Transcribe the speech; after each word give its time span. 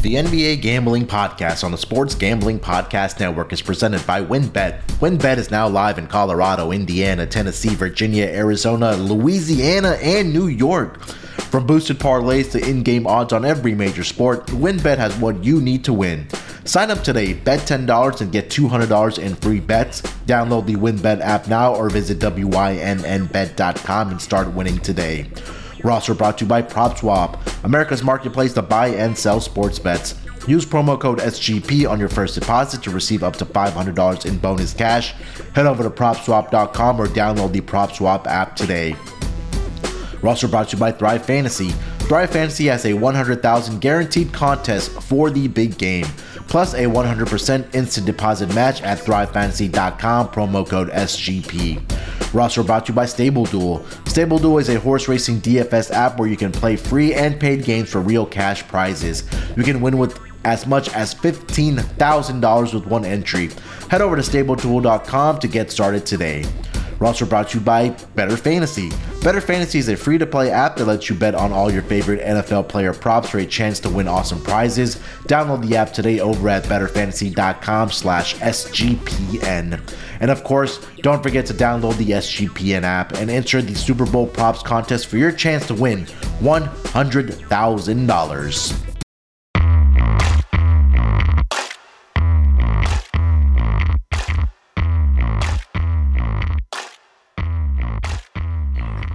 The 0.00 0.14
NBA 0.14 0.62
Gambling 0.62 1.08
Podcast 1.08 1.64
on 1.64 1.72
the 1.72 1.76
Sports 1.76 2.14
Gambling 2.14 2.60
Podcast 2.60 3.18
Network 3.18 3.52
is 3.52 3.60
presented 3.60 4.06
by 4.06 4.22
WynnBET. 4.22 4.80
WynnBET 5.00 5.38
is 5.38 5.50
now 5.50 5.66
live 5.66 5.98
in 5.98 6.06
Colorado, 6.06 6.70
Indiana, 6.70 7.26
Tennessee, 7.26 7.74
Virginia, 7.74 8.26
Arizona, 8.26 8.92
Louisiana, 8.92 9.98
and 10.00 10.32
New 10.32 10.46
York. 10.46 11.02
From 11.02 11.66
boosted 11.66 11.98
parlays 11.98 12.52
to 12.52 12.64
in 12.64 12.84
game 12.84 13.08
odds 13.08 13.32
on 13.32 13.44
every 13.44 13.74
major 13.74 14.04
sport, 14.04 14.46
WynnBET 14.46 14.98
has 14.98 15.16
what 15.16 15.42
you 15.42 15.60
need 15.60 15.82
to 15.86 15.92
win. 15.92 16.28
Sign 16.64 16.92
up 16.92 17.02
today, 17.02 17.32
bet 17.32 17.58
$10 17.60 18.20
and 18.20 18.30
get 18.30 18.50
$200 18.50 19.18
in 19.18 19.34
free 19.34 19.58
bets. 19.58 20.02
Download 20.26 20.64
the 20.64 20.76
WynnBET 20.76 21.20
app 21.22 21.48
now 21.48 21.74
or 21.74 21.90
visit 21.90 22.20
WYNNBet.com 22.20 24.10
and 24.10 24.22
start 24.22 24.52
winning 24.54 24.78
today. 24.78 25.28
Roster 25.84 26.14
brought 26.14 26.38
to 26.38 26.44
you 26.44 26.48
by 26.48 26.62
PropSwap, 26.62 27.64
America's 27.64 28.02
marketplace 28.02 28.52
to 28.54 28.62
buy 28.62 28.88
and 28.88 29.16
sell 29.16 29.40
sports 29.40 29.78
bets. 29.78 30.14
Use 30.46 30.64
promo 30.64 30.98
code 30.98 31.18
SGP 31.18 31.88
on 31.88 32.00
your 32.00 32.08
first 32.08 32.34
deposit 32.34 32.82
to 32.82 32.90
receive 32.90 33.22
up 33.22 33.36
to 33.36 33.44
$500 33.44 34.26
in 34.26 34.38
bonus 34.38 34.72
cash. 34.72 35.12
Head 35.54 35.66
over 35.66 35.82
to 35.82 35.90
PropSwap.com 35.90 37.00
or 37.00 37.06
download 37.06 37.52
the 37.52 37.60
PropSwap 37.60 38.26
app 38.26 38.56
today. 38.56 38.96
Roster 40.22 40.48
brought 40.48 40.70
to 40.70 40.76
you 40.76 40.80
by 40.80 40.90
Thrive 40.90 41.24
Fantasy. 41.24 41.70
Thrive 42.00 42.30
Fantasy 42.30 42.66
has 42.66 42.86
a 42.86 42.94
100,000 42.94 43.80
guaranteed 43.80 44.32
contest 44.32 44.90
for 45.02 45.30
the 45.30 45.46
big 45.46 45.76
game, 45.76 46.06
plus 46.48 46.74
a 46.74 46.84
100% 46.84 47.74
instant 47.74 48.06
deposit 48.06 48.52
match 48.54 48.82
at 48.82 48.98
thrivefantasy.com, 48.98 50.28
promo 50.28 50.68
code 50.68 50.88
SGP. 50.90 52.34
Roster 52.34 52.62
brought 52.62 52.86
to 52.86 52.92
you 52.92 52.96
by 52.96 53.06
Stable 53.06 53.44
Duel. 53.44 53.84
Stable 54.06 54.38
Duel 54.38 54.58
is 54.58 54.68
a 54.68 54.80
horse 54.80 55.08
racing 55.08 55.40
DFS 55.40 55.90
app 55.90 56.18
where 56.18 56.28
you 56.28 56.36
can 56.36 56.52
play 56.52 56.76
free 56.76 57.14
and 57.14 57.38
paid 57.38 57.64
games 57.64 57.88
for 57.90 58.00
real 58.00 58.26
cash 58.26 58.66
prizes. 58.66 59.24
You 59.56 59.62
can 59.62 59.80
win 59.80 59.98
with 59.98 60.18
as 60.44 60.66
much 60.66 60.88
as 60.94 61.14
$15,000 61.14 62.74
with 62.74 62.86
one 62.86 63.04
entry. 63.04 63.50
Head 63.90 64.02
over 64.02 64.16
to 64.16 64.22
StableDuel.com 64.22 65.38
to 65.40 65.48
get 65.48 65.70
started 65.70 66.06
today. 66.06 66.44
Roster 66.98 67.26
brought 67.26 67.50
to 67.50 67.58
you 67.58 67.64
by 67.64 67.90
Better 68.14 68.36
Fantasy. 68.36 68.90
Better 69.22 69.40
Fantasy 69.40 69.78
is 69.78 69.88
a 69.88 69.96
free 69.96 70.18
to 70.18 70.26
play 70.26 70.50
app 70.50 70.76
that 70.76 70.86
lets 70.86 71.08
you 71.08 71.14
bet 71.14 71.34
on 71.34 71.52
all 71.52 71.70
your 71.70 71.82
favorite 71.82 72.20
NFL 72.20 72.68
player 72.68 72.92
props 72.92 73.30
for 73.30 73.38
a 73.38 73.46
chance 73.46 73.78
to 73.80 73.88
win 73.88 74.08
awesome 74.08 74.42
prizes. 74.42 74.96
Download 75.24 75.66
the 75.66 75.76
app 75.76 75.92
today 75.92 76.20
over 76.20 76.48
at 76.48 76.64
betterfantasy.com 76.64 77.90
slash 77.90 78.34
SGPN. 78.36 79.80
And 80.20 80.30
of 80.30 80.44
course, 80.44 80.84
don't 81.02 81.22
forget 81.22 81.46
to 81.46 81.54
download 81.54 81.96
the 81.96 82.10
SGPN 82.10 82.82
app 82.82 83.12
and 83.12 83.30
enter 83.30 83.62
the 83.62 83.74
Super 83.74 84.06
Bowl 84.06 84.26
props 84.26 84.62
contest 84.62 85.06
for 85.06 85.16
your 85.16 85.32
chance 85.32 85.66
to 85.68 85.74
win 85.74 86.04
$100,000. 86.40 88.87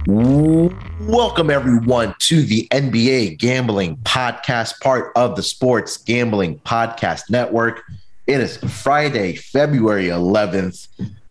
Welcome, 0.06 1.48
everyone, 1.48 2.14
to 2.18 2.42
the 2.42 2.68
NBA 2.70 3.38
Gambling 3.38 3.96
Podcast, 3.98 4.78
part 4.80 5.10
of 5.16 5.34
the 5.34 5.42
Sports 5.42 5.96
Gambling 5.96 6.58
Podcast 6.58 7.30
Network. 7.30 7.82
It 8.26 8.40
is 8.40 8.58
Friday, 8.58 9.36
February 9.36 10.08
11th, 10.08 10.88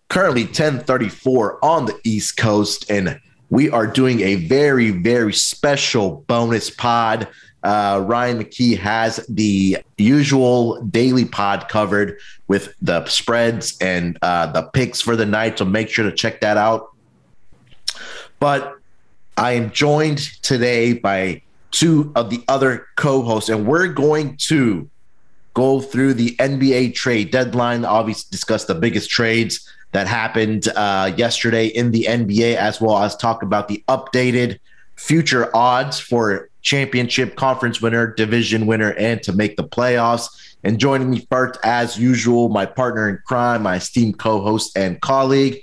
currently 0.10 0.46
1034 0.46 1.64
on 1.64 1.86
the 1.86 2.00
East 2.04 2.38
Coast, 2.38 2.90
and 2.90 3.20
we 3.52 3.70
are 3.70 3.86
doing 3.86 4.22
a 4.22 4.36
very, 4.36 4.90
very 4.90 5.34
special 5.34 6.24
bonus 6.26 6.72
pod. 6.72 7.28
Uh, 7.62 8.04
Ryan 8.08 8.44
McKee 8.44 8.76
has 8.80 9.18
the 9.28 9.78
usual 10.00 10.82
daily 10.86 11.26
pod 11.26 11.70
covered 11.70 12.18
with 12.48 12.74
the 12.82 13.06
spreads 13.06 13.78
and 13.80 14.18
uh, 14.24 14.48
the 14.48 14.64
picks 14.64 15.00
for 15.00 15.16
the 15.16 15.28
night, 15.28 15.60
so 15.60 15.66
make 15.66 15.90
sure 15.90 16.10
to 16.10 16.16
check 16.16 16.42
that 16.42 16.58
out. 16.58 16.93
But 18.44 18.78
I 19.38 19.54
am 19.54 19.72
joined 19.72 20.18
today 20.42 20.92
by 20.92 21.44
two 21.72 22.12
of 22.14 22.30
the 22.30 22.44
other 22.50 22.88
co-hosts, 22.98 23.48
and 23.48 23.66
we're 23.66 23.88
going 23.88 24.36
to 24.50 24.90
go 25.54 25.80
through 25.80 26.16
the 26.16 26.36
NBA 26.36 26.94
trade 26.94 27.32
deadline. 27.32 27.86
Obviously, 27.86 28.28
discuss 28.32 28.66
the 28.66 28.76
biggest 28.76 29.10
trades 29.10 29.66
that 29.94 30.08
happened 30.08 30.68
uh, 30.76 31.14
yesterday 31.16 31.68
in 31.68 31.92
the 31.92 32.04
NBA, 32.10 32.56
as 32.56 32.82
well 32.82 32.98
as 32.98 33.16
talk 33.16 33.44
about 33.44 33.70
the 33.70 33.82
updated 33.88 34.60
future 34.98 35.50
odds 35.56 36.02
for 36.02 36.50
championship, 36.64 37.38
conference 37.38 37.82
winner, 37.82 38.08
division 38.08 38.66
winner, 38.66 38.92
and 38.96 39.24
to 39.24 39.32
make 39.32 39.56
the 39.56 39.64
playoffs. 39.64 40.28
And 40.66 40.82
joining 40.82 41.10
me 41.10 41.26
first, 41.32 41.62
as 41.64 41.98
usual, 41.98 42.50
my 42.50 42.66
partner 42.66 43.08
in 43.08 43.20
crime, 43.26 43.64
my 43.64 43.78
esteemed 43.78 44.20
co-host 44.20 44.76
and 44.78 45.00
colleague, 45.00 45.62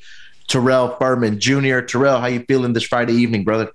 Terrell 0.50 0.96
Furman 0.96 1.38
Jr. 1.38 1.78
Terrell, 1.78 2.18
how 2.18 2.26
you 2.26 2.44
feeling 2.48 2.72
this 2.72 2.82
Friday 2.82 3.12
evening, 3.12 3.44
brother? 3.44 3.70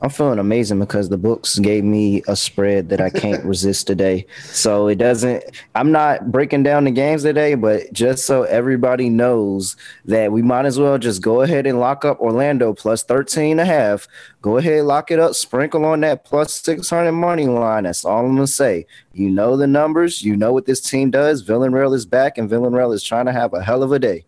I'm 0.00 0.08
feeling 0.08 0.38
amazing 0.38 0.78
because 0.78 1.10
the 1.10 1.18
books 1.18 1.58
gave 1.58 1.84
me 1.84 2.22
a 2.26 2.34
spread 2.34 2.88
that 2.88 3.02
I 3.02 3.10
can't 3.10 3.44
resist 3.44 3.86
today. 3.86 4.24
So 4.44 4.86
it 4.86 4.94
doesn't, 4.94 5.44
I'm 5.74 5.92
not 5.92 6.32
breaking 6.32 6.62
down 6.62 6.84
the 6.84 6.92
games 6.92 7.24
today, 7.24 7.56
but 7.56 7.92
just 7.92 8.24
so 8.24 8.44
everybody 8.44 9.10
knows 9.10 9.76
that 10.06 10.32
we 10.32 10.40
might 10.40 10.64
as 10.64 10.78
well 10.78 10.96
just 10.96 11.20
go 11.20 11.42
ahead 11.42 11.66
and 11.66 11.78
lock 11.78 12.06
up 12.06 12.18
Orlando 12.20 12.72
plus 12.72 13.02
13 13.02 13.50
and 13.50 13.60
a 13.60 13.66
half. 13.66 14.08
Go 14.40 14.56
ahead, 14.56 14.84
lock 14.84 15.10
it 15.10 15.18
up, 15.18 15.34
sprinkle 15.34 15.84
on 15.84 16.00
that 16.00 16.24
plus 16.24 16.54
600 16.54 17.12
money 17.12 17.48
line. 17.48 17.84
That's 17.84 18.06
all 18.06 18.20
I'm 18.20 18.36
going 18.36 18.46
to 18.46 18.52
say. 18.52 18.86
You 19.12 19.28
know 19.28 19.58
the 19.58 19.66
numbers, 19.66 20.22
you 20.22 20.38
know 20.38 20.54
what 20.54 20.64
this 20.64 20.80
team 20.80 21.10
does. 21.10 21.42
Villanreal 21.42 21.94
is 21.94 22.06
back, 22.06 22.38
and 22.38 22.48
Villanreal 22.48 22.94
is 22.94 23.02
trying 23.02 23.26
to 23.26 23.32
have 23.32 23.52
a 23.52 23.62
hell 23.62 23.82
of 23.82 23.92
a 23.92 23.98
day. 23.98 24.24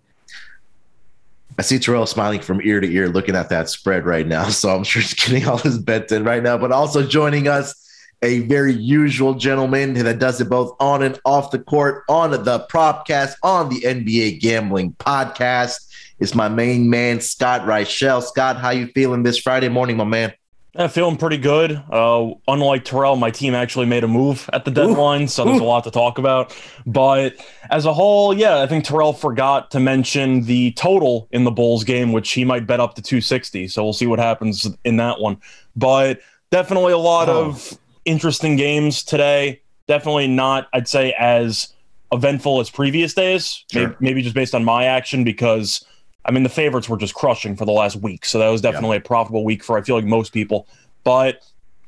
I 1.61 1.63
see 1.63 1.79
Terrell 1.79 2.07
smiling 2.07 2.41
from 2.41 2.63
ear 2.63 2.81
to 2.81 2.91
ear 2.91 3.11
looking 3.11 3.37
at 3.37 3.51
that 3.51 3.69
spread 3.69 4.07
right 4.07 4.27
now. 4.27 4.49
So 4.61 4.75
I'm 4.75 4.83
sure 4.83 5.03
he's 5.03 5.13
getting 5.13 5.47
all 5.47 5.59
his 5.59 5.79
bets 5.79 6.11
in 6.11 6.25
right 6.25 6.43
now. 6.43 6.57
But 6.57 6.73
also 6.73 7.07
joining 7.07 7.49
us, 7.49 7.75
a 8.23 8.39
very 8.41 8.73
usual 8.73 9.35
gentleman 9.35 9.93
that 9.93 10.19
does 10.19 10.41
it 10.41 10.49
both 10.49 10.75
on 10.81 11.03
and 11.03 11.21
off 11.27 11.51
the 11.51 11.59
court, 11.59 12.05
on 12.09 12.31
the 12.31 12.67
propcast, 12.71 13.35
on 13.43 13.69
the 13.69 13.83
NBA 13.83 14.41
gambling 14.41 14.95
podcast, 14.95 15.87
is 16.19 16.35
my 16.35 16.49
main 16.49 16.89
man, 16.89 17.21
Scott 17.21 17.67
Reichel. 17.67 18.23
Scott, 18.23 18.57
how 18.57 18.71
you 18.71 18.87
feeling 18.95 19.23
this 19.23 19.37
Friday 19.37 19.69
morning, 19.69 19.99
my 19.99 20.05
man? 20.05 20.33
I'm 20.77 20.89
feeling 20.89 21.17
pretty 21.17 21.39
good. 21.39 21.83
Uh, 21.91 22.31
unlike 22.47 22.85
Terrell, 22.85 23.17
my 23.17 23.31
team 23.31 23.55
actually 23.55 23.87
made 23.87 24.05
a 24.05 24.09
move 24.09 24.49
at 24.53 24.65
the 24.65 24.71
deadline, 24.71 25.23
Ooh. 25.23 25.27
so 25.27 25.45
there's 25.45 25.61
Ooh. 25.61 25.65
a 25.65 25.67
lot 25.67 25.85
to 25.85 25.91
talk 25.91 26.19
about. 26.19 26.57
But 26.87 27.35
as 27.71 27.87
a 27.87 27.93
whole, 27.93 28.33
yeah, 28.33 28.61
I 28.61 28.67
think 28.67 28.85
Terrell 28.85 29.13
forgot 29.13 29.71
to 29.73 29.81
mention 29.81 30.43
the 30.43 30.73
total 30.73 31.29
in 31.33 31.45
the 31.45 31.51
Bulls 31.51 31.83
game, 31.83 32.13
which 32.13 32.31
he 32.31 32.45
might 32.45 32.67
bet 32.67 32.79
up 32.79 32.95
to 32.95 33.03
260. 33.03 33.67
So 33.69 33.83
we'll 33.83 33.93
see 33.93 34.07
what 34.07 34.21
happens 34.21 34.69
in 34.85 34.97
that 34.99 35.21
one. 35.21 35.39
But 35.75 36.21
definitely 36.51 36.93
a 36.93 36.99
lot 36.99 37.29
oh. 37.29 37.47
of 37.47 37.79
interesting 38.05 38.55
games 38.57 39.03
today. 39.03 39.63
Definitely 39.89 40.29
not, 40.29 40.69
I'd 40.73 40.87
say, 40.87 41.13
as 41.19 41.75
eventful 42.13 42.61
as 42.61 42.71
previous 42.71 43.13
days. 43.15 43.65
Sure. 43.73 43.89
Maybe, 43.89 43.97
maybe 44.01 44.23
just 44.23 44.35
based 44.35 44.55
on 44.55 44.65
my 44.65 44.85
action 44.85 45.25
because 45.25 45.85
I 46.25 46.33
mean, 46.33 46.43
the 46.43 46.49
favorites 46.49 46.89
were 46.89 46.97
just 46.97 47.15
crushing 47.15 47.57
for 47.57 47.65
the 47.65 47.73
last 47.73 47.97
week. 47.97 48.25
So 48.25 48.39
that 48.39 48.49
was 48.49 48.61
definitely 48.61 48.99
a 48.99 49.01
profitable 49.01 49.45
week 49.45 49.65
for, 49.65 49.79
I 49.79 49.83
feel 49.83 49.97
like, 49.97 50.05
most 50.05 50.33
people. 50.33 50.67
But 51.03 51.43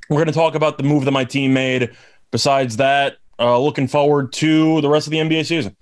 we're 0.09 0.17
going 0.17 0.27
to 0.27 0.33
talk 0.33 0.55
about 0.55 0.79
the 0.79 0.85
move 0.85 1.05
that 1.05 1.11
my 1.11 1.25
team 1.25 1.53
made. 1.53 1.91
Besides 2.31 2.79
that, 2.79 3.19
uh, 3.39 3.59
looking 3.59 3.89
forward 3.89 4.33
to 4.35 4.81
the 4.81 4.89
rest 4.89 5.07
of 5.07 5.11
the 5.11 5.19
NBA 5.19 5.47
season. 5.47 5.77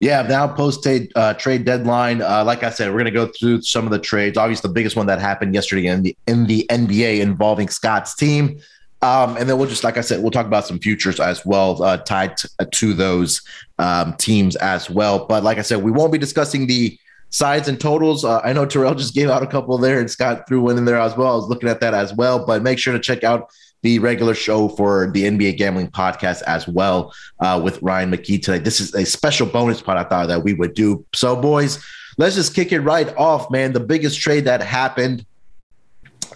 Yeah, 0.00 0.22
now 0.22 0.48
post 0.48 0.82
trade 0.82 1.12
uh, 1.14 1.34
trade 1.34 1.64
deadline. 1.64 2.20
Uh, 2.20 2.44
like 2.44 2.62
I 2.62 2.70
said, 2.70 2.88
we're 2.88 2.98
going 2.98 3.04
to 3.06 3.10
go 3.10 3.30
through 3.38 3.62
some 3.62 3.84
of 3.86 3.90
the 3.90 3.98
trades. 3.98 4.36
Obviously, 4.36 4.68
the 4.68 4.74
biggest 4.74 4.96
one 4.96 5.06
that 5.06 5.20
happened 5.20 5.54
yesterday 5.54 5.86
in 5.86 6.02
the 6.02 6.16
in 6.26 6.46
the 6.46 6.66
NBA 6.68 7.20
involving 7.20 7.68
Scott's 7.68 8.14
team, 8.14 8.60
um, 9.00 9.36
and 9.36 9.48
then 9.48 9.56
we'll 9.56 9.68
just 9.68 9.84
like 9.84 9.96
I 9.96 10.00
said, 10.00 10.20
we'll 10.20 10.32
talk 10.32 10.46
about 10.46 10.66
some 10.66 10.78
futures 10.78 11.20
as 11.20 11.46
well 11.46 11.82
uh, 11.82 11.98
tied 11.98 12.36
to, 12.38 12.50
to 12.72 12.92
those 12.92 13.40
um, 13.78 14.14
teams 14.18 14.56
as 14.56 14.90
well. 14.90 15.26
But 15.26 15.44
like 15.44 15.58
I 15.58 15.62
said, 15.62 15.82
we 15.82 15.92
won't 15.92 16.12
be 16.12 16.18
discussing 16.18 16.66
the 16.66 16.98
sides 17.34 17.66
and 17.66 17.80
totals. 17.80 18.24
Uh, 18.24 18.40
I 18.44 18.52
know 18.52 18.64
Terrell 18.64 18.94
just 18.94 19.12
gave 19.12 19.28
out 19.28 19.42
a 19.42 19.46
couple 19.48 19.76
there 19.76 19.98
and 19.98 20.08
Scott 20.08 20.46
threw 20.46 20.60
one 20.60 20.78
in 20.78 20.84
there 20.84 21.00
as 21.00 21.16
well. 21.16 21.32
I 21.32 21.34
was 21.34 21.48
looking 21.48 21.68
at 21.68 21.80
that 21.80 21.92
as 21.92 22.14
well, 22.14 22.46
but 22.46 22.62
make 22.62 22.78
sure 22.78 22.92
to 22.92 23.00
check 23.00 23.24
out 23.24 23.50
the 23.82 23.98
regular 23.98 24.34
show 24.34 24.68
for 24.68 25.10
the 25.10 25.24
NBA 25.24 25.58
gambling 25.58 25.88
podcast 25.88 26.42
as 26.42 26.68
well 26.68 27.12
uh, 27.40 27.60
with 27.62 27.82
Ryan 27.82 28.12
McKee 28.12 28.40
today. 28.40 28.58
This 28.58 28.78
is 28.78 28.94
a 28.94 29.04
special 29.04 29.48
bonus 29.48 29.82
part 29.82 29.98
I 29.98 30.04
thought 30.04 30.28
that 30.28 30.44
we 30.44 30.54
would 30.54 30.74
do. 30.74 31.04
So, 31.12 31.34
boys, 31.34 31.84
let's 32.18 32.36
just 32.36 32.54
kick 32.54 32.70
it 32.70 32.80
right 32.82 33.12
off, 33.16 33.50
man. 33.50 33.72
The 33.72 33.80
biggest 33.80 34.20
trade 34.20 34.44
that 34.44 34.62
happened 34.62 35.26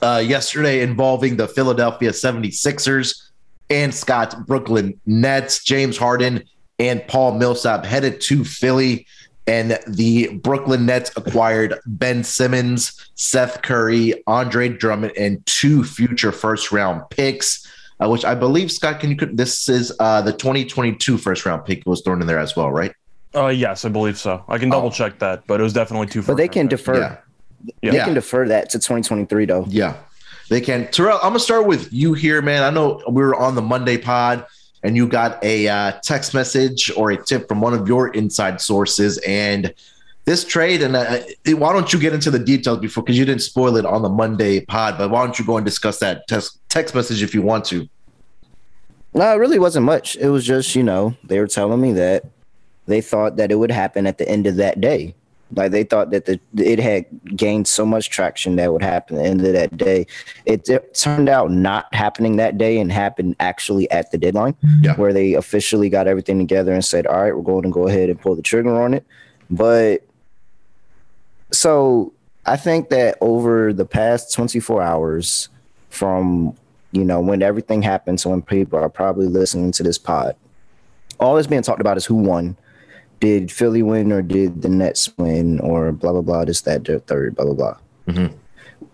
uh, 0.02 0.20
yesterday 0.26 0.82
involving 0.82 1.36
the 1.36 1.46
Philadelphia 1.46 2.10
76ers 2.10 3.22
and 3.70 3.94
Scott's 3.94 4.34
Brooklyn 4.34 5.00
Nets, 5.06 5.62
James 5.62 5.96
Harden 5.96 6.42
and 6.80 7.06
Paul 7.06 7.38
Millsap 7.38 7.84
headed 7.84 8.20
to 8.22 8.44
Philly 8.44 9.06
and 9.48 9.78
the 9.88 10.28
Brooklyn 10.36 10.86
Nets 10.86 11.10
acquired 11.16 11.74
Ben 11.86 12.22
Simmons, 12.22 13.10
Seth 13.14 13.62
Curry, 13.62 14.22
Andre 14.26 14.68
Drummond, 14.68 15.12
and 15.16 15.44
two 15.46 15.82
future 15.84 16.30
first 16.32 16.70
round 16.70 17.02
picks. 17.10 17.66
uh, 18.00 18.08
which 18.08 18.24
I 18.24 18.34
believe 18.36 18.70
Scott. 18.70 19.00
Can 19.00 19.10
you? 19.10 19.16
This 19.16 19.68
is 19.68 19.92
uh, 19.98 20.22
the 20.22 20.32
2022 20.32 21.18
first 21.18 21.44
round 21.44 21.64
pick 21.64 21.84
was 21.86 22.00
thrown 22.02 22.20
in 22.20 22.26
there 22.28 22.38
as 22.38 22.54
well, 22.54 22.70
right? 22.70 22.92
Uh, 23.34 23.48
yes, 23.48 23.84
I 23.84 23.88
believe 23.88 24.16
so. 24.18 24.44
I 24.48 24.56
can 24.58 24.68
double 24.70 24.88
Oh. 24.88 24.90
check 24.92 25.18
that, 25.18 25.46
but 25.48 25.58
it 25.58 25.62
was 25.64 25.72
definitely 25.72 26.06
two. 26.06 26.22
But 26.22 26.36
they 26.36 26.46
can 26.48 26.68
picks. 26.68 26.80
defer. 26.82 27.00
Yeah. 27.00 27.16
Yeah. 27.82 27.90
They 27.90 27.96
Yeah. 27.96 28.04
can 28.04 28.14
defer 28.14 28.46
that 28.48 28.70
to 28.70 28.78
2023 28.78 29.46
though. 29.46 29.66
Yeah, 29.68 29.94
they 30.48 30.60
can. 30.60 30.86
Terrell, 30.92 31.16
I'm 31.24 31.30
gonna 31.30 31.40
start 31.40 31.66
with 31.66 31.92
you 31.92 32.12
here, 32.14 32.40
man. 32.40 32.62
I 32.62 32.70
know 32.70 33.02
we 33.10 33.20
were 33.22 33.34
on 33.34 33.56
the 33.56 33.62
Monday 33.62 33.98
pod, 33.98 34.46
and 34.82 34.96
you 34.96 35.08
got 35.08 35.42
a 35.42 35.68
uh, 35.68 35.92
text 36.02 36.34
message 36.34 36.90
or 36.96 37.10
a 37.10 37.22
tip 37.22 37.48
from 37.48 37.60
one 37.60 37.74
of 37.74 37.88
your 37.88 38.08
inside 38.14 38.60
sources, 38.60 39.18
and 39.18 39.74
this 40.24 40.44
trade. 40.44 40.82
And 40.82 40.94
uh, 40.94 41.20
why 41.46 41.72
don't 41.72 41.92
you 41.92 41.98
get 41.98 42.12
into 42.12 42.30
the 42.30 42.38
details 42.38 42.78
before, 42.78 43.02
because 43.02 43.18
you 43.18 43.24
didn't 43.24 43.42
spoil 43.42 43.76
it 43.76 43.86
on 43.86 44.02
the 44.02 44.08
Monday 44.08 44.60
pod, 44.60 44.98
but 44.98 45.10
why 45.10 45.24
don't 45.24 45.38
you 45.38 45.44
go 45.44 45.56
and 45.56 45.64
discuss 45.64 45.98
that 45.98 46.28
text 46.28 46.94
message 46.94 47.22
if 47.22 47.34
you 47.34 47.42
want 47.42 47.64
to? 47.66 47.88
No, 49.14 49.32
it 49.32 49.36
really 49.36 49.58
wasn't 49.58 49.86
much. 49.86 50.16
It 50.16 50.28
was 50.28 50.44
just, 50.44 50.76
you 50.76 50.82
know, 50.82 51.16
they 51.24 51.40
were 51.40 51.46
telling 51.46 51.80
me 51.80 51.92
that 51.94 52.24
they 52.86 53.00
thought 53.00 53.36
that 53.36 53.50
it 53.50 53.56
would 53.56 53.70
happen 53.70 54.06
at 54.06 54.18
the 54.18 54.28
end 54.28 54.46
of 54.46 54.56
that 54.56 54.80
day. 54.80 55.14
Like 55.54 55.72
they 55.72 55.82
thought 55.82 56.10
that 56.10 56.26
the 56.26 56.38
it 56.56 56.78
had 56.78 57.06
gained 57.36 57.66
so 57.66 57.86
much 57.86 58.10
traction 58.10 58.56
that 58.56 58.70
would 58.72 58.82
happen 58.82 59.16
at 59.16 59.22
the 59.22 59.28
end 59.28 59.46
of 59.46 59.52
that 59.54 59.76
day. 59.76 60.06
It, 60.44 60.68
it 60.68 60.94
turned 60.94 61.28
out 61.28 61.50
not 61.50 61.92
happening 61.94 62.36
that 62.36 62.58
day 62.58 62.78
and 62.78 62.92
happened 62.92 63.34
actually 63.40 63.90
at 63.90 64.10
the 64.10 64.18
deadline, 64.18 64.52
mm-hmm. 64.54 64.84
Yeah. 64.84 64.94
where 64.96 65.12
they 65.12 65.34
officially 65.34 65.88
got 65.88 66.06
everything 66.06 66.38
together 66.38 66.72
and 66.72 66.84
said, 66.84 67.06
"All 67.06 67.22
right, 67.22 67.34
we're 67.34 67.42
going 67.42 67.62
to 67.62 67.70
go 67.70 67.88
ahead 67.88 68.10
and 68.10 68.20
pull 68.20 68.36
the 68.36 68.42
trigger 68.42 68.80
on 68.80 68.92
it." 68.92 69.06
But 69.50 70.06
so 71.50 72.12
I 72.44 72.56
think 72.56 72.90
that 72.90 73.16
over 73.20 73.72
the 73.72 73.86
past 73.86 74.34
24 74.34 74.82
hours, 74.82 75.48
from 75.88 76.54
you 76.92 77.04
know 77.04 77.20
when 77.20 77.42
everything 77.42 77.82
happened, 77.82 78.20
so 78.20 78.30
when 78.30 78.42
people 78.42 78.78
are 78.78 78.90
probably 78.90 79.26
listening 79.26 79.72
to 79.72 79.82
this 79.82 79.98
pod, 79.98 80.36
all 81.18 81.36
that's 81.36 81.46
being 81.46 81.62
talked 81.62 81.80
about 81.80 81.96
is 81.96 82.04
who 82.04 82.16
won. 82.16 82.56
Did 83.20 83.50
Philly 83.50 83.82
win 83.82 84.12
or 84.12 84.22
did 84.22 84.62
the 84.62 84.68
Nets 84.68 85.10
win 85.18 85.58
or 85.60 85.92
blah 85.92 86.12
blah 86.12 86.22
blah? 86.22 86.44
This 86.44 86.60
that 86.62 86.84
third 87.06 87.34
blah 87.36 87.44
blah 87.46 87.54
blah. 87.54 87.76
Mhm. 88.08 88.32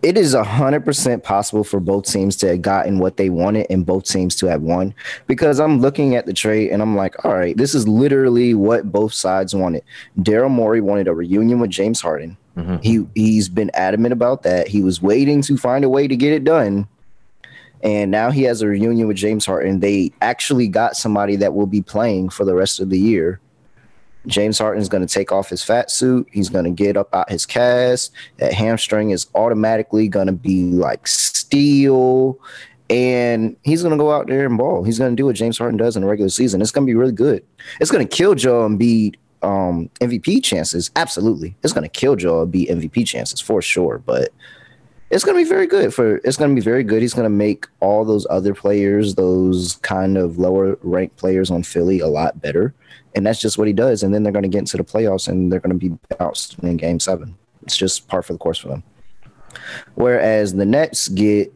It 0.03 0.19
is 0.19 0.35
hundred 0.35 0.85
percent 0.85 1.23
possible 1.23 1.65
for 1.65 1.81
both 1.81 2.05
teams 2.07 2.37
to 2.37 2.49
have 2.49 2.63
gotten 2.63 2.99
what 2.99 3.17
they 3.17 3.31
wanted 3.31 3.67
and 3.71 3.85
both 3.87 4.05
teams 4.05 4.35
to 4.37 4.47
have 4.47 4.63
won 4.63 4.95
because 5.27 5.61
I'm 5.61 5.81
looking 5.81 6.15
at 6.15 6.27
the 6.27 6.33
trade 6.33 6.71
and 6.71 6.81
I'm 6.83 6.97
like, 6.97 7.23
all 7.25 7.33
right, 7.35 7.57
this 7.57 7.75
is 7.75 7.87
literally 7.89 8.55
what 8.55 8.91
both 8.91 9.13
sides 9.15 9.55
wanted. 9.55 9.83
Daryl 10.19 10.51
Morey 10.51 10.81
wanted 10.81 11.09
a 11.09 11.15
reunion 11.15 11.59
with 11.59 11.71
James 11.71 12.01
Harden. 12.01 12.37
Mhm. 12.57 12.83
He 12.83 13.07
he's 13.15 13.49
been 13.49 13.71
adamant 13.75 14.13
about 14.13 14.43
that. 14.43 14.69
He 14.69 14.83
was 14.83 15.03
waiting 15.03 15.43
to 15.43 15.57
find 15.57 15.85
a 15.85 15.89
way 15.89 16.07
to 16.09 16.17
get 16.17 16.33
it 16.33 16.45
done. 16.45 16.87
And 17.83 18.11
now 18.11 18.31
he 18.31 18.45
has 18.45 18.63
a 18.63 18.67
reunion 18.69 19.07
with 19.09 19.19
James 19.19 19.45
Harden. 19.45 19.81
They 19.81 20.13
actually 20.23 20.69
got 20.69 20.97
somebody 20.97 21.37
that 21.37 21.53
will 21.55 21.67
be 21.67 21.83
playing 21.83 22.31
for 22.31 22.45
the 22.47 22.55
rest 22.55 22.81
of 22.81 22.89
the 22.89 22.99
year. 22.99 23.41
James 24.27 24.59
Harden 24.59 24.81
is 24.81 24.89
going 24.89 25.07
to 25.07 25.13
take 25.13 25.33
off 25.33 25.49
his 25.49 25.63
fat 25.63 25.91
suit. 25.91 26.29
He's 26.33 26.49
going 26.49 26.65
to 26.65 26.71
get 26.71 26.97
up 26.97 27.15
out 27.15 27.31
his 27.31 27.47
cast. 27.47 28.13
That 28.39 28.53
hamstring 28.53 29.11
is 29.11 29.27
automatically 29.35 30.09
going 30.09 30.27
to 30.27 30.33
be 30.33 30.65
like 30.65 31.07
steel. 31.07 32.39
And 32.91 33.57
he's 33.63 33.83
going 33.83 33.97
to 33.97 34.03
go 34.03 34.13
out 34.13 34.27
there 34.27 34.47
and 34.47 34.59
ball. 34.59 34.85
He's 34.85 34.99
going 34.99 35.13
to 35.13 35.17
do 35.17 35.27
what 35.27 35.37
James 35.37 35.59
Harden 35.59 35.79
does 35.79 35.97
in 35.97 36.03
the 36.03 36.09
regular 36.09 36.29
season. 36.29 36.61
It's 36.61 36.71
going 36.71 36.87
to 36.87 36.91
be 36.91 36.95
really 36.95 37.13
good. 37.13 37.45
It's 37.81 37.91
going 37.91 38.07
to 38.07 38.17
kill 38.17 38.35
Joe 38.35 38.69
Embiid 38.69 39.17
um, 39.43 39.91
MVP 40.01 40.43
chances. 40.43 40.91
Absolutely. 40.97 41.57
It's 41.63 41.73
going 41.73 41.89
to 41.89 41.89
kill 41.89 42.17
Joe 42.17 42.47
Embiid 42.47 42.71
MVP 42.71 43.07
chances 43.07 43.41
for 43.41 43.63
sure. 43.63 43.99
But 43.99 44.33
it's 45.11 45.25
going 45.25 45.37
to 45.37 45.45
be 45.45 45.49
very 45.49 45.67
good 45.67 45.95
for 45.95 46.17
it's 46.19 46.37
going 46.37 46.51
to 46.51 46.55
be 46.55 46.65
very 46.65 46.83
good. 46.83 47.01
He's 47.01 47.15
going 47.15 47.25
to 47.25 47.31
make 47.31 47.67
all 47.81 48.05
those 48.05 48.27
other 48.31 48.55
players, 48.55 49.15
those 49.15 49.77
kind 49.77 50.17
of 50.17 50.39
lower 50.39 50.79
ranked 50.83 51.17
players 51.17 51.51
on 51.51 51.63
Philly 51.63 52.01
a 52.01 52.09
lot 52.09 52.41
better. 52.41 52.75
And 53.15 53.25
that's 53.25 53.41
just 53.41 53.59
what 53.59 53.67
he 53.67 53.73
does. 53.73 54.03
And 54.03 54.13
then 54.13 54.23
they're 54.23 54.33
going 54.33 54.43
to 54.43 54.49
get 54.49 54.59
into 54.59 54.77
the 54.77 54.85
playoffs 54.85 55.29
and 55.29 55.51
they're 55.51 55.61
going 55.61 55.79
to 55.79 55.91
be 55.91 55.97
bounced 56.19 56.59
in 56.61 56.77
game 56.77 56.99
7. 56.99 57.35
It's 57.63 57.77
just 57.77 58.09
part 58.09 58.25
for 58.25 58.33
the 58.33 58.39
course 58.39 58.59
for 58.59 58.69
them. 58.69 58.83
Whereas 59.95 60.55
the 60.55 60.67
Nets 60.67 61.09
get 61.09 61.53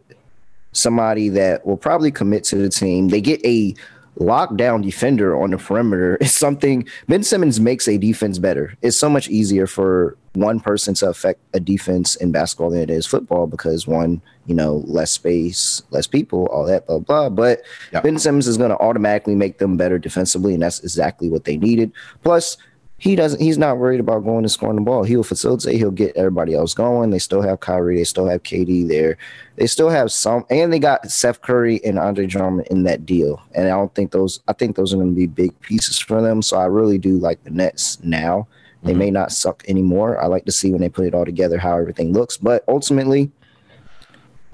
somebody 0.72 1.28
that 1.30 1.66
will 1.66 1.76
probably 1.76 2.10
commit 2.10 2.44
to 2.44 2.56
the 2.56 2.68
team. 2.68 3.08
They 3.08 3.20
get 3.20 3.44
a 3.44 3.74
lockdown 4.18 4.82
defender 4.82 5.40
on 5.40 5.50
the 5.50 5.58
perimeter. 5.58 6.16
is 6.20 6.34
something 6.34 6.86
Ben 7.06 7.22
Simmons 7.22 7.60
makes 7.60 7.88
a 7.88 7.98
defense 7.98 8.38
better. 8.38 8.74
It's 8.82 8.98
so 8.98 9.08
much 9.08 9.28
easier 9.28 9.66
for 9.66 10.16
one 10.34 10.60
person 10.60 10.94
to 10.94 11.08
affect 11.08 11.40
a 11.54 11.60
defense 11.60 12.14
in 12.16 12.30
basketball 12.30 12.70
than 12.70 12.80
it 12.80 12.90
is 12.90 13.06
football 13.06 13.46
because 13.46 13.86
one, 13.86 14.20
you 14.46 14.54
know, 14.54 14.84
less 14.86 15.10
space, 15.10 15.82
less 15.90 16.06
people, 16.06 16.46
all 16.46 16.64
that, 16.64 16.86
blah, 16.86 16.98
blah. 16.98 17.28
But 17.28 17.62
Yeah. 17.92 18.00
Ben 18.00 18.18
Simmons 18.18 18.46
is 18.46 18.56
going 18.56 18.70
to 18.70 18.78
automatically 18.78 19.34
make 19.34 19.58
them 19.58 19.76
better 19.76 19.98
defensively, 19.98 20.54
and 20.54 20.62
that's 20.62 20.80
exactly 20.80 21.28
what 21.28 21.44
they 21.44 21.56
needed. 21.56 21.92
Plus, 22.22 22.56
he 23.00 23.14
doesn't 23.14 23.40
he's 23.40 23.56
not 23.58 23.78
worried 23.78 24.00
about 24.00 24.24
going 24.24 24.38
and 24.38 24.50
scoring 24.50 24.74
the 24.74 24.82
ball. 24.82 25.04
He'll 25.04 25.22
facilitate, 25.22 25.76
he'll 25.76 25.92
get 25.92 26.16
everybody 26.16 26.54
else 26.54 26.74
going. 26.74 27.10
They 27.10 27.20
still 27.20 27.42
have 27.42 27.60
Kyrie, 27.60 27.96
they 27.96 28.04
still 28.04 28.26
have 28.28 28.42
KD 28.42 28.88
there. 28.88 29.16
They 29.56 29.68
still 29.68 29.88
have 29.88 30.10
some 30.10 30.44
and 30.50 30.72
they 30.72 30.80
got 30.80 31.08
Seth 31.10 31.40
Curry 31.40 31.80
and 31.84 31.98
Andre 31.98 32.26
Drummond 32.26 32.66
in 32.68 32.82
that 32.82 33.06
deal. 33.06 33.40
And 33.54 33.66
I 33.66 33.70
don't 33.70 33.94
think 33.94 34.10
those 34.10 34.40
I 34.48 34.52
think 34.52 34.74
those 34.76 34.92
are 34.92 34.96
gonna 34.96 35.12
be 35.12 35.26
big 35.26 35.58
pieces 35.60 35.98
for 35.98 36.20
them. 36.20 36.42
So 36.42 36.58
I 36.58 36.64
really 36.64 36.98
do 36.98 37.18
like 37.18 37.42
the 37.44 37.50
Nets 37.50 37.98
now. 38.02 38.48
They 38.82 38.94
Mhm. 38.94 38.98
may 38.98 39.10
not 39.12 39.32
suck 39.32 39.64
anymore. 39.68 40.20
I 40.20 40.26
like 40.26 40.44
to 40.46 40.52
see 40.52 40.72
when 40.72 40.80
they 40.80 40.88
put 40.88 41.06
it 41.06 41.14
all 41.14 41.24
together 41.24 41.58
how 41.58 41.78
everything 41.78 42.12
looks. 42.12 42.36
But 42.36 42.64
ultimately, 42.68 43.30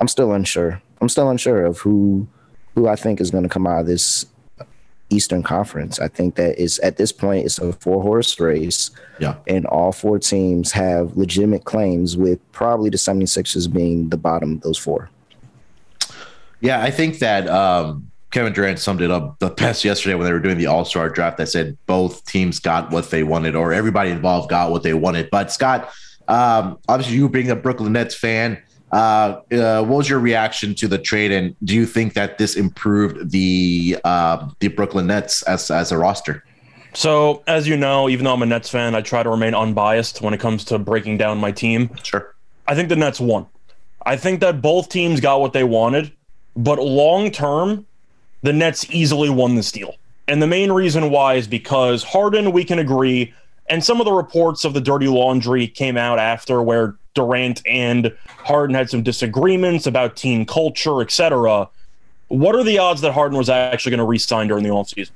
I'm 0.00 0.08
still 0.08 0.32
unsure. 0.32 0.80
I'm 1.00 1.08
still 1.08 1.30
unsure 1.30 1.64
of 1.64 1.78
who 1.78 2.26
who 2.74 2.88
I 2.88 2.96
think 2.96 3.20
is 3.20 3.30
going 3.30 3.44
to 3.44 3.48
come 3.48 3.66
out 3.68 3.80
of 3.80 3.86
this 3.86 4.26
Eastern 5.10 5.42
Conference. 5.42 5.98
I 5.98 6.08
think 6.08 6.36
that 6.36 6.58
is 6.58 6.78
at 6.80 6.96
this 6.96 7.12
point 7.12 7.44
it's 7.44 7.58
a 7.58 7.72
four 7.72 8.02
horse 8.02 8.38
race. 8.40 8.90
Yeah. 9.18 9.36
And 9.46 9.66
all 9.66 9.92
four 9.92 10.18
teams 10.18 10.72
have 10.72 11.16
legitimate 11.16 11.64
claims 11.64 12.16
with 12.16 12.40
probably 12.52 12.90
the 12.90 12.96
76ers 12.96 13.72
being 13.72 14.08
the 14.08 14.16
bottom 14.16 14.54
of 14.54 14.60
those 14.62 14.78
four. 14.78 15.10
Yeah, 16.60 16.82
I 16.82 16.90
think 16.90 17.18
that 17.18 17.48
um, 17.48 18.10
Kevin 18.30 18.52
Durant 18.52 18.78
summed 18.78 19.02
it 19.02 19.10
up 19.10 19.38
the 19.38 19.50
best 19.50 19.84
yesterday 19.84 20.14
when 20.14 20.26
they 20.26 20.32
were 20.32 20.40
doing 20.40 20.58
the 20.58 20.66
All 20.66 20.84
Star 20.84 21.08
draft. 21.08 21.36
That 21.36 21.48
said 21.48 21.76
both 21.86 22.24
teams 22.24 22.58
got 22.58 22.90
what 22.90 23.10
they 23.10 23.22
wanted, 23.22 23.54
or 23.54 23.72
everybody 23.72 24.10
involved 24.10 24.50
got 24.50 24.70
what 24.70 24.82
they 24.82 24.94
wanted. 24.94 25.30
But 25.30 25.52
Scott, 25.52 25.92
um, 26.26 26.78
obviously, 26.88 27.16
you 27.16 27.28
being 27.28 27.50
a 27.50 27.56
Brooklyn 27.56 27.92
Nets 27.92 28.14
fan, 28.14 28.62
uh, 28.94 29.40
uh, 29.52 29.82
what 29.82 29.96
was 29.96 30.08
your 30.08 30.20
reaction 30.20 30.72
to 30.76 30.86
the 30.86 30.98
trade, 30.98 31.32
and 31.32 31.56
do 31.64 31.74
you 31.74 31.84
think 31.84 32.14
that 32.14 32.38
this 32.38 32.54
improved 32.54 33.32
the 33.32 33.98
uh, 34.04 34.48
the 34.60 34.68
Brooklyn 34.68 35.08
Nets 35.08 35.42
as 35.42 35.68
as 35.68 35.90
a 35.90 35.98
roster? 35.98 36.44
So, 36.92 37.42
as 37.48 37.66
you 37.66 37.76
know, 37.76 38.08
even 38.08 38.24
though 38.24 38.34
I'm 38.34 38.42
a 38.42 38.46
Nets 38.46 38.70
fan, 38.70 38.94
I 38.94 39.00
try 39.00 39.24
to 39.24 39.28
remain 39.28 39.52
unbiased 39.52 40.22
when 40.22 40.32
it 40.32 40.38
comes 40.38 40.64
to 40.66 40.78
breaking 40.78 41.18
down 41.18 41.38
my 41.38 41.50
team. 41.50 41.90
Sure. 42.04 42.36
I 42.68 42.76
think 42.76 42.88
the 42.88 42.94
Nets 42.94 43.18
won. 43.18 43.46
I 44.06 44.16
think 44.16 44.38
that 44.40 44.62
both 44.62 44.90
teams 44.90 45.18
got 45.18 45.40
what 45.40 45.52
they 45.52 45.64
wanted, 45.64 46.12
but 46.54 46.78
long 46.78 47.32
term, 47.32 47.86
the 48.42 48.52
Nets 48.52 48.86
easily 48.90 49.28
won 49.28 49.56
this 49.56 49.72
deal. 49.72 49.96
And 50.28 50.40
the 50.40 50.46
main 50.46 50.70
reason 50.70 51.10
why 51.10 51.34
is 51.34 51.48
because 51.48 52.04
Harden, 52.04 52.52
we 52.52 52.64
can 52.64 52.78
agree, 52.78 53.34
and 53.68 53.82
some 53.82 54.00
of 54.00 54.04
the 54.04 54.12
reports 54.12 54.64
of 54.64 54.74
the 54.74 54.80
dirty 54.80 55.08
laundry 55.08 55.66
came 55.66 55.96
out 55.96 56.18
after 56.18 56.62
where 56.62 56.96
Durant 57.14 57.62
and 57.66 58.14
Harden 58.26 58.74
had 58.74 58.90
some 58.90 59.02
disagreements 59.02 59.86
about 59.86 60.16
team 60.16 60.44
culture, 60.44 61.00
etc. 61.00 61.68
What 62.28 62.56
are 62.56 62.64
the 62.64 62.78
odds 62.78 63.00
that 63.02 63.12
Harden 63.12 63.38
was 63.38 63.48
actually 63.48 63.90
going 63.90 63.98
to 63.98 64.04
re-sign 64.04 64.48
during 64.48 64.64
the 64.64 64.70
offseason? 64.70 65.10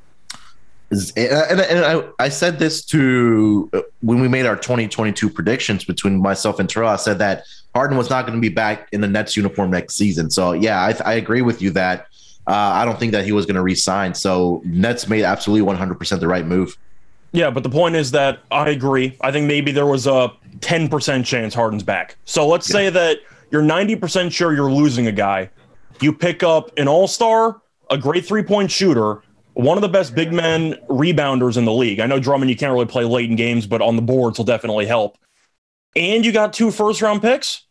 And, 0.91 1.61
and 1.61 1.85
I, 1.85 2.03
I 2.19 2.29
said 2.31 2.59
this 2.59 2.83
to 2.87 3.69
uh, 3.75 3.83
when 4.01 4.21
we 4.21 4.29
made 4.29 4.47
our 4.47 4.57
2022 4.57 5.29
predictions 5.29 5.85
between 5.85 6.17
myself 6.23 6.59
and 6.59 6.69
Terrell. 6.69 6.89
I 6.89 6.97
said 6.97 7.19
that 7.19 7.45
Harden 7.75 7.99
was 7.99 8.09
not 8.09 8.27
going 8.27 8.39
to 8.39 8.41
be 8.41 8.49
back 8.49 8.89
in 8.93 9.03
the 9.03 9.09
Nets 9.09 9.37
uniform 9.37 9.71
next 9.71 9.97
season. 9.97 10.31
So 10.31 10.53
yeah, 10.53 10.81
I, 10.81 10.95
I 11.05 11.15
agree 11.15 11.43
with 11.43 11.61
you 11.61 11.71
that 11.73 12.07
uh, 12.47 12.53
I 12.55 12.87
don't 12.87 12.99
think 12.99 13.13
that 13.13 13.27
he 13.27 13.33
was 13.33 13.45
going 13.45 13.57
to 13.57 13.63
resign. 13.63 14.15
So 14.15 14.63
Nets 14.65 15.09
made 15.09 15.25
absolutely 15.25 15.71
100% 15.71 16.21
the 16.21 16.27
right 16.27 16.47
move. 16.47 16.79
Yeah, 17.33 17.51
but 17.51 17.63
the 17.63 17.71
point 17.71 17.95
is 17.95 18.11
that 18.13 18.41
I 18.51 18.71
agree. 18.71 19.17
I 19.21 19.31
think 19.33 19.47
maybe 19.47 19.71
there 19.71 19.87
was 19.87 20.07
a 20.07 20.33
10% 20.61 21.25
chance 21.25 21.55
Harden's 21.55 21.83
back. 21.83 22.17
So 22.25 22.47
let's 22.47 22.67
say 22.67 22.91
that 22.91 23.19
you're 23.51 23.63
90% 23.63 24.33
sure 24.33 24.55
you're 24.55 24.73
losing 24.73 25.07
a 25.07 25.13
guy. 25.13 25.51
You 26.01 26.13
pick 26.13 26.43
up 26.43 26.71
an 26.79 26.89
all 26.89 27.09
star, 27.09 27.61
a 27.91 27.99
great 27.99 28.25
three 28.25 28.43
point 28.43 28.71
shooter, 28.71 29.23
one 29.55 29.77
of 29.77 29.83
the 29.83 29.89
best 29.89 30.15
big 30.15 30.33
men 30.33 30.75
rebounders 30.89 31.57
in 31.57 31.65
the 31.65 31.73
league. 31.73 32.01
I 32.01 32.07
know 32.07 32.21
Drummond, 32.21 32.51
you 32.51 32.57
can't 32.57 32.73
really 32.73 32.87
play 32.87 33.05
late 33.05 33.29
in 33.29 33.37
games, 33.37 33.67
but 33.67 33.83
on 33.83 33.97
the 33.97 34.03
boards 34.03 34.39
will 34.39 34.45
definitely 34.45 34.87
help. 34.87 35.19
And 35.97 36.25
you 36.25 36.33
got 36.33 36.53
two 36.53 36.71
first 36.71 37.03
round 37.03 37.23
picks 37.23 37.65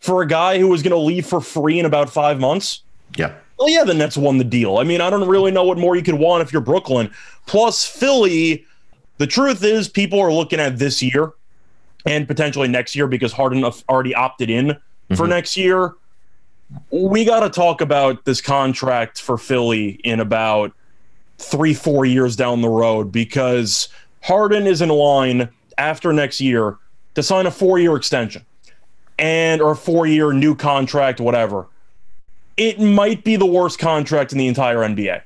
for 0.00 0.22
a 0.22 0.26
guy 0.26 0.58
who 0.58 0.66
was 0.66 0.82
going 0.82 0.90
to 0.90 0.98
leave 0.98 1.26
for 1.26 1.40
free 1.40 1.78
in 1.78 1.86
about 1.86 2.10
five 2.10 2.40
months. 2.40 2.82
Yeah. 3.16 3.34
Well, 3.56 3.68
yeah, 3.68 3.84
the 3.84 3.94
Nets 3.94 4.16
won 4.16 4.38
the 4.38 4.44
deal. 4.44 4.78
I 4.78 4.82
mean, 4.82 5.00
I 5.00 5.10
don't 5.10 5.28
really 5.28 5.52
know 5.52 5.62
what 5.62 5.78
more 5.78 5.94
you 5.94 6.02
could 6.02 6.16
want 6.16 6.42
if 6.42 6.52
you're 6.52 6.60
Brooklyn. 6.62 7.12
Plus, 7.46 7.84
Philly, 7.84 8.66
the 9.22 9.26
truth 9.28 9.62
is, 9.62 9.88
people 9.88 10.18
are 10.18 10.32
looking 10.32 10.58
at 10.58 10.80
this 10.80 11.00
year 11.00 11.30
and 12.04 12.26
potentially 12.26 12.66
next 12.66 12.96
year 12.96 13.06
because 13.06 13.32
Harden 13.32 13.62
already 13.88 14.16
opted 14.16 14.50
in 14.50 14.76
for 15.14 15.26
Mhm. 15.26 15.28
next 15.28 15.56
year. 15.56 15.94
we 16.90 17.24
got 17.26 17.40
to 17.40 17.50
talk 17.50 17.82
about 17.82 18.24
this 18.24 18.40
contract 18.40 19.20
for 19.20 19.36
Philly 19.36 20.00
in 20.04 20.18
about 20.20 20.72
three, 21.38 21.74
four 21.74 22.06
years 22.06 22.34
down 22.34 22.62
the 22.62 22.68
road 22.68 23.12
because 23.12 23.88
Harden 24.22 24.66
is 24.66 24.80
in 24.80 24.88
line 24.88 25.50
after 25.76 26.14
next 26.14 26.40
year 26.40 26.78
to 27.14 27.22
sign 27.22 27.44
a 27.46 27.50
four 27.50 27.78
year 27.78 27.94
extension 27.94 28.42
and 29.18 29.60
or 29.60 29.72
a 29.72 29.76
four 29.76 30.06
year 30.06 30.32
new 30.32 30.54
contract, 30.54 31.20
whatever. 31.20 31.66
It 32.56 32.80
might 32.80 33.22
be 33.22 33.36
the 33.36 33.44
worst 33.46 33.78
contract 33.78 34.32
in 34.32 34.38
the 34.38 34.46
entire 34.48 34.78
NBA 34.82 35.20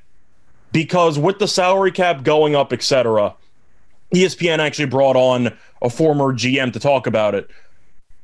because 0.73 1.17
with 1.17 1.39
the 1.39 1.47
salary 1.47 1.93
cap 1.93 2.23
going 2.23 2.57
up, 2.57 2.73
etc. 2.73 3.33
ESPN 4.13 4.59
actually 4.59 4.85
brought 4.85 5.15
on 5.15 5.55
a 5.81 5.89
former 5.89 6.33
GM 6.33 6.71
to 6.73 6.79
talk 6.79 7.07
about 7.07 7.35
it. 7.35 7.49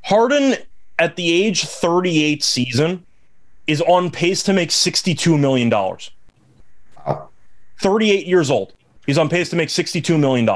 Harden 0.04 0.56
at 1.00 1.16
the 1.16 1.32
age 1.32 1.66
38 1.66 2.44
season 2.44 3.06
is 3.68 3.82
on 3.82 4.12
pace 4.12 4.44
to 4.44 4.54
make 4.54 4.70
$62 4.70 5.40
million. 5.40 5.72
38 7.82 8.26
years 8.26 8.50
old. 8.50 8.74
He's 9.06 9.18
on 9.18 9.30
pace 9.30 9.50
to 9.50 9.56
make 9.56 9.70
$62 9.70 10.20
million. 10.20 10.50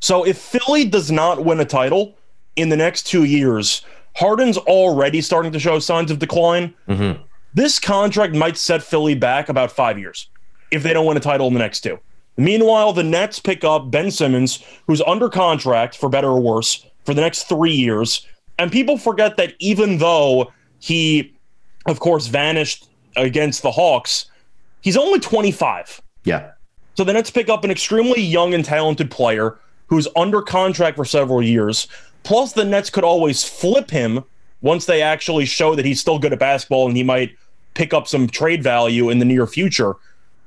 So 0.00 0.24
if 0.24 0.38
Philly 0.38 0.84
does 0.84 1.10
not 1.10 1.44
win 1.44 1.60
a 1.60 1.64
title 1.64 2.14
in 2.56 2.68
the 2.68 2.76
next 2.76 3.04
two 3.04 3.24
years, 3.24 3.82
Harden's 4.16 4.56
already 4.56 5.20
starting 5.20 5.52
to 5.52 5.58
show 5.58 5.78
signs 5.78 6.10
of 6.10 6.18
decline. 6.18 6.74
Mm-hmm. 6.88 7.22
This 7.52 7.78
contract 7.78 8.34
might 8.34 8.56
set 8.56 8.82
Philly 8.82 9.14
back 9.14 9.48
about 9.48 9.70
five 9.70 9.98
years 9.98 10.28
if 10.70 10.82
they 10.82 10.92
don't 10.92 11.06
win 11.06 11.16
a 11.16 11.20
title 11.20 11.46
in 11.46 11.54
the 11.54 11.60
next 11.60 11.80
two. 11.80 11.98
Meanwhile, 12.36 12.92
the 12.94 13.04
Nets 13.04 13.38
pick 13.38 13.64
up 13.64 13.90
Ben 13.90 14.10
Simmons, 14.10 14.62
who's 14.86 15.02
under 15.02 15.28
contract 15.28 15.96
for 15.96 16.08
better 16.08 16.28
or 16.28 16.40
worse 16.40 16.84
for 17.04 17.14
the 17.14 17.20
next 17.20 17.44
three 17.44 17.72
years. 17.72 18.26
And 18.58 18.72
people 18.72 18.98
forget 18.98 19.36
that 19.36 19.54
even 19.58 19.98
though 19.98 20.52
he 20.80 21.34
of 21.86 22.00
course, 22.00 22.26
vanished 22.26 22.88
against 23.16 23.62
the 23.62 23.70
Hawks. 23.70 24.26
He's 24.80 24.96
only 24.96 25.20
25. 25.20 26.00
Yeah. 26.24 26.52
So 26.94 27.04
the 27.04 27.12
Nets 27.12 27.30
pick 27.30 27.48
up 27.48 27.64
an 27.64 27.70
extremely 27.70 28.20
young 28.20 28.54
and 28.54 28.64
talented 28.64 29.10
player 29.10 29.58
who's 29.86 30.08
under 30.16 30.40
contract 30.40 30.96
for 30.96 31.04
several 31.04 31.42
years. 31.42 31.86
Plus, 32.22 32.52
the 32.52 32.64
Nets 32.64 32.90
could 32.90 33.04
always 33.04 33.44
flip 33.44 33.90
him 33.90 34.24
once 34.62 34.86
they 34.86 35.02
actually 35.02 35.44
show 35.44 35.74
that 35.74 35.84
he's 35.84 36.00
still 36.00 36.18
good 36.18 36.32
at 36.32 36.38
basketball 36.38 36.86
and 36.86 36.96
he 36.96 37.02
might 37.02 37.36
pick 37.74 37.92
up 37.92 38.08
some 38.08 38.26
trade 38.26 38.62
value 38.62 39.10
in 39.10 39.18
the 39.18 39.24
near 39.24 39.46
future. 39.46 39.96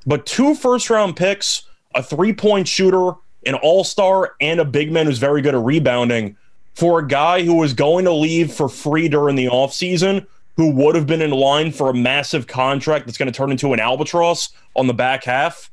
But 0.05 0.25
two 0.25 0.55
first 0.55 0.89
round 0.89 1.15
picks, 1.15 1.63
a 1.97 2.03
three 2.03 2.31
point 2.31 2.67
shooter, 2.67 3.11
an 3.45 3.55
all 3.55 3.83
star, 3.83 4.35
and 4.39 4.61
a 4.61 4.65
big 4.65 4.91
man 4.91 5.05
who's 5.05 5.17
very 5.17 5.41
good 5.41 5.55
at 5.55 5.61
rebounding 5.61 6.37
for 6.75 6.99
a 6.99 7.07
guy 7.07 7.43
who 7.43 7.55
was 7.55 7.73
going 7.73 8.05
to 8.05 8.13
leave 8.13 8.53
for 8.53 8.69
free 8.69 9.09
during 9.09 9.35
the 9.35 9.47
offseason 9.47 10.25
who 10.57 10.71
would 10.71 10.95
have 10.95 11.05
been 11.05 11.21
in 11.21 11.31
line 11.31 11.71
for 11.71 11.89
a 11.89 11.93
massive 11.93 12.47
contract 12.47 13.05
that's 13.05 13.17
going 13.17 13.31
to 13.31 13.35
turn 13.35 13.51
into 13.51 13.73
an 13.73 13.79
albatross 13.79 14.49
on 14.75 14.87
the 14.87 14.93
back 14.93 15.23
half, 15.23 15.71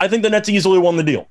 I 0.00 0.08
think 0.08 0.22
the 0.22 0.30
Nets 0.30 0.48
easily 0.48 0.78
won 0.78 0.96
the 0.96 1.02
deal. 1.04 1.28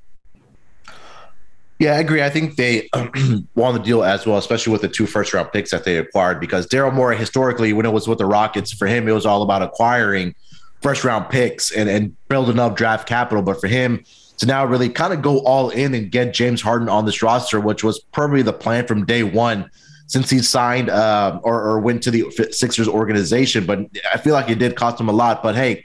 Yeah, 1.78 1.96
I 1.96 2.00
agree. 2.00 2.22
I 2.22 2.30
think 2.30 2.56
they 2.56 2.90
won 3.56 3.74
the 3.74 3.82
deal 3.82 4.04
as 4.04 4.26
well, 4.26 4.38
especially 4.38 4.72
with 4.74 4.82
the 4.82 4.90
two 4.90 5.06
first 5.06 5.34
round 5.34 5.52
picks 5.52 5.72
that 5.72 5.86
they 5.86 5.98
acquired. 5.98 6.40
Because 6.42 6.68
Daryl 6.68 6.94
Morey, 6.94 7.18
historically, 7.18 7.72
when 7.74 7.86
it 7.86 7.94
was 7.94 8.08
with 8.08 8.18
the 8.18 8.26
Rockets, 8.26 8.72
for 8.72 8.86
him, 8.86 9.08
it 9.08 9.14
was 9.14 9.26
all 9.26 9.44
about 9.44 9.62
acquiring 9.62 10.36
first 10.82 11.04
round 11.04 11.30
picks 11.30 11.72
and, 11.72 11.90
and 11.90 12.16
building 12.28 12.60
up 12.60 12.76
draft 12.76 13.08
capital. 13.08 13.44
But 13.44 13.60
for 13.60 13.68
him 13.68 14.04
to 14.38 14.46
now 14.46 14.66
really 14.66 14.90
kind 14.90 15.14
of 15.14 15.22
go 15.22 15.40
all 15.40 15.70
in 15.70 15.94
and 15.94 16.12
get 16.12 16.34
James 16.34 16.62
Harden 16.62 16.90
on 16.90 17.06
this 17.06 17.22
roster, 17.22 17.60
which 17.60 17.84
was 17.84 18.00
probably 18.00 18.42
the 18.42 18.54
plan 18.54 18.88
from 18.88 19.06
day 19.06 19.24
one 19.24 19.70
since 20.08 20.30
he 20.30 20.40
signed 20.40 20.90
uh, 20.90 21.40
or, 21.44 21.62
or, 21.62 21.80
went 21.80 22.02
to 22.02 22.10
the 22.10 22.26
Sixers 22.52 22.88
organization. 22.88 23.66
But 23.66 23.82
I 24.12 24.18
feel 24.18 24.34
like 24.34 24.50
it 24.50 24.58
did 24.58 24.76
cost 24.76 25.00
him 25.00 25.08
a 25.08 25.12
lot. 25.12 25.44
But 25.44 25.56
hey, 25.56 25.84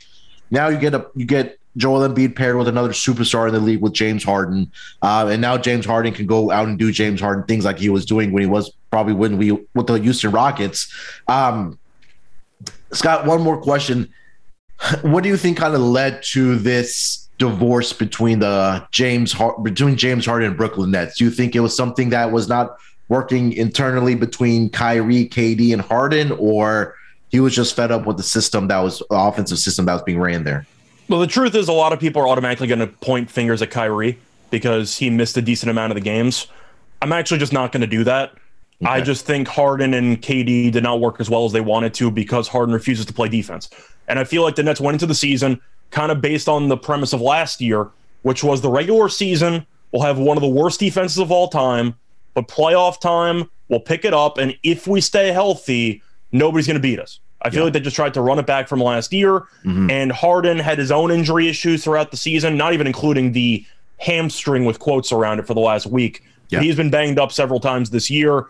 now 0.51 0.69
you 0.69 0.79
get 0.79 0.95
a 0.95 1.07
you 1.15 1.27
get 1.27 1.59
Joel 1.77 2.09
Embiid 2.09 2.37
paired 2.37 2.57
with 2.57 2.69
another 2.69 2.91
superstar 2.91 3.49
in 3.49 3.55
the 3.55 3.61
league 3.61 3.83
with 3.83 3.93
James 3.93 4.23
Harden, 4.23 4.71
uh, 5.03 5.29
and 5.31 5.43
now 5.43 5.59
James 5.59 5.85
Harden 5.85 6.15
can 6.15 6.27
go 6.27 6.51
out 6.51 6.69
and 6.69 6.79
do 6.79 6.93
James 6.93 7.21
Harden 7.21 7.45
things 7.45 7.65
like 7.65 7.79
he 7.79 7.91
was 7.91 8.07
doing 8.07 8.33
when 8.33 8.43
he 8.43 8.49
was 8.49 8.73
probably 8.91 9.13
when 9.15 9.37
we 9.37 9.51
with 9.75 9.89
the 9.89 9.95
Houston 9.95 10.31
Rockets. 10.31 10.93
Um, 11.29 11.79
Scott, 12.93 13.27
one 13.27 13.43
more 13.43 13.61
question. 13.61 14.09
What 15.03 15.23
do 15.23 15.29
you 15.29 15.37
think 15.37 15.59
kind 15.59 15.75
of 15.75 15.81
led 15.81 16.23
to 16.33 16.57
this 16.57 17.29
divorce 17.39 17.93
between 17.93 18.39
the 18.39 18.87
James 18.91 19.35
between 19.63 19.97
James 19.97 20.27
Harden 20.27 20.49
and 20.49 20.57
Brooklyn 20.57 20.91
Nets? 20.91 21.19
Do 21.19 21.25
you 21.25 21.31
think 21.31 21.57
it 21.57 21.61
was 21.61 21.77
something 21.77 22.11
that 22.11 22.33
was 22.33 22.49
not 22.49 22.77
working 23.09 23.53
internally 23.53 24.15
between 24.15 24.71
Kyrie, 24.71 25.29
KD, 25.29 25.73
and 25.73 25.83
Harden, 25.83 26.33
or 26.33 26.95
he 27.31 27.41
was 27.41 27.55
just 27.55 27.77
fed 27.77 27.91
up 27.91 28.07
with 28.07 28.17
the 28.17 28.23
system 28.23 28.69
that 28.69 28.79
was 28.79 29.03
offensive 29.11 29.59
system 29.59 29.87
that 29.87 29.93
was 29.95 30.03
being 30.03 30.21
ran 30.21 30.45
there? 30.45 30.67
Well, 31.09 31.21
the 31.21 31.27
truth 31.27 31.55
is, 31.55 31.69
a 31.69 31.73
lot 31.73 31.93
of 31.93 32.01
people 32.01 32.23
are 32.23 32.29
automatically 32.29 32.67
going 32.67 32.79
to 32.79 32.87
point 32.87 33.31
fingers 33.31 33.61
at 33.61 33.71
Kyrie 33.71 34.19
because 34.51 34.97
he 34.97 35.11
missed 35.11 35.37
a 35.37 35.43
decent 35.43 35.71
amount 35.71 35.91
of 35.91 35.97
the 35.97 36.01
games. 36.01 36.47
I'm 37.03 37.13
actually 37.13 37.39
just 37.39 37.53
not 37.53 37.73
going 37.73 37.83
to 37.83 37.87
do 37.87 38.05
that. 38.05 38.33
Okay. 38.83 38.91
I 38.91 39.01
just 39.01 39.25
think 39.25 39.49
Harden 39.49 39.95
and 39.95 40.21
KD 40.21 40.73
did 40.73 40.83
not 40.83 41.01
work 41.01 41.21
as 41.21 41.31
well 41.31 41.45
as 41.45 41.53
they 41.53 41.61
wanted 41.61 41.95
to 41.95 42.11
because 42.11 42.49
Harden 42.49 42.75
refuses 42.75 43.07
to 43.07 43.13
play 43.13 43.29
defense. 43.29 43.71
And 44.09 44.19
I 44.19 44.25
feel 44.25 44.43
like 44.43 44.57
the 44.57 44.63
Nets 44.63 44.81
went 44.81 44.97
into 44.97 45.07
the 45.07 45.15
season 45.15 45.61
kind 45.91 46.11
of 46.11 46.21
based 46.21 46.49
on 46.49 46.69
the 46.69 46.77
premise 46.77 47.13
of 47.13 47.21
last 47.21 47.61
year, 47.61 47.89
which 48.23 48.43
was 48.43 48.61
the 48.61 48.71
regular 48.71 49.09
season 49.09 49.67
will 49.93 50.03
have 50.03 50.19
one 50.19 50.37
of 50.37 50.43
the 50.43 50.49
worst 50.49 50.81
defenses 50.81 51.19
of 51.19 51.31
all 51.31 51.49
time 51.49 51.95
but 52.35 52.49
playoff 52.49 53.01
time, 53.01 53.49
we'll 53.69 53.81
pick 53.81 54.05
it 54.05 54.13
up. 54.13 54.39
And 54.39 54.59
if 54.63 54.87
we 54.87 55.01
stay 55.01 55.29
healthy, 55.29 56.03
nobody's 56.33 56.67
going 56.67 56.77
to 56.77 56.83
beat 56.83 56.99
us. 56.99 57.21
I 57.43 57.51
feel 57.51 57.61
yeah. 57.61 57.65
like 57.65 57.73
they 57.75 57.81
just 57.81 57.97
tried 57.97 58.15
to 58.15 58.21
run 58.21 58.39
it 58.39 58.47
back 58.47 58.69
from 58.69 58.81
last 58.81 59.13
year. 59.13 59.41
Mm-hmm. 59.65 59.91
And 59.91 60.13
Harden 60.13 60.59
had 60.59 60.79
his 60.79 60.91
own 60.91 61.11
injury 61.11 61.49
issues 61.49 61.85
throughout 61.85 62.11
the 62.11 62.17
season, 62.17 62.57
not 62.57 62.73
even 62.73 62.87
including 62.87 63.33
the 63.33 63.65
hamstring 63.99 64.65
with 64.65 64.79
quotes 64.79 65.13
around 65.13 65.39
it 65.39 65.47
for 65.47 65.55
the 65.55 65.61
last 65.61 65.87
week. 65.87 66.23
Yeah. 66.49 66.61
He's 66.61 66.77
been 66.77 66.91
banged 66.91 67.19
up 67.19 67.33
several 67.33 67.61
times 67.61 67.91
this 67.91 68.11
year. 68.11 68.47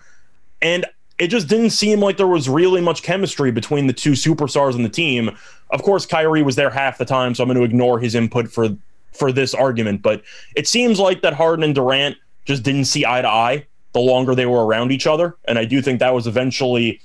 And 0.64 0.84
it 1.18 1.28
just 1.28 1.46
didn't 1.46 1.70
seem 1.70 2.00
like 2.00 2.16
there 2.16 2.26
was 2.26 2.48
really 2.48 2.80
much 2.80 3.04
chemistry 3.04 3.52
between 3.52 3.86
the 3.86 3.92
two 3.92 4.12
superstars 4.12 4.74
on 4.74 4.82
the 4.82 4.88
team. 4.88 5.30
Of 5.70 5.82
course, 5.82 6.06
Kyrie 6.06 6.42
was 6.42 6.56
there 6.56 6.70
half 6.70 6.98
the 6.98 7.04
time, 7.04 7.34
so 7.34 7.44
I'm 7.44 7.48
going 7.48 7.58
to 7.58 7.64
ignore 7.64 8.00
his 8.00 8.16
input 8.16 8.50
for 8.50 8.70
for 9.12 9.30
this 9.30 9.54
argument. 9.54 10.02
But 10.02 10.22
it 10.56 10.66
seems 10.66 10.98
like 10.98 11.22
that 11.22 11.34
Harden 11.34 11.62
and 11.62 11.74
Durant 11.74 12.16
just 12.44 12.64
didn't 12.64 12.86
see 12.86 13.06
eye 13.06 13.22
to 13.22 13.28
eye 13.28 13.66
the 13.92 14.00
longer 14.00 14.34
they 14.34 14.46
were 14.46 14.66
around 14.66 14.90
each 14.90 15.06
other. 15.06 15.36
And 15.44 15.56
I 15.56 15.64
do 15.64 15.80
think 15.80 16.00
that 16.00 16.12
was 16.12 16.26
eventually 16.26 17.00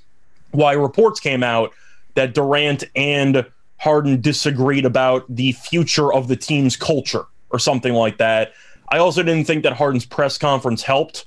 why 0.52 0.74
reports 0.74 1.20
came 1.20 1.44
out 1.44 1.72
that 2.16 2.34
Durant 2.34 2.84
and 2.96 3.46
Harden 3.78 4.20
disagreed 4.20 4.86
about 4.86 5.24
the 5.30 5.52
future 5.52 6.12
of 6.12 6.28
the 6.28 6.36
team's 6.36 6.76
culture 6.76 7.26
or 7.52 7.60
something 7.60 7.94
like 7.94 8.18
that. 8.18 8.54
I 8.90 8.98
also 8.98 9.22
didn't 9.22 9.46
think 9.46 9.64
that 9.64 9.74
Harden's 9.74 10.06
press 10.06 10.38
conference 10.38 10.82
helped, 10.82 11.26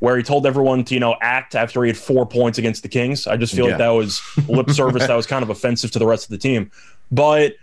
where 0.00 0.16
he 0.16 0.22
told 0.22 0.46
everyone 0.46 0.84
to, 0.84 0.94
you 0.94 1.00
know, 1.00 1.16
act 1.20 1.54
after 1.54 1.82
he 1.82 1.88
had 1.88 1.96
four 1.96 2.24
points 2.24 2.58
against 2.58 2.82
the 2.82 2.88
Kings. 2.88 3.26
I 3.26 3.36
just 3.36 3.54
feel 3.54 3.64
yeah. 3.64 3.72
like 3.72 3.78
that 3.78 3.88
was 3.88 4.20
lip 4.48 4.70
service 4.70 5.06
that 5.06 5.16
was 5.16 5.26
kind 5.26 5.42
of 5.42 5.50
offensive 5.50 5.90
to 5.92 5.98
the 5.98 6.06
rest 6.06 6.24
of 6.24 6.30
the 6.30 6.38
team. 6.38 6.70
But 7.10 7.56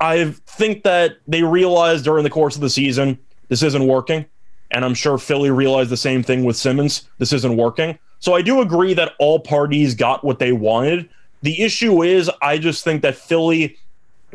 I 0.00 0.32
think 0.46 0.84
that 0.84 1.18
they 1.26 1.42
realized 1.42 2.04
during 2.04 2.24
the 2.24 2.30
course 2.30 2.54
of 2.54 2.60
the 2.60 2.70
season 2.70 3.18
this 3.48 3.62
isn't 3.62 3.86
working. 3.86 4.24
And 4.70 4.84
I'm 4.84 4.94
sure 4.94 5.18
Philly 5.18 5.50
realized 5.50 5.90
the 5.90 5.96
same 5.96 6.22
thing 6.22 6.44
with 6.44 6.56
Simmons. 6.56 7.08
This 7.18 7.32
isn't 7.32 7.56
working. 7.56 7.98
So 8.20 8.34
I 8.34 8.42
do 8.42 8.60
agree 8.60 8.94
that 8.94 9.12
all 9.18 9.40
parties 9.40 9.94
got 9.94 10.24
what 10.24 10.38
they 10.38 10.52
wanted. 10.52 11.08
The 11.42 11.60
issue 11.60 12.02
is, 12.02 12.30
I 12.40 12.56
just 12.56 12.84
think 12.84 13.02
that 13.02 13.16
Philly 13.16 13.76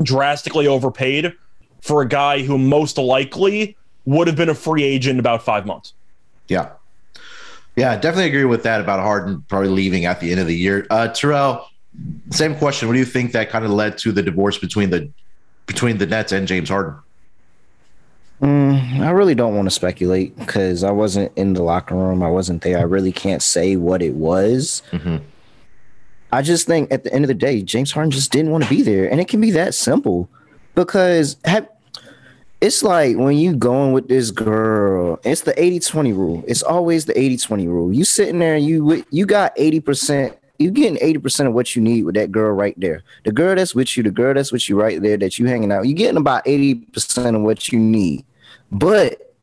drastically 0.04 0.68
overpaid 0.68 1.34
for 1.82 2.02
a 2.02 2.08
guy 2.08 2.44
who 2.44 2.58
most 2.58 2.98
likely 2.98 3.78
would 4.06 4.28
have 4.28 4.36
been 4.36 4.50
a 4.50 4.56
free 4.56 4.84
agent 4.84 5.20
about 5.20 5.42
five 5.42 5.66
months. 5.66 5.94
Yeah. 6.48 6.70
Yeah, 7.78 7.92
I 7.92 7.96
definitely 7.96 8.26
agree 8.26 8.44
with 8.44 8.64
that 8.64 8.82
about 8.82 9.00
Harden 9.00 9.46
probably 9.48 9.70
leaving 9.70 10.06
at 10.06 10.20
the 10.20 10.32
end 10.32 10.40
of 10.40 10.48
the 10.48 10.56
year. 10.56 10.88
Uh, 10.90 11.10
Terrell, 11.10 11.70
same 12.32 12.56
question. 12.56 12.88
What 12.88 12.96
do 12.96 13.00
you 13.00 13.06
think 13.06 13.34
that 13.34 13.50
kind 13.50 13.64
of 13.64 13.72
led 13.72 14.00
to 14.00 14.12
the 14.12 14.24
divorce 14.24 14.58
between 14.58 14.90
the 14.90 15.10
between 15.68 16.00
the 16.00 16.08
Nets 16.08 16.32
and 16.32 16.48
James 16.48 16.70
Harden? 16.70 16.96
Mm, 18.42 19.02
I 19.02 19.12
really 19.12 19.36
don't 19.36 19.56
want 19.56 19.68
to 19.68 19.72
speculate 19.72 20.36
because 20.38 20.84
I 20.84 20.90
wasn't 20.90 21.32
in 21.36 21.54
the 21.54 21.62
locker 21.62 21.96
room. 21.96 22.24
I 22.24 22.30
wasn't 22.30 22.64
there. 22.64 22.80
I 22.80 22.84
really 22.84 23.12
can't 23.12 23.44
say 23.44 23.76
what 23.76 24.02
it 24.02 24.16
was. 24.16 24.82
Mm-hmm. 24.92 25.18
I 26.32 26.42
just 26.42 26.66
think 26.66 26.92
at 26.92 27.04
the 27.04 27.14
end 27.14 27.26
of 27.26 27.28
the 27.30 27.36
day, 27.36 27.62
James 27.62 27.92
Harden 27.92 28.12
just 28.12 28.32
didn't 28.32 28.52
want 28.52 28.64
to 28.64 28.70
be 28.70 28.82
there. 28.82 29.10
And 29.10 29.22
it 29.22 29.28
can 29.28 29.40
be 29.40 29.52
that 29.52 29.76
simple 29.76 30.30
because 30.74 31.38
have, 31.46 31.68
it's 32.60 32.82
like 32.82 33.18
when 33.18 33.38
you 33.38 33.56
going 33.56 33.94
with 33.94 34.08
this 34.08 34.32
girl, 34.32 35.20
it's 35.24 35.42
the 35.42 35.60
80 35.62 35.80
20 35.80 36.14
rule. 36.14 36.44
It's 36.48 36.64
always 36.64 37.06
the 37.06 37.18
80 37.20 37.38
20 37.38 37.68
rule. 37.68 37.94
You 37.94 38.04
sitting 38.04 38.40
there, 38.40 38.58
you 38.58 39.06
you 39.12 39.26
got 39.26 39.56
80%, 39.58 40.36
you 40.58 40.72
getting 40.72 40.98
80% 40.98 41.48
of 41.48 41.54
what 41.54 41.76
you 41.76 41.82
need 41.82 42.04
with 42.04 42.16
that 42.16 42.32
girl 42.32 42.52
right 42.52 42.74
there. 42.80 43.04
The 43.26 43.32
girl 43.32 43.56
that's 43.56 43.76
with 43.76 43.96
you, 43.96 44.04
the 44.04 44.12
girl 44.12 44.34
that's 44.34 44.52
with 44.52 44.68
you 44.70 44.80
right 44.80 45.02
there 45.02 45.18
that 45.18 45.38
you 45.38 45.46
hanging 45.46 45.72
out, 45.72 45.88
you 45.88 45.94
getting 45.94 46.18
about 46.18 46.46
80% 46.46 47.36
of 47.36 47.42
what 47.42 47.72
you 47.72 47.78
need. 47.78 48.26
But 48.72 49.36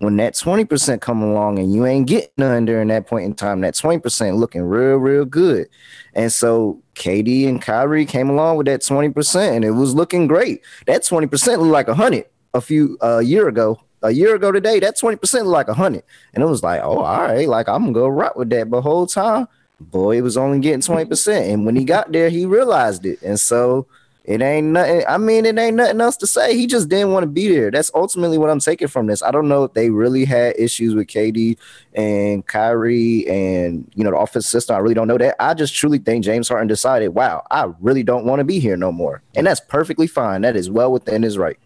when 0.00 0.16
that 0.18 0.34
20% 0.34 1.00
come 1.00 1.22
along 1.22 1.58
and 1.58 1.74
you 1.74 1.84
ain't 1.84 2.06
getting 2.06 2.30
none 2.36 2.66
during 2.66 2.86
that 2.88 3.06
point 3.08 3.24
in 3.24 3.34
time, 3.34 3.62
that 3.62 3.74
20% 3.74 4.38
looking 4.38 4.62
real, 4.62 4.96
real 4.96 5.24
good. 5.24 5.68
And 6.14 6.32
so 6.32 6.80
KD 6.94 7.48
and 7.48 7.60
Kyrie 7.60 8.06
came 8.06 8.30
along 8.30 8.58
with 8.58 8.66
that 8.66 8.82
20% 8.82 9.56
and 9.56 9.64
it 9.64 9.72
was 9.72 9.94
looking 9.94 10.28
great. 10.28 10.62
That 10.86 11.02
20% 11.02 11.58
looked 11.58 11.72
like 11.72 11.88
a 11.88 11.94
hundred 11.94 12.26
a 12.54 12.60
few 12.60 12.98
a 13.00 13.16
uh, 13.16 13.18
year 13.18 13.48
ago. 13.48 13.80
A 14.00 14.12
year 14.12 14.36
ago 14.36 14.52
today, 14.52 14.78
that 14.78 14.96
20% 14.96 15.20
looked 15.20 15.46
like 15.46 15.66
a 15.66 15.74
hundred. 15.74 16.04
And 16.32 16.44
it 16.44 16.46
was 16.46 16.62
like, 16.62 16.80
oh, 16.82 16.98
all 17.00 17.22
right, 17.22 17.48
like 17.48 17.68
I'm 17.68 17.82
gonna 17.82 17.92
go 17.92 18.06
rock 18.06 18.36
with 18.36 18.48
that. 18.50 18.70
But 18.70 18.82
whole 18.82 19.08
time, 19.08 19.48
boy, 19.80 20.18
it 20.18 20.20
was 20.20 20.36
only 20.36 20.60
getting 20.60 20.80
20%. 20.80 21.52
And 21.52 21.66
when 21.66 21.74
he 21.74 21.84
got 21.84 22.12
there, 22.12 22.30
he 22.30 22.46
realized 22.46 23.04
it. 23.04 23.20
And 23.22 23.40
so 23.40 23.88
it 24.28 24.42
ain't 24.42 24.66
nothing. 24.66 25.04
I 25.08 25.16
mean, 25.16 25.46
it 25.46 25.58
ain't 25.58 25.76
nothing 25.76 26.02
else 26.02 26.18
to 26.18 26.26
say. 26.26 26.54
He 26.54 26.66
just 26.66 26.90
didn't 26.90 27.12
want 27.12 27.22
to 27.22 27.28
be 27.28 27.48
there. 27.48 27.70
That's 27.70 27.90
ultimately 27.94 28.36
what 28.36 28.50
I'm 28.50 28.60
taking 28.60 28.86
from 28.86 29.06
this. 29.06 29.22
I 29.22 29.30
don't 29.30 29.48
know 29.48 29.64
if 29.64 29.72
they 29.72 29.88
really 29.88 30.26
had 30.26 30.54
issues 30.58 30.94
with 30.94 31.06
KD 31.06 31.56
and 31.94 32.46
Kyrie 32.46 33.26
and 33.26 33.90
you 33.94 34.04
know 34.04 34.10
the 34.10 34.18
office 34.18 34.46
system. 34.46 34.76
I 34.76 34.80
really 34.80 34.92
don't 34.92 35.08
know 35.08 35.16
that. 35.16 35.34
I 35.40 35.54
just 35.54 35.74
truly 35.74 35.96
think 35.96 36.26
James 36.26 36.46
Harden 36.46 36.68
decided, 36.68 37.08
wow, 37.08 37.42
I 37.50 37.72
really 37.80 38.02
don't 38.02 38.26
want 38.26 38.40
to 38.40 38.44
be 38.44 38.58
here 38.58 38.76
no 38.76 38.92
more, 38.92 39.22
and 39.34 39.46
that's 39.46 39.60
perfectly 39.60 40.06
fine. 40.06 40.42
That 40.42 40.56
is 40.56 40.68
well 40.68 40.92
within 40.92 41.22
his 41.22 41.38
right. 41.38 41.58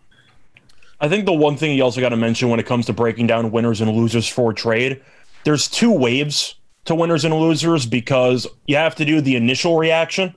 I 1.03 1.09
think 1.09 1.27
the 1.27 1.33
one 1.33 1.57
thing 1.57 1.77
you 1.77 1.83
also 1.83 2.01
got 2.01 2.11
to 2.11 2.17
mention 2.17 2.49
when 2.49 2.61
it 2.61 2.67
comes 2.67 2.87
to 2.87 2.93
breaking 2.93 3.27
down 3.27 3.51
winners 3.51 3.81
and 3.81 3.91
losers 3.91 4.29
for 4.29 4.53
trade, 4.53 5.03
there's 5.45 5.69
two 5.69 5.91
waves 5.91 6.55
to 6.85 6.95
winners 6.95 7.25
and 7.25 7.35
losers 7.35 7.85
because 7.85 8.47
you 8.67 8.77
have 8.77 8.95
to 8.95 9.05
do 9.05 9.21
the 9.21 9.37
initial 9.37 9.77
reaction 9.77 10.35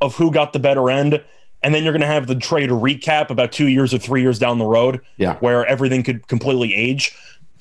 of 0.00 0.16
who 0.16 0.32
got 0.32 0.52
the 0.52 0.58
better 0.58 0.90
end 0.90 1.22
and 1.62 1.74
then 1.74 1.82
you're 1.82 1.92
going 1.92 2.00
to 2.00 2.06
have 2.06 2.26
the 2.26 2.34
trade 2.34 2.70
recap 2.70 3.30
about 3.30 3.52
two 3.52 3.66
years 3.66 3.92
or 3.92 3.98
three 3.98 4.22
years 4.22 4.38
down 4.38 4.58
the 4.58 4.64
road, 4.64 5.00
yeah. 5.16 5.34
where 5.36 5.66
everything 5.66 6.02
could 6.02 6.26
completely 6.28 6.74
age. 6.74 7.16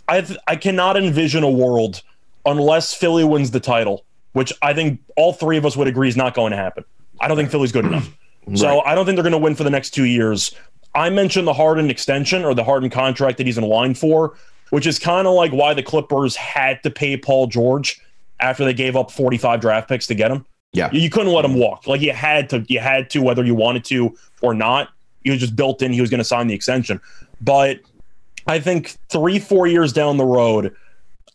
I 0.07 0.21
th- 0.21 0.39
I 0.47 0.55
cannot 0.55 0.97
envision 0.97 1.43
a 1.43 1.49
world 1.49 2.01
unless 2.45 2.93
Philly 2.93 3.23
wins 3.23 3.51
the 3.51 3.59
title, 3.59 4.05
which 4.33 4.53
I 4.61 4.73
think 4.73 5.01
all 5.15 5.33
three 5.33 5.57
of 5.57 5.65
us 5.65 5.75
would 5.75 5.87
agree 5.87 6.07
is 6.07 6.15
not 6.15 6.33
going 6.33 6.51
to 6.51 6.57
happen. 6.57 6.85
I 7.19 7.27
don't 7.27 7.37
think 7.37 7.49
Philly's 7.49 7.71
good 7.71 7.85
enough. 7.85 8.09
Right. 8.47 8.59
So 8.59 8.79
I 8.79 8.95
don't 8.95 9.05
think 9.05 9.17
they're 9.17 9.23
going 9.23 9.33
to 9.33 9.37
win 9.37 9.55
for 9.55 9.65
the 9.65 9.69
next 9.69 9.89
two 9.89 10.05
years. 10.05 10.55
I 10.97 11.11
mentioned 11.11 11.47
the 11.47 11.53
Harden 11.53 11.91
extension 11.91 12.43
or 12.43 12.55
the 12.55 12.63
Harden 12.63 12.89
contract 12.89 13.37
that 13.37 13.45
he's 13.45 13.59
in 13.59 13.63
line 13.63 13.93
for, 13.93 14.35
which 14.71 14.87
is 14.87 14.97
kind 14.97 15.27
of 15.27 15.35
like 15.35 15.51
why 15.51 15.75
the 15.75 15.83
Clippers 15.83 16.35
had 16.35 16.81
to 16.81 16.89
pay 16.89 17.15
Paul 17.15 17.45
George 17.45 18.01
after 18.39 18.65
they 18.65 18.73
gave 18.73 18.95
up 18.95 19.11
45 19.11 19.61
draft 19.61 19.87
picks 19.87 20.07
to 20.07 20.15
get 20.15 20.31
him. 20.31 20.43
Yeah. 20.73 20.89
You 20.91 21.11
couldn't 21.11 21.31
let 21.31 21.45
him 21.45 21.53
walk. 21.53 21.85
Like 21.85 22.01
you 22.01 22.13
had 22.13 22.49
to, 22.49 22.65
you 22.67 22.79
had 22.79 23.11
to, 23.11 23.21
whether 23.21 23.45
you 23.45 23.53
wanted 23.53 23.85
to 23.85 24.17
or 24.41 24.55
not. 24.55 24.89
He 25.23 25.29
was 25.29 25.39
just 25.39 25.55
built 25.55 25.83
in. 25.83 25.93
He 25.93 26.01
was 26.01 26.09
going 26.09 26.19
to 26.19 26.23
sign 26.23 26.47
the 26.47 26.55
extension. 26.55 26.99
But 27.41 27.79
I 28.47 28.59
think 28.59 28.95
three, 29.09 29.37
four 29.37 29.67
years 29.67 29.93
down 29.93 30.17
the 30.17 30.25
road, 30.25 30.75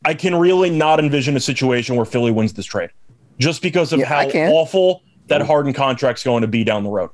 I 0.05 0.15
can 0.15 0.35
really 0.35 0.71
not 0.71 0.99
envision 0.99 1.37
a 1.37 1.41
situation 1.41 1.95
where 1.95 2.05
Philly 2.05 2.33
wins 2.33 2.53
this 2.53 2.67
trade 2.67 2.91
just 3.39 3.63
because 3.63 3.93
of 3.93 4.01
yeah, 4.01 4.07
how 4.07 4.27
awful 4.51 5.03
that 5.29 5.41
mm. 5.41 5.47
Harden 5.47 5.73
contract's 5.73 6.25
going 6.25 6.41
to 6.41 6.49
be 6.49 6.65
down 6.65 6.83
the 6.83 6.91
road. 6.91 7.11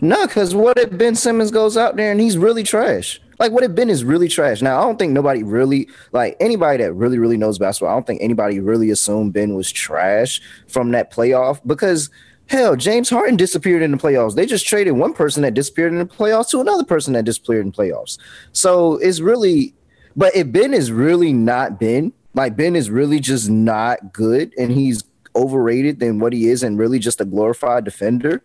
No, 0.00 0.26
because 0.26 0.54
what 0.54 0.78
if 0.78 0.96
Ben 0.96 1.14
Simmons 1.14 1.50
goes 1.50 1.76
out 1.76 1.96
there 1.96 2.10
and 2.10 2.20
he's 2.20 2.36
really 2.36 2.62
trash? 2.62 3.20
Like 3.38 3.52
what 3.52 3.64
if 3.64 3.74
Ben 3.74 3.90
is 3.90 4.04
really 4.04 4.28
trash. 4.28 4.62
Now 4.62 4.78
I 4.78 4.82
don't 4.82 4.98
think 4.98 5.12
nobody 5.12 5.42
really 5.42 5.88
like 6.12 6.36
anybody 6.40 6.82
that 6.84 6.92
really 6.92 7.18
really 7.18 7.36
knows 7.36 7.58
basketball. 7.58 7.90
I 7.90 7.96
don't 7.96 8.06
think 8.06 8.22
anybody 8.22 8.60
really 8.60 8.90
assumed 8.90 9.32
Ben 9.32 9.54
was 9.54 9.70
trash 9.72 10.40
from 10.68 10.92
that 10.92 11.12
playoff 11.12 11.60
because 11.66 12.10
hell, 12.46 12.76
James 12.76 13.10
Harden 13.10 13.36
disappeared 13.36 13.82
in 13.82 13.90
the 13.90 13.96
playoffs. 13.96 14.34
They 14.34 14.46
just 14.46 14.66
traded 14.66 14.94
one 14.94 15.14
person 15.14 15.42
that 15.42 15.54
disappeared 15.54 15.92
in 15.92 15.98
the 15.98 16.06
playoffs 16.06 16.50
to 16.50 16.60
another 16.60 16.84
person 16.84 17.14
that 17.14 17.24
disappeared 17.24 17.64
in 17.64 17.72
playoffs. 17.72 18.18
So 18.52 18.96
it's 18.96 19.20
really, 19.20 19.74
but 20.16 20.34
if 20.36 20.50
Ben 20.52 20.74
is 20.74 20.92
really 20.92 21.32
not 21.32 21.80
Ben, 21.80 22.12
like 22.34 22.56
Ben 22.56 22.76
is 22.76 22.90
really 22.90 23.20
just 23.20 23.48
not 23.48 24.12
good, 24.12 24.52
and 24.58 24.70
he's 24.70 25.04
overrated 25.36 26.00
than 26.00 26.18
what 26.18 26.32
he 26.32 26.48
is, 26.48 26.62
and 26.62 26.78
really 26.78 26.98
just 26.98 27.20
a 27.20 27.24
glorified 27.24 27.84
defender 27.84 28.42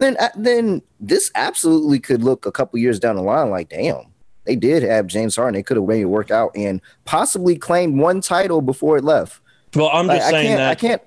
then 0.00 0.16
uh, 0.18 0.28
then 0.36 0.82
this 0.98 1.30
absolutely 1.34 2.00
could 2.00 2.22
look 2.22 2.46
a 2.46 2.52
couple 2.52 2.78
years 2.78 2.98
down 2.98 3.16
the 3.16 3.22
line 3.22 3.50
like, 3.50 3.68
damn, 3.68 4.06
they 4.44 4.56
did 4.56 4.82
have 4.82 5.06
James 5.06 5.36
Harden. 5.36 5.54
They 5.54 5.62
could 5.62 5.76
have 5.76 5.86
made 5.86 6.00
it 6.00 6.06
work 6.06 6.30
out 6.30 6.50
and 6.56 6.80
possibly 7.04 7.56
claimed 7.56 7.98
one 7.98 8.20
title 8.20 8.62
before 8.62 8.96
it 8.96 9.04
left. 9.04 9.40
Well, 9.74 9.90
I'm 9.92 10.06
just 10.06 10.24
like, 10.24 10.30
saying 10.30 10.54
I 10.54 10.56
that 10.56 10.70
I 10.70 10.74
can't. 10.74 11.02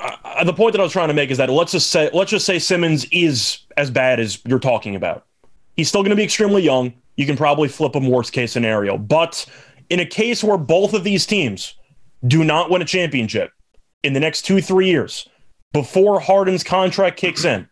Uh, 0.00 0.44
the 0.44 0.54
point 0.54 0.72
that 0.72 0.80
I 0.80 0.84
was 0.84 0.92
trying 0.92 1.08
to 1.08 1.14
make 1.14 1.30
is 1.30 1.36
that 1.36 1.50
let's 1.50 1.72
just 1.72 1.90
say 1.90 2.08
let's 2.14 2.30
just 2.30 2.46
say 2.46 2.58
Simmons 2.58 3.04
is 3.12 3.58
as 3.76 3.90
bad 3.90 4.18
as 4.18 4.38
you're 4.46 4.58
talking 4.58 4.96
about. 4.96 5.26
He's 5.76 5.88
still 5.88 6.02
going 6.02 6.10
to 6.10 6.16
be 6.16 6.24
extremely 6.24 6.62
young. 6.62 6.94
You 7.16 7.26
can 7.26 7.36
probably 7.36 7.68
flip 7.68 7.94
him 7.94 8.08
worst 8.08 8.32
case 8.32 8.52
scenario, 8.52 8.96
but 8.96 9.44
in 9.90 10.00
a 10.00 10.06
case 10.06 10.42
where 10.42 10.56
both 10.56 10.94
of 10.94 11.04
these 11.04 11.26
teams 11.26 11.74
do 12.26 12.44
not 12.44 12.70
win 12.70 12.80
a 12.80 12.84
championship 12.84 13.52
in 14.02 14.12
the 14.12 14.20
next 14.20 14.42
two 14.42 14.62
three 14.62 14.88
years 14.88 15.28
before 15.72 16.20
Harden's 16.20 16.64
contract 16.64 17.16
kicks 17.16 17.44
in, 17.44 17.68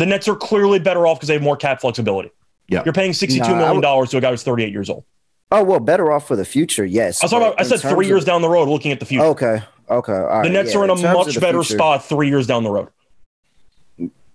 the 0.00 0.06
Nets 0.06 0.26
are 0.28 0.34
clearly 0.34 0.78
better 0.78 1.06
off 1.06 1.18
because 1.18 1.28
they 1.28 1.34
have 1.34 1.42
more 1.42 1.58
cap 1.58 1.82
flexibility. 1.82 2.30
Yeah. 2.68 2.82
You're 2.86 2.94
paying 2.94 3.12
sixty-two 3.12 3.50
nah, 3.50 3.58
million 3.58 3.82
dollars 3.82 4.08
to 4.10 4.16
a 4.16 4.20
guy 4.20 4.30
who's 4.30 4.42
38 4.42 4.72
years 4.72 4.88
old. 4.88 5.04
Oh 5.52 5.62
well, 5.62 5.78
better 5.78 6.10
off 6.10 6.26
for 6.26 6.36
the 6.36 6.44
future. 6.44 6.86
Yes. 6.86 7.22
I, 7.22 7.26
was 7.26 7.32
about, 7.34 7.60
I 7.60 7.64
said 7.64 7.80
three 7.80 8.06
years 8.06 8.24
down 8.24 8.40
the 8.40 8.48
road, 8.48 8.66
looking 8.66 8.92
at 8.92 9.00
the 9.00 9.04
future. 9.04 9.24
Okay. 9.26 9.62
Okay. 9.90 10.12
the 10.12 10.48
Nets 10.48 10.72
yeah, 10.72 10.80
are 10.80 10.84
in 10.84 10.90
a 10.90 10.94
much 10.94 11.38
better 11.38 11.62
future. 11.62 11.76
spot 11.76 12.04
three 12.04 12.28
years 12.28 12.46
down 12.46 12.64
the 12.64 12.70
road. 12.70 12.88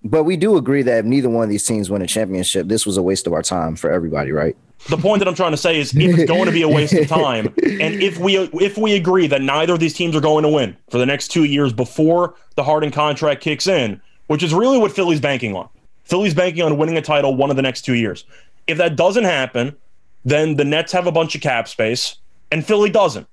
But 0.04 0.25
we 0.25 0.38
do 0.38 0.56
agree 0.56 0.84
that 0.84 0.99
if 0.99 1.06
neither 1.06 1.30
one 1.30 1.43
of 1.43 1.49
these 1.49 1.65
teams 1.65 1.89
win 1.89 2.04
a 2.04 2.08
championship, 2.08 2.67
this 2.67 2.86
was 2.86 2.97
a 2.97 3.01
waste 3.01 3.25
of 3.25 3.34
our 3.34 3.41
time 3.41 3.75
for 3.75 3.91
everybody, 3.91 4.32
right? 4.32 4.56
The 4.88 4.97
point 4.97 5.17
that 5.19 5.28
I'm 5.28 5.34
trying 5.34 5.51
to 5.51 5.58
say 5.58 5.80
is 5.80 5.95
if 5.95 6.19
it's 6.19 6.30
going 6.30 6.45
to 6.45 6.51
be 6.51 6.62
a 6.62 6.69
waste 6.69 6.93
of 6.93 7.08
time, 7.08 7.47
and 7.63 8.04
if 8.04 8.19
we 8.19 8.38
if 8.38 8.78
we 8.78 8.93
agree 8.95 9.25
that 9.25 9.41
neither 9.41 9.73
of 9.73 9.80
these 9.80 9.95
teams 9.95 10.15
are 10.15 10.21
going 10.21 10.43
to 10.43 10.49
win 10.49 10.78
for 10.91 10.99
the 10.99 11.08
next 11.08 11.30
two 11.30 11.45
years 11.45 11.73
before 11.73 12.36
the 12.56 12.63
Harden 12.63 12.91
contract 12.91 13.41
kicks 13.41 13.65
in, 13.65 13.99
which 14.28 14.44
is 14.44 14.54
really 14.54 14.78
what 14.78 14.92
Philly's 14.92 15.20
banking 15.20 15.56
on. 15.56 15.70
Philly's 16.04 16.34
banking 16.34 16.64
on 16.64 16.78
winning 16.78 16.98
a 16.98 17.02
title 17.02 17.36
one 17.36 17.50
of 17.50 17.56
the 17.56 17.62
next 17.62 17.82
two 17.82 17.96
years. 17.96 18.26
If 18.68 18.78
that 18.78 18.96
doesn't 18.96 19.24
happen, 19.24 19.76
then 20.24 20.56
the 20.56 20.66
Nets 20.66 20.92
have 20.92 21.08
a 21.08 21.12
bunch 21.12 21.36
of 21.36 21.42
cap 21.42 21.68
space 21.68 22.18
and 22.52 22.66
Philly 22.66 22.90
doesn't. 22.90 23.28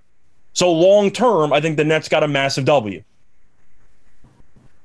So 0.52 0.70
long 0.70 1.10
term, 1.10 1.52
I 1.52 1.60
think 1.60 1.76
the 1.76 1.84
Nets 1.84 2.08
got 2.08 2.22
a 2.22 2.28
massive 2.28 2.64
W. 2.66 3.02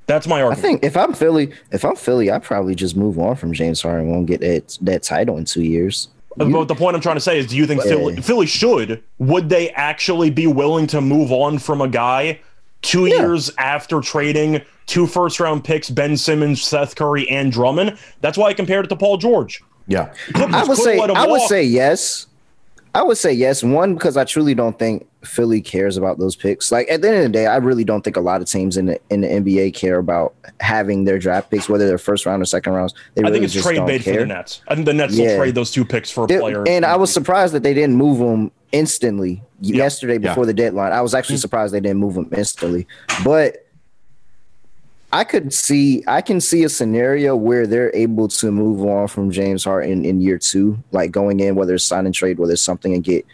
That's 0.05 0.25
my 0.25 0.41
argument. 0.41 0.59
I 0.59 0.61
think 0.61 0.83
if 0.83 0.95
I'm 0.95 1.13
Philly, 1.13 1.51
if 1.71 1.83
I'm 1.83 1.97
Philly, 1.97 2.31
I 2.31 2.39
probably 2.39 2.75
just 2.75 2.95
move 2.95 3.19
on 3.19 3.35
from 3.35 3.51
James 3.51 3.81
Harden. 3.81 4.09
Won't 4.09 4.25
get 4.25 4.39
that 4.39 4.77
that 4.81 5.03
title 5.03 5.37
in 5.37 5.43
two 5.43 5.63
years. 5.63 6.07
Uh, 6.39 6.45
but 6.45 6.65
the 6.65 6.75
point 6.75 6.95
I'm 6.95 7.01
trying 7.01 7.17
to 7.17 7.21
say 7.21 7.39
is, 7.39 7.47
do 7.47 7.57
you 7.57 7.65
think 7.65 7.81
Philly, 7.81 8.15
Philly 8.17 8.45
should? 8.45 9.03
Would 9.17 9.49
they 9.49 9.71
actually 9.71 10.29
be 10.29 10.47
willing 10.47 10.87
to 10.87 11.01
move 11.01 11.31
on 11.31 11.57
from 11.57 11.81
a 11.81 11.87
guy 11.87 12.39
two 12.81 13.07
yeah. 13.07 13.17
years 13.17 13.51
after 13.57 13.99
trading 13.99 14.61
two 14.87 15.05
first 15.05 15.39
round 15.39 15.63
picks, 15.63 15.89
Ben 15.89 16.17
Simmons, 16.17 16.63
Seth 16.63 16.95
Curry, 16.95 17.29
and 17.29 17.51
Drummond. 17.51 17.97
That's 18.21 18.37
why 18.37 18.47
I 18.47 18.53
compared 18.53 18.85
it 18.85 18.87
to 18.89 18.95
Paul 18.95 19.17
George. 19.17 19.61
Yeah. 19.87 20.13
I 20.35 20.63
would 20.65 20.77
say 20.77 20.99
I 20.99 21.07
walk. 21.07 21.29
would 21.29 21.41
say 21.41 21.63
yes. 21.63 22.27
I 22.95 23.03
would 23.03 23.17
say 23.17 23.31
yes. 23.31 23.63
One, 23.63 23.93
because 23.93 24.17
I 24.17 24.23
truly 24.23 24.55
don't 24.55 24.77
think 24.79 25.07
Philly 25.23 25.61
cares 25.61 25.97
about 25.97 26.17
those 26.17 26.35
picks. 26.35 26.71
Like 26.71 26.89
at 26.89 27.01
the 27.01 27.09
end 27.09 27.17
of 27.17 27.23
the 27.23 27.29
day, 27.29 27.45
I 27.45 27.57
really 27.57 27.83
don't 27.83 28.03
think 28.03 28.17
a 28.17 28.21
lot 28.21 28.41
of 28.41 28.47
teams 28.47 28.75
in 28.75 28.87
the 28.87 28.99
in 29.09 29.21
the 29.21 29.27
NBA 29.27 29.75
care 29.75 29.99
about 29.99 30.33
having 30.59 31.03
their 31.03 31.19
draft 31.19 31.51
picks, 31.51 31.69
whether 31.69 31.87
they're 31.87 31.97
first 31.97 32.25
round 32.25 32.41
or 32.41 32.45
second 32.45 32.73
rounds. 32.73 32.93
They 33.13 33.21
I 33.21 33.27
really 33.27 33.39
think 33.39 33.55
it's 33.55 33.63
trade 33.63 33.85
bait 33.85 34.03
for 34.03 34.11
the 34.13 34.25
Nets. 34.25 34.61
I 34.67 34.75
think 34.75 34.85
the 34.85 34.93
Nets 34.93 35.15
yeah. 35.15 35.31
will 35.31 35.37
trade 35.37 35.55
those 35.55 35.71
two 35.71 35.85
picks 35.85 36.09
for 36.09 36.23
a 36.23 36.27
they, 36.27 36.39
player. 36.39 36.67
And 36.67 36.85
I 36.85 36.95
was 36.95 37.13
surprised 37.13 37.53
that 37.53 37.63
they 37.63 37.73
didn't 37.73 37.95
move 37.95 38.17
them 38.17 38.51
instantly 38.71 39.43
yeah. 39.61 39.77
yesterday 39.77 40.17
before 40.17 40.43
yeah. 40.43 40.47
the 40.47 40.53
deadline. 40.53 40.91
I 40.91 41.01
was 41.01 41.13
actually 41.13 41.37
surprised 41.37 41.73
they 41.73 41.79
didn't 41.79 41.99
move 41.99 42.15
them 42.15 42.29
instantly. 42.35 42.87
But 43.23 43.66
I 45.11 45.23
could 45.23 45.53
see 45.53 46.03
I 46.05 46.21
can 46.21 46.41
see 46.41 46.63
a 46.63 46.69
scenario 46.69 47.35
where 47.35 47.65
they're 47.65 47.95
able 47.95 48.27
to 48.27 48.51
move 48.51 48.85
on 48.85 49.07
from 49.07 49.31
James 49.31 49.63
Harden 49.63 49.91
in 49.91 50.05
in 50.05 50.21
year 50.21 50.37
two, 50.37 50.77
like 50.91 51.11
going 51.11 51.39
in, 51.39 51.55
whether 51.55 51.75
it's 51.75 51.85
sign 51.85 52.05
and 52.05 52.13
trade, 52.13 52.39
whether 52.39 52.53
it's 52.53 52.61
something 52.61 52.93
and 52.93 53.03
get 53.03 53.25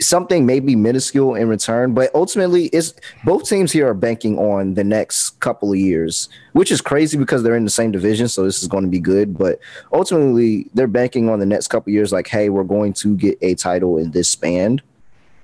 something 0.00 0.44
maybe 0.44 0.74
minuscule 0.74 1.34
in 1.34 1.48
return. 1.48 1.94
But 1.94 2.12
ultimately, 2.14 2.66
it's 2.66 2.94
both 3.24 3.48
teams 3.48 3.72
here 3.72 3.88
are 3.88 3.94
banking 3.94 4.38
on 4.38 4.74
the 4.74 4.84
next 4.84 5.38
couple 5.40 5.72
of 5.72 5.78
years, 5.78 6.28
which 6.52 6.72
is 6.72 6.80
crazy 6.80 7.16
because 7.16 7.42
they're 7.42 7.56
in 7.56 7.64
the 7.64 7.70
same 7.70 7.92
division, 7.92 8.28
so 8.28 8.44
this 8.44 8.62
is 8.62 8.68
going 8.68 8.84
to 8.84 8.90
be 8.90 9.00
good. 9.00 9.36
But 9.36 9.60
ultimately, 9.92 10.68
they're 10.74 10.88
banking 10.88 11.28
on 11.28 11.38
the 11.38 11.46
next 11.46 11.68
couple 11.68 11.90
of 11.90 11.94
years, 11.94 12.12
like, 12.12 12.26
hey, 12.26 12.48
we're 12.48 12.64
going 12.64 12.92
to 12.94 13.16
get 13.16 13.38
a 13.42 13.54
title 13.54 13.98
in 13.98 14.10
this 14.10 14.28
span. 14.28 14.80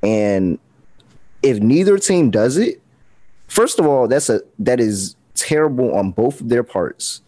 And 0.03 0.59
if 1.43 1.61
neither 1.61 1.99
team 1.99 2.31
does 2.31 2.57
it, 2.57 2.83
first 3.47 3.79
of 3.79 3.87
all, 3.87 4.09
that's 4.09 4.29
a 4.29 4.43
that 4.59 4.81
is 4.81 5.15
terrible 5.39 5.95
on 5.95 6.11
both 6.11 6.41
of 6.41 6.49
their 6.49 6.63
parts 6.63 7.21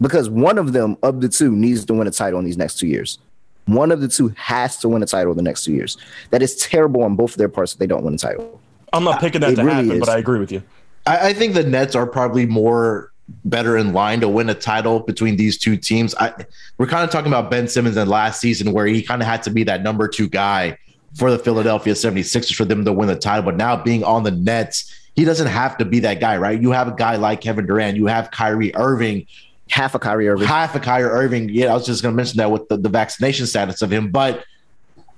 because 0.00 0.30
one 0.30 0.58
of 0.58 0.72
them 0.72 0.96
of 1.02 1.20
the 1.20 1.28
two 1.28 1.54
needs 1.54 1.84
to 1.86 1.94
win 1.94 2.06
a 2.06 2.10
title 2.10 2.38
in 2.38 2.44
these 2.44 2.56
next 2.56 2.78
two 2.78 2.86
years. 2.86 3.18
One 3.66 3.90
of 3.90 4.00
the 4.00 4.08
two 4.08 4.28
has 4.36 4.78
to 4.78 4.88
win 4.88 5.02
a 5.02 5.06
title 5.06 5.32
in 5.32 5.36
the 5.36 5.42
next 5.42 5.64
two 5.64 5.72
years. 5.72 5.98
That 6.30 6.42
is 6.42 6.56
terrible 6.56 7.02
on 7.02 7.16
both 7.16 7.32
of 7.32 7.38
their 7.38 7.50
parts 7.50 7.74
if 7.74 7.78
they 7.78 7.86
don't 7.86 8.02
win 8.02 8.14
a 8.14 8.18
title. 8.18 8.60
I'm 8.92 9.04
not 9.04 9.20
picking 9.20 9.42
that 9.42 9.52
it 9.52 9.56
to 9.56 9.64
really 9.64 9.76
happen, 9.76 9.92
is. 9.92 10.00
but 10.00 10.08
I 10.08 10.18
agree 10.18 10.38
with 10.38 10.50
you. 10.50 10.62
I, 11.06 11.28
I, 11.28 11.32
think 11.34 11.52
the 11.52 11.64
Nets 11.64 11.94
are 11.94 12.06
probably 12.06 12.46
more 12.46 13.12
better 13.44 13.76
in 13.76 13.92
line 13.92 14.20
to 14.20 14.28
win 14.28 14.48
a 14.48 14.54
title 14.54 15.00
between 15.00 15.36
these 15.36 15.58
two 15.58 15.76
teams. 15.76 16.14
I, 16.14 16.32
we're 16.78 16.86
kind 16.86 17.04
of 17.04 17.10
talking 17.10 17.30
about 17.30 17.50
Ben 17.50 17.68
Simmons 17.68 17.98
in 17.98 18.08
last 18.08 18.40
season 18.40 18.72
where 18.72 18.86
he 18.86 19.02
kind 19.02 19.20
of 19.20 19.28
had 19.28 19.42
to 19.42 19.50
be 19.50 19.64
that 19.64 19.82
number 19.82 20.08
two 20.08 20.28
guy 20.28 20.78
for 21.14 21.30
the 21.30 21.38
Philadelphia 21.38 21.92
76ers 21.92 22.54
for 22.54 22.64
them 22.64 22.84
to 22.86 22.92
win 22.92 23.08
the 23.08 23.16
title. 23.16 23.42
But 23.42 23.56
now 23.56 23.76
being 23.76 24.02
on 24.04 24.22
the 24.22 24.30
Nets, 24.30 24.94
he 25.18 25.24
doesn't 25.24 25.48
have 25.48 25.76
to 25.78 25.84
be 25.84 25.98
that 25.98 26.20
guy, 26.20 26.36
right? 26.36 26.62
You 26.62 26.70
have 26.70 26.86
a 26.86 26.94
guy 26.94 27.16
like 27.16 27.40
Kevin 27.40 27.66
Durant, 27.66 27.96
you 27.96 28.06
have 28.06 28.30
Kyrie 28.30 28.72
Irving. 28.76 29.26
Half 29.68 29.96
a 29.96 29.98
Kyrie 29.98 30.28
Irving. 30.28 30.46
Half 30.46 30.76
a 30.76 30.80
Kyrie 30.80 31.10
Irving. 31.10 31.48
Yeah, 31.48 31.72
I 31.72 31.74
was 31.74 31.86
just 31.86 32.04
going 32.04 32.12
to 32.12 32.16
mention 32.16 32.36
that 32.36 32.52
with 32.52 32.68
the, 32.68 32.76
the 32.76 32.88
vaccination 32.88 33.46
status 33.46 33.82
of 33.82 33.92
him. 33.92 34.12
But 34.12 34.44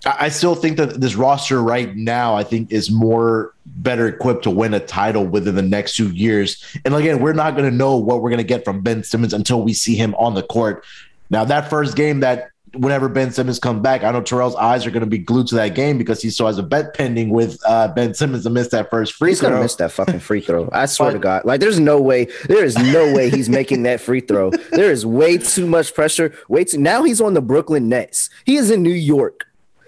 I 0.06 0.30
still 0.30 0.54
think 0.54 0.78
that 0.78 1.02
this 1.02 1.16
roster 1.16 1.62
right 1.62 1.94
now, 1.94 2.34
I 2.34 2.44
think, 2.44 2.72
is 2.72 2.90
more 2.90 3.52
better 3.66 4.08
equipped 4.08 4.44
to 4.44 4.50
win 4.50 4.72
a 4.72 4.80
title 4.80 5.26
within 5.26 5.54
the 5.54 5.60
next 5.60 5.96
two 5.96 6.10
years. 6.12 6.64
And 6.86 6.94
again, 6.94 7.20
we're 7.20 7.34
not 7.34 7.54
going 7.54 7.70
to 7.70 7.76
know 7.76 7.98
what 7.98 8.22
we're 8.22 8.30
going 8.30 8.38
to 8.38 8.42
get 8.42 8.64
from 8.64 8.80
Ben 8.80 9.04
Simmons 9.04 9.34
until 9.34 9.62
we 9.62 9.74
see 9.74 9.96
him 9.96 10.14
on 10.14 10.32
the 10.32 10.42
court. 10.42 10.82
Now, 11.28 11.44
that 11.44 11.68
first 11.68 11.94
game 11.94 12.20
that 12.20 12.52
whenever 12.74 13.08
Ben 13.08 13.30
Simmons 13.30 13.58
comes 13.58 13.80
back, 13.80 14.04
I 14.04 14.12
know 14.12 14.22
Terrell's 14.22 14.56
eyes 14.56 14.86
are 14.86 14.90
going 14.90 15.02
to 15.02 15.06
be 15.06 15.18
glued 15.18 15.46
to 15.48 15.54
that 15.56 15.74
game 15.74 15.98
because 15.98 16.22
he 16.22 16.30
still 16.30 16.46
has 16.46 16.58
a 16.58 16.62
bet 16.62 16.94
pending 16.94 17.30
with 17.30 17.58
uh, 17.66 17.88
Ben 17.88 18.14
Simmons 18.14 18.44
to 18.44 18.50
miss 18.50 18.68
that 18.68 18.90
first 18.90 19.14
free 19.14 19.30
he's 19.30 19.40
throw. 19.40 19.48
He's 19.48 19.52
going 19.52 19.60
to 19.60 19.64
miss 19.64 19.74
that 19.76 19.92
fucking 19.92 20.20
free 20.20 20.40
throw. 20.40 20.68
I 20.72 20.86
swear 20.86 21.10
but, 21.10 21.14
to 21.14 21.18
God. 21.18 21.44
Like, 21.44 21.60
there's 21.60 21.80
no 21.80 22.00
way, 22.00 22.26
there 22.46 22.64
is 22.64 22.76
no 22.76 23.12
way 23.12 23.30
he's 23.30 23.48
making 23.48 23.82
that 23.84 24.00
free 24.00 24.20
throw. 24.20 24.50
There 24.72 24.90
is 24.90 25.04
way 25.04 25.38
too 25.38 25.66
much 25.66 25.94
pressure. 25.94 26.34
Way 26.48 26.64
too, 26.64 26.78
now 26.78 27.02
he's 27.02 27.20
on 27.20 27.34
the 27.34 27.42
Brooklyn 27.42 27.88
Nets. 27.88 28.30
He 28.44 28.56
is 28.56 28.70
in 28.70 28.82
New 28.82 28.90
York. 28.90 29.46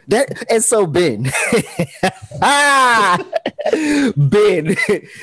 That 0.09 0.51
and 0.51 0.63
so 0.65 0.87
Ben, 0.87 1.31
ah, 2.43 3.25
Ben, 4.17 4.77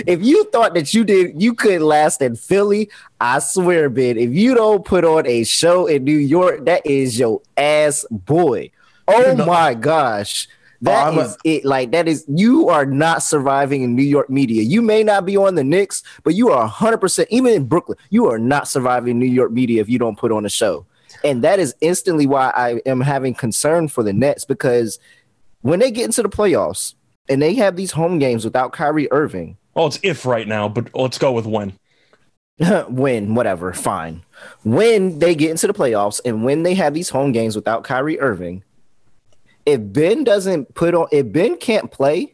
if 0.08 0.24
you 0.24 0.46
thought 0.46 0.74
that 0.76 0.94
you 0.94 1.04
did 1.04 1.42
you 1.42 1.54
couldn't 1.54 1.82
last 1.82 2.22
in 2.22 2.36
Philly, 2.36 2.90
I 3.20 3.40
swear, 3.40 3.90
Ben, 3.90 4.18
if 4.18 4.32
you 4.32 4.56
don't 4.56 4.86
put 4.86 5.04
on 5.04 5.28
a 5.28 5.44
show 5.44 5.88
in 5.88 6.04
New 6.06 6.18
York, 6.18 6.66
that 6.66 6.86
is 6.86 7.20
your 7.20 7.42
ass 7.58 8.06
boy. 8.10 8.72
Oh 9.08 9.36
my 9.36 9.74
gosh. 9.74 10.48
That 10.82 11.14
oh, 11.14 11.20
is 11.20 11.34
a- 11.34 11.50
it. 11.50 11.66
Like 11.66 11.92
that 11.92 12.08
is 12.08 12.26
you 12.28 12.70
are 12.70 12.86
not 12.86 13.22
surviving 13.22 13.82
in 13.82 13.96
New 13.96 14.04
York 14.04 14.30
media. 14.30 14.62
You 14.62 14.82
may 14.82 15.04
not 15.04 15.26
be 15.26 15.36
on 15.36 15.56
the 15.56 15.64
Knicks, 15.64 16.04
but 16.24 16.36
you 16.36 16.50
are 16.50 16.62
100 16.62 16.98
percent 17.00 17.28
even 17.32 17.54
in 17.54 17.66
Brooklyn. 17.66 17.98
You 18.10 18.28
are 18.28 18.40
not 18.40 18.68
surviving 18.68 19.20
New 19.20 19.26
York 19.26 19.52
media 19.52 19.82
if 19.82 19.90
you 19.90 20.00
don't 20.00 20.18
put 20.18 20.32
on 20.32 20.46
a 20.46 20.50
show. 20.50 20.86
And 21.24 21.44
that 21.44 21.60
is 21.60 21.76
instantly 21.82 22.26
why 22.26 22.52
I 22.56 22.82
am 22.86 23.02
having 23.02 23.34
concern 23.34 23.88
for 23.88 24.04
the 24.04 24.14
Nets 24.14 24.46
because 24.46 25.00
when 25.62 25.80
they 25.80 25.92
get 25.92 26.06
into 26.06 26.24
the 26.24 26.30
playoffs 26.30 26.94
and 27.28 27.42
they 27.42 27.54
have 27.56 27.76
these 27.76 27.92
home 27.92 28.20
games 28.20 28.44
without 28.44 28.74
Kyrie 28.74 29.12
Irving. 29.12 29.58
Well, 29.76 29.88
it's 29.88 30.00
if 30.02 30.26
right 30.26 30.48
now, 30.48 30.68
but 30.68 30.90
let's 30.96 31.18
go 31.18 31.32
with 31.32 31.46
when. 31.46 31.74
when, 32.90 33.36
whatever, 33.36 33.72
fine. 33.72 34.24
When 34.64 35.20
they 35.20 35.36
get 35.36 35.52
into 35.52 35.68
the 35.68 35.74
playoffs 35.74 36.20
and 36.26 36.44
when 36.44 36.64
they 36.64 36.74
have 36.74 36.94
these 36.94 37.10
home 37.10 37.32
games 37.32 37.56
without 37.56 37.84
Kyrie 37.84 38.20
Irving, 38.20 38.64
if 39.66 39.80
Ben 39.82 40.24
doesn't 40.24 40.74
put 40.74 40.96
on, 40.96 41.08
if 41.12 41.32
Ben 41.32 41.58
can't 41.58 41.92
play 41.92 42.34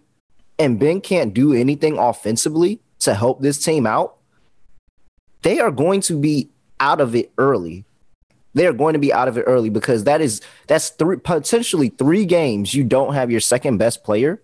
and 0.57 0.79
Ben 0.79 1.01
can't 1.01 1.33
do 1.33 1.53
anything 1.53 1.97
offensively 1.97 2.79
to 2.99 3.13
help 3.13 3.41
this 3.41 3.63
team 3.63 3.85
out, 3.85 4.17
they 5.41 5.59
are 5.59 5.71
going 5.71 6.01
to 6.01 6.17
be 6.17 6.49
out 6.79 7.01
of 7.01 7.15
it 7.15 7.31
early 7.37 7.85
they're 8.55 8.73
going 8.73 8.93
to 8.93 8.99
be 8.99 9.13
out 9.13 9.27
of 9.27 9.37
it 9.37 9.41
early 9.41 9.69
because 9.69 10.05
that 10.05 10.21
is 10.21 10.41
that's 10.65 10.89
three 10.89 11.17
potentially 11.17 11.89
three 11.89 12.25
games 12.25 12.73
you 12.73 12.83
don't 12.83 13.13
have 13.13 13.29
your 13.29 13.41
second 13.41 13.77
best 13.77 14.03
player. 14.03 14.41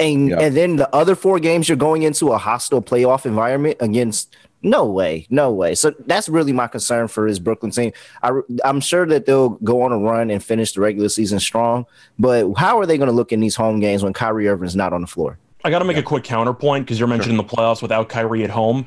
And 0.00 0.30
yep. 0.30 0.40
and 0.40 0.56
then 0.56 0.76
the 0.76 0.92
other 0.92 1.14
four 1.14 1.38
games 1.38 1.68
you're 1.68 1.76
going 1.76 2.02
into 2.02 2.32
a 2.32 2.38
hostile 2.38 2.82
playoff 2.82 3.24
environment 3.24 3.76
against 3.78 4.34
no 4.62 4.86
way, 4.86 5.26
no 5.28 5.52
way. 5.52 5.74
So 5.74 5.92
that's 6.06 6.28
really 6.28 6.52
my 6.52 6.66
concern 6.66 7.08
for 7.08 7.26
his 7.26 7.38
Brooklyn 7.38 7.72
team. 7.72 7.92
I, 8.22 8.30
I'm 8.64 8.80
sure 8.80 9.06
that 9.06 9.26
they'll 9.26 9.50
go 9.50 9.82
on 9.82 9.92
a 9.92 9.98
run 9.98 10.30
and 10.30 10.42
finish 10.42 10.72
the 10.72 10.80
regular 10.80 11.08
season 11.08 11.40
strong, 11.40 11.84
but 12.18 12.52
how 12.54 12.78
are 12.78 12.86
they 12.86 12.96
going 12.96 13.08
to 13.08 13.14
look 13.14 13.32
in 13.32 13.40
these 13.40 13.56
home 13.56 13.80
games 13.80 14.02
when 14.04 14.12
Kyrie 14.12 14.48
Irving's 14.48 14.76
not 14.76 14.92
on 14.92 15.00
the 15.00 15.06
floor? 15.08 15.38
I 15.64 15.70
got 15.70 15.80
to 15.80 15.84
make 15.84 15.96
yeah. 15.96 16.02
a 16.02 16.04
quick 16.04 16.24
counterpoint 16.24 16.86
because 16.86 16.98
you're 16.98 17.08
mentioning 17.08 17.36
sure. 17.36 17.44
the 17.44 17.56
playoffs 17.56 17.82
without 17.82 18.08
Kyrie 18.08 18.44
at 18.44 18.50
home 18.50 18.86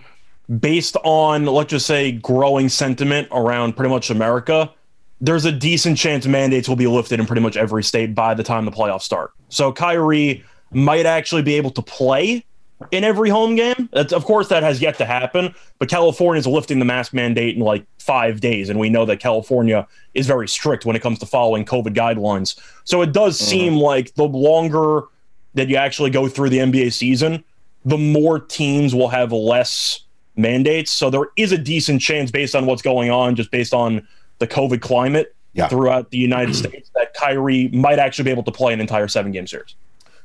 based 0.59 0.95
on 1.03 1.45
let's 1.45 1.71
just 1.71 1.85
say 1.85 2.11
growing 2.11 2.69
sentiment 2.69 3.27
around 3.31 3.75
pretty 3.75 3.89
much 3.89 4.09
America, 4.09 4.71
there's 5.21 5.45
a 5.45 5.51
decent 5.51 5.97
chance 5.97 6.25
mandates 6.27 6.67
will 6.67 6.75
be 6.75 6.87
lifted 6.87 7.19
in 7.19 7.25
pretty 7.25 7.41
much 7.41 7.57
every 7.57 7.83
state 7.83 8.13
by 8.13 8.33
the 8.33 8.43
time 8.43 8.65
the 8.65 8.71
playoffs 8.71 9.03
start. 9.03 9.31
So 9.49 9.71
Kyrie 9.71 10.43
might 10.71 11.05
actually 11.05 11.41
be 11.41 11.55
able 11.55 11.71
to 11.71 11.81
play 11.81 12.45
in 12.91 13.03
every 13.03 13.29
home 13.29 13.55
game. 13.55 13.89
That's, 13.93 14.11
of 14.11 14.25
course, 14.25 14.49
that 14.49 14.63
has 14.63 14.81
yet 14.81 14.97
to 14.97 15.05
happen, 15.05 15.55
but 15.79 15.89
California 15.89 16.39
is 16.39 16.47
lifting 16.47 16.79
the 16.79 16.85
mask 16.85 17.13
mandate 17.13 17.55
in 17.55 17.61
like 17.61 17.85
five 17.99 18.41
days, 18.41 18.69
and 18.69 18.79
we 18.79 18.89
know 18.89 19.05
that 19.05 19.19
California 19.19 19.87
is 20.13 20.27
very 20.27 20.47
strict 20.47 20.85
when 20.85 20.95
it 20.95 21.01
comes 21.01 21.19
to 21.19 21.25
following 21.25 21.65
COVID 21.65 21.95
guidelines. 21.95 22.59
So 22.83 23.01
it 23.01 23.13
does 23.13 23.37
mm-hmm. 23.37 23.49
seem 23.49 23.75
like 23.75 24.13
the 24.15 24.25
longer 24.25 25.03
that 25.53 25.69
you 25.69 25.77
actually 25.77 26.09
go 26.09 26.27
through 26.27 26.49
the 26.49 26.57
NBA 26.57 26.91
season, 26.91 27.43
the 27.85 27.97
more 27.97 28.39
teams 28.39 28.93
will 28.93 29.07
have 29.07 29.31
less 29.31 30.01
mandates. 30.35 30.91
So 30.91 31.09
there 31.09 31.27
is 31.37 31.51
a 31.51 31.57
decent 31.57 32.01
chance, 32.01 32.31
based 32.31 32.55
on 32.55 32.65
what's 32.65 32.81
going 32.81 33.11
on, 33.11 33.35
just 33.35 33.51
based 33.51 33.73
on 33.73 34.07
the 34.39 34.47
COVID 34.47 34.81
climate 34.81 35.35
yeah. 35.53 35.67
throughout 35.67 36.11
the 36.11 36.17
United 36.17 36.55
States, 36.55 36.89
that 36.95 37.13
Kyrie 37.13 37.69
might 37.69 37.99
actually 37.99 38.25
be 38.25 38.31
able 38.31 38.43
to 38.43 38.51
play 38.51 38.73
an 38.73 38.81
entire 38.81 39.07
seven 39.07 39.31
game 39.31 39.47
series. 39.47 39.75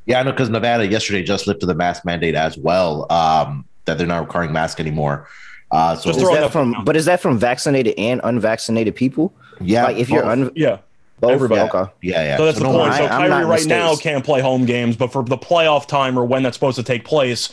Yeah, 0.07 0.21
I 0.21 0.23
know 0.23 0.33
because 0.33 0.49
Nevada 0.49 0.87
yesterday 0.87 1.23
just 1.23 1.47
lifted 1.47 1.67
the 1.67 1.75
mask 1.75 2.05
mandate 2.05 2.35
as 2.35 2.57
well, 2.57 3.11
um, 3.13 3.65
that 3.85 3.99
they're 3.99 4.07
not 4.07 4.21
requiring 4.21 4.53
masks 4.53 4.81
anymore. 4.81 5.29
Uh, 5.71 5.95
so 5.95 6.11
is 6.11 6.17
that 6.17 6.51
from, 6.51 6.75
but 6.85 6.97
is 6.97 7.05
that 7.05 7.21
from 7.21 7.39
vaccinated 7.39 7.95
and 7.97 8.21
unvaccinated 8.25 8.95
people? 8.95 9.33
Yeah, 9.61 9.85
like 9.85 9.99
if 9.99 10.09
both. 10.09 10.15
you're 10.15 10.25
un- 10.25 10.51
yeah. 10.57 10.79
Both? 11.21 11.33
Everybody. 11.33 11.61
Okay. 11.61 11.93
Yeah, 12.01 12.23
yeah. 12.23 12.37
So 12.39 12.47
that's 12.47 12.59
so 12.59 12.65
the 12.65 12.73
no 12.73 12.79
point. 12.79 12.95
So 12.95 13.07
Kyrie 13.07 13.45
right 13.45 13.67
now 13.67 13.95
can't 13.95 14.25
play 14.25 14.41
home 14.41 14.65
games, 14.65 14.97
but 14.97 15.13
for 15.13 15.23
the 15.23 15.37
playoff 15.37 15.87
time 15.87 16.19
or 16.19 16.25
when 16.25 16.43
that's 16.43 16.57
supposed 16.57 16.77
to 16.77 16.83
take 16.83 17.05
place, 17.05 17.51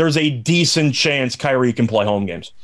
there's 0.00 0.16
a 0.16 0.30
decent 0.30 0.94
chance 0.94 1.36
Kyrie 1.36 1.74
can 1.74 1.86
play 1.86 2.06
home 2.06 2.24
games. 2.24 2.54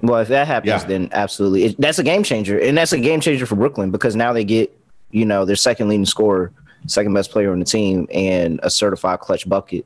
Well, 0.00 0.20
if 0.20 0.28
that 0.28 0.46
happens, 0.46 0.82
yeah. 0.82 0.84
then 0.86 1.08
absolutely, 1.10 1.64
it, 1.64 1.76
that's 1.80 1.98
a 1.98 2.04
game 2.04 2.22
changer, 2.22 2.56
and 2.56 2.78
that's 2.78 2.92
a 2.92 3.00
game 3.00 3.20
changer 3.20 3.46
for 3.46 3.56
Brooklyn 3.56 3.90
because 3.90 4.14
now 4.14 4.32
they 4.32 4.44
get, 4.44 4.72
you 5.10 5.24
know, 5.24 5.44
their 5.44 5.56
second 5.56 5.88
leading 5.88 6.06
scorer, 6.06 6.52
second 6.86 7.14
best 7.14 7.32
player 7.32 7.50
on 7.50 7.58
the 7.58 7.64
team, 7.64 8.06
and 8.14 8.60
a 8.62 8.70
certified 8.70 9.18
clutch 9.18 9.48
bucket 9.48 9.84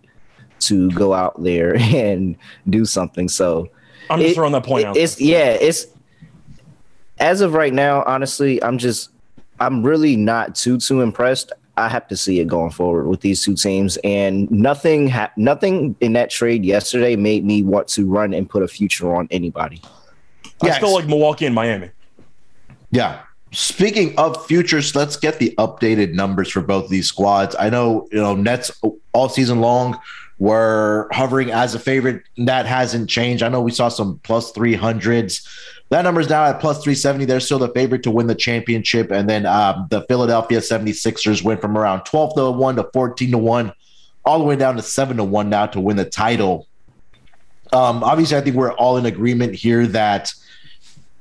to 0.61 0.91
go 0.91 1.15
out 1.15 1.43
there 1.43 1.77
and 1.81 2.37
do 2.69 2.85
something. 2.85 3.31
So 3.31 3.71
I'm 4.11 4.21
just 4.21 4.33
it, 4.33 4.35
throwing 4.35 4.53
that 4.53 4.65
point 4.65 4.85
it, 4.85 4.89
out. 4.89 4.97
It's 4.99 5.15
there. 5.15 5.29
yeah, 5.29 5.53
it's 5.59 5.87
as 7.17 7.41
of 7.41 7.55
right 7.55 7.73
now. 7.73 8.03
Honestly, 8.03 8.63
I'm 8.63 8.77
just 8.77 9.09
I'm 9.61 9.83
really 9.83 10.15
not 10.15 10.55
too 10.55 10.77
too 10.77 11.01
impressed. 11.01 11.53
I 11.77 11.89
have 11.89 12.09
to 12.09 12.17
see 12.17 12.41
it 12.41 12.49
going 12.49 12.71
forward 12.71 13.07
with 13.07 13.21
these 13.21 13.45
two 13.45 13.55
teams, 13.55 13.99
and 13.99 14.51
nothing 14.51 15.09
ha- 15.09 15.33
nothing 15.37 15.95
in 16.01 16.15
that 16.15 16.31
trade 16.31 16.65
yesterday 16.65 17.17
made 17.17 17.45
me 17.45 17.63
want 17.63 17.89
to 17.89 18.07
run 18.07 18.33
and 18.33 18.49
put 18.49 18.63
a 18.63 18.69
future 18.69 19.15
on 19.15 19.29
anybody. 19.31 19.83
I 20.63 20.71
still 20.71 20.95
like 20.95 21.07
Milwaukee 21.07 21.47
and 21.47 21.55
Miami. 21.55 21.91
Yeah. 22.91 23.21
Speaking 23.53 24.19
of 24.19 24.45
futures, 24.47 24.95
let's 24.97 25.17
get 25.17 25.39
the 25.39 25.55
updated 25.59 26.15
numbers 26.15 26.51
for 26.51 26.63
both 26.63 26.89
these 26.89 27.07
squads. 27.07 27.55
I 27.59 27.71
know 27.71 28.09
you 28.11 28.19
know 28.19 28.35
Nets 28.35 28.71
all 29.13 29.29
season 29.29 29.61
long 29.61 29.99
were 30.39 31.09
hovering 31.13 31.51
as 31.51 31.75
a 31.75 31.79
favorite. 31.79 32.23
That 32.39 32.67
hasn't 32.67 33.09
changed. 33.09 33.43
I 33.43 33.49
know 33.49 33.61
we 33.61 33.71
saw 33.71 33.89
some 33.89 34.19
plus 34.25 34.51
three 34.53 34.75
hundreds 34.75 35.47
that 35.89 36.03
number 36.03 36.21
is 36.21 36.29
now 36.29 36.45
at 36.45 36.61
plus 36.61 36.83
370. 36.83 37.25
They're 37.27 37.41
still 37.41 37.59
the 37.59 37.69
favorite 37.69 38.03
to 38.05 38.11
win 38.11 38.27
the 38.27 38.35
championship. 38.35 39.11
And 39.11 39.29
then 39.29 39.47
um, 39.47 39.87
the 39.91 40.03
Philadelphia 40.03 40.59
76ers 40.59 41.43
went 41.43 41.61
from 41.61 41.79
around 41.79 42.05
12 42.05 42.35
to 42.35 42.51
1 42.51 42.77
to 42.77 42.91
14 42.93 43.31
to 43.31 43.39
1, 43.39 43.73
all 44.25 44.39
the 44.39 44.45
way 44.45 44.57
down 44.57 44.77
to 44.77 44.83
7 44.83 45.17
to 45.17 45.25
1 45.25 45.49
now 45.49 45.67
to 45.67 45.81
win 45.81 45.97
the 45.97 46.05
title. 46.05 46.67
Um, 47.73 48.03
obviously, 48.03 48.37
I 48.37 48.41
think 48.41 48.57
we're 48.57 48.73
all 48.73 48.97
in 48.97 49.07
agreement 49.07 49.55
here 49.55 49.87
that 49.89 50.33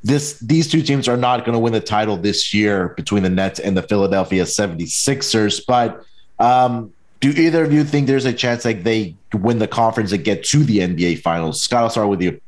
this 0.04 0.40
these 0.40 0.70
two 0.70 0.84
teams 0.84 1.08
are 1.08 1.18
not 1.18 1.46
going 1.46 1.54
to 1.54 1.60
win 1.60 1.74
the 1.74 1.80
title 1.80 2.16
this 2.16 2.54
year 2.54 2.90
between 2.90 3.24
the 3.24 3.30
Nets 3.30 3.60
and 3.60 3.76
the 3.76 3.82
Philadelphia 3.82 4.44
76ers. 4.44 5.64
But 5.66 6.06
um, 6.38 6.94
do 7.20 7.30
either 7.30 7.64
of 7.64 7.74
you 7.74 7.84
think 7.84 8.06
there's 8.06 8.26
a 8.26 8.34
chance 8.34 8.66
like 8.66 8.84
they 8.84 9.16
win 9.34 9.58
the 9.58 9.68
conference 9.68 10.12
and 10.12 10.24
get 10.24 10.44
to 10.46 10.64
the 10.64 10.80
NBA 10.80 11.22
finals? 11.22 11.62
Scott, 11.62 11.84
I'll 11.84 11.90
start 11.90 12.10
with 12.10 12.22
you. 12.22 12.40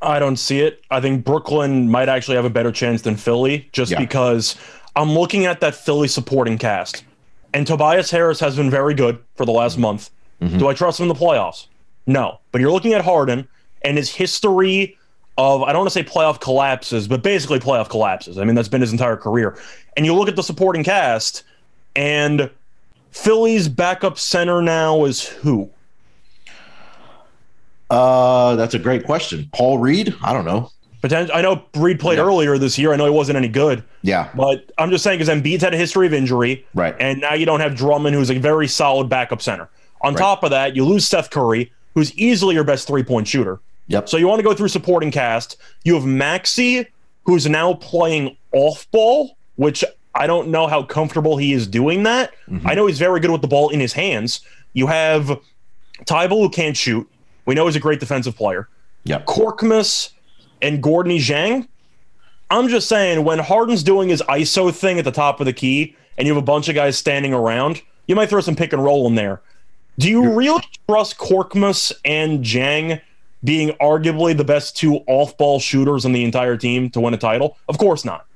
I 0.00 0.18
don't 0.18 0.36
see 0.36 0.60
it. 0.60 0.82
I 0.90 1.00
think 1.00 1.24
Brooklyn 1.24 1.90
might 1.90 2.08
actually 2.08 2.36
have 2.36 2.44
a 2.44 2.50
better 2.50 2.72
chance 2.72 3.02
than 3.02 3.16
Philly 3.16 3.68
just 3.72 3.92
yeah. 3.92 3.98
because 3.98 4.56
I'm 4.96 5.10
looking 5.10 5.46
at 5.46 5.60
that 5.60 5.74
Philly 5.74 6.08
supporting 6.08 6.58
cast. 6.58 7.04
And 7.52 7.66
Tobias 7.66 8.10
Harris 8.10 8.40
has 8.40 8.56
been 8.56 8.70
very 8.70 8.94
good 8.94 9.18
for 9.34 9.44
the 9.44 9.52
last 9.52 9.78
month. 9.78 10.10
Mm-hmm. 10.40 10.58
Do 10.58 10.68
I 10.68 10.74
trust 10.74 11.00
him 11.00 11.04
in 11.04 11.08
the 11.08 11.14
playoffs? 11.14 11.66
No. 12.06 12.38
But 12.52 12.60
you're 12.60 12.70
looking 12.70 12.92
at 12.92 13.04
Harden 13.04 13.48
and 13.82 13.96
his 13.96 14.14
history 14.14 14.96
of, 15.36 15.62
I 15.62 15.72
don't 15.72 15.80
want 15.80 15.92
to 15.92 15.94
say 15.94 16.04
playoff 16.04 16.40
collapses, 16.40 17.08
but 17.08 17.22
basically 17.22 17.58
playoff 17.58 17.88
collapses. 17.88 18.38
I 18.38 18.44
mean, 18.44 18.54
that's 18.54 18.68
been 18.68 18.80
his 18.80 18.92
entire 18.92 19.16
career. 19.16 19.58
And 19.96 20.06
you 20.06 20.14
look 20.14 20.28
at 20.28 20.36
the 20.36 20.42
supporting 20.42 20.84
cast, 20.84 21.44
and– 21.96 22.50
Philly's 23.10 23.68
backup 23.68 24.18
center 24.18 24.60
now 24.62 25.04
is 25.04 25.26
who? 25.26 25.70
Uh, 27.90 28.56
that's 28.56 28.74
a 28.74 28.78
great 28.78 29.04
question. 29.04 29.48
Paul 29.52 29.78
Reed? 29.78 30.14
I 30.22 30.32
don't 30.32 30.44
know. 30.44 30.70
Potential. 31.00 31.34
I 31.34 31.42
know 31.42 31.62
Reed 31.76 32.00
played 32.00 32.18
Yeah. 32.18 32.24
earlier 32.24 32.58
this 32.58 32.76
year. 32.78 32.92
I 32.92 32.96
know 32.96 33.04
he 33.04 33.10
wasn't 33.10 33.36
any 33.36 33.46
good, 33.48 33.84
Yeah, 34.02 34.28
but 34.34 34.70
I'm 34.78 34.90
just 34.90 35.04
saying 35.04 35.18
because 35.20 35.32
Embiid's 35.32 35.62
had 35.62 35.72
a 35.72 35.76
history 35.76 36.06
of 36.08 36.12
injury, 36.12 36.66
right. 36.74 36.94
and 36.98 37.20
now 37.20 37.34
you 37.34 37.46
don't 37.46 37.60
have 37.60 37.76
Drummond, 37.76 38.16
who's 38.16 38.30
a 38.30 38.38
very 38.38 38.66
solid 38.66 39.08
backup 39.08 39.40
center. 39.40 39.68
On 40.02 40.12
Right. 40.14 40.20
top 40.20 40.42
of 40.42 40.50
that, 40.50 40.74
you 40.74 40.84
lose 40.84 41.04
Steph 41.06 41.30
Curry, 41.30 41.70
who's 41.94 42.12
easily 42.14 42.56
your 42.56 42.64
best 42.64 42.88
three 42.88 43.04
point 43.04 43.28
shooter. 43.28 43.60
Yep. 43.86 44.08
So 44.08 44.16
you 44.16 44.26
want 44.26 44.40
to 44.40 44.42
go 44.42 44.54
through 44.54 44.68
supporting 44.68 45.10
cast. 45.12 45.56
You 45.84 45.94
have 45.94 46.04
Maxey, 46.04 46.86
who's 47.24 47.46
now 47.48 47.74
playing 47.74 48.36
off 48.52 48.86
ball, 48.90 49.36
which 49.56 49.84
I 50.16 50.26
don't 50.26 50.48
know 50.48 50.66
how 50.66 50.82
comfortable 50.82 51.36
he 51.36 51.52
is 51.52 51.66
doing 51.68 52.02
that. 52.02 52.32
Mhm. 52.50 52.62
I 52.66 52.74
know 52.74 52.86
he's 52.86 52.98
very 52.98 53.20
good 53.20 53.30
with 53.30 53.40
the 53.42 53.48
ball 53.48 53.68
in 53.68 53.78
his 53.78 53.92
hands. 53.92 54.40
You 54.72 54.88
have 54.88 55.38
Thybulle, 56.06 56.40
who 56.42 56.48
can't 56.48 56.76
shoot. 56.76 57.08
We 57.48 57.54
know 57.54 57.64
he's 57.64 57.76
a 57.76 57.80
great 57.80 57.98
defensive 57.98 58.36
player. 58.36 58.68
Yep. 59.04 59.24
Korkmaz 59.24 60.10
and 60.60 60.84
Georges 60.84 61.30
Niang. 61.30 61.66
I'm 62.50 62.68
just 62.68 62.90
saying, 62.90 63.24
when 63.24 63.38
Harden's 63.38 63.82
doing 63.82 64.10
his 64.10 64.20
ISO 64.28 64.70
thing 64.70 64.98
at 64.98 65.06
the 65.06 65.10
top 65.10 65.40
of 65.40 65.46
the 65.46 65.54
key 65.54 65.96
and 66.18 66.28
you 66.28 66.34
have 66.34 66.42
a 66.42 66.44
bunch 66.44 66.68
of 66.68 66.74
guys 66.74 66.98
standing 66.98 67.32
around, 67.32 67.80
you 68.06 68.14
might 68.14 68.28
throw 68.28 68.42
some 68.42 68.54
pick 68.54 68.74
and 68.74 68.84
roll 68.84 69.06
in 69.06 69.14
there. 69.14 69.40
Do 69.98 70.10
you 70.10 70.34
really 70.34 70.62
trust 70.90 71.16
Korkmaz 71.16 71.90
and 72.04 72.42
Niang 72.42 73.00
being 73.42 73.70
arguably 73.80 74.36
the 74.36 74.44
best 74.44 74.76
two 74.76 74.96
off 75.06 75.38
ball 75.38 75.58
shooters 75.58 76.04
on 76.04 76.12
the 76.12 76.24
entire 76.24 76.58
team 76.58 76.90
to 76.90 77.00
win 77.00 77.14
a 77.14 77.18
title? 77.18 77.56
Of 77.66 77.78
course 77.78 78.04
not. 78.04 78.26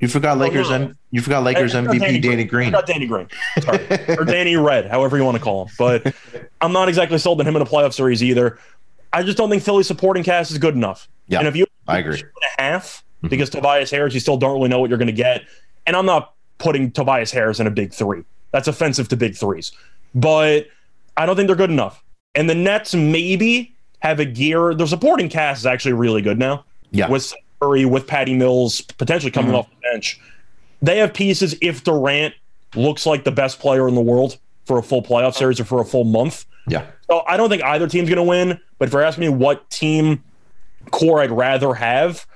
You 0.00 0.08
forgot 0.08 0.36
oh, 0.36 0.40
Lakers 0.40 0.68
no. 0.68 0.76
and 0.76 0.96
you 1.10 1.22
forgot 1.22 1.42
Lakers 1.42 1.74
I- 1.74 1.80
I 1.80 1.86
MVP 1.86 2.00
Danny 2.00 2.20
Danny, 2.20 2.44
Green. 2.44 2.72
Got 2.72 2.86
Danny 2.86 3.06
Green. 3.06 3.28
Sorry. 3.60 3.86
or 4.18 4.24
Danny 4.24 4.56
Red, 4.56 4.86
however 4.90 5.16
you 5.16 5.24
want 5.24 5.38
to 5.38 5.42
call 5.42 5.66
him. 5.66 5.74
But 5.78 6.14
I'm 6.60 6.72
not 6.72 6.88
exactly 6.88 7.18
sold 7.18 7.40
on 7.40 7.46
him 7.46 7.56
in 7.56 7.62
a 7.62 7.66
playoff 7.66 7.94
series 7.94 8.22
either. 8.22 8.58
I 9.12 9.22
just 9.22 9.38
don't 9.38 9.48
think 9.48 9.62
Philly's 9.62 9.86
supporting 9.86 10.22
cast 10.22 10.50
is 10.50 10.58
good 10.58 10.74
enough. 10.74 11.08
Yeah, 11.28 11.38
and 11.38 11.48
if 11.48 11.56
you 11.56 11.66
I 11.88 11.98
agree. 11.98 12.18
two 12.18 12.24
and 12.24 12.44
a 12.58 12.62
half 12.62 13.04
mm-hmm. 13.18 13.28
because 13.28 13.50
Tobias 13.50 13.90
Harris, 13.90 14.12
you 14.14 14.20
still 14.20 14.36
don't 14.36 14.54
really 14.54 14.68
know 14.68 14.80
what 14.80 14.90
you're 14.90 14.98
going 14.98 15.06
to 15.06 15.12
get. 15.12 15.42
And 15.86 15.96
I'm 15.96 16.06
not 16.06 16.34
putting 16.58 16.90
Tobias 16.90 17.30
Harris 17.30 17.60
in 17.60 17.66
a 17.66 17.70
big 17.70 17.92
three. 17.92 18.24
That's 18.52 18.68
offensive 18.68 19.08
to 19.08 19.16
big 19.16 19.36
threes. 19.36 19.72
But 20.14 20.68
I 21.16 21.26
don't 21.26 21.36
think 21.36 21.46
they're 21.46 21.56
good 21.56 21.70
enough. 21.70 22.02
And 22.34 22.50
the 22.50 22.54
Nets 22.54 22.94
maybe 22.94 23.74
have 24.00 24.20
a 24.20 24.24
gear. 24.24 24.74
Their 24.74 24.86
supporting 24.86 25.28
cast 25.28 25.60
is 25.60 25.66
actually 25.66 25.94
really 25.94 26.22
good 26.22 26.38
now. 26.38 26.64
Yeah. 26.90 27.08
With 27.08 27.32
Curry, 27.60 27.84
with 27.84 28.06
Patty 28.06 28.34
Mills 28.34 28.80
potentially 28.82 29.30
coming 29.30 29.52
Mhm. 29.52 29.58
off 29.58 29.68
the 29.70 29.88
bench. 29.92 30.20
They 30.82 30.98
have 30.98 31.14
pieces 31.14 31.56
if 31.62 31.82
Durant 31.84 32.34
looks 32.74 33.06
like 33.06 33.24
the 33.24 33.30
best 33.32 33.58
player 33.60 33.88
in 33.88 33.94
the 33.94 34.00
world 34.00 34.36
for 34.66 34.78
a 34.78 34.82
full 34.82 35.02
playoff 35.02 35.34
series 35.34 35.58
or 35.60 35.64
for 35.64 35.80
a 35.80 35.84
full 35.84 36.04
month. 36.04 36.44
Yeah. 36.68 36.82
So 37.08 37.22
I 37.26 37.36
don't 37.36 37.48
think 37.48 37.62
either 37.62 37.86
team's 37.88 38.08
going 38.08 38.16
to 38.16 38.22
win. 38.22 38.58
But 38.78 38.88
if 38.88 38.92
you're 38.92 39.02
asking 39.02 39.22
me 39.22 39.28
what 39.30 39.68
team 39.70 40.22
core 40.90 41.22
I'd 41.22 41.30
rather 41.30 41.74
have, 41.74 42.26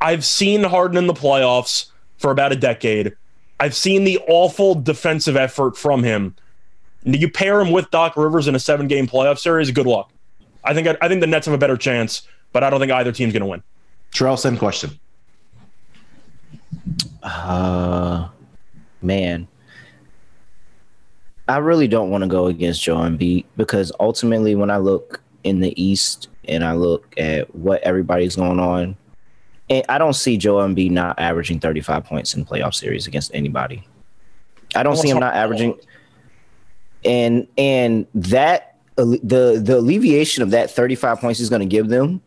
I've 0.00 0.24
seen 0.24 0.62
Harden 0.64 0.98
in 0.98 1.06
the 1.06 1.14
playoffs 1.14 1.86
for 2.18 2.30
about 2.30 2.52
a 2.52 2.56
decade. 2.56 3.12
I've 3.58 3.74
seen 3.74 4.04
the 4.04 4.18
awful 4.28 4.74
defensive 4.74 5.36
effort 5.36 5.76
from 5.78 6.02
him. 6.02 6.34
You 7.04 7.30
pair 7.30 7.60
him 7.60 7.70
with 7.72 7.90
Doc 7.90 8.16
Rivers 8.16 8.48
in 8.48 8.54
a 8.54 8.58
seven 8.58 8.88
game 8.88 9.06
playoff 9.06 9.38
series, 9.38 9.70
good 9.70 9.86
luck. 9.86 10.10
I 10.64 10.74
think 10.74 10.88
I 11.00 11.08
think 11.08 11.20
the 11.20 11.26
Nets 11.28 11.46
have 11.46 11.54
a 11.54 11.58
better 11.58 11.76
chance, 11.76 12.22
but 12.52 12.62
I 12.64 12.68
don't 12.70 12.80
think 12.80 12.90
either 12.92 13.12
team's 13.12 13.32
going 13.32 13.42
to 13.42 13.46
win. 13.46 13.62
Terrell, 14.12 14.36
same 14.36 14.56
question. 14.56 14.98
Uh, 17.22 18.28
man, 19.02 19.48
I 21.48 21.58
really 21.58 21.88
don't 21.88 22.10
want 22.10 22.22
to 22.22 22.28
go 22.28 22.46
against 22.46 22.82
Joe 22.82 22.96
Embiid 22.96 23.44
because 23.56 23.92
ultimately, 24.00 24.54
when 24.54 24.70
I 24.70 24.78
look 24.78 25.20
in 25.44 25.60
the 25.60 25.80
East 25.80 26.28
and 26.48 26.64
I 26.64 26.72
look 26.72 27.14
at 27.18 27.54
what 27.54 27.82
everybody's 27.82 28.36
going 28.36 28.58
on, 28.60 28.96
and 29.68 29.84
I 29.88 29.98
don't 29.98 30.14
see 30.14 30.36
Joe 30.36 30.56
Embiid 30.56 30.90
not 30.90 31.18
averaging 31.18 31.60
35 31.60 32.04
points 32.04 32.34
in 32.34 32.44
playoff 32.44 32.74
series 32.74 33.06
against 33.06 33.34
anybody. 33.34 33.86
I 34.74 34.82
don't 34.82 34.96
see 34.96 35.08
him 35.08 35.20
not 35.20 35.34
averaging, 35.34 35.78
and 37.04 37.46
and 37.56 38.06
that 38.14 38.76
the 38.96 39.60
the 39.62 39.78
alleviation 39.78 40.42
of 40.42 40.50
that 40.50 40.70
35 40.70 41.20
points 41.20 41.40
is 41.40 41.48
going 41.48 41.60
to 41.60 41.66
give 41.66 41.88
them 41.88 42.20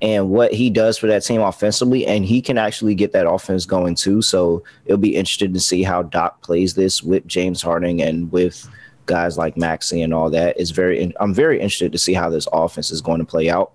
and 0.00 0.30
what 0.30 0.52
he 0.52 0.70
does 0.70 0.96
for 0.96 1.08
that 1.08 1.24
team 1.24 1.40
offensively, 1.40 2.06
and 2.06 2.24
he 2.24 2.40
can 2.40 2.56
actually 2.56 2.94
get 2.94 3.12
that 3.12 3.28
offense 3.28 3.66
going 3.66 3.96
too. 3.96 4.22
So 4.22 4.62
it'll 4.84 4.98
be 4.98 5.16
interesting 5.16 5.52
to 5.52 5.60
see 5.60 5.82
how 5.82 6.02
Doc 6.02 6.40
plays 6.42 6.74
this 6.74 7.02
with 7.02 7.26
James 7.26 7.62
Harden 7.62 8.00
and 8.00 8.30
with 8.30 8.68
guys 9.06 9.36
like 9.36 9.56
Maxey 9.56 10.02
and 10.02 10.14
all 10.14 10.30
that. 10.30 10.58
Is 10.60 10.70
very 10.70 11.12
I'm 11.18 11.34
very 11.34 11.56
interested 11.56 11.92
to 11.92 11.98
see 11.98 12.14
how 12.14 12.30
this 12.30 12.46
offense 12.52 12.90
is 12.90 13.00
going 13.00 13.18
to 13.18 13.24
play 13.24 13.50
out. 13.50 13.72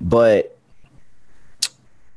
But 0.00 0.56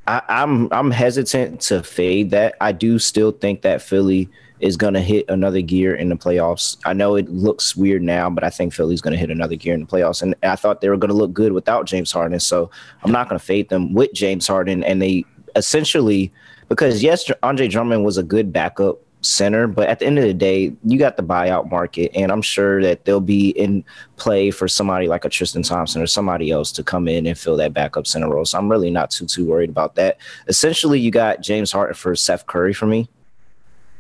I, 0.08 0.22
I'm 0.30 0.72
I'm 0.72 0.92
hesitant 0.92 1.60
to 1.62 1.84
fade 1.84 2.30
that. 2.32 2.56
I 2.62 2.72
do 2.72 2.98
still 2.98 3.32
think 3.32 3.62
that 3.64 3.82
Philly 3.82 4.30
is 4.60 4.78
going 4.78 4.94
to 4.94 5.02
hit 5.02 5.26
another 5.30 5.62
gear 5.62 5.96
in 5.96 6.10
the 6.10 6.16
playoffs. 6.16 6.78
I 6.86 6.94
know 6.94 7.16
it 7.16 7.30
looks 7.30 7.76
weird 7.76 8.02
now, 8.02 8.30
but 8.30 8.44
I 8.44 8.50
think 8.50 8.74
Philly's 8.74 9.02
going 9.02 9.14
to 9.14 9.20
hit 9.20 9.30
another 9.30 9.56
gear 9.56 9.74
in 9.74 9.82
the 9.82 9.86
playoffs. 9.86 10.22
And 10.22 10.36
I 10.44 10.56
thought 10.56 10.82
they 10.82 10.90
were 10.90 10.98
going 10.98 11.10
to 11.10 11.16
look 11.16 11.34
good 11.34 11.52
without 11.52 11.86
James 11.86 12.12
Harden. 12.12 12.40
So 12.40 12.70
I'm 13.04 13.12
not 13.12 13.30
going 13.30 13.40
to 13.40 13.46
fade 13.46 13.70
them 13.70 13.94
with 13.94 14.14
James 14.14 14.48
Harden. 14.48 14.84
And 14.84 15.02
they 15.02 15.26
essentially, 15.56 16.32
because 16.70 17.04
yes, 17.04 17.30
Andre 17.44 17.68
Drummond 17.68 18.04
was 18.04 18.18
a 18.18 18.24
good 18.24 18.52
backup 18.52 19.00
center, 19.22 19.68
but 19.68 19.90
at 19.90 20.00
the 20.00 20.06
end 20.06 20.18
of 20.18 20.24
the 20.24 20.34
day, 20.34 20.74
you 20.84 20.98
got 20.98 21.18
the 21.18 21.24
buyout 21.24 21.70
market. 21.70 22.12
And 22.16 22.32
I'm 22.32 22.42
sure 22.42 22.82
that 22.82 23.06
they'll 23.06 23.20
be 23.20 23.50
in 23.50 23.84
play 24.16 24.52
for 24.52 24.68
somebody 24.68 25.08
like 25.08 25.26
a 25.26 25.30
Tristan 25.30 25.64
Thompson 25.64 26.02
or 26.02 26.08
somebody 26.08 26.52
else 26.52 26.72
to 26.74 26.84
come 26.84 27.08
in 27.08 27.26
and 27.26 27.38
fill 27.38 27.58
that 27.58 27.74
backup 27.74 28.08
center 28.08 28.30
role. 28.30 28.46
So 28.46 28.58
I'm 28.58 28.70
really 28.70 28.90
not 28.90 29.12
too, 29.12 29.26
too 29.26 29.46
worried 29.46 29.70
about 29.70 29.96
that. 29.96 30.18
Essentially, 30.48 31.00
you 31.00 31.12
got 31.12 31.42
James 31.42 31.72
Harden 31.72 31.96
for 31.96 32.16
Seth 32.16 32.46
Curry 32.48 32.74
for 32.74 32.88
me 32.88 33.10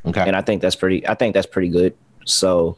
Okay. 0.07 0.21
and 0.21 0.35
I 0.35 0.41
think 0.41 0.61
that's 0.61 0.75
pretty. 0.75 1.07
I 1.07 1.13
think 1.15 1.33
that's 1.33 1.47
pretty 1.47 1.69
good. 1.69 1.95
So, 2.25 2.77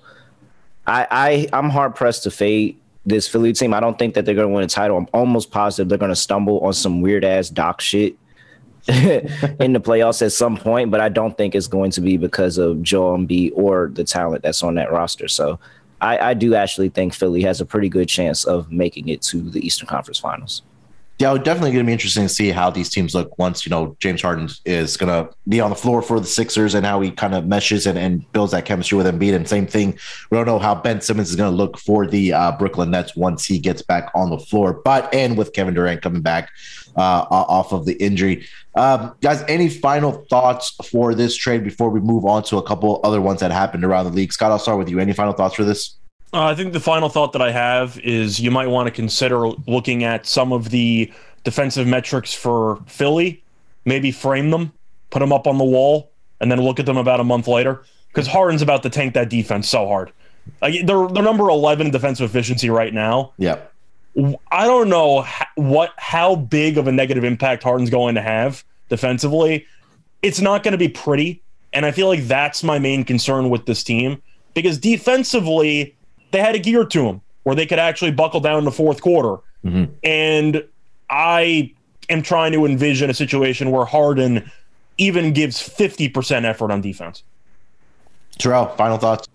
I, 0.87 1.07
I 1.09 1.47
I'm 1.57 1.69
hard 1.69 1.95
pressed 1.95 2.23
to 2.23 2.31
fade 2.31 2.79
this 3.05 3.27
Philly 3.27 3.53
team. 3.53 3.73
I 3.73 3.79
don't 3.79 3.97
think 3.97 4.13
that 4.13 4.25
they're 4.25 4.35
going 4.35 4.49
to 4.49 4.53
win 4.53 4.63
a 4.63 4.67
title. 4.67 4.97
I'm 4.97 5.07
almost 5.13 5.51
positive 5.51 5.89
they're 5.89 5.97
going 5.97 6.09
to 6.09 6.15
stumble 6.15 6.59
on 6.61 6.73
some 6.73 7.01
weird 7.01 7.23
ass 7.23 7.49
doc 7.49 7.81
shit 7.81 8.15
in 8.87 9.73
the 9.73 9.81
playoffs 9.81 10.21
at 10.21 10.31
some 10.31 10.57
point, 10.57 10.91
but 10.91 10.99
I 10.99 11.09
don't 11.09 11.37
think 11.37 11.55
it's 11.55 11.67
going 11.67 11.91
to 11.91 12.01
be 12.01 12.17
because 12.17 12.57
of 12.57 12.81
Joel 12.81 13.17
Embiid 13.17 13.51
or 13.55 13.89
the 13.93 14.03
talent 14.03 14.43
that's 14.43 14.63
on 14.63 14.75
that 14.75 14.91
roster. 14.91 15.27
So, 15.27 15.59
I, 16.01 16.29
I 16.29 16.33
do 16.33 16.55
actually 16.55 16.89
think 16.89 17.13
Philly 17.13 17.41
has 17.43 17.59
a 17.61 17.65
pretty 17.65 17.89
good 17.89 18.07
chance 18.07 18.45
of 18.45 18.71
making 18.71 19.09
it 19.09 19.21
to 19.23 19.41
the 19.41 19.65
Eastern 19.65 19.87
Conference 19.87 20.19
Finals. 20.19 20.61
Yeah, 21.19 21.37
definitely 21.37 21.71
going 21.71 21.83
to 21.83 21.87
be 21.87 21.91
interesting 21.91 22.23
to 22.23 22.29
see 22.29 22.49
how 22.49 22.69
these 22.69 22.87
teams 22.87 23.13
look 23.13 23.37
once 23.37 23.65
you 23.65 23.69
know 23.69 23.97
James 23.99 24.21
Harden 24.21 24.47
is 24.63 24.95
going 24.95 25.09
to 25.09 25.29
be 25.49 25.59
on 25.59 25.69
the 25.69 25.75
floor 25.75 26.01
for 26.01 26.17
the 26.17 26.25
Sixers 26.25 26.75
and 26.75 26.85
how 26.85 27.01
he 27.01 27.11
kind 27.11 27.35
of 27.35 27.45
meshes 27.45 27.85
and, 27.85 27.99
and 27.99 28.31
builds 28.31 28.53
that 28.53 28.63
chemistry 28.63 28.97
with 28.97 29.05
Embiid. 29.05 29.35
And 29.35 29.45
same 29.45 29.67
thing, 29.67 29.99
we 30.31 30.37
don't 30.37 30.45
know 30.45 30.59
how 30.59 30.75
Ben 30.75 31.01
Simmons 31.01 31.29
is 31.29 31.35
going 31.35 31.51
to 31.51 31.55
look 31.55 31.77
for 31.77 32.07
the 32.07 32.31
uh, 32.31 32.53
Brooklyn 32.53 32.91
Nets 32.91 33.17
once 33.17 33.45
he 33.45 33.59
gets 33.59 33.81
back 33.81 34.09
on 34.15 34.29
the 34.29 34.39
floor. 34.39 34.71
But 34.85 35.13
and 35.13 35.37
with 35.37 35.51
Kevin 35.51 35.73
Durant 35.73 36.01
coming 36.01 36.21
back 36.21 36.51
uh, 36.95 37.25
off 37.29 37.73
of 37.73 37.85
the 37.85 38.01
injury, 38.01 38.47
um, 38.75 39.13
guys, 39.19 39.43
any 39.49 39.67
final 39.67 40.25
thoughts 40.29 40.77
for 40.89 41.13
this 41.13 41.35
trade 41.35 41.65
before 41.65 41.89
we 41.89 41.99
move 41.99 42.23
on 42.23 42.43
to 42.43 42.55
a 42.55 42.63
couple 42.63 43.01
other 43.03 43.19
ones 43.19 43.41
that 43.41 43.51
happened 43.51 43.83
around 43.83 44.05
the 44.05 44.11
league? 44.11 44.31
Scott, 44.31 44.51
I'll 44.51 44.59
start 44.59 44.77
with 44.77 44.87
you. 44.87 44.99
Any 44.99 45.11
final 45.11 45.33
thoughts 45.33 45.55
for 45.55 45.65
this? 45.65 45.97
Uh, 46.31 46.45
I 46.45 46.55
think 46.55 46.73
the 46.73 46.79
final 46.79 47.09
thought 47.09 47.33
that 47.33 47.41
I 47.41 47.51
have 47.51 47.99
is 47.99 48.39
you 48.39 48.51
might 48.51 48.67
want 48.67 48.87
to 48.87 48.91
consider 48.91 49.47
looking 49.67 50.03
at 50.03 50.25
some 50.25 50.53
of 50.53 50.69
the 50.69 51.11
defensive 51.43 51.87
metrics 51.87 52.33
for 52.33 52.79
Philly, 52.85 53.43
maybe 53.85 54.11
frame 54.11 54.51
them, 54.51 54.71
put 55.09 55.19
them 55.19 55.33
up 55.33 55.47
on 55.47 55.57
the 55.57 55.63
wall, 55.63 56.11
and 56.39 56.51
then 56.51 56.61
look 56.61 56.79
at 56.79 56.85
them 56.85 56.97
about 56.97 57.19
a 57.19 57.23
month 57.23 57.47
later. 57.47 57.83
Because 58.09 58.27
Harden's 58.27 58.61
about 58.61 58.83
to 58.83 58.89
tank 58.89 59.13
that 59.15 59.29
defense 59.29 59.69
so 59.69 59.87
hard. 59.87 60.11
Like 60.61 60.85
they're, 60.85 61.07
they're 61.07 61.23
number 61.23 61.49
11 61.49 61.87
in 61.87 61.91
defensive 61.91 62.29
efficiency 62.29 62.69
right 62.69 62.93
now. 62.93 63.33
Yeah. 63.37 63.59
I 64.51 64.65
don't 64.65 64.89
know 64.89 65.25
what 65.55 65.93
how 65.97 66.35
big 66.35 66.77
of 66.77 66.87
a 66.87 66.91
negative 66.91 67.23
impact 67.23 67.63
Harden's 67.63 67.91
going 67.91 68.15
to 68.15 68.21
have 68.21 68.63
defensively. 68.89 69.65
It's 70.21 70.41
not 70.41 70.63
going 70.63 70.71
to 70.73 70.77
be 70.77 70.89
pretty, 70.89 71.41
and 71.71 71.85
I 71.85 71.91
feel 71.91 72.07
like 72.07 72.23
that's 72.23 72.63
my 72.63 72.79
main 72.79 73.05
concern 73.05 73.49
with 73.49 73.65
this 73.65 73.83
team 73.83 74.21
because 74.55 74.77
defensively 74.79 75.95
they 76.31 76.39
had 76.39 76.55
a 76.55 76.59
gear 76.59 76.85
to 76.85 77.03
them 77.03 77.21
where 77.43 77.55
they 77.55 77.65
could 77.65 77.79
actually 77.79 78.11
buckle 78.11 78.39
down 78.39 78.57
in 78.59 78.65
the 78.65 78.71
fourth 78.71 79.01
quarter, 79.01 79.41
Mhm. 79.65 79.89
and 80.03 80.63
I 81.09 81.71
am 82.09 82.21
trying 82.21 82.51
to 82.53 82.65
envision 82.65 83.09
a 83.09 83.13
situation 83.13 83.71
where 83.71 83.85
Harden 83.85 84.49
even 84.97 85.33
gives 85.33 85.59
fifty 85.61 86.09
percent 86.09 86.45
effort 86.45 86.71
on 86.71 86.81
defense. 86.81 87.23
Terrell, 88.37 88.67
final 88.77 88.97
thoughts. 88.97 89.27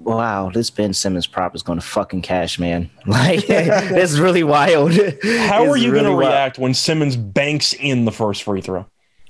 Wow, 0.00 0.50
this 0.54 0.70
Ben 0.70 0.92
Simmons 0.94 1.26
prop 1.26 1.54
is 1.56 1.62
going 1.62 1.78
to 1.80 1.84
fucking 1.84 2.22
cash, 2.22 2.58
man. 2.58 2.88
Like, 3.06 3.44
it's 3.48 4.18
really 4.18 4.44
wild. 4.44 4.92
How 4.92 5.00
It's 5.02 5.22
are 5.52 5.76
you 5.76 5.90
really 5.90 6.04
going 6.04 6.04
to 6.04 6.14
react 6.16 6.58
when 6.58 6.72
Simmons 6.72 7.16
banks 7.16 7.72
in 7.72 8.04
the 8.04 8.12
first 8.12 8.44
free 8.44 8.60
throw? 8.60 8.86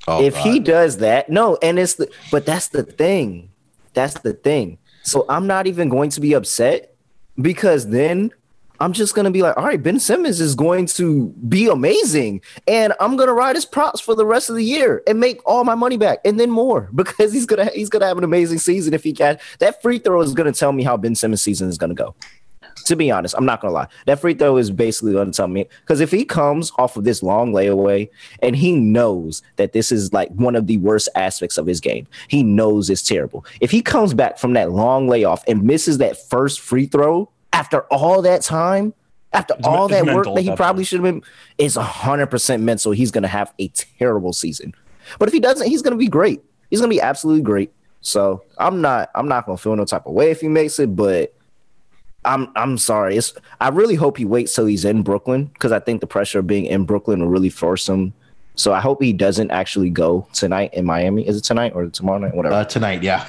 Oh, 0.06 0.22
if 0.22 0.36
he 0.36 0.58
does 0.60 0.98
that, 0.98 1.30
no, 1.30 1.58
and 1.62 1.78
it's 1.78 1.94
the, 1.94 2.08
but 2.30 2.44
that's 2.46 2.68
the 2.68 2.82
thing. 2.82 3.50
That's 3.94 4.14
the 4.20 4.32
thing. 4.34 4.78
So 5.02 5.24
I'm 5.28 5.46
not 5.46 5.66
even 5.66 5.88
going 5.88 6.10
to 6.10 6.20
be 6.20 6.34
upset 6.34 6.94
because 7.40 7.88
then 7.88 8.32
I'm 8.80 8.92
just 8.92 9.14
gonna 9.14 9.30
be 9.30 9.42
like, 9.42 9.56
all 9.56 9.64
right, 9.64 9.82
Ben 9.82 9.98
Simmons 9.98 10.40
is 10.40 10.54
going 10.54 10.86
to 10.86 11.28
be 11.48 11.68
amazing, 11.68 12.40
and 12.68 12.92
I'm 13.00 13.16
gonna 13.16 13.32
ride 13.32 13.56
his 13.56 13.64
props 13.64 14.00
for 14.00 14.14
the 14.14 14.24
rest 14.24 14.50
of 14.50 14.56
the 14.56 14.64
year 14.64 15.02
and 15.06 15.18
make 15.18 15.40
all 15.44 15.64
my 15.64 15.74
money 15.74 15.96
back, 15.96 16.20
and 16.24 16.38
then 16.38 16.50
more 16.50 16.88
because 16.94 17.32
he's 17.32 17.46
gonna 17.46 17.70
he's 17.74 17.88
gonna 17.88 18.06
have 18.06 18.18
an 18.18 18.24
amazing 18.24 18.58
season 18.58 18.94
if 18.94 19.02
he 19.02 19.12
can. 19.12 19.38
That 19.58 19.82
free 19.82 19.98
throw 19.98 20.20
is 20.20 20.32
gonna 20.32 20.52
tell 20.52 20.72
me 20.72 20.84
how 20.84 20.96
Ben 20.96 21.14
Simmons' 21.14 21.42
season 21.42 21.68
is 21.68 21.78
gonna 21.78 21.94
go. 21.94 22.14
To 22.88 22.96
be 22.96 23.10
honest, 23.10 23.34
I'm 23.36 23.44
not 23.44 23.60
gonna 23.60 23.74
lie. 23.74 23.88
That 24.06 24.18
free 24.18 24.32
throw 24.32 24.56
is 24.56 24.70
basically 24.70 25.12
gonna 25.12 25.30
tell 25.30 25.46
me 25.46 25.66
because 25.82 26.00
if 26.00 26.10
he 26.10 26.24
comes 26.24 26.72
off 26.78 26.96
of 26.96 27.04
this 27.04 27.22
long 27.22 27.52
layaway 27.52 28.08
and 28.40 28.56
he 28.56 28.72
knows 28.72 29.42
that 29.56 29.74
this 29.74 29.92
is 29.92 30.14
like 30.14 30.30
one 30.30 30.56
of 30.56 30.66
the 30.66 30.78
worst 30.78 31.10
aspects 31.14 31.58
of 31.58 31.66
his 31.66 31.80
game, 31.80 32.06
he 32.28 32.42
knows 32.42 32.88
it's 32.88 33.02
terrible. 33.02 33.44
If 33.60 33.70
he 33.70 33.82
comes 33.82 34.14
back 34.14 34.38
from 34.38 34.54
that 34.54 34.72
long 34.72 35.06
layoff 35.06 35.44
and 35.46 35.64
misses 35.64 35.98
that 35.98 36.16
first 36.30 36.60
free 36.60 36.86
throw 36.86 37.28
after 37.52 37.82
all 37.92 38.22
that 38.22 38.40
time, 38.40 38.94
after 39.34 39.54
It's 39.58 39.66
all 39.66 39.84
it's 39.84 39.92
that 39.92 40.14
work 40.14 40.24
that 40.24 40.40
he 40.40 40.56
probably 40.56 40.84
should 40.84 41.04
have 41.04 41.12
been, 41.12 41.22
is 41.58 41.76
hundred 41.76 42.28
percent 42.28 42.62
mental. 42.62 42.92
He's 42.92 43.10
gonna 43.10 43.28
have 43.28 43.52
a 43.58 43.68
terrible 43.68 44.32
season. 44.32 44.74
But 45.18 45.28
if 45.28 45.34
he 45.34 45.40
doesn't, 45.40 45.68
he's 45.68 45.82
gonna 45.82 45.96
be 45.96 46.08
great. 46.08 46.42
He's 46.70 46.80
gonna 46.80 46.88
be 46.88 47.02
absolutely 47.02 47.42
great. 47.42 47.70
So 48.00 48.44
I'm 48.56 48.80
not 48.80 49.10
I'm 49.14 49.28
not 49.28 49.44
gonna 49.44 49.58
feel 49.58 49.76
no 49.76 49.84
type 49.84 50.06
of 50.06 50.14
way 50.14 50.30
if 50.30 50.40
he 50.40 50.48
makes 50.48 50.78
it, 50.78 50.96
but 50.96 51.34
I'm 52.24 52.50
I'm 52.56 52.78
sorry. 52.78 53.16
It's 53.16 53.32
I 53.60 53.68
really 53.68 53.94
hope 53.94 54.16
he 54.16 54.24
waits 54.24 54.54
till 54.54 54.66
he's 54.66 54.84
in 54.84 55.02
Brooklyn 55.02 55.46
because 55.46 55.72
I 55.72 55.78
think 55.78 56.00
the 56.00 56.06
pressure 56.06 56.40
of 56.40 56.46
being 56.46 56.66
in 56.66 56.84
Brooklyn 56.84 57.20
will 57.20 57.28
really 57.28 57.50
force 57.50 57.88
him. 57.88 58.12
So 58.54 58.72
I 58.72 58.80
hope 58.80 59.00
he 59.00 59.12
doesn't 59.12 59.52
actually 59.52 59.90
go 59.90 60.26
tonight 60.32 60.74
in 60.74 60.84
Miami. 60.84 61.26
Is 61.26 61.36
it 61.36 61.44
tonight 61.44 61.72
or 61.74 61.86
tomorrow 61.86 62.18
night? 62.18 62.34
Whatever. 62.34 62.56
Uh, 62.56 62.64
tonight, 62.64 63.04
yeah. 63.04 63.28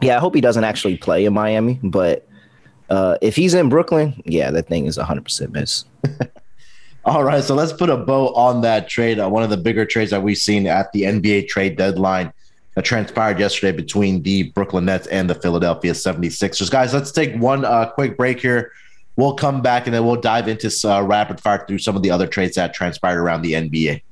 yeah, 0.00 0.16
I 0.16 0.20
hope 0.20 0.34
he 0.34 0.40
doesn't 0.40 0.64
actually 0.64 0.96
play 0.96 1.26
in 1.26 1.34
Miami. 1.34 1.78
But 1.82 2.26
uh, 2.88 3.18
if 3.20 3.36
he's 3.36 3.52
in 3.52 3.68
Brooklyn, 3.68 4.22
yeah, 4.24 4.50
that 4.50 4.68
thing 4.68 4.86
is 4.86 4.96
100 4.96 5.22
percent 5.22 5.52
miss. 5.52 5.84
All 7.04 7.24
right, 7.24 7.42
so 7.42 7.54
let's 7.54 7.72
put 7.72 7.90
a 7.90 7.96
bow 7.96 8.32
on 8.34 8.62
that 8.62 8.88
trade. 8.88 9.18
Uh, 9.18 9.28
one 9.28 9.42
of 9.42 9.50
the 9.50 9.56
bigger 9.56 9.84
trades 9.84 10.12
that 10.12 10.22
we've 10.22 10.38
seen 10.38 10.66
at 10.66 10.92
the 10.92 11.02
NBA 11.02 11.48
trade 11.48 11.76
deadline 11.76 12.32
that 12.74 12.84
transpired 12.84 13.38
yesterday 13.38 13.76
between 13.76 14.22
the 14.22 14.44
Brooklyn 14.44 14.86
Nets 14.86 15.06
and 15.08 15.28
the 15.28 15.34
Philadelphia 15.34 15.92
76ers. 15.92 16.70
Guys, 16.70 16.94
let's 16.94 17.12
take 17.12 17.34
one 17.36 17.64
uh, 17.64 17.90
quick 17.90 18.16
break 18.16 18.40
here. 18.40 18.72
We'll 19.16 19.34
come 19.34 19.60
back 19.60 19.86
and 19.86 19.94
then 19.94 20.06
we'll 20.06 20.20
dive 20.20 20.48
into 20.48 20.70
uh, 20.88 21.02
rapid 21.02 21.40
fire 21.40 21.64
through 21.66 21.78
some 21.78 21.96
of 21.96 22.02
the 22.02 22.10
other 22.10 22.26
trades 22.26 22.56
that 22.56 22.72
transpired 22.72 23.18
around 23.20 23.42
the 23.42 23.52
NBA. 23.52 24.02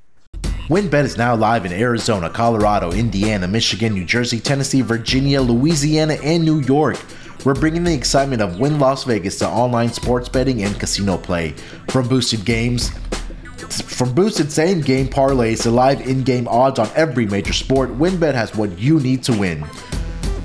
WynnBET 0.68 1.04
is 1.04 1.16
now 1.16 1.34
live 1.34 1.64
in 1.64 1.72
Arizona, 1.72 2.30
Colorado, 2.30 2.92
Indiana, 2.92 3.48
Michigan, 3.48 3.94
New 3.94 4.04
Jersey, 4.04 4.38
Tennessee, 4.38 4.82
Virginia, 4.82 5.40
Louisiana, 5.40 6.14
and 6.22 6.44
New 6.44 6.60
York. 6.60 6.96
We're 7.44 7.54
bringing 7.54 7.82
the 7.84 7.94
excitement 7.94 8.42
of 8.42 8.60
Wynn 8.60 8.78
Las 8.78 9.04
Vegas 9.04 9.38
to 9.38 9.48
online 9.48 9.88
sports 9.88 10.28
betting 10.28 10.62
and 10.62 10.78
casino 10.78 11.16
play. 11.16 11.52
From 11.88 12.06
boosted 12.06 12.44
games, 12.44 12.90
from 13.72 14.14
boosted 14.14 14.50
same 14.50 14.80
game 14.80 15.08
parlays 15.08 15.62
to 15.62 15.70
live 15.70 16.00
in 16.00 16.22
game 16.22 16.48
odds 16.48 16.78
on 16.78 16.88
every 16.94 17.26
major 17.26 17.52
sport, 17.52 17.90
WynnBET 17.90 18.34
has 18.34 18.54
what 18.54 18.78
you 18.78 19.00
need 19.00 19.22
to 19.24 19.32
win. 19.32 19.64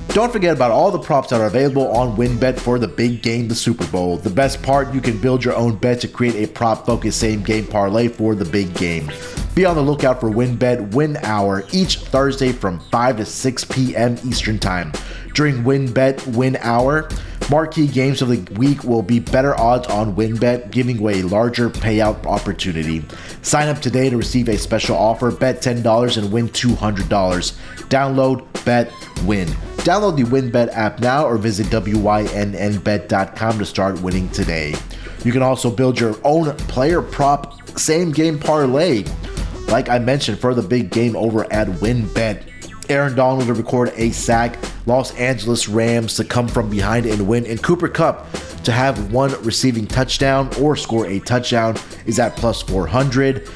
Don't 0.10 0.32
forget 0.32 0.56
about 0.56 0.72
all 0.72 0.92
the 0.92 1.00
props 1.00 1.32
that 1.32 1.42
are 1.42 1.48
available 1.48 1.90
on 1.90 2.16
WynnBET 2.16 2.58
for 2.58 2.80
the 2.80 2.88
big 2.88 3.22
game, 3.22 3.50
the 3.50 3.56
Super 3.56 3.86
Bowl. 3.88 4.16
The 4.16 4.30
best 4.30 4.64
part, 4.64 4.94
you 4.94 5.02
can 5.02 5.20
build 5.20 5.44
your 5.44 5.56
own 5.56 5.76
bet 5.76 6.00
to 6.02 6.08
create 6.08 6.36
a 6.36 6.52
prop 6.52 6.86
focused 6.86 7.20
same 7.20 7.44
game 7.44 7.68
parlay 7.68 8.08
for 8.08 8.34
the 8.34 8.46
big 8.46 8.74
game. 8.76 9.12
Be 9.56 9.66
on 9.66 9.76
the 9.76 9.82
lookout 9.82 10.22
for 10.22 10.30
WynnBET 10.30 10.94
Win 10.94 11.18
Hour 11.24 11.66
each 11.74 12.00
Thursday 12.00 12.54
from 12.54 12.80
5 12.92 13.18
to 13.18 13.26
6 13.26 13.64
p.m. 13.66 14.18
Eastern 14.26 14.58
Time. 14.58 14.94
During 15.34 15.64
WynnBET 15.64 16.28
Win 16.28 16.56
Hour, 16.62 17.10
marquee 17.50 17.88
games 17.88 18.22
of 18.22 18.30
the 18.30 18.54
week 18.54 18.84
will 18.84 19.02
be 19.02 19.20
better 19.20 19.60
odds 19.60 19.88
on 19.88 20.16
WynnBET, 20.16 20.72
giving 20.72 21.00
away 21.00 21.22
a 21.22 21.28
larger 21.28 21.70
payout 21.70 22.26
opportunity. 22.26 23.04
Sign 23.42 23.68
up 23.68 23.82
today 23.82 24.10
to 24.10 24.18
receive 24.18 24.50
a 24.50 24.58
special 24.58 24.96
offer. 24.96 25.32
Bet 25.32 25.62
$10 25.62 26.18
and 26.18 26.32
win 26.32 26.50
$200. 26.50 27.06
Download, 27.90 28.66
bet, 28.66 28.92
win. 29.26 29.48
Download 29.86 30.16
the 30.18 30.24
WynnBET 30.24 30.74
app 30.74 31.00
now 31.00 31.26
or 31.26 31.38
visit 31.38 31.68
WYNNBet.com 31.68 33.60
to 33.60 33.66
start 33.66 34.02
winning 34.02 34.30
today. 34.30 34.74
You 35.24 35.32
can 35.32 35.42
also 35.42 35.70
build 35.70 36.00
your 36.00 36.16
own 36.24 36.56
player 36.58 37.02
prop 37.02 37.62
same 37.78 38.12
game 38.12 38.40
parlay. 38.40 39.04
Like 39.68 39.90
I 39.90 40.00
mentioned, 40.00 40.40
for 40.40 40.54
the 40.54 40.62
big 40.62 40.92
game 40.92 41.16
over 41.16 41.52
at 41.52 41.68
WynnBET. 41.68 42.55
Aaron 42.90 43.16
Donald 43.16 43.48
to 43.48 43.54
record 43.54 43.92
a 43.96 44.12
sack, 44.12 44.58
Los 44.86 45.14
Angeles 45.16 45.68
Rams 45.68 46.16
to 46.16 46.24
come 46.24 46.48
from 46.48 46.70
behind 46.70 47.06
and 47.06 47.28
win, 47.28 47.46
and 47.46 47.62
Cooper 47.62 47.88
Kupp 47.88 48.32
to 48.64 48.72
have 48.72 49.12
one 49.12 49.32
receiving 49.44 49.86
touchdown 49.86 50.50
or 50.60 50.76
score 50.76 51.06
a 51.08 51.20
touchdown 51.20 51.78
is 52.06 52.20
at 52.20 52.36
plus 52.36 52.62
400 52.62 53.50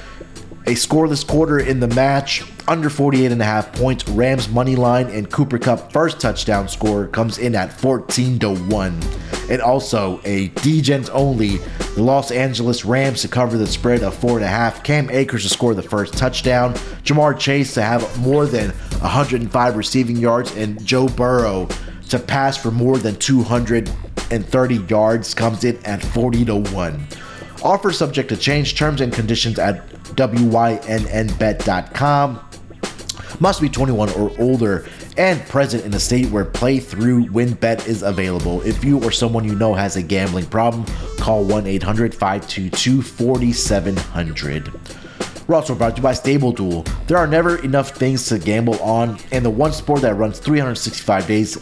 a 0.69 0.73
scoreless 0.73 1.25
quarter 1.25 1.58
in 1.58 1.79
the 1.79 1.88
match, 1.88 2.43
under 2.67 2.91
48 2.91 3.32
and 3.32 3.41
a 3.41 3.45
half 3.45 3.73
points. 3.73 4.08
Rams 4.08 4.47
money 4.49 4.75
line 4.75 5.08
and 5.08 5.32
Cooper 5.32 5.58
Kupp 5.58 5.91
first 5.91 6.21
touchdown 6.21 6.67
score 6.67 7.08
comes 7.08 7.39
in 7.39 7.55
at 7.55 7.73
14 7.73 8.38
to 8.38 8.53
1. 8.53 9.03
And 9.49 9.62
also 9.63 10.21
a 10.25 10.49
D-Gens 10.49 11.10
only, 11.10 11.58
the 11.95 12.03
Los 12.03 12.29
Angeles 12.29 12.86
Rams 12.86 13.23
to 13.23 13.27
cover 13.27 13.58
the 13.58 13.65
spread 13.65 14.03
of 14.03 14.13
four 14.13 14.36
and 14.36 14.45
a 14.45 14.47
half. 14.47 14.84
Cam 14.84 15.10
Akers 15.10 15.41
to 15.41 15.49
score 15.49 15.73
the 15.73 15.82
first 15.82 16.13
touchdown. 16.13 16.75
Ja'Marr 17.03 17.39
Chase 17.39 17.73
to 17.73 17.82
have 17.82 18.19
more 18.19 18.45
than 18.45 18.69
105 18.69 19.75
receiving 19.75 20.17
yards, 20.17 20.55
and 20.55 20.86
Joe 20.86 21.08
Burrow 21.08 21.67
to 22.10 22.19
pass 22.19 22.58
for 22.58 22.69
more 22.69 22.99
than 22.99 23.15
230 23.15 24.75
yards 24.88 25.34
comes 25.34 25.63
in 25.63 25.84
at 25.84 26.03
40 26.03 26.45
to 26.45 26.58
1. 26.58 27.08
Offer 27.63 27.91
subject 27.91 28.29
to 28.29 28.38
change 28.38 28.77
terms 28.77 29.01
and 29.01 29.12
conditions 29.12 29.58
at 29.58 29.99
wynnbet.com. 30.27 30.89
Must 33.39 33.62
be 33.62 33.69
21 33.69 34.10
or 34.12 34.32
older 34.39 34.86
and 35.17 35.39
present 35.47 35.86
in 35.86 35.93
a 35.93 35.99
state 35.99 36.29
where 36.29 36.45
play 36.45 36.79
through 36.79 37.25
WynnBET 37.27 37.88
is 37.88 38.03
available. 38.03 38.62
If 38.63 38.84
you 38.84 39.01
or 39.03 39.12
someone 39.12 39.45
you 39.45 39.55
know 39.55 39.73
has 39.73 39.95
a 39.95 40.03
gambling 40.03 40.47
problem, 40.47 40.86
call 41.17 41.43
1 41.45 41.67
800 41.67 42.13
522 42.13 43.01
4700. 43.01 44.73
We're 45.47 45.55
also 45.55 45.73
brought 45.73 45.95
to 45.95 45.97
you 45.97 46.03
by 46.03 46.13
Stable 46.13 46.51
Duel. 46.51 46.84
There 47.08 47.17
are 47.17 47.27
never 47.27 47.58
enough 47.63 47.91
things 47.91 48.27
to 48.27 48.38
gamble 48.38 48.79
on, 48.84 49.17
and 49.32 49.43
the 49.43 49.49
one 49.49 49.73
sport 49.73 50.01
that 50.01 50.13
runs 50.15 50.38
365 50.39 51.27
days 51.27 51.58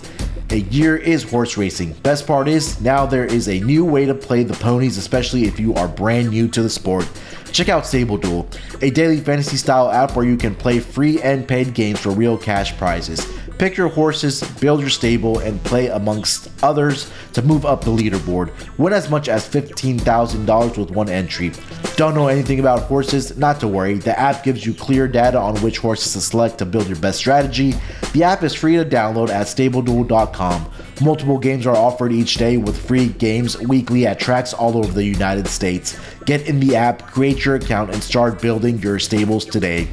a 0.50 0.60
year 0.60 0.96
is 0.96 1.24
horse 1.24 1.58
racing. 1.58 1.94
Best 2.04 2.26
part 2.26 2.48
is, 2.48 2.80
now 2.80 3.06
there 3.06 3.26
is 3.26 3.50
a 3.50 3.60
new 3.60 3.84
way 3.84 4.06
to 4.06 4.16
play 4.16 4.44
the 4.44 4.54
ponies, 4.54 4.98
especially 4.98 5.44
if 5.44 5.60
you 5.60 5.74
are 5.74 5.88
brand 5.88 6.30
new 6.30 6.48
to 6.48 6.62
the 6.62 6.70
sport. 6.70 7.10
Check 7.52 7.70
out 7.70 7.86
Stable 7.86 8.18
Duel, 8.18 8.48
a 8.82 8.90
daily 8.90 9.20
fantasy 9.20 9.58
style 9.58 9.90
app 9.90 10.16
where 10.16 10.26
you 10.26 10.38
can 10.38 10.56
play 10.56 10.80
free 10.80 11.22
and 11.22 11.48
paid 11.48 11.74
games 11.74 12.00
for 12.00 12.12
real 12.12 12.38
cash 12.38 12.78
prizes. 12.78 13.26
Pick 13.58 13.76
your 13.76 13.88
horses, 13.90 14.44
build 14.60 14.82
your 14.82 14.90
stable, 14.90 15.40
and 15.40 15.64
play 15.64 15.88
amongst 15.88 16.52
others 16.64 17.10
to 17.34 17.42
move 17.42 17.66
up 17.66 17.84
the 17.84 17.90
leaderboard. 17.90 18.52
Win 18.78 18.94
as 18.94 19.10
much 19.10 19.30
as 19.30 19.50
$15,000 19.50 20.78
with 20.78 20.92
one 20.92 21.10
entry. 21.10 21.52
Don't 21.96 22.14
know 22.14 22.28
anything 22.28 22.60
about 22.60 22.82
horses? 22.84 23.36
Not 23.36 23.60
to 23.62 23.68
worry. 23.68 23.96
The 23.96 24.18
app 24.18 24.44
gives 24.44 24.64
you 24.64 24.76
clear 24.76 25.08
data 25.08 25.40
on 25.40 25.56
which 25.62 25.80
horses 25.80 26.14
to 26.14 26.22
select 26.22 26.60
to 26.60 26.66
build 26.66 26.88
your 26.88 27.00
best 27.00 27.18
strategy. 27.18 27.74
The 28.14 28.24
app 28.24 28.44
is 28.44 28.54
free 28.54 28.76
to 28.76 28.86
download 28.86 29.30
at 29.30 29.48
stableduel.com. 29.48 30.72
Multiple 31.02 31.40
games 31.40 31.66
are 31.66 31.76
offered 31.76 32.12
each 32.12 32.36
day 32.36 32.58
with 32.58 32.78
free 32.88 33.08
games 33.08 33.58
weekly 33.60 34.06
at 34.06 34.20
tracks 34.20 34.54
all 34.54 34.78
over 34.78 34.92
the 34.92 35.04
United 35.04 35.48
States. 35.48 36.00
Get 36.26 36.48
in 36.48 36.60
the 36.60 36.76
app, 36.76 37.08
create 37.08 37.44
your 37.44 37.56
account, 37.56 37.92
and 37.92 38.04
start 38.04 38.40
building 38.42 38.78
your 38.80 39.00
stables 39.00 39.46
today. 39.46 39.88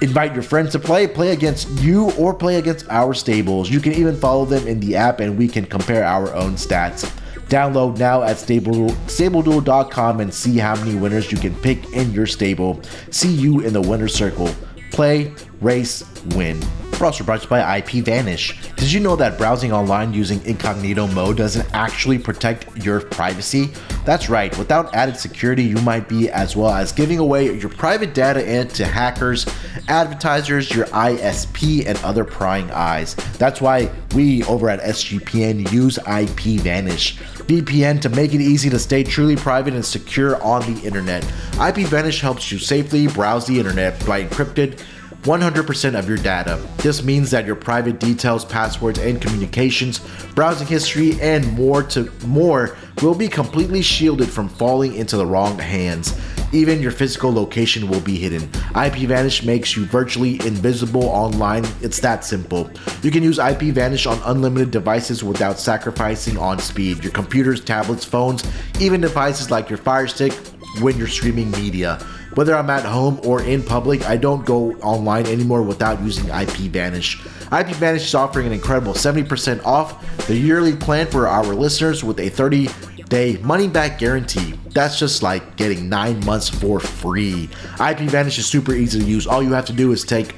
Invite 0.00 0.32
your 0.32 0.44
friends 0.44 0.70
to 0.72 0.78
play, 0.78 1.08
play 1.08 1.32
against 1.32 1.68
you, 1.80 2.12
or 2.12 2.32
play 2.32 2.56
against 2.56 2.88
our 2.88 3.14
stables. 3.14 3.68
You 3.68 3.80
can 3.80 3.92
even 3.92 4.16
follow 4.16 4.44
them 4.44 4.66
in 4.68 4.78
the 4.78 4.94
app 4.94 5.18
and 5.18 5.36
we 5.36 5.48
can 5.48 5.66
compare 5.66 6.04
our 6.04 6.32
own 6.34 6.52
stats. 6.52 7.10
Download 7.48 7.98
now 7.98 8.22
at 8.22 8.38
stable, 8.38 8.90
stableduel.com 9.06 10.20
and 10.20 10.32
see 10.32 10.58
how 10.58 10.76
many 10.76 10.94
winners 10.94 11.32
you 11.32 11.38
can 11.38 11.54
pick 11.56 11.92
in 11.92 12.12
your 12.12 12.26
stable. 12.26 12.80
See 13.10 13.32
you 13.32 13.60
in 13.60 13.72
the 13.72 13.80
winner's 13.80 14.14
circle. 14.14 14.54
Play, 14.92 15.34
race, 15.60 16.04
win. 16.36 16.60
We're 16.98 17.06
also 17.06 17.22
brought 17.22 17.42
to 17.42 17.44
you 17.44 17.50
by 17.50 17.80
IPVanish. 17.80 18.74
Did 18.74 18.90
you 18.90 18.98
know 18.98 19.14
that 19.14 19.38
browsing 19.38 19.72
online 19.72 20.12
using 20.12 20.44
incognito 20.44 21.06
mode 21.06 21.36
doesn't 21.36 21.72
actually 21.72 22.18
protect 22.18 22.84
your 22.84 23.00
privacy? 23.02 23.70
That's 24.04 24.28
right, 24.28 24.56
without 24.58 24.92
added 24.96 25.16
security, 25.16 25.62
you 25.62 25.76
might 25.82 26.08
be 26.08 26.28
as 26.28 26.56
well 26.56 26.70
as 26.70 26.90
giving 26.90 27.20
away 27.20 27.56
your 27.56 27.68
private 27.68 28.14
data 28.14 28.64
to 28.64 28.84
hackers, 28.84 29.46
advertisers, 29.86 30.74
your 30.74 30.86
ISP, 30.86 31.86
and 31.86 31.96
other 32.02 32.24
prying 32.24 32.68
eyes. 32.72 33.14
That's 33.38 33.60
why 33.60 33.92
we 34.12 34.42
over 34.44 34.68
at 34.68 34.80
SGPN 34.80 35.70
use 35.70 35.98
IPVanish. 35.98 37.16
VPN 37.46 38.00
to 38.00 38.08
make 38.08 38.34
it 38.34 38.40
easy 38.40 38.68
to 38.70 38.78
stay 38.78 39.04
truly 39.04 39.36
private 39.36 39.74
and 39.74 39.84
secure 39.84 40.42
on 40.42 40.62
the 40.74 40.84
internet. 40.84 41.22
IPVanish 41.52 42.20
helps 42.20 42.50
you 42.50 42.58
safely 42.58 43.06
browse 43.06 43.46
the 43.46 43.58
internet 43.58 44.04
by 44.04 44.24
encrypted 44.24 44.82
100% 45.28 45.98
of 45.98 46.08
your 46.08 46.16
data. 46.16 46.58
This 46.78 47.02
means 47.02 47.30
that 47.32 47.44
your 47.44 47.54
private 47.54 48.00
details, 48.00 48.46
passwords, 48.46 48.98
and 48.98 49.20
communications, 49.20 50.00
browsing 50.34 50.66
history, 50.66 51.20
and 51.20 51.46
more 51.52 51.82
to 51.82 52.10
more 52.26 52.78
will 53.02 53.14
be 53.14 53.28
completely 53.28 53.82
shielded 53.82 54.30
from 54.30 54.48
falling 54.48 54.94
into 54.94 55.18
the 55.18 55.26
wrong 55.26 55.58
hands. 55.58 56.18
Even 56.50 56.80
your 56.80 56.92
physical 56.92 57.30
location 57.30 57.90
will 57.90 58.00
be 58.00 58.16
hidden. 58.16 58.40
IPVanish 58.72 59.44
makes 59.44 59.76
you 59.76 59.84
virtually 59.84 60.36
invisible 60.46 61.04
online. 61.04 61.66
It's 61.82 62.00
that 62.00 62.24
simple. 62.24 62.70
You 63.02 63.10
can 63.10 63.22
use 63.22 63.36
IPVanish 63.36 64.10
on 64.10 64.34
unlimited 64.34 64.70
devices 64.70 65.22
without 65.22 65.58
sacrificing 65.58 66.38
on 66.38 66.58
speed. 66.58 67.04
Your 67.04 67.12
computers, 67.12 67.62
tablets, 67.62 68.02
phones, 68.02 68.50
even 68.80 69.02
devices 69.02 69.50
like 69.50 69.68
your 69.68 69.76
Fire 69.76 70.06
Stick 70.06 70.32
when 70.80 70.96
you're 70.96 71.06
streaming 71.06 71.50
media. 71.50 72.02
Whether 72.38 72.54
I'm 72.54 72.70
at 72.70 72.84
home 72.84 73.18
or 73.24 73.42
in 73.42 73.64
public, 73.64 74.08
I 74.08 74.16
don't 74.16 74.46
go 74.46 74.70
online 74.74 75.26
anymore 75.26 75.64
without 75.64 76.00
using 76.00 76.26
IPVanish. 76.26 77.18
IPVanish 77.48 77.96
is 77.96 78.14
offering 78.14 78.46
an 78.46 78.52
incredible 78.52 78.92
70% 78.92 79.64
off 79.64 80.00
the 80.28 80.36
yearly 80.36 80.76
plan 80.76 81.08
for 81.08 81.26
our 81.26 81.42
listeners 81.42 82.04
with 82.04 82.20
a 82.20 82.28
30 82.28 82.68
day 83.08 83.38
money 83.38 83.66
back 83.66 83.98
guarantee. 83.98 84.54
That's 84.68 85.00
just 85.00 85.20
like 85.20 85.56
getting 85.56 85.88
nine 85.88 86.24
months 86.24 86.48
for 86.48 86.78
free. 86.78 87.50
IP 87.80 88.06
IPVanish 88.06 88.38
is 88.38 88.46
super 88.46 88.72
easy 88.72 89.00
to 89.00 89.04
use. 89.04 89.26
All 89.26 89.42
you 89.42 89.52
have 89.54 89.66
to 89.66 89.72
do 89.72 89.90
is 89.90 90.04
take 90.04 90.32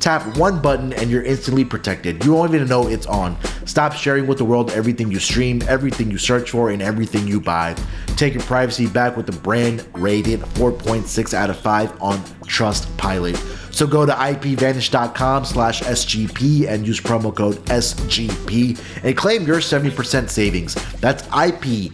tap 0.00 0.36
one 0.36 0.60
button 0.60 0.92
and 0.92 1.10
you're 1.10 1.22
instantly 1.22 1.64
protected. 1.64 2.24
You 2.24 2.34
won't 2.34 2.54
even 2.54 2.68
know 2.68 2.86
it's 2.88 3.06
on. 3.06 3.36
Stop 3.66 3.92
sharing 3.92 4.26
with 4.26 4.38
the 4.38 4.44
world 4.44 4.70
everything 4.70 5.10
you 5.10 5.18
stream, 5.18 5.62
everything 5.68 6.10
you 6.10 6.18
search 6.18 6.50
for, 6.50 6.70
and 6.70 6.80
everything 6.82 7.26
you 7.26 7.40
buy. 7.40 7.74
Take 8.16 8.34
your 8.34 8.42
privacy 8.44 8.86
back 8.86 9.16
with 9.16 9.26
the 9.26 9.32
brand 9.32 9.86
rated 9.92 10.40
4.6 10.40 11.34
out 11.34 11.50
of 11.50 11.58
5 11.58 12.02
on 12.02 12.18
Trustpilot. 12.46 13.36
So 13.76 13.86
go 13.86 14.06
to 14.06 14.12
ipvanish.com 14.12 15.44
slash 15.44 15.82
SGP 15.82 16.66
and 16.66 16.86
use 16.86 16.98
promo 16.98 17.34
code 17.34 17.56
SGP 17.66 19.04
and 19.04 19.14
claim 19.14 19.46
your 19.46 19.58
70% 19.58 20.30
savings. 20.30 20.74
That's 21.00 21.28
I-P-V-A-N-I-S-H 21.30 21.90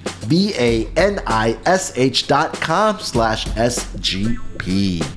dot 2.28 2.53
com 2.61 3.00
slash 3.00 3.46
SGP. 3.46 4.51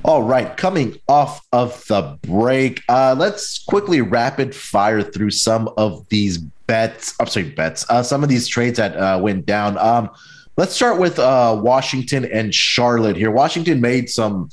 All 0.04 0.22
right, 0.22 0.56
coming 0.56 1.00
off 1.08 1.46
of 1.52 1.86
the 1.86 2.18
break, 2.22 2.82
uh, 2.88 3.14
let's 3.18 3.62
quickly 3.64 4.00
rapid 4.00 4.54
fire 4.54 5.02
through 5.02 5.30
some 5.30 5.68
of 5.76 6.08
these 6.08 6.38
bets. 6.38 7.14
I'm 7.20 7.26
sorry, 7.26 7.50
bets. 7.50 7.86
Uh, 7.88 8.02
some 8.02 8.22
of 8.22 8.28
these 8.28 8.48
trades 8.48 8.78
that 8.78 8.96
uh, 8.96 9.18
went 9.22 9.46
down. 9.46 9.78
Um, 9.78 10.10
let's 10.56 10.74
start 10.74 10.98
with 10.98 11.18
uh, 11.18 11.58
Washington 11.62 12.24
and 12.24 12.54
Charlotte 12.54 13.16
here. 13.16 13.30
Washington 13.30 13.80
made 13.80 14.10
some 14.10 14.50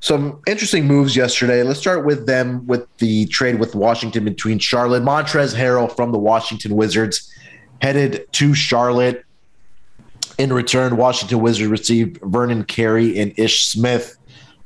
some 0.00 0.40
interesting 0.48 0.84
moves 0.86 1.14
yesterday. 1.14 1.62
Let's 1.62 1.78
start 1.78 2.04
with 2.04 2.26
them 2.26 2.66
with 2.66 2.88
the 2.98 3.26
trade 3.26 3.60
with 3.60 3.76
Washington 3.76 4.24
between 4.24 4.58
Charlotte. 4.58 5.04
Montrezl 5.04 5.54
Harrell 5.54 5.94
from 5.94 6.10
the 6.10 6.18
Washington 6.18 6.74
Wizards 6.74 7.32
headed 7.80 8.26
to 8.32 8.52
Charlotte. 8.52 9.24
In 10.38 10.52
return, 10.52 10.96
Washington 10.96 11.40
Wizards 11.40 11.70
received 11.70 12.18
Vernon 12.22 12.64
Carey 12.64 13.16
and 13.18 13.32
Ish 13.38 13.66
Smith. 13.66 14.16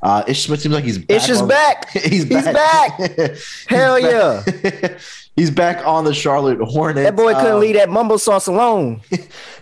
Uh, 0.06 0.22
Ish 0.28 0.44
Smith 0.44 0.60
seems 0.60 0.72
like 0.72 0.84
he's 0.84 0.98
back. 0.98 1.16
Ish 1.16 1.28
is 1.30 1.40
on- 1.42 1.48
back. 1.48 1.90
he's 1.90 2.22
He's 2.22 2.44
back. 2.44 2.92
Hell 3.68 3.98
yeah. 3.98 4.44
yeah. 4.62 4.98
he's 5.36 5.50
back 5.50 5.84
on 5.84 6.04
the 6.04 6.14
Charlotte 6.14 6.60
Hornets. 6.60 7.04
That 7.04 7.16
boy 7.16 7.34
couldn't 7.34 7.54
Um, 7.54 7.60
leave 7.60 7.74
that 7.74 7.90
mumble 7.90 8.18
sauce 8.18 8.46
alone. 8.46 9.00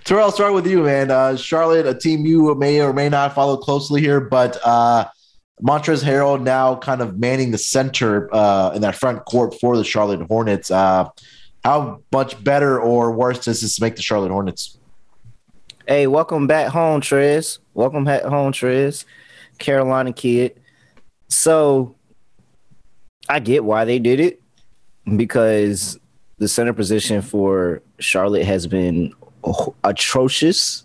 Terrell, 0.04 0.26
I'll 0.26 0.32
start 0.32 0.52
with 0.52 0.66
you, 0.66 0.82
man. 0.82 1.10
Uh, 1.10 1.34
Charlotte, 1.36 1.86
a 1.86 1.94
team 1.98 2.26
you 2.26 2.54
may 2.56 2.78
or 2.82 2.92
may 2.92 3.08
not 3.08 3.34
follow 3.34 3.56
closely 3.56 4.02
here, 4.02 4.20
but 4.20 4.58
uh, 4.66 5.06
Montrezl 5.62 6.04
Harrell 6.04 6.38
now 6.42 6.76
kind 6.76 7.00
of 7.00 7.18
manning 7.18 7.50
the 7.50 7.56
center 7.56 8.28
uh, 8.34 8.72
in 8.74 8.82
that 8.82 8.96
front 8.96 9.24
court 9.24 9.54
for 9.58 9.78
the 9.78 9.84
Charlotte 9.84 10.20
Hornets. 10.26 10.70
Uh, 10.70 11.08
how 11.64 12.02
much 12.12 12.44
better 12.44 12.78
or 12.78 13.12
worse 13.12 13.42
does 13.42 13.62
this 13.62 13.80
make 13.80 13.96
the 13.96 14.02
Charlotte 14.02 14.30
Hornets? 14.30 14.76
Hey, 15.88 16.06
welcome 16.06 16.46
back 16.46 16.68
home, 16.68 17.00
Trez. 17.00 17.60
Welcome 17.72 18.04
back 18.04 18.24
home, 18.24 18.52
Trez. 18.52 19.06
Carolina 19.58 20.12
kid. 20.12 20.60
So 21.28 21.94
I 23.28 23.40
get 23.40 23.64
why 23.64 23.84
they 23.84 23.98
did 23.98 24.20
it 24.20 24.40
because 25.16 25.98
the 26.38 26.48
center 26.48 26.72
position 26.72 27.22
for 27.22 27.82
Charlotte 27.98 28.44
has 28.44 28.66
been 28.66 29.14
atrocious 29.82 30.84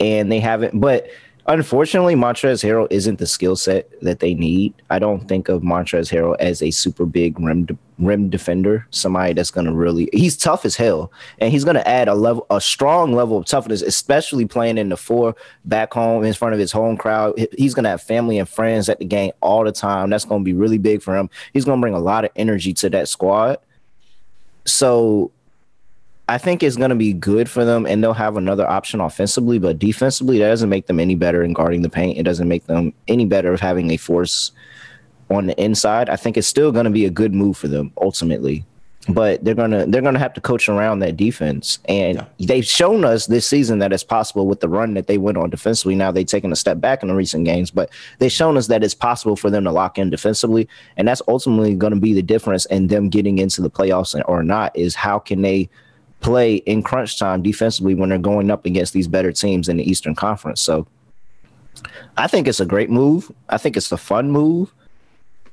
and 0.00 0.30
they 0.30 0.40
haven't 0.40 0.80
but 0.80 1.08
unfortunately 1.48 2.14
Montrezl 2.14 2.62
Harrell 2.62 2.86
isn't 2.90 3.18
the 3.18 3.26
skill 3.26 3.56
set 3.56 3.90
that 4.02 4.20
they 4.20 4.34
need. 4.34 4.74
I 4.90 4.98
don't 4.98 5.26
think 5.26 5.48
of 5.48 5.62
Montrezl 5.62 6.12
Harrell 6.12 6.36
as 6.38 6.62
a 6.62 6.70
super 6.70 7.06
big 7.06 7.40
rim 7.40 7.64
de- 7.64 7.76
rim 7.98 8.28
defender, 8.28 8.86
somebody 8.90 9.32
that's 9.32 9.50
going 9.50 9.66
to 9.66 9.72
really 9.72 10.08
he's 10.12 10.36
tough 10.36 10.64
as 10.64 10.76
hell 10.76 11.10
and 11.38 11.50
he's 11.50 11.64
going 11.64 11.74
to 11.74 11.88
add 11.88 12.06
a 12.06 12.14
level 12.14 12.46
a 12.50 12.60
strong 12.60 13.14
level 13.14 13.38
of 13.38 13.46
toughness 13.46 13.82
especially 13.82 14.46
playing 14.46 14.78
in 14.78 14.90
the 14.90 14.96
four 14.96 15.34
back 15.64 15.92
home 15.92 16.22
in 16.22 16.32
front 16.34 16.52
of 16.52 16.60
his 16.60 16.70
home 16.70 16.96
crowd. 16.96 17.34
He's 17.56 17.74
going 17.74 17.84
to 17.84 17.90
have 17.90 18.02
family 18.02 18.38
and 18.38 18.48
friends 18.48 18.88
at 18.88 18.98
the 18.98 19.06
game 19.06 19.32
all 19.40 19.64
the 19.64 19.72
time. 19.72 20.10
That's 20.10 20.26
going 20.26 20.42
to 20.42 20.44
be 20.44 20.52
really 20.52 20.78
big 20.78 21.02
for 21.02 21.16
him. 21.16 21.30
He's 21.54 21.64
going 21.64 21.78
to 21.78 21.82
bring 21.82 21.94
a 21.94 21.98
lot 21.98 22.24
of 22.24 22.30
energy 22.36 22.74
to 22.74 22.90
that 22.90 23.08
squad. 23.08 23.58
So 24.66 25.32
I 26.28 26.36
think 26.36 26.62
it's 26.62 26.76
going 26.76 26.90
to 26.90 26.96
be 26.96 27.14
good 27.14 27.48
for 27.48 27.64
them, 27.64 27.86
and 27.86 28.04
they'll 28.04 28.12
have 28.12 28.36
another 28.36 28.68
option 28.68 29.00
offensively. 29.00 29.58
But 29.58 29.78
defensively, 29.78 30.38
that 30.38 30.48
doesn't 30.48 30.68
make 30.68 30.86
them 30.86 31.00
any 31.00 31.14
better 31.14 31.42
in 31.42 31.54
guarding 31.54 31.82
the 31.82 31.88
paint. 31.88 32.18
It 32.18 32.24
doesn't 32.24 32.48
make 32.48 32.66
them 32.66 32.92
any 33.08 33.24
better 33.24 33.52
of 33.52 33.60
having 33.60 33.90
a 33.90 33.96
force 33.96 34.52
on 35.30 35.46
the 35.46 35.58
inside. 35.62 36.10
I 36.10 36.16
think 36.16 36.36
it's 36.36 36.46
still 36.46 36.70
going 36.70 36.84
to 36.84 36.90
be 36.90 37.06
a 37.06 37.10
good 37.10 37.34
move 37.34 37.56
for 37.56 37.68
them 37.68 37.92
ultimately. 38.00 38.64
But 39.10 39.42
they're 39.42 39.54
gonna 39.54 39.86
they're 39.86 40.02
gonna 40.02 40.18
have 40.18 40.34
to 40.34 40.40
coach 40.42 40.68
around 40.68 40.98
that 40.98 41.16
defense, 41.16 41.78
and 41.86 42.26
they've 42.40 42.64
shown 42.64 43.06
us 43.06 43.26
this 43.26 43.46
season 43.46 43.78
that 43.78 43.90
it's 43.90 44.04
possible 44.04 44.46
with 44.46 44.60
the 44.60 44.68
run 44.68 44.92
that 44.94 45.06
they 45.06 45.16
went 45.16 45.38
on 45.38 45.48
defensively. 45.48 45.94
Now 45.94 46.12
they've 46.12 46.26
taken 46.26 46.52
a 46.52 46.56
step 46.56 46.78
back 46.78 47.00
in 47.00 47.08
the 47.08 47.14
recent 47.14 47.46
games, 47.46 47.70
but 47.70 47.88
they've 48.18 48.30
shown 48.30 48.58
us 48.58 48.66
that 48.66 48.84
it's 48.84 48.92
possible 48.92 49.34
for 49.34 49.48
them 49.48 49.64
to 49.64 49.72
lock 49.72 49.96
in 49.96 50.10
defensively, 50.10 50.68
and 50.98 51.08
that's 51.08 51.22
ultimately 51.26 51.74
going 51.74 51.94
to 51.94 51.98
be 51.98 52.12
the 52.12 52.20
difference 52.20 52.66
in 52.66 52.88
them 52.88 53.08
getting 53.08 53.38
into 53.38 53.62
the 53.62 53.70
playoffs 53.70 54.20
or 54.28 54.42
not. 54.42 54.76
Is 54.76 54.94
how 54.94 55.18
can 55.18 55.40
they 55.40 55.70
play 56.20 56.56
in 56.56 56.82
crunch 56.82 57.18
time 57.18 57.42
defensively 57.42 57.94
when 57.94 58.08
they're 58.08 58.18
going 58.18 58.50
up 58.50 58.66
against 58.66 58.92
these 58.92 59.08
better 59.08 59.32
teams 59.32 59.68
in 59.68 59.76
the 59.76 59.88
Eastern 59.88 60.14
Conference. 60.14 60.60
So 60.60 60.86
I 62.16 62.26
think 62.26 62.48
it's 62.48 62.60
a 62.60 62.66
great 62.66 62.90
move. 62.90 63.30
I 63.48 63.58
think 63.58 63.76
it's 63.76 63.92
a 63.92 63.96
fun 63.96 64.30
move. 64.30 64.72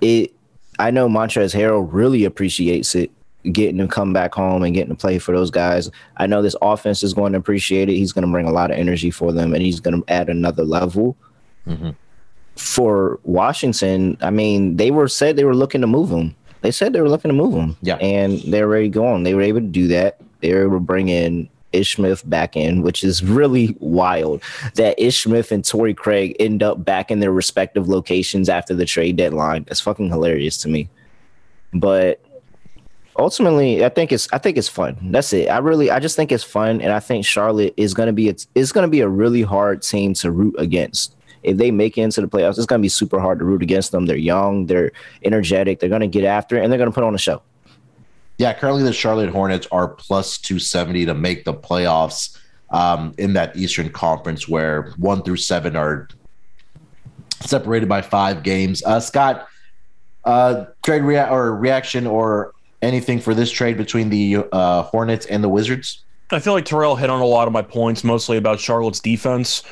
It 0.02 0.34
I 0.80 0.92
know 0.92 1.08
Montrezl 1.08 1.58
Harrell 1.58 1.88
really 1.90 2.26
appreciates 2.26 2.96
it, 2.96 3.12
getting 3.52 3.78
to 3.78 3.88
come 3.88 4.12
back 4.12 4.34
home 4.34 4.64
and 4.64 4.74
getting 4.74 4.90
to 4.90 5.00
play 5.00 5.20
for 5.20 5.32
those 5.32 5.52
guys. 5.52 5.90
I 6.18 6.28
know 6.28 6.42
this 6.42 6.56
offense 6.62 7.04
is 7.04 7.14
going 7.14 7.32
to 7.34 7.38
appreciate 7.38 7.90
it. 7.90 7.96
He's 7.96 8.12
going 8.12 8.26
to 8.26 8.32
bring 8.32 8.48
a 8.48 8.52
lot 8.52 8.72
of 8.72 8.78
energy 8.78 9.12
for 9.12 9.32
them 9.32 9.54
and 9.54 9.62
he's 9.62 9.80
going 9.80 10.02
to 10.02 10.12
add 10.12 10.30
another 10.30 10.64
level. 10.64 11.16
Mm-hmm. 11.68 11.92
For 12.56 13.20
Washington, 13.24 14.18
I 14.22 14.30
mean, 14.30 14.78
they 14.78 14.92
were 14.92 15.08
said 15.08 15.36
they 15.36 15.44
were 15.44 15.56
looking 15.56 15.82
to 15.82 15.88
move 15.88 16.10
him. 16.10 16.36
They 16.62 16.72
said 16.72 16.94
they 16.94 17.02
were 17.02 17.10
looking 17.10 17.30
to 17.30 17.36
move 17.36 17.54
him. 17.54 17.78
Yeah. 17.82 17.98
And 17.98 18.40
they're 18.40 18.66
already 18.66 18.90
to 18.90 18.94
go 18.94 19.06
on. 19.06 19.24
They 19.24 19.34
were 19.34 19.42
able 19.42 19.60
to 19.60 19.68
do 19.68 19.88
that. 19.90 20.20
They 20.42 20.54
were 20.54 20.64
able 20.64 20.78
to 20.78 20.80
bring 20.80 21.10
in 21.10 21.50
Ish 21.76 21.96
Smith 21.96 22.28
back 22.28 22.56
in, 22.56 22.82
which 22.82 23.04
is 23.04 23.24
really 23.24 23.76
wild 23.80 24.42
that 24.76 25.00
Ish 25.00 25.24
Smith 25.24 25.52
and 25.52 25.64
Torrey 25.64 25.94
Craig 25.94 26.36
end 26.40 26.64
up 26.64 26.84
back 26.84 27.12
in 27.12 27.20
their 27.20 27.32
respective 27.32 27.88
locations 27.88 28.50
after 28.50 28.74
the 28.74 28.86
trade 28.86 29.18
deadline. 29.18 29.64
That's 29.64 29.82
fucking 29.82 30.10
hilarious 30.10 30.58
to 30.58 30.70
me. 30.70 30.90
But 31.74 32.22
ultimately, 33.18 33.84
I 33.84 33.90
think 33.90 34.12
it's 34.12 34.28
I 34.32 34.38
think 34.38 34.58
it's 34.58 34.70
fun. 34.70 34.98
That's 35.12 35.34
it. 35.34 35.50
I 35.50 35.58
really 35.60 35.92
I 35.92 36.00
just 36.00 36.16
think 36.16 36.32
it's 36.32 36.44
fun, 36.44 36.82
and 36.82 36.92
I 36.92 37.00
think 37.00 37.26
Charlotte 37.26 37.74
is 37.78 37.94
gonna 37.94 38.14
be 38.14 38.30
it's, 38.30 38.48
it's 38.56 38.72
gonna 38.72 38.88
be 38.88 39.02
a 39.02 39.10
really 39.10 39.42
hard 39.42 39.82
team 39.82 40.14
to 40.16 40.32
root 40.32 40.56
against. 40.58 41.16
If 41.44 41.58
they 41.58 41.70
make 41.70 41.98
it 41.98 42.02
into 42.02 42.22
the 42.22 42.28
playoffs, 42.28 42.58
it's 42.58 42.66
gonna 42.66 42.82
be 42.82 42.90
super 42.90 43.20
hard 43.20 43.40
to 43.40 43.46
root 43.46 43.62
against 43.62 43.92
them. 43.92 44.06
They're 44.06 44.16
young, 44.16 44.66
they're 44.66 44.92
energetic, 45.24 45.80
they're 45.80 45.90
gonna 45.90 46.08
get 46.08 46.24
after 46.24 46.58
it, 46.58 46.64
and 46.64 46.72
they're 46.72 46.80
gonna 46.80 46.92
put 46.92 47.04
on 47.04 47.14
a 47.14 47.20
show. 47.20 47.42
Yeah, 48.38 48.54
currently 48.54 48.84
the 48.84 48.94
Charlotte 48.94 49.30
Hornets 49.30 49.68
are 49.72 49.88
plus 49.88 50.38
270 50.38 51.06
to 51.06 51.14
make 51.14 51.46
the 51.46 51.54
playoffs 51.54 52.38
um, 52.70 53.14
in 53.18 53.34
that 53.34 53.56
Eastern 53.56 53.90
Conference 53.90 54.48
where 54.48 54.94
one 54.98 55.22
through 55.24 55.38
seven 55.38 55.76
are 55.76 56.10
separated 57.42 57.88
by 57.88 58.02
five 58.02 58.44
games. 58.44 58.84
Uh, 58.84 59.00
Scott, 59.00 59.48
uh, 60.26 60.66
trade 60.84 61.04
rea- 61.04 61.30
or 61.30 61.56
reaction 61.56 62.08
or 62.08 62.54
anything 62.82 63.20
for 63.20 63.34
this 63.34 63.52
trade 63.52 63.78
between 63.78 64.10
the 64.10 64.38
uh, 64.52 64.84
Hornets 64.84 65.26
and 65.28 65.44
the 65.44 65.50
Wizards? 65.50 66.04
I 66.32 66.40
feel 66.40 66.54
like 66.54 66.66
Terrell 66.66 66.96
hit 66.96 67.10
on 67.10 67.22
a 67.22 67.26
lot 67.26 67.48
of 67.48 67.54
my 67.54 67.62
points, 67.62 68.04
mostly 68.04 68.38
about 68.38 68.60
Charlotte's 68.60 69.00
defense. 69.00 69.64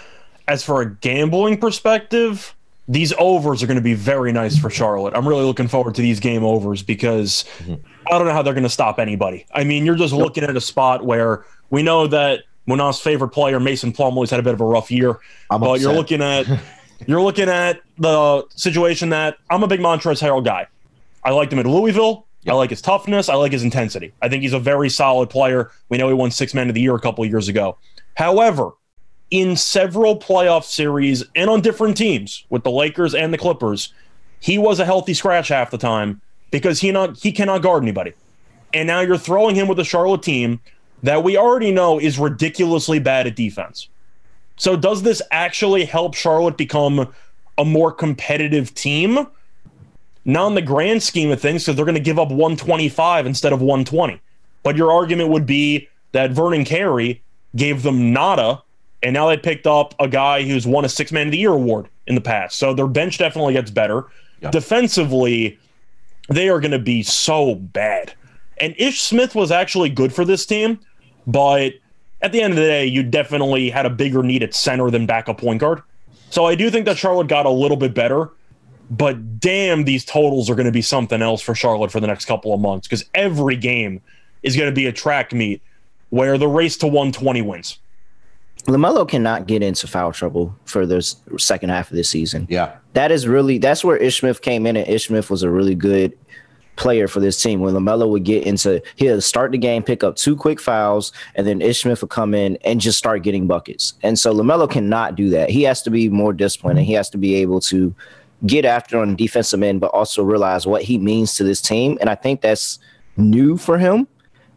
As 0.48 0.64
for 0.64 0.82
a 0.82 0.90
gambling 0.90 1.58
perspective, 1.58 2.56
these 2.88 3.14
overs 3.18 3.64
are 3.64 3.68
going 3.68 3.78
to 3.78 3.82
be 3.84 3.94
very 3.94 4.32
nice 4.32 4.58
for 4.58 4.70
Charlotte. 4.70 5.14
I'm 5.16 5.28
really 5.28 5.46
looking 5.46 5.68
forward 5.68 5.96
to 5.96 6.02
these 6.02 6.20
game 6.20 6.44
overs 6.44 6.84
because 6.84 7.46
I 8.12 8.18
don't 8.18 8.28
know 8.28 8.34
how 8.34 8.42
they're 8.42 8.54
going 8.54 8.64
to 8.64 8.70
stop 8.70 9.00
anybody. 9.00 9.46
I 9.54 9.64
mean, 9.64 9.86
you're 9.86 9.96
just 9.96 10.14
looking 10.14 10.44
at 10.44 10.56
a 10.56 10.62
spot 10.62 11.06
where 11.06 11.46
we 11.70 11.84
know 11.84 12.08
that 12.08 12.42
Munaf's 12.68 13.00
favorite 13.00 13.30
player, 13.30 13.60
Mason 13.60 13.92
Plumlee's 13.92 14.30
had 14.30 14.40
a 14.40 14.44
bit 14.44 14.54
of 14.54 14.62
a 14.62 14.66
rough 14.66 14.92
year, 14.92 15.20
I'm 15.50 15.60
but 15.62 15.80
you're 15.80 15.94
looking 15.94 16.22
at 16.22 16.46
You're 17.08 17.22
looking 17.22 17.50
at 17.50 17.82
the 17.98 18.46
situation 18.56 19.10
that 19.10 19.38
I'm 19.50 19.64
a 19.64 19.68
big 19.68 19.80
Montrezl 19.80 20.22
Harrell 20.22 20.44
guy. 20.44 20.68
I 21.24 21.32
liked 21.32 21.52
him 21.52 21.60
at 21.60 21.66
Louisville. 21.66 22.28
I 22.48 22.54
like 22.54 22.70
his 22.70 22.82
toughness. 22.82 23.30
I 23.30 23.36
like 23.36 23.52
his 23.52 23.64
intensity. 23.64 24.14
I 24.22 24.28
think 24.28 24.44
he's 24.44 24.54
a 24.54 24.60
very 24.60 24.90
solid 24.90 25.30
player. 25.30 25.72
We 25.90 25.98
know 25.98 26.08
he 26.08 26.14
won 26.14 26.32
six 26.32 26.54
men 26.54 26.68
of 26.68 26.76
the 26.76 26.82
year 26.82 26.96
a 26.96 27.00
couple 27.00 27.26
years 27.26 27.48
ago. 27.48 27.78
However, 28.16 28.72
in 29.32 29.56
several 29.56 30.20
playoff 30.20 30.64
series 30.66 31.24
and 31.36 31.50
on 31.50 31.62
different 31.62 31.96
teams 31.98 32.46
with 32.50 32.64
the 32.64 32.72
Lakers 32.72 33.16
and 33.16 33.34
the 33.34 33.38
Clippers, 33.38 33.94
he 34.40 34.58
was 34.58 34.80
a 34.80 34.86
healthy 34.86 35.14
scratch 35.14 35.48
half 35.48 35.72
the 35.72 35.78
time 35.78 36.22
because 36.54 36.80
he 36.80 36.92
not 36.92 37.18
he 37.18 37.32
cannot 37.32 37.64
guard 37.64 37.84
anybody. 37.84 38.14
And 38.74 38.88
now 38.88 39.02
you're 39.02 39.18
throwing 39.18 39.56
him 39.56 39.68
with 39.68 39.80
a 39.80 39.84
Charlotte 39.84 40.22
team 40.22 40.62
that 41.02 41.24
we 41.24 41.36
already 41.36 41.72
know 41.72 42.00
is 42.00 42.18
ridiculously 42.20 43.00
bad 43.00 43.28
at 43.28 43.36
defense. 43.36 43.90
So 44.56 44.78
does 44.78 45.02
this 45.02 45.22
actually 45.32 45.84
help 45.84 46.14
Charlotte 46.14 46.56
become 46.56 47.12
a 47.58 47.66
more 47.66 47.92
competitive 47.92 48.74
team? 48.76 49.28
Not 50.26 50.48
in 50.48 50.56
the 50.56 50.62
grand 50.62 51.02
scheme 51.04 51.32
of 51.32 51.42
things, 51.42 51.64
because 51.64 51.76
they're 51.76 51.86
going 51.86 51.96
to 51.96 52.02
give 52.02 52.20
up 52.20 52.30
125 52.30 53.26
instead 53.26 53.52
of 53.52 53.60
120. 53.60 54.22
But 54.62 54.78
your 54.78 54.92
argument 54.92 55.30
would 55.30 55.46
be 55.46 55.90
that 56.14 56.32
Vernon 56.32 56.64
Carey 56.64 57.22
gave 57.56 57.84
them 57.84 58.14
nada, 58.14 58.62
and 59.02 59.14
now 59.14 59.28
they 59.28 59.38
picked 59.38 59.68
up 59.68 59.96
a 60.00 60.08
guy 60.08 60.44
who's 60.44 60.66
won 60.66 60.86
a 60.86 60.90
six 60.90 61.12
man 61.12 61.28
of 61.28 61.32
the 61.32 61.40
year 61.40 61.52
award 61.52 61.90
in 62.08 62.16
the 62.16 62.22
past. 62.22 62.58
So 62.58 62.74
their 62.74 62.88
bench 62.88 63.18
definitely 63.18 63.54
gets 63.54 63.72
better. 63.72 64.06
Yeah. 64.40 64.52
Defensively, 64.52 65.58
they 66.30 66.50
are 66.50 66.60
going 66.60 66.72
to 66.72 66.80
be 66.80 67.04
so 67.04 67.56
bad. 67.56 68.14
And 68.58 68.76
Ish 68.78 69.02
Smith 69.02 69.36
was 69.36 69.52
actually 69.52 69.90
good 69.90 70.14
for 70.14 70.26
this 70.26 70.46
team, 70.46 70.80
but 71.28 71.74
at 72.22 72.32
the 72.32 72.42
end 72.42 72.54
of 72.54 72.58
the 72.58 72.64
day, 72.64 72.86
you 72.86 73.04
definitely 73.04 73.70
had 73.70 73.86
a 73.86 73.90
bigger 73.90 74.24
need 74.24 74.44
at 74.44 74.54
center 74.54 74.90
than 74.90 75.06
backup 75.06 75.40
point 75.40 75.60
guard. 75.60 75.82
So 76.30 76.46
I 76.46 76.56
do 76.56 76.70
think 76.70 76.86
that 76.86 76.98
Charlotte 76.98 77.28
got 77.28 77.46
a 77.46 77.50
little 77.50 77.78
bit 77.78 77.94
better, 77.94 78.32
but 78.90 79.40
damn, 79.40 79.84
these 79.84 80.06
totals 80.06 80.50
are 80.50 80.56
going 80.56 80.66
to 80.66 80.72
be 80.72 80.82
something 80.82 81.22
else 81.22 81.42
for 81.42 81.54
Charlotte 81.54 81.92
for 81.92 82.00
the 82.00 82.08
next 82.08 82.26
couple 82.26 82.54
of 82.54 82.60
months 82.60 82.88
because 82.88 83.06
every 83.14 83.56
game 83.56 84.02
is 84.42 84.56
going 84.56 84.70
to 84.70 84.76
be 84.76 84.86
a 84.86 84.92
track 84.92 85.34
meet 85.34 85.62
where 86.10 86.38
the 86.38 86.48
race 86.48 86.78
to 86.78 86.88
120 86.88 87.42
wins. 87.42 87.80
LaMelo 88.66 89.08
cannot 89.08 89.46
get 89.46 89.62
into 89.62 89.88
foul 89.88 90.14
trouble 90.14 90.56
for 90.66 90.86
the 90.86 91.02
second 91.38 91.70
half 91.70 91.92
of 91.92 91.98
this 91.98 92.10
season. 92.10 92.48
Yeah. 92.50 92.76
That 92.94 93.12
is 93.12 93.28
really 93.28 93.58
that's 93.58 93.84
where 93.84 93.98
Ish 93.98 94.20
Smith 94.22 94.42
came 94.42 94.66
in 94.66 94.78
and 94.78 94.88
Ish 94.88 95.08
Smith 95.08 95.30
was 95.30 95.44
a 95.44 95.50
really 95.50 95.76
good 95.76 96.18
player 96.76 97.08
for 97.08 97.20
this 97.20 97.42
team. 97.42 97.60
When 97.60 97.74
LaMelo 97.74 98.10
would 98.10 98.24
get 98.24 98.46
into 98.46 98.82
he'll 98.96 99.22
start 99.22 99.52
the 99.52 99.58
game, 99.58 99.84
pick 99.84 100.04
up 100.04 100.16
two 100.16 100.36
quick 100.36 100.62
fouls, 100.62 101.12
and 101.36 101.46
then 101.46 101.62
Ish 101.62 101.82
Smith 101.82 102.02
would 102.02 102.10
come 102.10 102.34
in 102.34 102.58
and 102.64 102.80
just 102.80 102.98
start 102.98 103.22
getting 103.24 103.48
buckets. 103.48 103.94
And 104.02 104.18
so 104.18 104.34
LaMelo 104.34 104.70
cannot 104.70 105.16
do 105.16 105.30
that. 105.30 105.50
He 105.50 105.64
has 105.64 105.82
to 105.84 105.90
be 105.90 106.08
more 106.08 106.32
disciplined 106.32 106.80
and 106.80 106.88
he 106.88 106.94
has 106.94 107.10
to 107.10 107.18
be 107.18 107.36
able 107.36 107.60
to 107.62 107.94
get 108.46 108.66
after 108.66 108.98
on 108.98 109.10
the 109.10 109.16
defensive 109.16 109.62
end, 109.62 109.82
but 109.82 109.92
also 109.92 110.24
realize 110.24 110.66
what 110.66 110.84
he 110.84 110.98
means 110.98 111.36
to 111.36 111.44
this 111.44 111.62
team. 111.62 111.98
And 112.02 112.10
I 112.10 112.16
think 112.16 112.42
that's 112.42 112.80
new 113.18 113.58
for 113.58 113.78
him. 113.78 114.08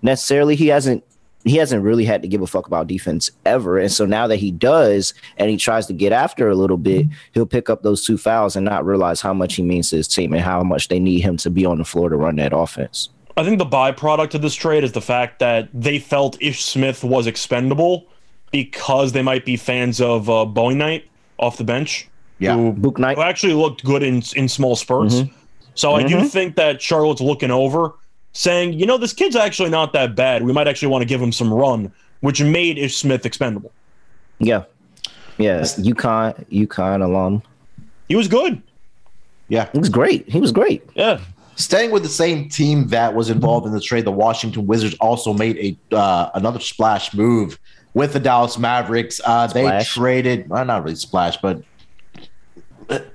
Necessarily, 0.03 0.57
he 0.57 0.69
hasn't 0.69 1.05
he 1.47 1.57
hasn't 1.57 1.85
really 1.85 2.05
had 2.05 2.23
to 2.23 2.29
give 2.29 2.43
a 2.43 2.47
fuck 2.47 2.67
about 2.67 2.89
defense 2.89 3.31
ever. 3.45 3.79
And 3.79 3.91
so 3.91 4.05
now 4.05 4.27
that 4.27 4.37
he 4.37 4.51
does 4.51 5.15
and 5.37 5.49
he 5.49 5.57
tries 5.57 5.87
to 5.87 5.93
get 5.93 6.13
after 6.13 6.49
a 6.49 6.57
little 6.57 6.77
bit, 6.77 7.07
he'll 7.33 7.47
pick 7.47 7.71
up 7.71 7.83
those 7.83 8.05
two 8.05 8.19
fouls 8.19 8.57
and 8.57 8.65
not 8.65 8.85
realize 8.85 9.21
how 9.21 9.33
much 9.33 9.55
he 9.55 9.63
means 9.63 9.91
to 9.91 9.97
his 9.97 10.09
team 10.09 10.33
and 10.33 10.43
how 10.43 10.63
much 10.63 10.89
they 10.89 10.99
need 10.99 11.21
him 11.21 11.37
to 11.39 11.49
be 11.49 11.65
on 11.65 11.79
the 11.79 11.85
floor 11.85 12.09
to 12.09 12.17
run 12.17 12.35
that 12.37 12.53
offense. 12.53 13.11
I 13.37 13.45
think 13.45 13.59
the 13.59 13.67
byproduct 13.67 14.35
of 14.35 14.43
this 14.43 14.57
trade 14.57 14.83
is 14.83 14.91
the 14.93 15.01
fact 15.01 15.39
that 15.39 15.69
they 15.73 16.01
felt 16.01 16.37
Ish 16.43 16.65
Smith 16.65 17.05
was 17.05 17.29
expendable 17.29 18.07
because 18.51 19.13
they 19.13 19.23
might 19.23 19.45
be 19.45 19.57
fans 19.57 20.01
of 20.01 20.29
uh, 20.29 20.45
Knight 20.47 21.09
off 21.39 21.59
the 21.59 21.65
bench. 21.65 22.09
Yeah, 22.39 22.57
who, 22.57 22.73
Bouknight. 22.73 23.15
Who 23.15 23.23
actually 23.23 23.55
looked 23.55 23.85
good 23.85 24.03
in 24.03 24.23
in 24.35 24.49
small 24.49 24.75
spurts. 24.75 25.17
Mm-hmm. 25.17 25.37
So 25.75 25.91
mm-hmm. 25.91 26.05
I 26.05 26.09
do 26.09 26.17
mm-hmm. 26.17 26.27
think 26.27 26.57
that 26.57 26.83
Charlotte's 26.83 27.21
looking 27.21 27.51
over 27.51 27.95
saying, 28.37 28.74
you 28.74 28.84
know, 28.84 28.99
this 28.99 29.14
kid's 29.14 29.34
actually 29.34 29.70
not 29.70 29.93
that 29.95 30.14
bad. 30.14 30.43
We 30.43 30.53
might 30.53 30.68
actually 30.68 30.89
want 30.89 31.03
to 31.03 31.07
give 31.07 31.20
him 31.20 31.32
some 31.32 31.53
run, 31.53 31.91
which 32.20 32.43
made 32.43 32.76
Ish 32.76 32.97
Smith 32.97 33.24
expendable. 33.24 33.72
Yeah. 34.39 34.64
Yeah. 35.39 35.61
UConn, 35.61 36.47
UConn 36.51 37.03
alum. 37.03 37.43
He 38.09 38.14
was 38.14 38.28
good. 38.28 38.62
Yeah. 39.49 39.68
He 39.72 39.78
was 39.78 39.89
great. 39.89 40.28
He 40.28 40.39
was 40.39 40.53
great. 40.53 40.82
Yeah. 40.95 41.20
Staying 41.57 41.91
with 41.91 42.03
the 42.03 42.11
same 42.11 42.51
team 42.51 42.89
that 42.89 43.14
was 43.14 43.30
involved 43.30 43.66
in 43.66 43.72
the 43.72 43.80
trade, 43.80 44.05
the 44.05 44.12
Washington 44.12 44.66
Wizards 44.66 44.95
also 45.01 45.32
made 45.32 45.57
a 45.57 45.97
uh, 45.97 46.30
another 46.34 46.61
splash 46.61 47.14
move 47.14 47.59
with 47.95 48.12
the 48.12 48.20
Dallas 48.20 48.59
Mavericks. 48.59 49.18
Uh, 49.24 49.47
they 49.47 49.82
traded, 49.82 50.51
well, 50.51 50.62
not 50.66 50.84
really 50.84 50.97
splash, 50.97 51.39
but 51.39 51.62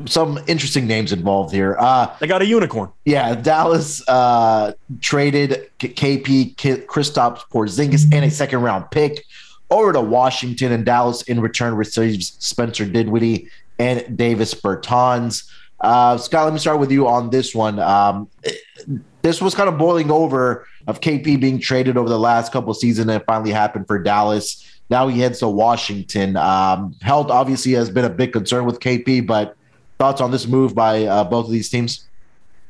some 0.06 0.40
interesting 0.48 0.88
names 0.88 1.12
involved 1.12 1.54
here. 1.54 1.78
Uh, 1.80 2.14
they 2.20 2.28
got 2.28 2.42
a 2.42 2.46
unicorn. 2.46 2.92
Yeah, 3.06 3.36
Dallas 3.36 4.08
uh, 4.08 4.74
traded 5.00 5.70
KP 5.80 6.56
Kristaps 6.56 7.42
Porzingis 7.52 8.14
and 8.14 8.26
a 8.26 8.32
second 8.32 8.62
round 8.62 8.92
pick 8.92 9.26
over 9.70 9.94
to 9.94 10.02
Washington, 10.02 10.72
and 10.74 10.86
Dallas 10.86 11.22
in 11.24 11.40
return 11.40 11.76
receives 11.76 12.36
Spencer 12.40 12.86
Dinwiddie 12.86 13.48
and 13.80 14.18
Davis 14.18 14.54
Bertans. 14.54 15.50
Uh, 15.80 16.18
Scott, 16.18 16.44
let 16.46 16.54
me 16.54 16.60
start 16.60 16.80
with 16.80 16.92
you 16.92 17.08
on 17.08 17.30
this 17.30 17.56
one. 17.56 17.80
Um, 17.80 18.30
this 19.22 19.42
was 19.42 19.56
kind 19.56 19.70
of 19.70 19.78
boiling 19.78 20.12
over 20.12 20.68
of 20.88 21.00
KP 21.00 21.40
being 21.40 21.60
traded 21.60 21.96
over 21.98 22.10
the 22.10 22.20
last 22.20 22.52
couple 22.52 22.74
seasons, 22.74 23.08
and 23.08 23.22
it 23.22 23.26
finally 23.26 23.52
happened 23.52 23.88
for 23.88 23.98
Dallas. 23.98 24.68
Now 24.90 25.08
he 25.08 25.20
heads 25.20 25.40
to 25.40 25.48
Washington. 25.48 26.36
Um, 26.36 26.96
health 27.02 27.32
obviously 27.32 27.72
has 27.74 27.90
been 27.90 28.04
a 28.04 28.10
big 28.10 28.34
concern 28.34 28.66
with 28.66 28.80
KP, 28.80 29.26
but 29.26 29.56
Thoughts 30.02 30.20
on 30.20 30.32
this 30.32 30.48
move 30.48 30.74
by 30.74 31.06
uh, 31.06 31.24
both 31.24 31.46
of 31.46 31.52
these 31.52 31.70
teams? 31.70 32.06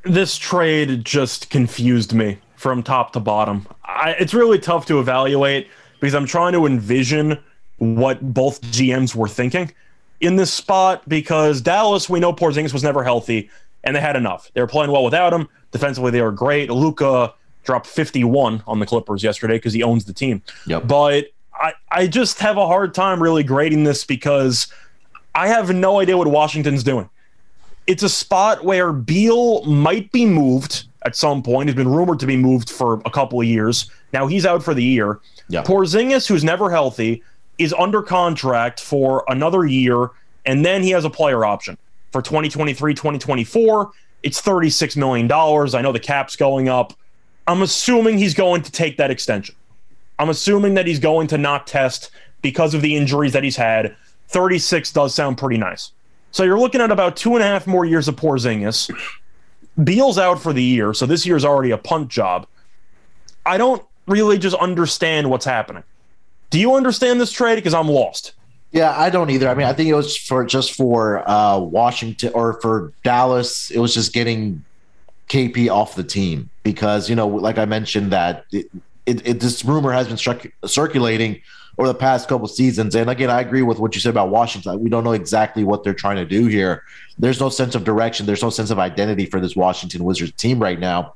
This 0.04 0.38
trade 0.38 1.06
just 1.06 1.50
confused 1.50 2.12
me 2.12 2.40
from 2.58 2.84
top 2.84 3.14
to 3.14 3.22
bottom. 3.22 3.66
I, 3.86 4.18
it's 4.20 4.34
really 4.34 4.60
tough 4.60 4.86
to 4.88 5.00
evaluate 5.00 5.70
because 6.02 6.14
I'm 6.14 6.26
trying 6.26 6.52
to 6.52 6.66
envision 6.66 7.42
what 7.78 8.34
both 8.34 8.62
GMs 8.64 9.16
were 9.16 9.30
thinking 9.30 9.72
in 10.20 10.36
this 10.36 10.52
spot 10.52 11.08
because 11.08 11.62
Dallas, 11.62 12.10
we 12.10 12.20
know 12.20 12.34
Porzingis 12.34 12.74
was 12.74 12.84
never 12.84 13.02
healthy 13.02 13.50
and 13.86 13.96
they 13.96 14.02
had 14.02 14.18
enough. 14.18 14.52
They 14.54 14.60
were 14.60 14.68
playing 14.68 14.92
well 14.92 15.06
without 15.06 15.32
him. 15.32 15.48
Defensively, 15.72 16.12
they 16.12 16.22
were 16.22 16.34
great. 16.34 16.70
Luka 16.70 17.34
dropped 17.64 17.88
51 17.88 18.62
on 18.68 18.80
the 18.80 18.86
Clippers 18.86 19.24
yesterday 19.24 19.56
because 19.56 19.72
he 19.72 19.84
owns 19.84 20.04
the 20.04 20.12
team. 20.12 20.42
Yep. 20.68 20.86
But 20.86 21.28
I, 21.54 21.76
I 21.90 22.08
just 22.08 22.40
have 22.40 22.58
a 22.58 22.68
hard 22.68 22.94
time 22.94 23.24
really 23.24 23.44
grading 23.44 23.86
this 23.86 24.04
because 24.04 24.68
I 25.34 25.48
have 25.48 25.74
no 25.74 26.02
idea 26.02 26.18
what 26.18 26.28
Washington's 26.28 26.84
doing 26.84 27.10
it's 27.88 28.04
a 28.04 28.10
spot 28.10 28.64
where 28.64 28.94
Beal 28.94 29.64
might 29.66 30.12
be 30.12 30.26
moved 30.26 30.86
at 31.04 31.16
some 31.16 31.42
point. 31.42 31.70
He's 31.70 31.76
been 31.76 31.90
rumored 31.90 32.20
to 32.20 32.26
be 32.26 32.38
moved 32.38 32.70
for 32.70 33.02
a 33.06 33.10
couple 33.10 33.42
of 33.42 33.48
years. 33.48 33.90
Now 34.14 34.28
he's 34.28 34.46
out 34.46 34.64
for 34.64 34.74
the 34.74 34.84
year. 34.84 35.20
Yeah. 35.50 35.64
Porzingis, 35.64 36.28
who's 36.28 36.44
never 36.44 36.70
healthy, 36.70 37.24
is 37.58 37.74
under 37.74 38.02
contract 38.02 38.80
for 38.80 39.24
another 39.28 39.66
year, 39.66 40.10
and 40.46 40.66
then 40.66 40.84
he 40.84 40.92
has 40.92 41.06
a 41.06 41.10
player 41.10 41.46
option 41.46 41.78
for 42.12 42.22
2023, 42.22 42.94
2024. 42.94 43.92
It's 44.24 44.42
$36 44.42 44.96
million. 44.98 45.32
I 45.32 45.82
know 45.82 45.92
the 45.92 46.00
cap's 46.00 46.36
going 46.36 46.70
up. 46.70 46.94
I'm 47.48 47.62
assuming 47.64 48.18
he's 48.18 48.34
going 48.34 48.62
to 48.62 48.72
take 48.72 48.98
that 48.98 49.10
extension. 49.12 49.56
I'm 50.20 50.30
assuming 50.30 50.76
that 50.76 50.86
he's 50.86 51.00
going 51.00 51.28
to 51.28 51.38
not 51.38 51.66
test 51.66 52.12
because 52.42 52.74
of 52.74 52.82
the 52.82 52.96
injuries 52.96 53.34
that 53.34 53.44
he's 53.44 53.58
had. 53.58 53.96
36 54.28 54.92
does 54.92 55.16
sound 55.16 55.38
pretty 55.38 55.58
nice. 55.58 55.92
So 56.32 56.44
you're 56.44 56.60
looking 56.60 56.82
at 56.82 56.92
about 56.92 57.16
two 57.16 57.36
and 57.36 57.44
a 57.44 57.48
half 57.48 57.68
more 57.68 57.86
years 57.86 58.08
of 58.08 58.16
Porzingis. 58.16 58.90
Beal's 59.84 60.18
out 60.18 60.42
for 60.42 60.54
the 60.54 60.64
year, 60.64 60.94
so 60.94 61.06
this 61.06 61.26
year's 61.26 61.46
already 61.46 61.72
a 61.72 61.78
punt 61.78 62.10
job. 62.10 62.48
I 63.46 63.58
don't 63.58 63.84
really 64.08 64.38
just 64.38 64.56
understand 64.58 65.30
what's 65.30 65.46
happening. 65.46 65.84
Do 66.50 66.60
you 66.60 66.76
understand 66.76 67.20
this 67.20 67.32
trade? 67.32 67.56
Because 67.56 67.74
I'm 67.74 67.88
lost. 67.88 68.34
Yeah, 68.72 68.98
I 68.98 69.10
don't 69.10 69.30
either. 69.30 69.50
I 69.50 69.54
mean, 69.54 69.68
I 69.68 69.74
think 69.74 69.90
it 69.90 69.94
was 69.94 70.16
for 70.16 70.46
just 70.46 70.74
for 70.74 71.28
uh, 71.30 71.60
Washington 71.60 72.32
or 72.34 72.60
for 72.62 72.94
Dallas. 73.04 73.70
It 73.70 73.80
was 73.80 73.94
just 73.94 74.14
getting 74.14 74.64
KP 75.28 75.70
off 75.70 75.96
the 75.96 76.04
team 76.04 76.50
because 76.64 77.10
you 77.10 77.16
know, 77.16 77.28
like 77.28 77.58
I 77.58 77.66
mentioned, 77.66 78.12
that 78.12 78.46
it, 78.52 78.68
it, 79.06 79.28
it 79.28 79.40
this 79.40 79.66
rumor 79.66 79.92
has 79.92 80.08
been 80.08 80.50
circulating 80.66 81.42
over 81.82 81.88
the 81.88 81.98
past 81.98 82.30
couple 82.30 82.48
seasons. 82.48 82.94
And 82.94 83.10
again, 83.10 83.32
I 83.32 83.42
agree 83.42 83.64
with 83.64 83.80
what 83.80 83.96
you 83.96 84.02
said 84.02 84.12
about 84.12 84.30
Washington. 84.30 84.80
We 84.82 84.90
don't 84.92 85.04
know 85.04 85.14
exactly 85.14 85.64
what 85.64 85.84
they're 85.84 85.96
trying 85.96 86.18
to 86.18 86.26
do 86.26 86.46
here. 86.46 86.84
There's 87.18 87.40
no 87.40 87.50
sense 87.50 87.74
of 87.74 87.84
direction. 87.84 88.28
There's 88.28 88.44
no 88.44 88.52
sense 88.52 88.70
of 88.70 88.78
identity 88.78 89.26
for 89.26 89.40
this 89.40 89.56
Washington 89.56 90.04
Wizards 90.04 90.34
team 90.34 90.60
right 90.60 90.80
now. 90.80 91.16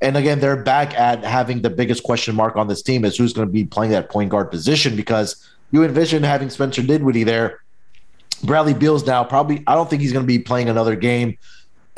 And 0.00 0.16
again, 0.16 0.40
they're 0.40 0.56
back 0.56 0.98
at 0.98 1.22
having 1.22 1.60
the 1.60 1.68
biggest 1.68 2.02
question 2.02 2.34
mark 2.34 2.56
on 2.56 2.66
this 2.66 2.80
team 2.80 3.04
is 3.04 3.18
who's 3.18 3.34
going 3.34 3.46
to 3.46 3.52
be 3.52 3.66
playing 3.66 3.92
that 3.92 4.08
point 4.08 4.30
guard 4.30 4.50
position 4.50 4.96
because 4.96 5.46
you 5.70 5.84
envision 5.84 6.22
having 6.22 6.48
Spencer 6.48 6.80
Dinwiddie 6.80 7.24
there. 7.24 7.60
Bradley 8.42 8.72
Beal's 8.72 9.06
now 9.06 9.22
probably, 9.22 9.62
I 9.66 9.74
don't 9.74 9.90
think 9.90 10.00
he's 10.00 10.14
going 10.14 10.24
to 10.24 10.26
be 10.26 10.38
playing 10.38 10.70
another 10.70 10.96
game 10.96 11.36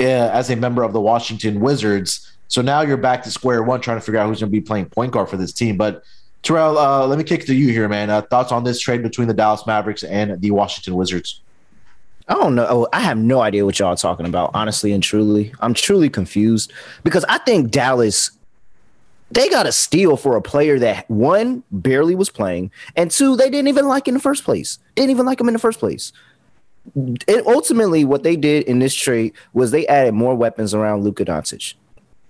uh, 0.01 0.03
as 0.03 0.49
a 0.49 0.57
member 0.57 0.83
of 0.83 0.91
the 0.91 0.99
Washington 0.99 1.61
Wizards. 1.61 2.35
So 2.49 2.61
now 2.61 2.81
you're 2.81 2.97
back 2.97 3.23
to 3.23 3.31
square 3.31 3.63
one 3.63 3.79
trying 3.79 3.95
to 3.97 4.01
figure 4.01 4.19
out 4.19 4.27
who's 4.27 4.41
going 4.41 4.51
to 4.51 4.59
be 4.59 4.59
playing 4.59 4.87
point 4.87 5.13
guard 5.13 5.29
for 5.29 5.37
this 5.37 5.53
team. 5.53 5.77
But 5.77 6.03
Terrell, 6.43 6.77
uh, 6.77 7.07
let 7.07 7.17
me 7.17 7.23
kick 7.23 7.45
to 7.45 7.55
you 7.55 7.69
here, 7.69 7.87
man. 7.87 8.09
Uh, 8.09 8.21
thoughts 8.21 8.51
on 8.51 8.63
this 8.63 8.79
trade 8.79 9.01
between 9.01 9.27
the 9.27 9.33
Dallas 9.33 9.65
Mavericks 9.65 10.03
and 10.03 10.39
the 10.41 10.51
Washington 10.51 10.95
Wizards? 10.95 11.41
I 12.27 12.35
don't 12.35 12.55
know. 12.55 12.87
I 12.93 12.99
have 12.99 13.17
no 13.17 13.41
idea 13.41 13.65
what 13.65 13.79
y'all 13.79 13.89
are 13.89 13.95
talking 13.95 14.25
about, 14.25 14.51
honestly 14.53 14.93
and 14.93 15.01
truly. 15.01 15.53
I'm 15.59 15.73
truly 15.73 16.09
confused 16.09 16.71
because 17.03 17.25
I 17.27 17.37
think 17.39 17.71
Dallas 17.71 18.31
they 19.33 19.49
got 19.49 19.65
a 19.65 19.71
steal 19.71 20.15
for 20.15 20.35
a 20.35 20.41
player 20.41 20.77
that 20.79 21.09
one 21.09 21.63
barely 21.71 22.13
was 22.13 22.29
playing, 22.29 22.71
and 22.95 23.09
two 23.09 23.35
they 23.35 23.49
didn't 23.49 23.67
even 23.67 23.87
like 23.87 24.07
in 24.07 24.13
the 24.13 24.19
first 24.19 24.43
place. 24.43 24.77
Didn't 24.95 25.09
even 25.09 25.25
like 25.25 25.41
him 25.41 25.47
in 25.47 25.53
the 25.53 25.59
first 25.59 25.79
place. 25.79 26.13
And 26.95 27.41
ultimately, 27.47 28.05
what 28.05 28.23
they 28.23 28.35
did 28.35 28.63
in 28.65 28.79
this 28.79 28.93
trade 28.93 29.33
was 29.53 29.71
they 29.71 29.87
added 29.87 30.13
more 30.13 30.35
weapons 30.35 30.73
around 30.73 31.03
Luka 31.03 31.25
Doncic, 31.25 31.73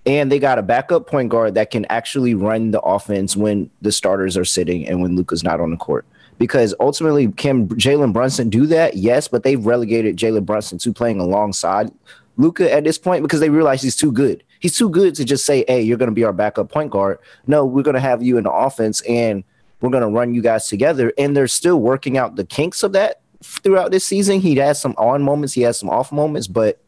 and 0.05 0.31
they 0.31 0.39
got 0.39 0.59
a 0.59 0.63
backup 0.63 1.07
point 1.07 1.29
guard 1.29 1.55
that 1.55 1.71
can 1.71 1.85
actually 1.89 2.33
run 2.33 2.71
the 2.71 2.81
offense 2.81 3.35
when 3.35 3.69
the 3.81 3.91
starters 3.91 4.35
are 4.35 4.45
sitting 4.45 4.87
and 4.87 5.01
when 5.01 5.15
Luka's 5.15 5.43
not 5.43 5.59
on 5.59 5.71
the 5.71 5.77
court 5.77 6.05
because 6.37 6.73
ultimately 6.79 7.27
can 7.31 7.67
Jalen 7.69 8.13
Brunson 8.13 8.49
do 8.49 8.65
that? 8.67 8.97
Yes, 8.97 9.27
but 9.27 9.43
they've 9.43 9.65
relegated 9.65 10.17
Jalen 10.17 10.45
Brunson 10.45 10.77
to 10.79 10.93
playing 10.93 11.19
alongside 11.19 11.91
Luka 12.37 12.71
at 12.71 12.83
this 12.83 12.97
point 12.97 13.23
because 13.23 13.39
they 13.39 13.49
realize 13.49 13.81
he's 13.81 13.95
too 13.95 14.11
good. 14.11 14.43
He's 14.59 14.77
too 14.77 14.89
good 14.89 15.15
to 15.15 15.25
just 15.25 15.45
say, 15.45 15.63
"Hey, 15.67 15.81
you're 15.81 15.97
going 15.97 16.09
to 16.09 16.15
be 16.15 16.23
our 16.23 16.33
backup 16.33 16.71
point 16.71 16.91
guard." 16.91 17.19
No, 17.47 17.65
we're 17.65 17.83
going 17.83 17.95
to 17.95 17.99
have 18.01 18.23
you 18.23 18.37
in 18.37 18.45
the 18.45 18.51
offense 18.51 19.01
and 19.01 19.43
we're 19.81 19.89
going 19.89 20.03
to 20.03 20.09
run 20.09 20.33
you 20.33 20.41
guys 20.41 20.67
together. 20.67 21.11
And 21.17 21.35
they're 21.35 21.47
still 21.47 21.79
working 21.79 22.17
out 22.17 22.37
the 22.37 22.45
kinks 22.45 22.83
of 22.83 22.93
that 22.93 23.19
throughout 23.43 23.91
this 23.91 24.05
season. 24.05 24.39
He 24.39 24.55
has 24.55 24.79
some 24.79 24.95
on 24.97 25.21
moments, 25.21 25.53
he 25.53 25.61
has 25.63 25.77
some 25.77 25.89
off 25.89 26.11
moments, 26.11 26.47
but 26.47 26.79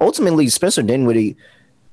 ultimately 0.00 0.48
Spencer 0.48 0.82
Dinwiddie 0.82 1.36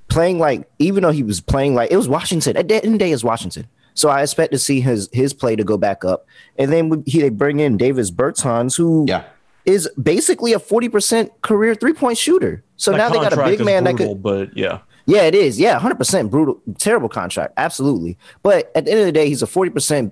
playing 0.09 0.39
like 0.39 0.69
even 0.79 1.03
though 1.03 1.11
he 1.11 1.23
was 1.23 1.39
playing 1.39 1.75
like 1.75 1.91
it 1.91 1.97
was 1.97 2.09
Washington 2.09 2.57
at 2.57 2.67
the 2.67 2.75
end 2.75 2.85
of 2.85 2.91
the 2.93 2.97
day 2.97 3.11
is 3.11 3.23
Washington. 3.23 3.67
So 3.93 4.09
I 4.09 4.21
expect 4.21 4.51
to 4.53 4.59
see 4.59 4.81
his 4.81 5.09
his 5.11 5.33
play 5.33 5.55
to 5.55 5.63
go 5.63 5.77
back 5.77 6.03
up. 6.03 6.25
And 6.57 6.71
then 6.71 7.03
he 7.05 7.21
they 7.21 7.29
bring 7.29 7.59
in 7.59 7.77
Davis 7.77 8.11
Bertans, 8.11 8.75
who 8.77 9.05
yeah. 9.07 9.25
is 9.65 9.89
basically 10.01 10.53
a 10.53 10.59
40% 10.59 11.29
career 11.41 11.75
three-point 11.75 12.17
shooter. 12.17 12.63
So 12.77 12.91
That 12.91 12.97
now 12.97 13.09
they 13.09 13.29
got 13.29 13.33
a 13.33 13.43
big 13.43 13.63
man 13.63 13.83
brutal, 13.83 14.07
that 14.07 14.13
could 14.13 14.23
but 14.23 14.57
yeah. 14.57 14.79
Yeah, 15.05 15.23
it 15.23 15.33
is. 15.33 15.59
Yeah, 15.59 15.79
100% 15.79 16.29
brutal 16.29 16.61
terrible 16.77 17.09
contract. 17.09 17.55
Absolutely. 17.57 18.17
But 18.43 18.71
at 18.75 18.85
the 18.85 18.91
end 18.91 18.99
of 18.99 19.05
the 19.07 19.11
day, 19.11 19.27
he's 19.27 19.41
a 19.41 19.47
40% 19.47 20.11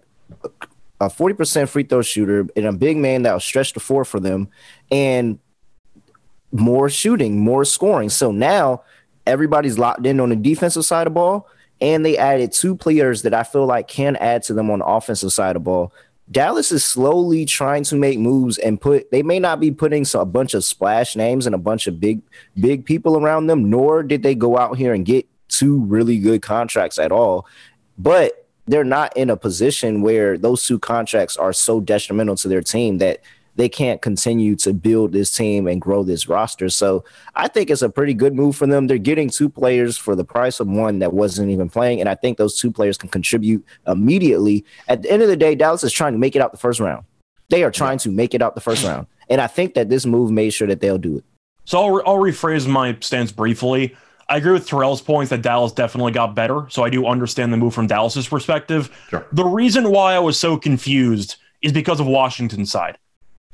a 0.99 1.07
40% 1.07 1.69
free 1.69 1.83
throw 1.83 2.01
shooter 2.01 2.47
and 2.55 2.65
a 2.65 2.73
big 2.73 2.97
man 2.97 3.21
that 3.21 3.31
will 3.31 3.39
stretch 3.39 3.73
the 3.73 3.79
floor 3.79 4.03
for 4.03 4.19
them 4.19 4.49
and 4.91 5.37
more 6.51 6.89
shooting, 6.89 7.39
more 7.39 7.65
scoring. 7.65 8.09
So 8.09 8.31
now 8.31 8.83
everybody's 9.28 9.78
locked 9.78 10.05
in 10.05 10.19
on 10.19 10.30
the 10.30 10.36
defensive 10.36 10.86
side 10.86 11.07
of 11.07 11.13
the 11.13 11.19
ball 11.19 11.47
and 11.80 12.05
they 12.05 12.17
added 12.17 12.51
two 12.51 12.75
players 12.75 13.21
that 13.21 13.34
I 13.34 13.43
feel 13.43 13.65
like 13.65 13.88
can 13.88 14.15
add 14.15 14.43
to 14.43 14.53
them 14.53 14.69
on 14.71 14.80
the 14.80 14.86
offensive 14.86 15.32
side 15.32 15.55
of 15.55 15.61
the 15.61 15.65
ball. 15.65 15.93
Dallas 16.30 16.71
is 16.71 16.84
slowly 16.84 17.45
trying 17.45 17.84
to 17.86 17.95
make 17.95 18.19
moves 18.19 18.57
and 18.57 18.82
put. 18.82 19.09
They 19.11 19.23
may 19.23 19.39
not 19.39 19.59
be 19.59 19.71
putting 19.71 20.05
a 20.13 20.25
bunch 20.25 20.53
of 20.53 20.65
splash 20.65 21.15
names 21.15 21.45
and 21.45 21.55
a 21.55 21.59
bunch 21.59 21.88
of 21.88 22.01
big, 22.01 22.21
big 22.59 22.84
people 22.84 23.17
around 23.17 23.47
them. 23.47 23.69
Nor 23.69 24.03
did 24.03 24.23
they 24.23 24.36
go 24.36 24.57
out 24.57 24.78
here 24.78 24.93
and 24.93 25.05
get 25.05 25.25
two 25.47 25.80
really 25.86 26.17
good 26.17 26.41
contracts 26.41 26.99
at 26.99 27.13
all. 27.13 27.45
But 27.97 28.45
they're 28.65 28.84
not 28.84 29.15
in 29.15 29.30
a 29.30 29.38
position 29.38 30.01
where 30.01 30.38
those 30.38 30.65
two 30.65 30.80
contracts 30.80 31.38
are 31.38 31.53
so 31.53 31.80
detrimental 31.80 32.36
to 32.36 32.49
their 32.49 32.61
team 32.61 32.97
that 32.97 33.21
they 33.58 33.68
can't 33.68 34.01
continue 34.01 34.55
to 34.55 34.72
build 34.72 35.12
this 35.12 35.36
team 35.36 35.68
and 35.68 35.82
grow 35.82 36.03
this 36.03 36.30
roster. 36.30 36.70
So 36.70 37.03
I 37.36 37.47
think 37.47 37.70
it's 37.70 37.82
a 37.82 37.89
pretty 37.89 38.14
good 38.14 38.34
move 38.34 38.55
for 38.55 38.68
them. 38.68 38.88
They're 38.88 38.97
getting 38.97 39.30
two 39.30 39.49
players 39.49 39.97
for 39.97 40.16
the 40.16 40.24
price 40.24 40.60
of 40.60 40.68
one 40.68 40.99
that 40.99 41.14
wasn't 41.14 41.49
even 41.49 41.68
playing. 41.68 41.99
And 41.99 42.08
I 42.08 42.16
think 42.16 42.38
those 42.38 42.60
two 42.60 42.72
players 42.72 42.97
can 42.97 43.10
contribute 43.10 43.66
immediately. 43.88 44.64
At 44.88 45.01
the 45.01 45.12
end 45.12 45.24
of 45.24 45.28
the 45.28 45.36
day, 45.36 45.55
Dallas 45.55 45.84
is 45.84 45.91
trying 45.91 46.14
to 46.14 46.20
make 46.20 46.36
it 46.36 46.41
out 46.41 46.51
the 46.51 46.58
first 46.58 46.80
round. 46.80 47.03
They 47.49 47.64
are 47.64 47.72
trying 47.72 47.97
to 47.99 48.12
make 48.12 48.34
it 48.34 48.41
out 48.41 48.55
the 48.55 48.62
first 48.62 48.84
round. 48.84 49.08
And 49.30 49.41
I 49.41 49.47
think 49.47 49.74
that 49.74 49.89
this 49.89 50.05
move 50.05 50.32
made 50.32 50.51
sure 50.51 50.68
that 50.68 50.80
they'll 50.80 50.97
do 50.97 51.18
it. 51.18 51.26
So 51.66 51.80
I'll, 51.80 52.01
I'll 52.05 52.22
rephrase 52.22 52.68
my 52.68 52.95
stance 53.01 53.32
briefly. 53.32 53.95
I 54.30 54.38
agree 54.38 54.51
with 54.51 54.68
Terrell's 54.68 55.01
points 55.01 55.30
that 55.32 55.41
Dallas 55.41 55.72
definitely 55.72 56.12
got 56.12 56.36
better. 56.36 56.68
So 56.70 56.84
I 56.84 56.89
do 56.89 57.08
understand 57.08 57.51
the 57.51 57.58
move 57.58 57.74
from 57.74 57.88
Dallas's 57.88 58.28
perspective. 58.28 58.95
Sure. 59.10 59.26
The 59.32 59.45
reason 59.45 59.89
why 59.89 60.14
I 60.14 60.20
was 60.20 60.38
so 60.39 60.58
confused 60.58 61.38
is 61.62 61.72
because 61.72 61.99
of 61.99 62.05
Washington's 62.08 62.70
side. 62.70 62.97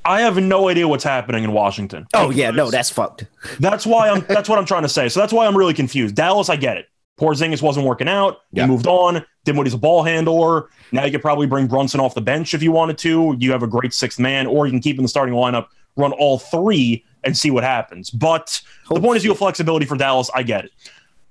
I 0.05 0.21
have 0.21 0.37
no 0.37 0.69
idea 0.69 0.87
what's 0.87 1.03
happening 1.03 1.43
in 1.43 1.51
Washington. 1.53 2.07
Oh 2.13 2.29
yeah, 2.29 2.51
no, 2.51 2.69
that's 2.69 2.89
fucked. 2.89 3.25
That's 3.59 3.85
why 3.85 4.09
I'm. 4.09 4.21
That's 4.27 4.49
what 4.49 4.59
I'm 4.59 4.65
trying 4.65 4.83
to 4.83 4.89
say. 4.89 5.09
So 5.09 5.19
that's 5.19 5.33
why 5.33 5.45
I'm 5.45 5.55
really 5.57 5.73
confused. 5.73 6.15
Dallas, 6.15 6.49
I 6.49 6.55
get 6.55 6.77
it. 6.77 6.87
Poor 7.17 7.33
Porzingis 7.33 7.61
wasn't 7.61 7.85
working 7.85 8.07
out. 8.07 8.39
Yeah. 8.51 8.63
He 8.63 8.69
moved 8.69 8.87
on. 8.87 9.23
Did 9.45 9.55
what 9.55 9.67
he's 9.67 9.73
a 9.73 9.77
ball 9.77 10.03
handler. 10.03 10.69
Now 10.91 11.05
you 11.05 11.11
could 11.11 11.21
probably 11.21 11.47
bring 11.47 11.67
Brunson 11.67 11.99
off 11.99 12.15
the 12.15 12.21
bench 12.21 12.53
if 12.53 12.63
you 12.63 12.71
wanted 12.71 12.97
to. 12.99 13.35
You 13.39 13.51
have 13.51 13.63
a 13.63 13.67
great 13.67 13.93
sixth 13.93 14.19
man, 14.19 14.47
or 14.47 14.65
you 14.65 14.71
can 14.71 14.81
keep 14.81 14.97
in 14.97 15.03
the 15.03 15.09
starting 15.09 15.35
lineup, 15.35 15.67
run 15.95 16.11
all 16.13 16.39
three, 16.39 17.05
and 17.23 17.37
see 17.37 17.51
what 17.51 17.63
happens. 17.63 18.09
But 18.09 18.61
the 18.89 18.99
point 18.99 19.17
is, 19.17 19.23
you 19.23 19.31
have 19.31 19.37
flexibility 19.37 19.85
for 19.85 19.95
Dallas. 19.95 20.29
I 20.33 20.43
get 20.43 20.65
it. 20.65 20.71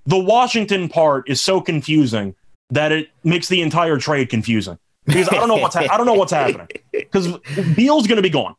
The 0.07 0.19
Washington 0.19 0.89
part 0.89 1.29
is 1.29 1.41
so 1.41 1.61
confusing 1.61 2.35
that 2.71 2.93
it 2.93 3.09
makes 3.25 3.49
the 3.49 3.61
entire 3.61 3.99
trade 3.99 4.31
confusing 4.31 4.79
because 5.05 5.29
I 5.29 5.35
don't 5.35 5.49
know 5.49 5.57
what's 5.57 5.75
ha- 5.75 5.89
I 5.91 5.97
don't 5.97 6.07
know 6.07 6.15
what's 6.15 6.33
happening 6.33 6.69
because 6.93 7.39
Beal's 7.75 8.07
going 8.07 8.17
to 8.17 8.23
be 8.23 8.31
gone. 8.31 8.55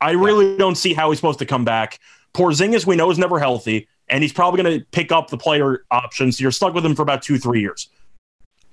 I 0.00 0.12
really 0.12 0.56
don't 0.56 0.76
see 0.76 0.94
how 0.94 1.10
he's 1.10 1.18
supposed 1.18 1.38
to 1.40 1.46
come 1.46 1.64
back. 1.64 1.98
Porzingis, 2.34 2.86
we 2.86 2.96
know, 2.96 3.10
is 3.10 3.18
never 3.18 3.38
healthy, 3.38 3.88
and 4.08 4.22
he's 4.22 4.32
probably 4.32 4.62
going 4.62 4.78
to 4.78 4.86
pick 4.86 5.10
up 5.12 5.30
the 5.30 5.38
player 5.38 5.84
option. 5.90 6.30
So 6.32 6.42
you're 6.42 6.52
stuck 6.52 6.74
with 6.74 6.84
him 6.84 6.94
for 6.94 7.02
about 7.02 7.22
two, 7.22 7.38
three 7.38 7.60
years. 7.60 7.88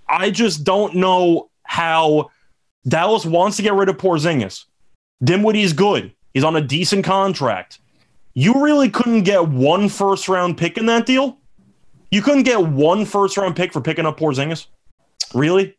I 0.08 0.30
just 0.30 0.64
don't 0.64 0.96
know 0.96 1.50
how 1.64 2.30
Dallas 2.88 3.26
wants 3.26 3.58
to 3.58 3.64
get 3.64 3.74
rid 3.74 3.90
of 3.90 3.98
Porzingis. 3.98 4.66
Dinwiddie's 5.24 5.74
good. 5.74 6.14
He's 6.34 6.44
on 6.44 6.56
a 6.56 6.62
decent 6.62 7.06
contract. 7.06 7.80
You 8.34 8.64
really 8.64 8.90
couldn't 8.90 9.24
get 9.24 9.48
one 9.48 9.90
first 9.90 10.28
round 10.28 10.58
pick 10.58 10.78
in 10.78 10.86
that 10.88 11.06
deal? 11.06 11.38
You 12.12 12.22
couldn't 12.22 12.44
get 12.44 12.62
one 12.62 13.06
first 13.06 13.38
round 13.38 13.56
pick 13.56 13.74
for 13.74 13.82
picking 13.82 14.06
up 14.06 14.20
Porzingis? 14.20 14.68
Really? 15.34 15.75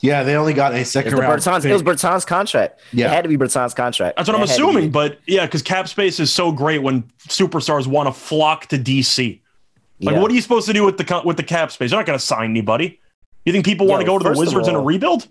Yeah, 0.00 0.22
they 0.22 0.36
only 0.36 0.52
got 0.54 0.74
a 0.74 0.84
second 0.84 1.14
the 1.14 1.20
round. 1.22 1.40
Bertans, 1.40 1.62
pick. 1.62 1.70
it 1.70 1.72
was 1.72 1.82
Bertans' 1.82 2.26
contract. 2.26 2.80
Yeah. 2.92 3.06
It 3.06 3.10
had 3.10 3.22
to 3.22 3.28
be 3.28 3.36
Bertans' 3.36 3.74
contract. 3.74 4.16
That's 4.16 4.28
what 4.28 4.34
It 4.34 4.40
I'm 4.42 4.46
had 4.48 4.54
to 4.56 4.62
be. 4.62 4.68
assuming. 4.68 4.90
But 4.90 5.18
yeah, 5.26 5.44
because 5.46 5.62
cap 5.62 5.88
space 5.88 6.20
is 6.20 6.32
so 6.32 6.52
great 6.52 6.82
when 6.82 7.02
superstars 7.28 7.86
want 7.86 8.06
to 8.06 8.12
flock 8.12 8.66
to 8.66 8.78
DC. 8.78 9.40
Like, 10.00 10.14
Yeah. 10.14 10.20
what 10.20 10.30
are 10.30 10.34
you 10.34 10.40
supposed 10.40 10.66
to 10.68 10.72
do 10.72 10.84
with 10.84 10.98
the 10.98 11.22
with 11.24 11.36
the 11.36 11.42
cap 11.42 11.72
space? 11.72 11.90
You're 11.90 11.98
not 12.00 12.06
going 12.06 12.18
to 12.18 12.24
sign 12.24 12.50
anybody. 12.50 13.00
You 13.44 13.52
think 13.52 13.64
people 13.64 13.86
want 13.86 14.00
to 14.00 14.06
go 14.06 14.18
to 14.18 14.22
the 14.22 14.30
first 14.30 14.40
of 14.40 14.46
Wizards 14.46 14.68
in 14.68 14.74
a 14.74 14.80
rebuild? 14.80 15.26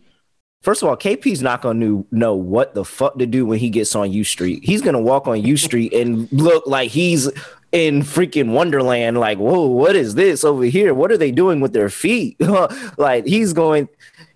First 0.63 0.81
of 0.81 0.89
all, 0.89 0.97
KP's 0.97 1.41
not 1.43 1.61
gonna 1.61 1.79
know, 1.79 2.05
know 2.09 2.33
what 2.33 2.73
the 2.73 2.83
fuck 2.83 3.19
to 3.19 3.27
do 3.27 3.45
when 3.45 3.59
he 3.59 3.69
gets 3.69 3.95
on 3.95 4.11
U 4.11 4.23
Street. 4.23 4.61
He's 4.63 4.81
gonna 4.81 4.99
walk 4.99 5.27
on 5.27 5.41
U 5.43 5.55
Street 5.55 5.93
and 5.93 6.27
look 6.31 6.65
like 6.65 6.89
he's 6.89 7.29
in 7.77 8.01
freaking 8.01 8.51
Wonderland. 8.53 9.19
Like, 9.19 9.37
whoa, 9.37 9.67
what 9.67 9.95
is 9.95 10.15
this 10.15 10.43
over 10.43 10.63
here? 10.63 10.93
What 10.93 11.11
are 11.11 11.17
they 11.17 11.31
doing 11.31 11.59
with 11.59 11.73
their 11.73 11.89
feet? 11.89 12.35
like, 12.97 13.25
he's 13.25 13.53
going. 13.53 13.87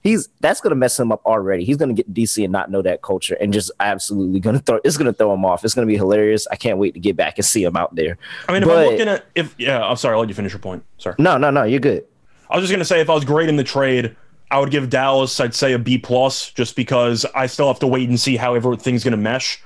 He's 0.03 0.29
that's 0.39 0.61
gonna 0.61 0.75
mess 0.75 0.99
him 0.99 1.11
up 1.11 1.21
already. 1.27 1.63
He's 1.63 1.77
gonna 1.77 1.93
get 1.93 2.11
DC 2.11 2.43
and 2.43 2.51
not 2.51 2.71
know 2.71 2.81
that 2.81 3.01
culture 3.03 3.35
and 3.39 3.53
just 3.53 3.69
absolutely 3.79 4.39
gonna 4.39 4.57
throw. 4.59 4.79
It's 4.83 4.97
gonna 4.97 5.13
throw 5.13 5.31
him 5.33 5.45
off. 5.45 5.63
It's 5.63 5.75
gonna 5.75 5.85
be 5.85 5.95
hilarious. 5.95 6.47
I 6.49 6.55
can't 6.55 6.79
wait 6.79 6.95
to 6.95 6.99
get 6.99 7.15
back 7.15 7.37
and 7.37 7.45
see 7.45 7.63
him 7.63 7.75
out 7.75 7.93
there. 7.95 8.17
I 8.49 8.53
mean, 8.53 8.63
if 8.63 8.67
But- 8.67 8.77
I'm 8.85 8.91
looking 8.91 9.07
at 9.07 9.25
if 9.35 9.53
yeah, 9.59 9.83
I'm 9.83 9.95
sorry, 9.97 10.13
I'll 10.15 10.19
let 10.21 10.29
you 10.29 10.33
finish 10.35 10.53
your 10.53 10.59
point. 10.59 10.83
Sorry, 10.97 11.15
No, 11.19 11.37
no, 11.37 11.51
no. 11.51 11.63
You're 11.63 11.79
good. 11.79 12.05
I 12.49 12.55
was 12.57 12.63
just 12.63 12.71
going 12.71 12.79
to 12.79 12.85
say 12.85 12.99
if 12.99 13.09
I 13.09 13.13
was 13.13 13.23
great 13.23 13.47
in 13.47 13.55
the 13.57 13.63
trade, 13.63 14.13
I 14.49 14.59
would 14.59 14.71
give 14.71 14.89
Dallas, 14.89 15.39
I'd 15.39 15.55
say 15.55 15.71
a 15.71 15.79
B 15.79 15.97
plus, 15.97 16.51
just 16.51 16.75
because 16.75 17.25
I 17.33 17.45
still 17.45 17.67
have 17.67 17.79
to 17.79 17.87
wait 17.87 18.09
and 18.09 18.19
see 18.19 18.35
how 18.35 18.55
everything's 18.55 19.05
going 19.05 19.11
to 19.13 19.17
mesh. 19.17 19.61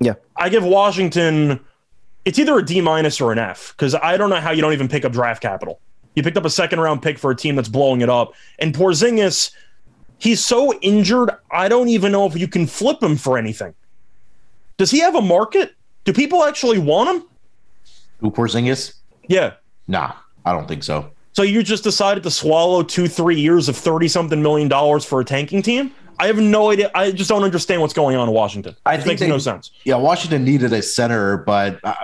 Yeah. 0.00 0.14
I 0.36 0.48
give 0.48 0.64
Washington, 0.64 1.60
it's 2.24 2.38
either 2.38 2.58
a 2.58 2.64
D 2.64 2.80
minus 2.80 3.20
or 3.20 3.32
an 3.32 3.38
F 3.38 3.74
because 3.76 3.94
I 3.94 4.16
don't 4.16 4.30
know 4.30 4.40
how 4.40 4.50
you 4.50 4.62
don't 4.62 4.72
even 4.72 4.88
pick 4.88 5.04
up 5.04 5.12
draft 5.12 5.42
capital. 5.42 5.80
You 6.14 6.22
picked 6.22 6.36
up 6.36 6.44
a 6.44 6.50
second 6.50 6.80
round 6.80 7.02
pick 7.02 7.18
for 7.18 7.30
a 7.30 7.36
team 7.36 7.56
that's 7.56 7.68
blowing 7.68 8.00
it 8.00 8.08
up, 8.08 8.34
and 8.58 8.74
Porzingis, 8.74 9.50
he's 10.18 10.44
so 10.44 10.72
injured. 10.80 11.30
I 11.50 11.68
don't 11.68 11.88
even 11.88 12.12
know 12.12 12.26
if 12.26 12.36
you 12.36 12.48
can 12.48 12.66
flip 12.66 13.02
him 13.02 13.16
for 13.16 13.36
anything. 13.36 13.74
Does 14.76 14.90
he 14.90 15.00
have 15.00 15.14
a 15.14 15.20
market? 15.20 15.74
Do 16.04 16.12
people 16.12 16.44
actually 16.44 16.78
want 16.78 17.10
him? 17.10 17.28
Who 18.18 18.30
Porzingis? 18.30 18.94
Yeah. 19.28 19.54
Nah, 19.88 20.12
I 20.44 20.52
don't 20.52 20.68
think 20.68 20.82
so. 20.82 21.10
So 21.32 21.42
you 21.42 21.62
just 21.64 21.82
decided 21.82 22.22
to 22.22 22.30
swallow 22.30 22.82
two, 22.82 23.08
three 23.08 23.40
years 23.40 23.68
of 23.68 23.76
thirty 23.76 24.06
something 24.06 24.40
million 24.40 24.68
dollars 24.68 25.04
for 25.04 25.20
a 25.20 25.24
tanking 25.24 25.62
team? 25.62 25.92
I 26.18 26.26
have 26.28 26.38
no 26.38 26.70
idea. 26.70 26.90
I 26.94 27.10
just 27.10 27.28
don't 27.28 27.42
understand 27.44 27.80
what's 27.80 27.94
going 27.94 28.16
on 28.16 28.28
in 28.28 28.34
Washington. 28.34 28.76
I 28.86 28.94
it 28.94 28.98
think 28.98 29.06
makes 29.08 29.20
they- 29.20 29.28
no 29.28 29.38
sense. 29.38 29.70
Yeah, 29.84 29.96
Washington 29.96 30.44
needed 30.44 30.72
a 30.72 30.82
center, 30.82 31.38
but 31.38 31.80
uh, 31.84 31.94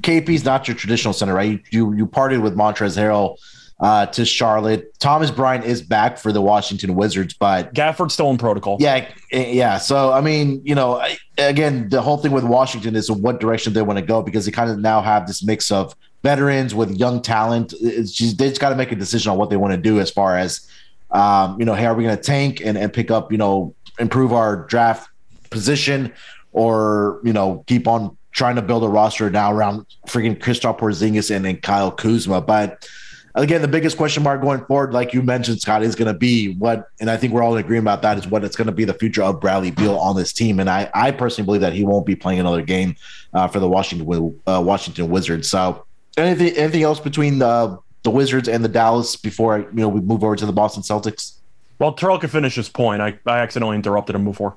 KP's 0.00 0.44
not 0.44 0.66
your 0.68 0.76
traditional 0.76 1.12
center, 1.14 1.34
right? 1.34 1.62
You 1.70 1.92
you 1.94 2.06
parted 2.06 2.40
with 2.40 2.54
Montrezl 2.56 2.96
Harrell 2.98 3.36
uh, 3.80 4.06
to 4.06 4.24
Charlotte. 4.24 4.98
Thomas 5.00 5.30
Bryant 5.30 5.64
is 5.64 5.82
back 5.82 6.16
for 6.18 6.32
the 6.32 6.40
Washington 6.40 6.94
Wizards, 6.94 7.34
but 7.34 7.74
Gafford's 7.74 8.14
still 8.14 8.30
in 8.30 8.38
protocol. 8.38 8.76
yeah, 8.80 9.08
eh, 9.32 9.50
yeah. 9.52 9.78
So 9.78 10.12
I 10.12 10.20
mean, 10.20 10.60
you 10.64 10.74
know, 10.74 11.02
again, 11.38 11.88
the 11.88 12.00
whole 12.02 12.16
thing 12.16 12.32
with 12.32 12.44
Washington 12.44 12.96
is 12.96 13.10
what 13.10 13.40
direction 13.40 13.72
they 13.72 13.82
want 13.82 13.98
to 13.98 14.04
go 14.04 14.22
because 14.22 14.46
they 14.46 14.52
kind 14.52 14.70
of 14.70 14.78
now 14.78 15.00
have 15.02 15.26
this 15.26 15.44
mix 15.44 15.70
of 15.70 15.94
veterans 16.22 16.74
with 16.74 16.90
young 16.98 17.20
talent. 17.22 17.74
Just 17.80 18.38
they 18.38 18.48
just 18.48 18.60
got 18.60 18.70
to 18.70 18.76
make 18.76 18.92
a 18.92 18.96
decision 18.96 19.30
on 19.32 19.38
what 19.38 19.50
they 19.50 19.56
want 19.56 19.72
to 19.72 19.76
do 19.78 20.00
as 20.00 20.10
far 20.10 20.36
as, 20.36 20.66
um, 21.10 21.58
you 21.58 21.64
know, 21.64 21.74
hey, 21.74 21.86
are 21.86 21.94
we 21.94 22.04
going 22.04 22.16
to 22.16 22.22
tank 22.22 22.60
and, 22.60 22.76
and 22.76 22.92
pick 22.92 23.10
up, 23.10 23.32
you 23.32 23.38
know, 23.38 23.74
improve 23.98 24.32
our 24.32 24.66
draft 24.66 25.08
position, 25.50 26.12
or 26.52 27.20
you 27.22 27.32
know 27.32 27.64
keep 27.66 27.86
on 27.86 28.16
trying 28.32 28.56
to 28.56 28.62
build 28.62 28.84
a 28.84 28.88
roster 28.88 29.30
now 29.30 29.52
around 29.52 29.86
freaking 30.06 30.38
Kristaps 30.38 30.78
Porzingis 30.78 31.34
and, 31.34 31.46
and 31.46 31.62
Kyle 31.62 31.90
Kuzma. 31.90 32.42
But 32.42 32.86
again, 33.34 33.62
the 33.62 33.68
biggest 33.68 33.96
question 33.96 34.22
mark 34.22 34.42
going 34.42 34.64
forward, 34.66 34.92
like 34.92 35.14
you 35.14 35.22
mentioned, 35.22 35.60
Scott, 35.60 35.82
is 35.82 35.94
going 35.94 36.12
to 36.12 36.18
be 36.18 36.54
what, 36.54 36.88
and 37.00 37.10
I 37.10 37.16
think 37.16 37.32
we're 37.32 37.42
all 37.42 37.56
in 37.56 37.64
agreement 37.64 37.84
about 37.84 38.02
that, 38.02 38.18
is 38.18 38.26
what 38.26 38.44
it's 38.44 38.56
going 38.56 38.66
to 38.66 38.72
be 38.72 38.84
the 38.84 38.94
future 38.94 39.22
of 39.22 39.40
Bradley 39.40 39.70
Beal 39.70 39.96
on 39.96 40.16
this 40.16 40.34
team. 40.34 40.60
And 40.60 40.68
I, 40.68 40.90
I 40.94 41.12
personally 41.12 41.46
believe 41.46 41.62
that 41.62 41.72
he 41.72 41.84
won't 41.84 42.04
be 42.04 42.14
playing 42.14 42.40
another 42.40 42.62
game 42.62 42.96
uh, 43.32 43.48
for 43.48 43.58
the 43.58 43.68
Washington 43.68 44.40
uh, 44.46 44.62
Washington 44.64 45.08
Wizards. 45.08 45.48
So 45.48 45.86
anything 46.16 46.56
anything 46.56 46.82
else 46.82 47.00
between 47.00 47.38
the 47.38 47.78
the 48.06 48.10
Wizards 48.10 48.48
and 48.48 48.64
the 48.64 48.68
Dallas 48.68 49.16
before 49.16 49.56
I, 49.56 49.58
you 49.58 49.68
know 49.72 49.88
we 49.88 50.00
move 50.00 50.22
over 50.22 50.36
to 50.36 50.46
the 50.46 50.52
Boston 50.52 50.84
Celtics? 50.84 51.32
Well, 51.80 51.92
Terrell 51.92 52.20
can 52.20 52.30
finish 52.30 52.54
his 52.54 52.68
point. 52.68 53.02
I, 53.02 53.18
I 53.26 53.38
accidentally 53.38 53.74
interrupted 53.74 54.14
him 54.14 54.24
before. 54.24 54.56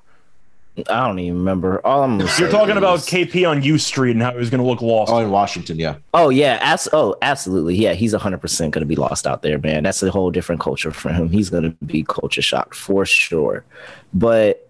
I 0.87 1.07
don't 1.07 1.17
even 1.17 1.39
remember. 1.39 1.85
All 1.85 2.03
I'm 2.03 2.19
You're 2.19 2.27
say 2.29 2.49
talking 2.49 2.77
about 2.77 2.99
KP 2.99 3.49
on 3.49 3.63
U 3.63 3.79
Street 3.79 4.11
and 4.11 4.21
how 4.21 4.31
he 4.31 4.37
was 4.37 4.51
going 4.51 4.61
to 4.61 4.67
look 4.67 4.83
lost. 4.83 5.11
Oh, 5.11 5.17
in 5.17 5.31
Washington, 5.31 5.79
yeah. 5.79 5.95
Oh 6.13 6.29
yeah, 6.29 6.59
abs- 6.61 6.87
oh 6.93 7.15
absolutely, 7.23 7.75
yeah. 7.75 7.93
He's 7.93 8.13
100 8.13 8.37
percent 8.37 8.71
going 8.71 8.83
to 8.83 8.85
be 8.85 8.95
lost 8.95 9.25
out 9.25 9.41
there, 9.41 9.57
man. 9.57 9.81
That's 9.81 10.01
a 10.03 10.11
whole 10.11 10.29
different 10.29 10.61
culture 10.61 10.91
for 10.91 11.09
him. 11.09 11.29
He's 11.29 11.49
going 11.49 11.63
to 11.63 11.75
be 11.83 12.03
culture 12.03 12.43
shocked 12.43 12.75
for 12.75 13.03
sure. 13.03 13.65
But 14.13 14.69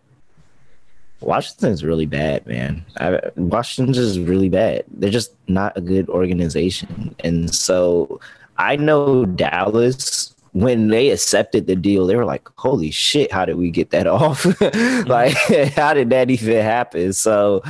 Washington's 1.19 1.84
really 1.84 2.05
bad, 2.05 2.47
man. 2.47 2.86
I, 2.97 3.19
Washington's 3.36 3.97
just 3.97 4.19
really 4.19 4.49
bad. 4.49 4.86
They're 4.88 5.09
just 5.09 5.34
not 5.49 5.77
a 5.77 5.82
good 5.82 6.09
organization, 6.09 7.13
and 7.19 7.53
so 7.53 8.21
I 8.60 8.76
know 8.76 9.26
Dallas. 9.26 10.36
When 10.51 10.88
they 10.88 11.12
accepted 11.12 11.68
the 11.68 11.76
deal, 11.76 12.07
they 12.07 12.16
were 12.16 12.26
like, 12.26 12.47
"Holy 12.55 12.91
shit! 12.91 13.32
How 13.32 13.45
did 13.45 13.55
we 13.55 13.70
get 13.72 13.91
that 13.91 14.07
off? 14.20 14.43
Mm-hmm. 14.43 15.07
like, 15.07 15.36
how 15.74 15.93
did 15.93 16.10
that 16.10 16.30
even 16.30 16.62
happen?" 16.64 17.14
So, 17.14 17.64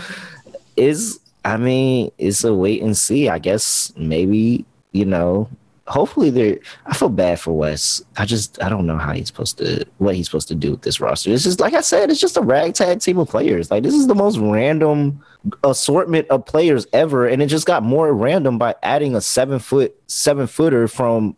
is 0.75 1.19
I 1.45 1.57
mean, 1.57 2.11
it's 2.17 2.43
a 2.43 2.53
wait 2.53 2.81
and 2.81 2.97
see. 2.97 3.29
I 3.29 3.39
guess 3.39 3.93
maybe 3.95 4.65
you 4.91 5.05
know. 5.05 5.49
Hopefully, 5.87 6.29
they're. 6.29 6.59
I 6.85 6.93
feel 6.93 7.09
bad 7.09 7.39
for 7.39 7.51
Wes. 7.51 8.03
I 8.17 8.25
just 8.25 8.61
I 8.61 8.69
don't 8.69 8.85
know 8.85 8.97
how 8.97 9.11
he's 9.11 9.27
supposed 9.27 9.57
to 9.57 9.85
what 9.97 10.15
he's 10.15 10.27
supposed 10.27 10.47
to 10.49 10.55
do 10.55 10.71
with 10.71 10.83
this 10.83 10.99
roster. 10.99 11.31
It's 11.31 11.43
just 11.43 11.59
like 11.59 11.73
I 11.73 11.81
said, 11.81 12.09
it's 12.11 12.21
just 12.21 12.37
a 12.37 12.41
ragtag 12.41 13.01
team 13.01 13.17
of 13.17 13.27
players. 13.27 13.71
Like 13.71 13.83
this 13.83 13.95
is 13.95 14.07
the 14.07 14.15
most 14.15 14.37
random 14.37 15.23
assortment 15.63 16.27
of 16.29 16.45
players 16.45 16.85
ever, 16.93 17.27
and 17.27 17.41
it 17.41 17.47
just 17.47 17.65
got 17.65 17.83
more 17.83 18.13
random 18.13 18.57
by 18.57 18.75
adding 18.83 19.15
a 19.15 19.21
seven 19.21 19.59
foot 19.59 19.95
seven 20.07 20.47
footer 20.47 20.87
from 20.87 21.35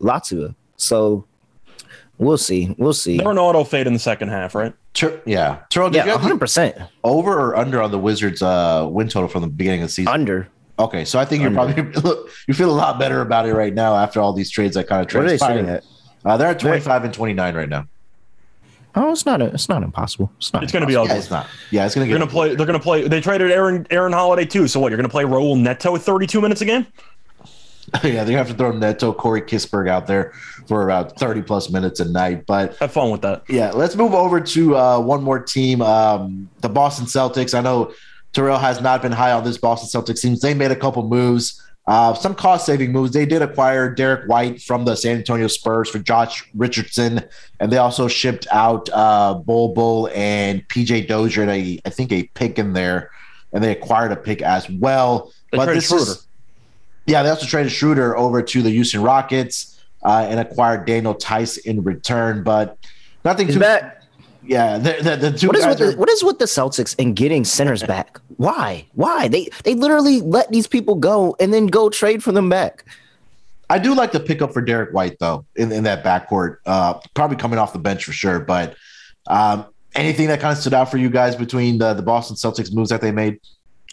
Latvia. 0.00 0.54
So 0.76 1.24
we'll 2.18 2.38
see. 2.38 2.74
We'll 2.78 2.92
see. 2.92 3.18
They're 3.18 3.30
an 3.30 3.38
auto 3.38 3.64
fade 3.64 3.86
in 3.86 3.92
the 3.92 3.98
second 3.98 4.28
half, 4.28 4.54
right? 4.54 4.72
Ter- 4.94 5.20
yeah. 5.26 5.60
Terrell, 5.70 5.94
Yeah, 5.94 6.04
you 6.04 6.10
have 6.10 6.20
the 6.20 6.26
100 6.28 6.38
percent 6.38 6.76
over 7.04 7.32
or 7.38 7.56
under 7.56 7.80
on 7.82 7.90
the 7.90 7.98
Wizards' 7.98 8.42
uh, 8.42 8.86
win 8.90 9.08
total 9.08 9.28
from 9.28 9.42
the 9.42 9.48
beginning 9.48 9.82
of 9.82 9.88
the 9.88 9.92
season? 9.92 10.12
under. 10.12 10.48
Okay, 10.78 11.04
so 11.04 11.18
I 11.18 11.26
think 11.26 11.42
you're 11.42 11.56
Under. 11.58 11.82
probably 11.84 12.22
you 12.48 12.54
feel 12.54 12.70
a 12.70 12.72
lot 12.72 12.98
better 12.98 13.20
about 13.20 13.46
it 13.46 13.54
right 13.54 13.74
now 13.74 13.94
after 13.96 14.18
all 14.18 14.32
these 14.32 14.50
trades 14.50 14.74
that 14.76 14.88
kind 14.88 15.06
of 15.06 15.14
What 15.14 15.26
are 15.26 15.28
they 15.28 15.36
sitting 15.36 15.68
at? 15.68 15.84
Uh, 16.24 16.38
they're 16.38 16.48
at 16.48 16.58
25 16.58 17.04
and 17.04 17.12
29 17.12 17.54
right 17.54 17.68
now. 17.68 17.84
Oh, 18.94 19.12
it's 19.12 19.24
not. 19.26 19.40
A, 19.40 19.46
it's 19.46 19.68
not 19.68 19.82
impossible. 19.82 20.30
It's 20.38 20.52
not. 20.52 20.62
It's 20.62 20.72
going 20.72 20.80
to 20.82 20.86
be 20.86 20.94
Yeah, 20.94 21.00
ugly. 21.02 21.16
it's 21.16 21.30
not. 21.30 21.46
Yeah, 21.70 21.86
it's 21.86 21.94
gonna 21.94 22.06
They're 22.06 22.18
get. 22.18 22.18
going 22.18 22.28
to 22.28 22.32
play. 22.32 22.54
They're 22.54 22.66
going 22.66 22.78
to 22.78 22.82
play. 22.82 23.06
They 23.08 23.20
traded 23.20 23.50
Aaron 23.52 23.86
Aaron 23.90 24.12
Holiday 24.12 24.44
too. 24.44 24.66
So 24.68 24.80
what? 24.80 24.90
You're 24.90 24.96
going 24.98 25.08
to 25.08 25.12
play 25.12 25.24
Raul 25.24 25.58
Neto 25.60 25.96
32 25.96 26.40
minutes 26.40 26.60
a 26.60 26.64
game? 26.64 26.86
yeah, 28.04 28.10
they're 28.12 28.24
gonna 28.26 28.36
have 28.38 28.48
to 28.48 28.54
throw 28.54 28.70
Neto, 28.70 29.12
Corey 29.12 29.42
Kispert 29.42 29.88
out 29.88 30.06
there 30.06 30.32
for 30.68 30.84
about 30.84 31.18
30 31.18 31.42
plus 31.42 31.70
minutes 31.70 31.98
a 31.98 32.04
night. 32.04 32.46
But 32.46 32.76
Have 32.76 32.92
fun 32.92 33.10
with 33.10 33.22
that. 33.22 33.42
yeah, 33.48 33.72
let's 33.72 33.96
move 33.96 34.14
over 34.14 34.40
to 34.40 34.76
uh, 34.76 35.00
one 35.00 35.24
more 35.24 35.40
team, 35.40 35.82
um, 35.82 36.48
the 36.60 36.68
Boston 36.68 37.06
Celtics. 37.06 37.52
I 37.56 37.60
know 37.62 37.92
Terrell 38.32 38.58
has 38.58 38.80
not 38.80 39.02
been 39.02 39.10
high 39.10 39.32
on 39.32 39.42
this 39.42 39.58
Boston 39.58 39.88
Celtics 40.02 40.20
team. 40.20 40.36
They 40.40 40.54
made 40.54 40.70
a 40.70 40.76
couple 40.76 41.02
moves, 41.08 41.60
uh, 41.90 42.14
some 42.14 42.36
cost 42.36 42.66
saving 42.66 42.92
moves. 42.92 43.10
They 43.10 43.26
did 43.26 43.42
acquire 43.42 43.92
Derrick 43.92 44.28
White 44.28 44.62
from 44.62 44.84
the 44.84 44.94
San 44.94 45.16
Antonio 45.16 45.48
Spurs 45.48 45.90
for 45.90 45.98
Josh 45.98 46.48
Richardson, 46.54 47.20
and 47.58 47.72
they 47.72 47.78
also 47.78 48.06
shipped 48.06 48.46
out 48.52 48.88
uh, 48.92 49.34
Bull 49.34 49.74
Bol 49.74 50.08
and 50.14 50.66
PJ 50.68 51.08
Dozier 51.08 51.42
and 51.42 51.50
a, 51.50 51.80
I 51.84 51.90
think 51.90 52.12
a 52.12 52.22
pick 52.34 52.60
in 52.60 52.74
there, 52.74 53.10
and 53.52 53.64
they 53.64 53.72
acquired 53.72 54.12
a 54.12 54.16
pick 54.16 54.40
as 54.40 54.70
well. 54.70 55.32
They 55.50 55.58
this 55.64 55.88
Schroeder. 55.88 56.12
yeah, 57.06 57.24
they 57.24 57.28
also 57.28 57.46
traded 57.46 57.72
Schroeder 57.72 58.16
over 58.16 58.40
to 58.40 58.62
the 58.62 58.70
Houston 58.70 59.02
Rockets 59.02 59.82
uh, 60.04 60.28
and 60.30 60.38
acquired 60.38 60.86
Daniel 60.86 61.14
Theis 61.14 61.58
in 61.58 61.82
return, 61.82 62.44
but 62.44 62.78
nothing 63.24 63.48
Is 63.48 63.54
too 63.54 63.60
that 63.60 63.99
yeah, 64.44 64.78
the, 64.78 64.96
the, 65.02 65.16
the 65.30 65.38
two 65.38 65.48
what 65.48 65.56
is 65.56 65.64
guys 65.64 65.78
with 65.78 65.88
are, 65.88 65.92
the, 65.92 65.98
what 65.98 66.08
is 66.08 66.24
with 66.24 66.38
the 66.38 66.46
Celtics 66.46 66.94
and 66.98 67.14
getting 67.14 67.44
centers 67.44 67.82
back? 67.82 68.20
Why? 68.36 68.86
Why 68.94 69.28
they 69.28 69.50
they 69.64 69.74
literally 69.74 70.20
let 70.20 70.50
these 70.50 70.66
people 70.66 70.94
go 70.94 71.36
and 71.38 71.52
then 71.52 71.66
go 71.66 71.90
trade 71.90 72.22
for 72.22 72.32
them 72.32 72.48
back? 72.48 72.84
I 73.68 73.78
do 73.78 73.94
like 73.94 74.12
the 74.12 74.20
pickup 74.20 74.52
for 74.52 74.62
Derrick 74.62 74.92
White 74.92 75.18
though 75.20 75.44
in, 75.56 75.70
in 75.70 75.84
that 75.84 76.02
backcourt. 76.04 76.56
Uh, 76.66 76.94
probably 77.14 77.36
coming 77.36 77.58
off 77.58 77.72
the 77.72 77.78
bench 77.78 78.04
for 78.04 78.12
sure. 78.12 78.40
But 78.40 78.76
um, 79.26 79.66
anything 79.94 80.28
that 80.28 80.40
kind 80.40 80.52
of 80.52 80.58
stood 80.58 80.74
out 80.74 80.90
for 80.90 80.96
you 80.96 81.10
guys 81.10 81.36
between 81.36 81.78
the, 81.78 81.94
the 81.94 82.02
Boston 82.02 82.36
Celtics 82.36 82.72
moves 82.72 82.90
that 82.90 83.00
they 83.00 83.12
made? 83.12 83.38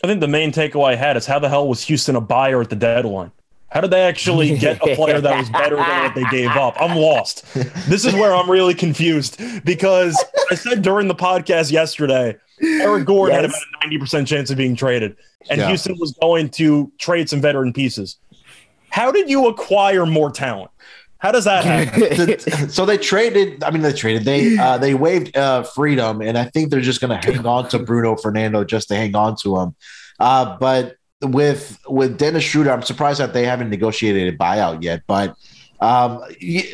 I 0.04 0.08
think 0.08 0.22
the 0.22 0.28
main 0.28 0.52
takeaway 0.52 0.94
I 0.94 0.96
had 0.96 1.18
is 1.18 1.26
how 1.26 1.40
the 1.40 1.50
hell 1.50 1.68
was 1.68 1.84
Houston 1.84 2.16
a 2.16 2.22
buyer 2.22 2.62
at 2.62 2.70
the 2.70 2.76
deadline? 2.76 3.32
How 3.78 3.82
did 3.82 3.92
they 3.92 4.02
actually 4.02 4.58
get 4.58 4.82
a 4.82 4.96
player 4.96 5.22
that 5.22 5.38
was 5.38 5.52
better 5.52 5.76
than 5.76 5.86
what 5.86 6.16
they 6.16 6.24
gave 6.32 6.50
up? 6.50 6.82
I'm 6.82 6.98
lost. 6.98 7.46
This 7.88 8.06
is 8.06 8.16
where 8.16 8.34
I'm 8.34 8.50
really 8.50 8.74
confused 8.74 9.40
because 9.64 10.18
I 10.50 10.56
said 10.56 10.82
during 10.82 11.08
the 11.08 11.14
podcast 11.14 11.72
yesterday, 11.72 12.38
Eric 12.60 13.06
Gordon 13.06 13.36
had 13.36 13.46
about 13.46 13.62
a 13.84 13.88
90% 13.88 14.26
chance 14.26 14.50
of 14.50 14.58
being 14.58 14.76
traded, 14.76 15.16
and 15.52 15.60
Yeah. 15.60 15.68
Houston 15.68 15.96
was 16.00 16.14
going 16.20 16.50
to 16.62 16.92
trade 16.98 17.30
some 17.30 17.40
veteran 17.40 17.72
pieces. 17.72 18.18
How 18.90 19.12
did 19.12 19.30
you 19.30 19.46
acquire 19.46 20.08
more 20.08 20.32
talent? 20.32 20.72
How 21.20 21.32
does 21.32 21.46
that 21.46 21.64
happen? 21.64 22.70
So 22.72 22.84
they 22.84 22.98
traded. 22.98 23.64
I 23.64 23.70
mean, 23.70 23.84
they 23.84 23.94
traded. 23.94 24.26
They 24.26 24.58
uh, 24.58 24.80
they 24.80 24.96
waived 24.96 25.38
uh, 25.38 25.62
Freedom, 25.62 26.24
and 26.24 26.36
I 26.36 26.46
think 26.46 26.72
they're 26.72 26.82
just 26.82 27.00
going 27.00 27.12
to 27.12 27.32
hang 27.32 27.46
on 27.46 27.70
to 27.70 27.78
Bruno 27.78 28.16
Fernando 28.16 28.64
just 28.64 28.88
to 28.88 28.96
hang 28.96 29.16
on 29.16 29.36
to 29.44 29.60
him. 29.60 29.76
Uh, 30.20 30.58
but 30.58 30.97
with 31.22 31.80
with 31.88 32.18
Dennis 32.18 32.44
Schroeder, 32.44 32.72
I'm 32.72 32.84
surprised 32.84 33.20
that 33.20 33.34
they 33.34 33.46
haven't 33.46 33.70
negotiated 33.70 34.34
a 34.34 34.38
buyout 34.38 34.84
yet. 34.84 35.04
But 35.08 35.36
um, 35.80 36.24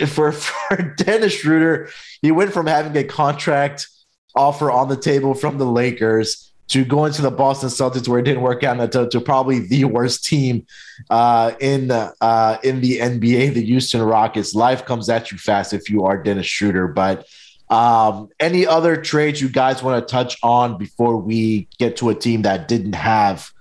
for 0.08 0.32
for 0.32 0.96
Dennis 0.98 1.34
Schroeder, 1.34 1.90
he 2.22 2.32
went 2.32 2.54
from 2.54 2.68
having 2.68 2.96
a 2.98 3.04
contract 3.04 3.88
offer 4.36 4.72
on 4.72 4.90
the 4.90 4.98
table 4.98 5.34
from 5.34 5.58
the 5.58 5.66
Lakers 5.66 6.52
to 6.70 6.84
going 6.84 7.14
to 7.14 7.22
the 7.22 7.30
Boston 7.30 7.70
Celtics, 7.70 8.08
where 8.08 8.20
it 8.20 8.24
didn't 8.24 8.42
work 8.42 8.64
out, 8.64 8.92
to, 8.94 9.08
to 9.10 9.22
probably 9.22 9.60
the 9.60 9.86
worst 9.86 10.24
team 10.26 10.66
uh, 11.10 11.52
in 11.60 11.92
uh, 11.92 12.58
in 12.64 12.82
the 12.82 13.00
NBA, 13.00 13.54
the 13.54 13.64
Houston 13.64 14.02
Rockets. 14.02 14.56
Life 14.56 14.86
comes 14.86 15.10
at 15.10 15.32
you 15.32 15.38
fast 15.38 15.74
if 15.74 15.90
you 15.90 16.04
are 16.06 16.22
Dennis 16.22 16.48
Schroeder. 16.48 16.88
But 16.88 17.28
um, 17.70 18.30
any 18.40 18.66
other 18.66 18.98
trades 18.98 19.42
you 19.42 19.50
guys 19.50 19.84
want 19.84 20.06
to 20.06 20.12
touch 20.12 20.38
on 20.44 20.78
before 20.78 21.18
we 21.18 21.68
get 21.80 21.98
to 21.98 22.10
a 22.10 22.16
team 22.16 22.44
that 22.44 22.68
didn't 22.68 22.94
have 22.94 23.52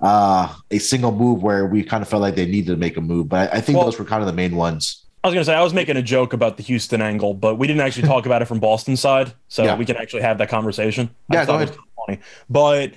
uh, 0.00 0.54
a 0.70 0.78
single 0.78 1.12
move 1.12 1.42
where 1.42 1.66
we 1.66 1.82
kind 1.82 2.02
of 2.02 2.08
felt 2.08 2.22
like 2.22 2.34
they 2.36 2.46
needed 2.46 2.72
to 2.72 2.76
make 2.76 2.96
a 2.96 3.00
move? 3.00 3.28
But 3.28 3.52
I, 3.52 3.58
I 3.58 3.60
think 3.60 3.76
Well- 3.78 3.86
those 3.86 3.98
were 3.98 4.04
kind 4.04 4.22
of 4.22 4.26
the 4.26 4.32
main 4.32 4.56
ones. 4.56 5.04
I 5.22 5.28
was 5.28 5.34
going 5.34 5.42
to 5.42 5.44
say, 5.44 5.54
I 5.54 5.62
was 5.62 5.74
making 5.74 5.98
a 5.98 6.02
joke 6.02 6.32
about 6.32 6.56
the 6.56 6.62
Houston 6.62 7.02
angle, 7.02 7.34
but 7.34 7.56
we 7.56 7.66
didn't 7.66 7.82
actually 7.82 8.08
talk 8.08 8.24
about 8.24 8.40
it 8.40 8.46
from 8.46 8.58
Boston's 8.58 9.00
side. 9.00 9.34
So 9.48 9.64
Yeah. 9.64 9.76
we 9.76 9.84
can 9.84 9.96
actually 9.98 10.22
have 10.22 10.38
that 10.38 10.48
conversation. 10.48 11.10
I 11.30 11.34
Yeah, 11.34 11.44
go 11.44 11.58
was 11.58 11.70
Funny. 12.06 12.20
But 12.48 12.94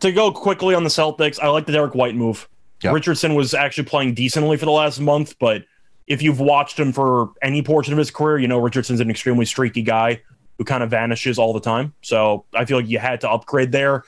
to 0.00 0.10
go 0.10 0.32
quickly 0.32 0.74
on 0.74 0.84
the 0.84 0.88
Celtics, 0.88 1.38
I 1.38 1.48
like 1.48 1.66
the 1.66 1.72
Derrick 1.72 1.94
White 1.94 2.14
move. 2.14 2.48
Yeah. 2.82 2.92
Richardson 2.92 3.34
was 3.34 3.52
actually 3.52 3.84
playing 3.84 4.14
decently 4.14 4.56
for 4.56 4.64
the 4.64 4.70
last 4.70 5.00
month, 5.00 5.34
but 5.38 5.64
if 6.06 6.22
you've 6.22 6.40
watched 6.40 6.78
him 6.80 6.92
for 6.92 7.32
any 7.42 7.60
portion 7.62 7.92
of 7.92 7.98
his 7.98 8.10
career, 8.10 8.38
you 8.38 8.48
know 8.48 8.58
Richardson's 8.58 9.00
an 9.00 9.10
extremely 9.10 9.44
streaky 9.44 9.82
guy 9.82 10.22
who 10.56 10.64
kind 10.64 10.82
of 10.82 10.88
vanishes 10.90 11.38
all 11.38 11.52
the 11.52 11.60
time. 11.60 11.92
So 12.00 12.46
I 12.54 12.64
feel 12.64 12.78
like 12.78 12.88
you 12.88 12.98
had 12.98 13.20
to 13.20 13.30
upgrade 13.30 13.70
there. 13.72 14.04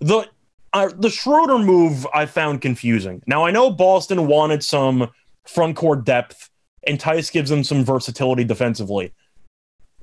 The 0.00 0.28
uh, 0.76 0.90
the 0.98 1.10
Schroeder 1.10 1.58
move 1.58 2.06
I 2.12 2.26
found 2.26 2.60
confusing. 2.60 3.22
Now 3.26 3.44
I 3.46 3.50
know 3.50 3.70
Boston 3.70 4.26
wanted 4.26 4.62
some 4.62 5.10
front 5.44 5.76
court 5.76 6.04
depth, 6.04 6.50
and 6.86 6.98
Theis 6.98 7.30
gives 7.32 7.50
them 7.50 7.64
some 7.64 7.84
versatility 7.84 8.44
defensively. 8.44 9.12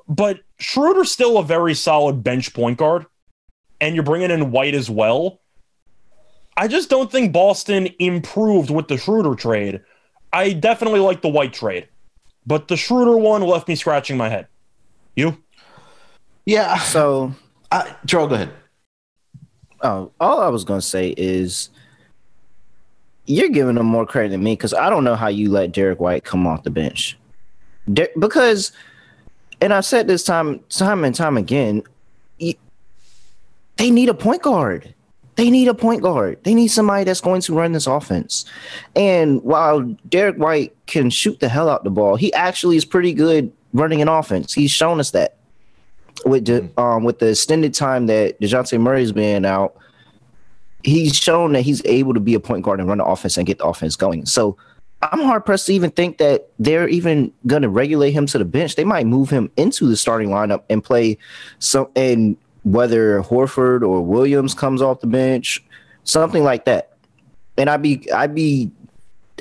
But 0.07 0.41
Schroeder's 0.59 1.11
still 1.11 1.38
a 1.38 1.43
very 1.43 1.74
solid 1.74 2.24
bench 2.24 2.53
point 2.53 2.78
guard, 2.78 3.05
and 3.80 3.95
you're 3.95 4.03
bringing 4.03 4.32
in 4.32 4.51
White 4.51 4.76
as 4.76 4.89
well. 4.89 5.39
I 6.57 6.67
just 6.67 6.89
don't 6.89 7.11
think 7.11 7.34
Boston 7.34 7.89
improved 7.99 8.69
with 8.69 8.88
the 8.88 8.97
Schroeder 8.97 9.36
trade. 9.36 9.82
I 10.32 10.53
definitely 10.53 10.99
like 10.99 11.21
the 11.21 11.30
White 11.30 11.53
trade, 11.53 11.88
but 12.45 12.67
the 12.67 12.78
Schroeder 12.78 13.17
one 13.17 13.41
left 13.41 13.67
me 13.67 13.76
scratching 13.76 14.17
my 14.17 14.30
head. 14.30 14.47
You? 15.15 15.38
Yeah. 16.45 16.78
So, 16.80 17.34
Uh, 17.71 17.91
Terrell, 18.05 18.28
go 18.28 18.36
ahead. 18.36 18.51
Oh, 19.84 20.11
all 20.19 20.41
I 20.41 20.47
was 20.47 20.63
gonna 20.63 20.81
say 20.81 21.13
is 21.17 21.69
you're 23.25 23.49
giving 23.49 23.75
them 23.75 23.86
more 23.86 24.05
credit 24.05 24.29
than 24.29 24.43
me 24.43 24.53
because 24.53 24.73
I 24.73 24.89
don't 24.89 25.03
know 25.03 25.15
how 25.15 25.27
you 25.27 25.49
let 25.49 25.71
Derrick 25.71 25.99
White 25.99 26.23
come 26.23 26.45
off 26.45 26.63
the 26.63 26.69
bench. 26.69 27.17
De- 27.91 28.09
because, 28.19 28.71
and 29.61 29.73
I've 29.73 29.86
said 29.86 30.07
this 30.07 30.23
time, 30.23 30.59
time 30.69 31.03
and 31.03 31.15
time 31.15 31.38
again, 31.38 31.84
you, 32.38 32.53
they 33.77 33.91
need 33.91 34.09
a 34.09 34.13
point 34.13 34.41
guard. 34.41 34.93
They 35.36 35.49
need 35.49 35.67
a 35.67 35.73
point 35.73 36.01
guard. 36.01 36.43
They 36.43 36.53
need 36.53 36.67
somebody 36.67 37.05
that's 37.05 37.21
going 37.21 37.41
to 37.41 37.55
run 37.55 37.71
this 37.71 37.88
offense. 37.88 38.45
And 38.95 39.41
while 39.41 39.81
Derrick 40.07 40.38
White 40.38 40.75
can 40.86 41.09
shoot 41.09 41.39
the 41.39 41.49
hell 41.49 41.69
out 41.69 41.84
the 41.84 41.89
ball, 41.89 42.15
he 42.15 42.31
actually 42.34 42.77
is 42.77 42.86
pretty 42.86 43.13
good 43.13 43.51
running 43.73 44.01
an 44.01 44.09
offense. 44.09 44.53
He's 44.53 44.69
shown 44.69 44.99
us 44.99 45.11
that 45.11 45.38
with 46.26 46.45
the 46.45 46.69
um 46.78 47.03
with 47.03 47.19
the 47.19 47.30
extended 47.30 47.74
time 47.74 48.07
that 48.07 48.39
Dejounte 48.39 48.80
Murray's 48.80 49.11
been 49.11 49.45
out, 49.45 49.76
he's 50.84 51.15
shown 51.15 51.53
that 51.53 51.61
he's 51.61 51.84
able 51.86 52.13
to 52.13 52.19
be 52.19 52.34
a 52.34 52.39
point 52.39 52.63
guard 52.63 52.80
and 52.80 52.88
run 52.88 52.99
the 52.99 53.05
offense 53.05 53.38
and 53.38 53.47
get 53.47 53.57
the 53.57 53.65
offense 53.65 53.95
going. 53.95 54.26
So 54.26 54.57
I'm 55.11 55.21
hard 55.21 55.45
pressed 55.45 55.67
to 55.67 55.74
even 55.74 55.91
think 55.91 56.17
that 56.19 56.49
they're 56.59 56.88
even 56.88 57.34
going 57.47 57.61
to 57.63 57.69
regulate 57.69 58.11
him 58.11 58.26
to 58.28 58.38
the 58.38 58.45
bench. 58.45 58.76
They 58.76 58.86
might 58.86 59.05
move 59.05 59.30
him 59.30 59.51
into 59.57 59.88
the 59.88 59.97
starting 59.97 60.30
lineup 60.30 60.63
and 60.69 60.84
play 60.84 61.17
some 61.59 61.88
and 61.95 62.38
whether 62.63 63.21
Horford 63.21 63.82
or 63.82 64.01
Williams 64.01 64.53
comes 64.53 64.82
off 64.82 65.01
the 65.01 65.07
bench, 65.07 65.63
something 66.05 66.43
like 66.43 66.65
that. 66.65 66.93
And 67.57 67.69
I'd 67.69 67.82
be, 67.82 68.09
I'd 68.11 68.34
be, 68.34 68.71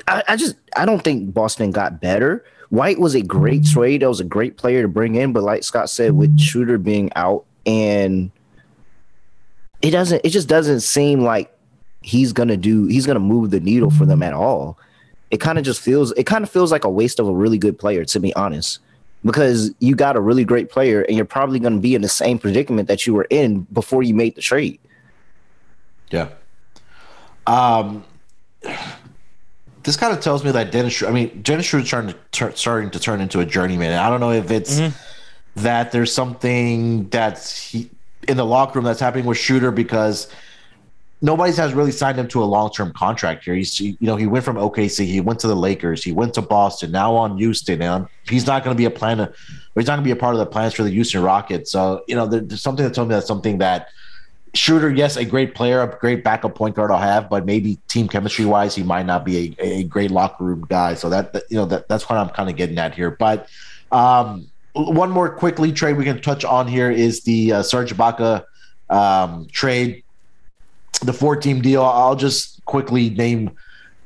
I, 0.07 0.23
I 0.27 0.35
just, 0.35 0.55
I 0.75 0.85
don't 0.85 1.01
think 1.01 1.33
Boston 1.33 1.71
got 1.71 2.01
better. 2.01 2.43
White 2.73 2.99
was 2.99 3.13
a 3.13 3.21
great 3.21 3.63
trade. 3.67 4.01
That 4.01 4.09
was 4.09 4.19
a 4.19 4.23
great 4.23 4.57
player 4.57 4.81
to 4.81 4.87
bring 4.87 5.13
in, 5.13 5.31
but 5.31 5.43
like 5.43 5.63
Scott 5.63 5.91
said, 5.91 6.13
with 6.13 6.39
Schroeder 6.39 6.79
being 6.79 7.11
out, 7.15 7.45
and 7.67 8.31
it 9.83 9.91
doesn't, 9.91 10.21
it 10.23 10.31
just 10.31 10.47
doesn't 10.47 10.79
seem 10.79 11.21
like 11.21 11.55
he's 12.01 12.33
gonna 12.33 12.57
do, 12.57 12.87
he's 12.87 13.05
gonna 13.05 13.19
move 13.19 13.51
the 13.51 13.59
needle 13.59 13.91
for 13.91 14.07
them 14.07 14.23
at 14.23 14.33
all. 14.33 14.79
It 15.29 15.37
kind 15.37 15.59
of 15.59 15.63
just 15.63 15.81
feels, 15.81 16.13
it 16.13 16.23
kind 16.23 16.43
of 16.43 16.49
feels 16.49 16.71
like 16.71 16.83
a 16.83 16.89
waste 16.89 17.19
of 17.19 17.27
a 17.27 17.31
really 17.31 17.59
good 17.59 17.77
player, 17.77 18.05
to 18.05 18.19
be 18.19 18.33
honest 18.35 18.79
because 19.23 19.71
you 19.79 19.95
got 19.95 20.15
a 20.15 20.19
really 20.19 20.43
great 20.43 20.69
player 20.69 21.03
and 21.03 21.15
you're 21.15 21.25
probably 21.25 21.59
to 21.59 21.69
be 21.77 21.93
in 21.95 22.01
the 22.01 22.09
same 22.09 22.39
predicament 22.39 22.87
that 22.87 23.07
you 23.07 23.13
were 23.13 23.27
in 23.29 23.61
before 23.71 24.03
you 24.03 24.15
made 24.15 24.35
the 24.35 24.41
trade. 24.41 24.79
Yeah. 26.09 26.29
Um, 27.47 28.03
this 29.83 29.97
kind 29.97 30.13
of 30.13 30.21
tells 30.21 30.43
me 30.43 30.51
that 30.51 30.71
Dennis. 30.71 31.03
I 31.03 31.11
mean, 31.11 31.41
Dennis 31.41 31.65
Schroeder's 31.65 31.89
starting 31.89 32.11
to 32.11 32.17
tur- 32.31 32.55
starting 32.55 32.89
to 32.91 32.99
turn 32.99 33.21
into 33.21 33.39
a 33.39 33.45
journeyman. 33.45 33.93
I 33.93 34.09
don't 34.09 34.19
know 34.19 34.31
if 34.31 34.49
it's 34.49 34.79
mm-hmm. 34.79 35.61
that 35.61 35.91
there's 35.91 36.13
something 36.13 37.09
that's 37.09 37.59
he, 37.59 37.89
in 38.27 38.37
the 38.37 38.45
locker 38.45 38.79
room 38.79 38.85
that's 38.85 38.99
happening 38.99 39.25
with 39.25 39.37
Shooter 39.37 39.71
because 39.71 40.27
nobody's 41.21 41.57
has 41.57 41.73
really 41.73 41.91
signed 41.91 42.19
him 42.19 42.27
to 42.27 42.43
a 42.43 42.45
long 42.45 42.71
term 42.71 42.93
contract 42.93 43.43
here. 43.45 43.55
He's 43.55 43.79
you 43.79 43.97
know 43.99 44.15
he 44.15 44.27
went 44.27 44.45
from 44.45 44.55
OKC, 44.55 45.05
he 45.05 45.21
went 45.21 45.39
to 45.39 45.47
the 45.47 45.55
Lakers, 45.55 46.03
he 46.03 46.11
went 46.11 46.33
to 46.35 46.41
Boston, 46.41 46.91
now 46.91 47.15
on 47.15 47.37
Houston, 47.37 47.81
and 47.81 48.07
he's 48.27 48.45
not 48.45 48.63
going 48.63 48.75
to 48.75 48.77
be 48.77 48.85
a 48.85 48.91
plan. 48.91 49.19
Of, 49.19 49.35
he's 49.75 49.87
not 49.87 49.95
going 49.95 50.03
to 50.03 50.07
be 50.07 50.11
a 50.11 50.15
part 50.15 50.35
of 50.35 50.39
the 50.39 50.45
plans 50.45 50.73
for 50.73 50.83
the 50.83 50.91
Houston 50.91 51.23
Rockets. 51.23 51.71
So 51.71 52.03
you 52.07 52.15
know 52.15 52.27
there, 52.27 52.41
there's 52.41 52.61
something 52.61 52.85
that 52.85 52.93
told 52.93 53.09
me 53.09 53.15
that's 53.15 53.27
something 53.27 53.57
that 53.57 53.89
Schroeder, 54.55 54.91
yes, 54.91 55.17
a 55.17 55.25
great 55.25 55.55
player, 55.55 55.81
a 55.81 55.87
great 55.99 56.23
backup 56.23 56.53
point 56.53 56.75
guard 56.75 56.91
I'll 56.91 56.99
have, 56.99 57.29
but 57.29 57.45
maybe 57.45 57.79
team 57.87 58.07
chemistry 58.07 58.45
wise, 58.45 58.75
he 58.75 58.83
might 58.83 59.05
not 59.05 59.25
be 59.25 59.55
a, 59.59 59.63
a 59.63 59.83
great 59.83 60.11
locker 60.11 60.43
room 60.43 60.65
guy. 60.69 60.93
So 60.93 61.09
that, 61.09 61.33
that 61.33 61.43
you 61.49 61.57
know 61.57 61.65
that 61.65 61.87
that's 61.87 62.07
what 62.07 62.17
I'm 62.19 62.29
kind 62.29 62.49
of 62.49 62.55
getting 62.55 62.77
at 62.77 62.93
here. 62.93 63.11
But 63.11 63.49
um, 63.91 64.47
one 64.73 65.09
more 65.09 65.29
quickly 65.29 65.71
trade 65.71 65.97
we 65.97 66.03
can 66.03 66.21
touch 66.21 66.45
on 66.45 66.67
here 66.67 66.91
is 66.91 67.21
the 67.21 67.53
uh, 67.53 67.63
Serge 67.63 67.95
Ibaka 67.95 68.45
um, 68.89 69.47
trade 69.51 70.03
the 71.01 71.13
four 71.13 71.35
team 71.35 71.61
deal. 71.61 71.83
I'll 71.83 72.15
just 72.15 72.63
quickly 72.65 73.09
name 73.09 73.51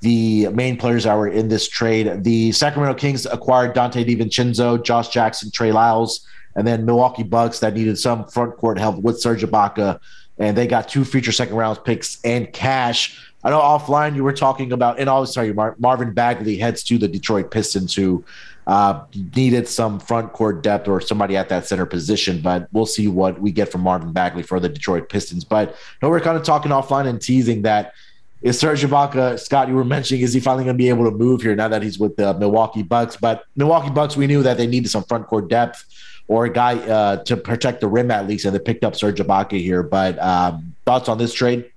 the 0.01 0.47
main 0.49 0.77
players 0.77 1.03
that 1.03 1.15
were 1.15 1.27
in 1.27 1.47
this 1.47 1.67
trade. 1.67 2.23
The 2.23 2.51
Sacramento 2.51 2.97
Kings 2.99 3.25
acquired 3.25 3.75
Donte 3.75 4.05
DiVincenzo, 4.05 4.83
Josh 4.83 5.09
Jackson, 5.09 5.51
Trey 5.51 5.71
Lyles, 5.71 6.25
and 6.55 6.65
then 6.67 6.85
Milwaukee 6.85 7.23
Bucks 7.23 7.59
that 7.59 7.73
needed 7.73 7.97
some 7.97 8.25
front 8.27 8.57
court 8.57 8.79
help 8.79 9.01
with 9.01 9.19
Serge 9.19 9.43
Ibaka, 9.43 9.99
and 10.39 10.57
they 10.57 10.67
got 10.67 10.89
two 10.89 11.03
future 11.03 11.31
second 11.31 11.55
round 11.55 11.83
picks 11.83 12.19
and 12.23 12.51
cash. 12.53 13.31
I 13.43 13.49
know 13.49 13.59
offline 13.59 14.15
you 14.15 14.23
were 14.23 14.33
talking 14.33 14.71
about, 14.71 14.99
and 14.99 15.09
oh, 15.09 15.25
sorry, 15.25 15.53
Mar- 15.53 15.75
Marvin 15.79 16.13
Bagley 16.13 16.57
heads 16.57 16.83
to 16.85 16.97
the 16.97 17.07
Detroit 17.07 17.51
Pistons, 17.51 17.95
who 17.95 18.23
uh, 18.65 19.03
needed 19.35 19.67
some 19.67 19.99
front 19.99 20.33
court 20.33 20.61
depth 20.61 20.87
or 20.87 20.99
somebody 20.99 21.37
at 21.37 21.47
that 21.49 21.65
center 21.65 21.85
position, 21.85 22.41
but 22.41 22.67
we'll 22.73 22.85
see 22.85 23.07
what 23.07 23.39
we 23.39 23.51
get 23.51 23.71
from 23.71 23.81
Marvin 23.81 24.11
Bagley 24.11 24.43
for 24.43 24.59
the 24.59 24.67
Detroit 24.67 25.07
Pistons. 25.07 25.43
But 25.45 25.75
no, 26.01 26.09
we're 26.09 26.19
kind 26.19 26.35
of 26.35 26.43
talking 26.43 26.71
offline 26.71 27.07
and 27.07 27.21
teasing 27.21 27.61
that 27.61 27.93
is 28.41 28.59
Serge 28.59 28.83
Ibaka, 28.83 29.39
Scott, 29.39 29.67
you 29.67 29.73
were 29.73 29.83
mentioning, 29.83 30.21
is 30.21 30.33
he 30.33 30.39
finally 30.39 30.63
going 30.63 30.75
to 30.75 30.77
be 30.77 30.89
able 30.89 31.05
to 31.05 31.15
move 31.15 31.41
here 31.41 31.55
now 31.55 31.67
that 31.67 31.81
he's 31.81 31.97
with 31.97 32.17
the 32.17 32.33
Milwaukee 32.35 32.83
Bucks? 32.83 33.15
But 33.17 33.45
Milwaukee 33.55 33.89
Bucks, 33.89 34.15
we 34.15 34.27
knew 34.27 34.43
that 34.43 34.57
they 34.57 34.67
needed 34.67 34.89
some 34.89 35.03
front 35.03 35.27
court 35.27 35.49
depth 35.49 35.85
or 36.27 36.45
a 36.45 36.49
guy 36.49 36.75
uh, 36.75 37.17
to 37.23 37.37
protect 37.37 37.81
the 37.81 37.87
rim 37.87 38.11
at 38.11 38.27
least, 38.27 38.45
and 38.45 38.53
they 38.53 38.59
picked 38.59 38.83
up 38.83 38.95
Serge 38.95 39.19
Ibaka 39.19 39.59
here. 39.61 39.83
But 39.83 40.19
um, 40.19 40.75
thoughts 40.85 41.09
on 41.09 41.17
this 41.17 41.33
trade? 41.33 41.69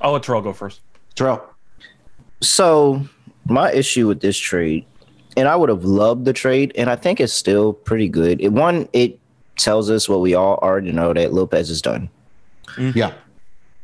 I'll 0.00 0.12
let 0.12 0.22
Terrell 0.22 0.42
go 0.42 0.52
first. 0.52 0.80
Terrell. 1.14 1.42
So 2.40 3.06
my 3.46 3.72
issue 3.72 4.06
with 4.06 4.20
this 4.20 4.38
trade 4.38 4.86
and 5.36 5.48
I 5.48 5.56
would 5.56 5.68
have 5.68 5.84
loved 5.84 6.24
the 6.24 6.32
trade, 6.32 6.72
and 6.76 6.90
I 6.90 6.96
think 6.96 7.20
it's 7.20 7.32
still 7.32 7.72
pretty 7.72 8.08
good. 8.08 8.40
It 8.40 8.52
one, 8.52 8.88
it 8.92 9.18
tells 9.56 9.90
us 9.90 10.08
what 10.08 10.20
we 10.20 10.34
all 10.34 10.56
already 10.56 10.92
know 10.92 11.12
that 11.12 11.32
Lopez 11.32 11.70
is 11.70 11.82
done. 11.82 12.08
Mm-hmm. 12.76 12.98
Yeah. 12.98 13.14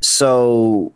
So 0.01 0.93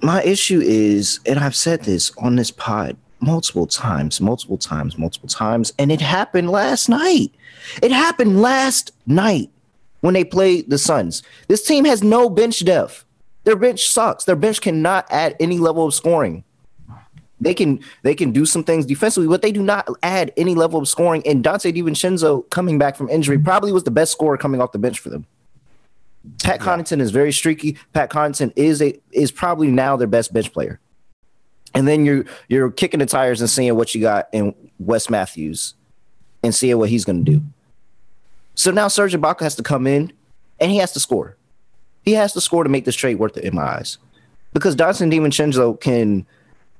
my 0.00 0.22
issue 0.22 0.60
is, 0.60 1.20
and 1.26 1.38
I've 1.38 1.56
said 1.56 1.82
this 1.82 2.12
on 2.18 2.36
this 2.36 2.50
pod 2.50 2.96
multiple 3.24 3.66
times, 3.66 4.20
multiple 4.20 4.58
times, 4.58 4.98
multiple 4.98 5.28
times, 5.28 5.72
and 5.78 5.90
it 5.90 6.00
happened 6.00 6.50
last 6.50 6.88
night. 6.88 7.32
It 7.82 7.90
happened 7.90 8.40
last 8.40 8.92
night 9.06 9.50
when 10.00 10.14
they 10.14 10.24
played 10.24 10.68
the 10.68 10.78
Suns. 10.78 11.22
This 11.48 11.64
team 11.64 11.84
has 11.86 12.02
no 12.02 12.28
bench 12.28 12.64
depth. 12.64 13.04
Their 13.44 13.56
bench 13.56 13.88
sucks. 13.88 14.24
Their 14.24 14.36
bench 14.36 14.60
cannot 14.60 15.06
add 15.10 15.36
any 15.40 15.58
level 15.58 15.86
of 15.86 15.94
scoring. 15.94 16.44
They 17.40 17.54
can 17.54 17.80
they 18.02 18.14
can 18.14 18.32
do 18.32 18.46
some 18.46 18.64
things 18.64 18.86
defensively, 18.86 19.28
but 19.28 19.42
they 19.42 19.52
do 19.52 19.62
not 19.62 19.88
add 20.02 20.32
any 20.36 20.54
level 20.54 20.80
of 20.80 20.88
scoring. 20.88 21.22
And 21.26 21.44
Donte 21.44 21.74
DiVincenzo 21.74 22.48
coming 22.50 22.78
back 22.78 22.96
from 22.96 23.10
injury 23.10 23.38
probably 23.38 23.72
was 23.72 23.84
the 23.84 23.90
best 23.90 24.12
scorer 24.12 24.38
coming 24.38 24.60
off 24.60 24.72
the 24.72 24.78
bench 24.78 24.98
for 24.98 25.10
them. 25.10 25.26
Pat 26.42 26.60
yeah. 26.60 26.66
Connaughton 26.66 27.00
is 27.00 27.10
very 27.10 27.32
streaky. 27.32 27.76
Pat 27.92 28.10
Connaughton 28.10 28.52
is 28.56 28.80
a 28.80 28.98
is 29.10 29.30
probably 29.30 29.70
now 29.70 29.96
their 29.96 30.06
best 30.06 30.32
bench 30.32 30.52
player. 30.52 30.80
And 31.74 31.88
then 31.88 32.04
you're 32.04 32.24
you're 32.48 32.70
kicking 32.70 33.00
the 33.00 33.06
tires 33.06 33.40
and 33.40 33.50
seeing 33.50 33.74
what 33.76 33.94
you 33.94 34.00
got 34.00 34.28
in 34.32 34.54
Wes 34.78 35.10
Matthews 35.10 35.74
and 36.42 36.54
seeing 36.54 36.78
what 36.78 36.88
he's 36.88 37.04
going 37.04 37.24
to 37.24 37.30
do. 37.32 37.42
So 38.54 38.70
now 38.70 38.88
Serge 38.88 39.14
Ibaka 39.14 39.40
has 39.40 39.56
to 39.56 39.62
come 39.62 39.86
in 39.86 40.12
and 40.60 40.70
he 40.70 40.78
has 40.78 40.92
to 40.92 41.00
score. 41.00 41.36
He 42.04 42.12
has 42.12 42.32
to 42.34 42.40
score 42.40 42.64
to 42.64 42.70
make 42.70 42.84
this 42.84 42.94
trade 42.94 43.18
worth 43.18 43.36
it 43.36 43.44
in 43.44 43.54
my 43.54 43.62
eyes. 43.62 43.98
Because 44.52 44.76
Donte 44.76 45.10
DiVincenzo 45.10 45.80
can 45.80 46.26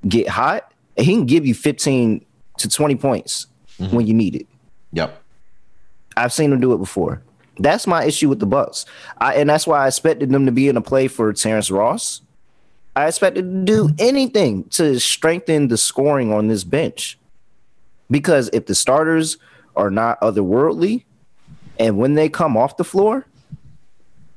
get 0.07 0.28
hot, 0.28 0.72
and 0.97 1.07
he 1.07 1.14
can 1.14 1.26
give 1.26 1.47
you 1.47 1.55
15 1.55 2.24
to 2.59 2.68
20 2.68 2.95
points 2.97 3.47
mm-hmm. 3.80 3.97
when 3.97 4.07
you 4.07 4.14
need 4.14 4.36
it. 4.36 4.47
Yep. 4.92 5.20
I've 6.16 6.32
seen 6.32 6.53
him 6.53 6.61
do 6.61 6.72
it 6.72 6.78
before. 6.78 7.22
That's 7.59 7.86
my 7.86 8.05
issue 8.05 8.28
with 8.28 8.38
the 8.38 8.47
Bucks. 8.47 8.86
I, 9.18 9.34
and 9.34 9.49
that's 9.49 9.66
why 9.66 9.84
I 9.84 9.88
expected 9.88 10.30
them 10.30 10.47
to 10.47 10.53
be 10.53 10.68
in 10.68 10.76
a 10.76 10.80
play 10.80 11.09
for 11.09 11.32
Terrence 11.32 11.70
Ross. 11.70 12.20
I 12.97 13.09
expected 13.09 13.42
to 13.42 13.64
do 13.64 13.90
anything 13.99 14.64
to 14.70 15.01
strengthen 15.01 15.68
the 15.68 15.76
scoring 15.76 16.32
on 16.32 16.47
this 16.49 16.64
bench. 16.64 17.18
Because 18.11 18.51
if 18.53 18.66
the 18.66 18.74
starters 18.74 19.38
are 19.74 19.90
not 19.90 20.20
otherworldly, 20.20 21.05
and 21.78 21.99
when 21.99 22.14
they 22.14 22.28
come 22.28 22.57
off 22.57 22.76
the 22.76 22.84
floor, 22.84 23.26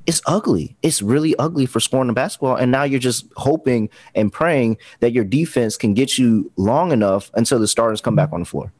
it's 0.07 0.21
ugly. 0.25 0.75
It's 0.81 1.01
really 1.01 1.35
ugly 1.37 1.65
for 1.65 1.79
scoring 1.79 2.07
the 2.07 2.13
basketball. 2.13 2.55
And 2.55 2.71
now 2.71 2.83
you're 2.83 2.99
just 2.99 3.25
hoping 3.35 3.89
and 4.15 4.31
praying 4.31 4.77
that 5.01 5.11
your 5.11 5.25
defense 5.25 5.75
can 5.77 5.93
get 5.93 6.17
you 6.17 6.51
long 6.55 6.91
enough 6.91 7.29
until 7.33 7.59
the 7.59 7.67
starters 7.67 8.01
come 8.01 8.15
back 8.15 8.31
on 8.31 8.39
the 8.39 8.45
floor. 8.45 8.71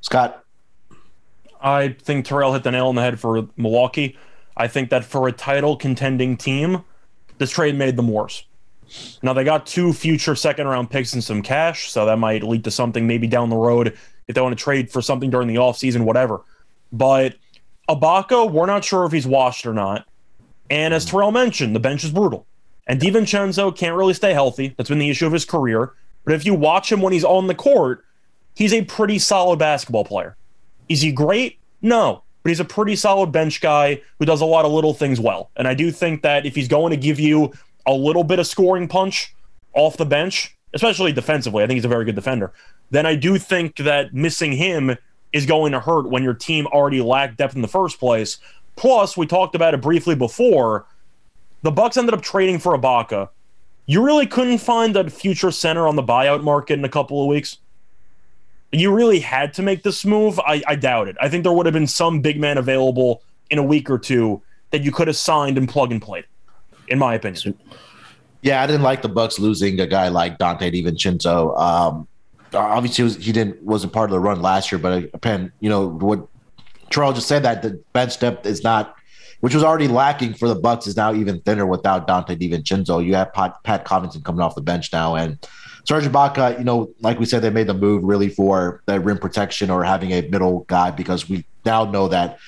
Scott. 0.00 0.44
I 1.60 1.96
think 1.98 2.26
Terrell 2.26 2.52
hit 2.52 2.62
the 2.62 2.70
nail 2.70 2.88
on 2.88 2.94
the 2.94 3.02
head 3.02 3.20
for 3.20 3.48
Milwaukee. 3.56 4.18
I 4.56 4.68
think 4.68 4.90
that 4.90 5.04
for 5.04 5.28
a 5.28 5.32
title 5.32 5.76
contending 5.76 6.36
team, 6.36 6.84
this 7.38 7.50
trade 7.50 7.76
made 7.76 7.96
them 7.96 8.08
worse. 8.08 8.44
Now 9.22 9.32
they 9.32 9.44
got 9.44 9.66
two 9.66 9.92
future 9.92 10.34
second 10.34 10.68
round 10.68 10.90
picks 10.90 11.12
and 11.14 11.24
some 11.24 11.42
cash, 11.42 11.90
so 11.90 12.06
that 12.06 12.18
might 12.18 12.42
lead 12.42 12.64
to 12.64 12.70
something 12.70 13.06
maybe 13.06 13.26
down 13.26 13.50
the 13.50 13.56
road 13.56 13.96
if 14.28 14.34
they 14.34 14.40
want 14.40 14.56
to 14.56 14.62
trade 14.62 14.90
for 14.90 15.02
something 15.02 15.30
during 15.30 15.48
the 15.48 15.56
offseason, 15.56 16.04
whatever. 16.04 16.42
But 16.92 17.36
Ibaka, 17.88 18.50
we're 18.50 18.66
not 18.66 18.84
sure 18.84 19.04
if 19.04 19.12
he's 19.12 19.26
washed 19.26 19.66
or 19.66 19.74
not. 19.74 20.06
And 20.70 20.94
as 20.94 21.04
Terrell 21.04 21.32
mentioned, 21.32 21.74
the 21.74 21.80
bench 21.80 22.04
is 22.04 22.10
brutal. 22.10 22.46
And 22.86 23.00
DiVincenzo 23.00 23.76
can't 23.76 23.96
really 23.96 24.14
stay 24.14 24.32
healthy. 24.32 24.74
That's 24.76 24.88
been 24.88 24.98
the 24.98 25.10
issue 25.10 25.26
of 25.26 25.32
his 25.32 25.44
career. 25.44 25.92
But 26.24 26.34
if 26.34 26.46
you 26.46 26.54
watch 26.54 26.90
him 26.90 27.02
when 27.02 27.12
he's 27.12 27.24
on 27.24 27.46
the 27.46 27.54
court, 27.54 28.04
he's 28.54 28.72
a 28.72 28.84
pretty 28.84 29.18
solid 29.18 29.58
basketball 29.58 30.04
player. 30.04 30.36
Is 30.88 31.02
he 31.02 31.12
great? 31.12 31.58
No. 31.82 32.23
But 32.44 32.50
he's 32.50 32.60
a 32.60 32.64
pretty 32.64 32.94
solid 32.94 33.32
bench 33.32 33.62
guy 33.62 34.02
who 34.18 34.26
does 34.26 34.42
a 34.42 34.44
lot 34.44 34.66
of 34.66 34.70
little 34.70 34.92
things 34.92 35.18
well. 35.18 35.50
And 35.56 35.66
I 35.66 35.72
do 35.72 35.90
think 35.90 36.22
that 36.22 36.44
if 36.44 36.54
he's 36.54 36.68
going 36.68 36.90
to 36.90 36.96
give 36.96 37.18
you 37.18 37.54
a 37.86 37.92
little 37.92 38.22
bit 38.22 38.38
of 38.38 38.46
scoring 38.46 38.86
punch 38.86 39.34
off 39.72 39.96
the 39.96 40.04
bench, 40.04 40.54
especially 40.74 41.12
defensively, 41.12 41.64
I 41.64 41.66
think 41.66 41.78
he's 41.78 41.86
a 41.86 41.88
very 41.88 42.04
good 42.04 42.14
defender, 42.14 42.52
then 42.90 43.06
I 43.06 43.14
do 43.16 43.38
think 43.38 43.76
that 43.76 44.12
missing 44.12 44.52
him 44.52 44.94
is 45.32 45.46
going 45.46 45.72
to 45.72 45.80
hurt 45.80 46.10
when 46.10 46.22
your 46.22 46.34
team 46.34 46.66
already 46.66 47.00
lacked 47.00 47.38
depth 47.38 47.56
in 47.56 47.62
the 47.62 47.68
first 47.68 47.98
place. 47.98 48.38
Plus, 48.76 49.16
we 49.16 49.26
talked 49.26 49.54
about 49.54 49.72
it 49.72 49.80
briefly 49.80 50.14
before. 50.14 50.86
The 51.62 51.70
Bucks 51.70 51.96
ended 51.96 52.12
up 52.12 52.20
trading 52.20 52.58
for 52.58 52.76
Ibaka. 52.76 53.30
You 53.86 54.04
really 54.04 54.26
couldn't 54.26 54.58
find 54.58 54.94
a 54.96 55.08
future 55.08 55.50
center 55.50 55.88
on 55.88 55.96
the 55.96 56.02
buyout 56.02 56.42
market 56.42 56.78
in 56.78 56.84
a 56.84 56.90
couple 56.90 57.22
of 57.22 57.26
weeks. 57.28 57.58
You 58.80 58.94
really 58.94 59.20
had 59.20 59.54
to 59.54 59.62
make 59.62 59.82
this 59.82 60.04
move. 60.04 60.40
I, 60.40 60.62
I 60.66 60.74
doubt 60.74 61.08
it. 61.08 61.16
I 61.20 61.28
think 61.28 61.44
there 61.44 61.52
would 61.52 61.66
have 61.66 61.72
been 61.72 61.86
some 61.86 62.20
big 62.20 62.40
man 62.40 62.58
available 62.58 63.22
in 63.50 63.58
a 63.58 63.62
week 63.62 63.90
or 63.90 63.98
two 63.98 64.42
that 64.70 64.82
you 64.82 64.90
could 64.90 65.06
have 65.06 65.16
signed 65.16 65.56
and 65.58 65.68
plug 65.68 65.92
and 65.92 66.02
played, 66.02 66.24
in 66.88 66.98
my 66.98 67.14
opinion. 67.14 67.56
Yeah, 68.42 68.62
I 68.62 68.66
didn't 68.66 68.82
like 68.82 69.02
the 69.02 69.08
Bucks 69.08 69.38
losing 69.38 69.80
a 69.80 69.86
guy 69.86 70.08
like 70.08 70.38
Donte 70.38 70.60
DiVincenzo. 70.60 71.58
Um, 71.58 72.08
obviously, 72.52 72.96
he, 72.96 73.02
was, 73.04 73.16
he 73.16 73.32
didn't 73.32 73.62
wasn't 73.62 73.92
part 73.92 74.10
of 74.10 74.12
the 74.12 74.20
run 74.20 74.42
last 74.42 74.70
year, 74.70 74.78
but 74.78 75.10
again, 75.14 75.52
you 75.60 75.70
know 75.70 75.88
what 75.88 76.26
Charles 76.90 77.14
just 77.14 77.28
said 77.28 77.42
that 77.44 77.62
the 77.62 77.80
bench 77.92 78.18
depth 78.18 78.46
is 78.46 78.62
not, 78.62 78.96
which 79.40 79.54
was 79.54 79.64
already 79.64 79.88
lacking 79.88 80.34
for 80.34 80.48
the 80.48 80.54
Bucks, 80.54 80.86
is 80.86 80.96
now 80.96 81.14
even 81.14 81.40
thinner 81.40 81.66
without 81.66 82.06
Donte 82.06 82.38
DiVincenzo. 82.38 83.04
You 83.04 83.14
have 83.14 83.32
Pat, 83.32 83.62
Pat 83.62 83.84
Connaughton 83.84 84.24
coming 84.24 84.40
off 84.40 84.54
the 84.54 84.60
bench 84.60 84.92
now, 84.92 85.14
and 85.14 85.38
Serge 85.84 86.04
Ibaka. 86.04 86.58
You 86.58 86.64
know, 86.64 86.90
like 87.00 87.18
we 87.18 87.26
said, 87.26 87.42
they 87.42 87.50
made 87.50 87.66
the 87.66 87.74
move 87.74 88.04
really 88.04 88.28
for 88.28 88.82
that 88.86 89.00
rim 89.00 89.18
protection 89.18 89.70
or 89.70 89.84
having 89.84 90.12
a 90.12 90.22
middle 90.22 90.60
guy 90.60 90.90
because 90.90 91.28
we 91.28 91.44
now 91.64 91.84
know 91.84 92.08
that 92.08 92.38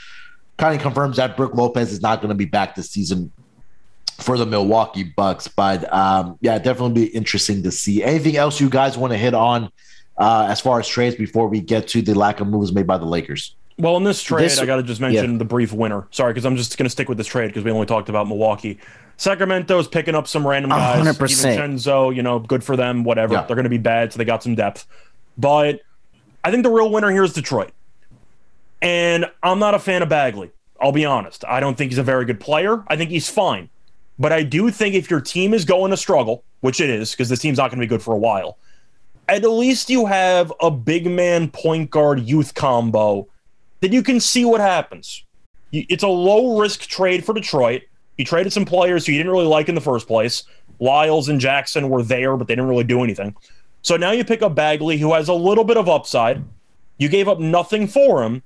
kind 0.57 0.75
of 0.75 0.83
confirms 0.83 1.17
that 1.17 1.37
Brook 1.37 1.55
Lopez 1.55 1.93
is 1.93 2.01
not 2.01 2.21
going 2.21 2.31
to 2.31 2.35
be 2.35 2.45
back 2.45 2.75
this 2.75 2.91
season 2.91 3.33
for 4.19 4.39
the 4.39 4.47
Milwaukee 4.47 5.05
Bucks. 5.05 5.49
But 5.49 5.93
um, 5.93 6.39
yeah, 6.41 6.59
definitely 6.59 7.07
be 7.07 7.07
interesting 7.09 7.63
to 7.65 7.73
see. 7.73 8.03
Anything 8.03 8.37
else 8.37 8.61
you 8.61 8.71
guys 8.71 8.97
want 8.97 9.13
to 9.13 9.19
hit 9.19 9.35
on 9.35 9.71
uh, 10.17 10.47
as 10.49 10.61
far 10.61 10.81
as 10.81 10.89
trades 10.89 11.17
before 11.17 11.49
we 11.49 11.61
get 11.61 11.89
to 11.89 12.03
the 12.03 12.15
lack 12.15 12.41
of 12.41 12.47
moves 12.47 12.73
made 12.73 12.87
by 12.87 12.99
the 12.99 13.05
Lakers? 13.05 13.56
Well, 13.79 13.97
in 13.97 14.05
this 14.05 14.23
trade, 14.23 14.45
this, 14.45 14.59
I 14.59 14.65
got 14.65 14.77
to 14.77 14.83
just 14.83 15.01
mention 15.01 15.33
yeah. 15.33 15.39
the 15.39 15.45
brief 15.45 15.73
winner. 15.73 16.07
Sorry, 16.11 16.33
because 16.33 16.47
I'm 16.47 16.57
just 16.57 16.79
going 16.79 16.87
to 16.87 16.91
stick 16.91 17.09
with 17.09 17.19
this 17.19 17.27
trade 17.27 17.49
because 17.49 17.63
we 17.63 17.71
only 17.71 17.87
talked 17.87 18.09
about 18.09 18.27
Milwaukee. 18.27 18.79
Sacramento's 19.19 19.89
picking 19.89 20.15
up 20.15 20.27
some 20.27 20.47
random 20.47 20.71
guys. 20.71 21.05
100%. 21.05 21.57
Chenzo, 21.57 22.15
you 22.15 22.23
know, 22.23 22.39
good 22.39 22.65
for 22.65 22.77
them, 22.77 23.05
whatever. 23.05 23.35
Yeah. 23.35 23.43
They're 23.43 23.57
going 23.57 23.65
to 23.65 23.71
be 23.71 23.79
bad, 23.79 24.13
so 24.13 24.19
they 24.19 24.25
got 24.25 24.43
some 24.43 24.55
depth. 24.55 24.87
But 25.37 25.81
I 26.45 26.51
think 26.51 26.63
the 26.63 26.71
real 26.71 26.91
winner 26.91 27.11
here 27.11 27.25
is 27.25 27.33
Detroit. 27.33 27.73
And 28.81 29.27
I'm 29.43 29.59
not 29.59 29.75
a 29.75 29.79
fan 29.79 30.03
of 30.03 30.09
Bagley. 30.09 30.51
I'll 30.81 30.93
be 30.93 31.05
honest. 31.05 31.45
I 31.47 31.61
don't 31.61 31.77
think 31.77 31.91
he's 31.91 31.99
a 31.99 32.03
very 32.03 32.25
good 32.25 32.41
player. 32.41 32.85
I 32.89 32.97
think 32.97 33.11
he's 33.11 33.29
fine. 33.29 33.69
But 34.19 34.33
I 34.33 34.43
do 34.43 34.71
think 34.71 34.95
if 34.95 35.11
your 35.11 35.21
team 35.21 35.53
is 35.53 35.65
going 35.65 35.91
to 35.91 35.97
struggle, 35.97 36.45
which 36.61 36.81
it 36.81 36.89
is, 36.89 37.11
because 37.11 37.29
this 37.29 37.41
team's 37.41 37.59
not 37.59 37.71
going 37.71 37.81
to 37.81 37.87
be 37.87 37.89
good 37.89 38.03
for 38.03 38.15
a 38.15 38.19
while, 38.19 38.59
at 39.29 39.43
least 39.45 39.91
you 39.91 40.07
have 40.07 40.53
a 40.61 40.71
big 40.71 41.07
man 41.07 41.51
point 41.51 41.91
guard 41.91 42.21
youth 42.21 42.55
combo 42.55 43.27
that 43.81 43.93
you 43.93 44.03
can 44.03 44.21
see 44.21 44.45
what 44.45 44.61
happens. 44.61 45.25
It's 45.73 46.03
a 46.03 46.09
low 46.09 46.59
risk 46.59 46.83
trade 46.83 47.25
for 47.25 47.35
Detroit. 47.35 47.83
You 48.17 48.25
traded 48.25 48.53
some 48.53 48.65
players 48.65 49.07
who 49.07 49.13
you 49.13 49.19
didn't 49.19 49.33
really 49.33 49.47
like 49.47 49.69
in 49.69 49.75
the 49.75 49.81
first 49.81 50.07
place. 50.07 50.45
Lyles 50.81 51.29
and 51.29 51.41
Jackson 51.41 51.89
were 51.89 52.03
there, 52.03 52.37
but 52.37 52.49
they 52.49 52.55
didn't 52.55 52.69
really 52.69 52.85
do 52.85 53.03
anything. 53.03 53.35
So 53.83 53.97
now 53.97 54.11
you 54.11 54.25
pick 54.25 54.43
up 54.43 54.55
Bagley, 54.55 54.99
who 54.99 55.13
has 55.15 55.29
a 55.29 55.35
little 55.35 55.65
bit 55.65 55.77
of 55.77 55.89
upside. 55.89 56.43
You 56.99 57.09
gave 57.09 57.29
up 57.29 57.39
nothing 57.39 57.87
for 57.87 58.23
him, 58.23 58.43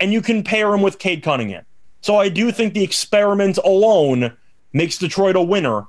and 0.00 0.12
you 0.12 0.22
can 0.22 0.42
pair 0.42 0.72
him 0.74 0.82
with 0.82 0.98
Cade 0.98 1.22
Cunningham. 1.22 1.64
So 2.00 2.16
I 2.16 2.28
do 2.28 2.50
think 2.50 2.74
the 2.74 2.82
experiment 2.82 3.58
alone 3.58 4.36
makes 4.72 4.98
Detroit 4.98 5.36
a 5.36 5.42
winner 5.42 5.86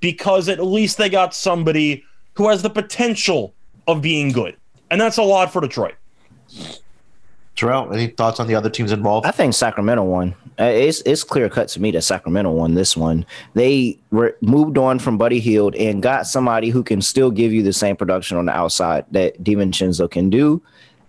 because 0.00 0.48
at 0.48 0.62
least 0.62 0.98
they 0.98 1.08
got 1.08 1.34
somebody 1.34 2.04
who 2.34 2.48
has 2.48 2.62
the 2.62 2.70
potential 2.70 3.54
of 3.86 4.02
being 4.02 4.32
good. 4.32 4.56
And 4.90 5.00
that's 5.00 5.16
a 5.16 5.22
lot 5.22 5.52
for 5.52 5.60
Detroit. 5.60 5.94
Terrell, 7.56 7.92
any 7.92 8.08
thoughts 8.08 8.40
on 8.40 8.46
the 8.46 8.54
other 8.54 8.70
teams 8.70 8.90
involved? 8.90 9.26
I 9.26 9.30
think 9.30 9.54
Sacramento 9.54 10.02
won. 10.02 10.34
Uh, 10.58 10.64
it's 10.64 11.02
it's 11.02 11.24
clear 11.24 11.48
cut 11.48 11.68
to 11.68 11.80
me 11.80 11.90
that 11.92 12.02
Sacramento 12.02 12.50
won 12.50 12.74
this 12.74 12.96
one. 12.96 13.24
They 13.54 13.98
were 14.10 14.36
moved 14.40 14.78
on 14.78 14.98
from 14.98 15.18
Buddy 15.18 15.40
Hield 15.40 15.74
and 15.76 16.02
got 16.02 16.26
somebody 16.26 16.70
who 16.70 16.82
can 16.82 17.00
still 17.00 17.30
give 17.30 17.52
you 17.52 17.62
the 17.62 17.72
same 17.72 17.96
production 17.96 18.36
on 18.36 18.46
the 18.46 18.52
outside 18.52 19.04
that 19.10 19.42
DiVincenzo 19.42 20.10
can 20.10 20.30
do. 20.30 20.62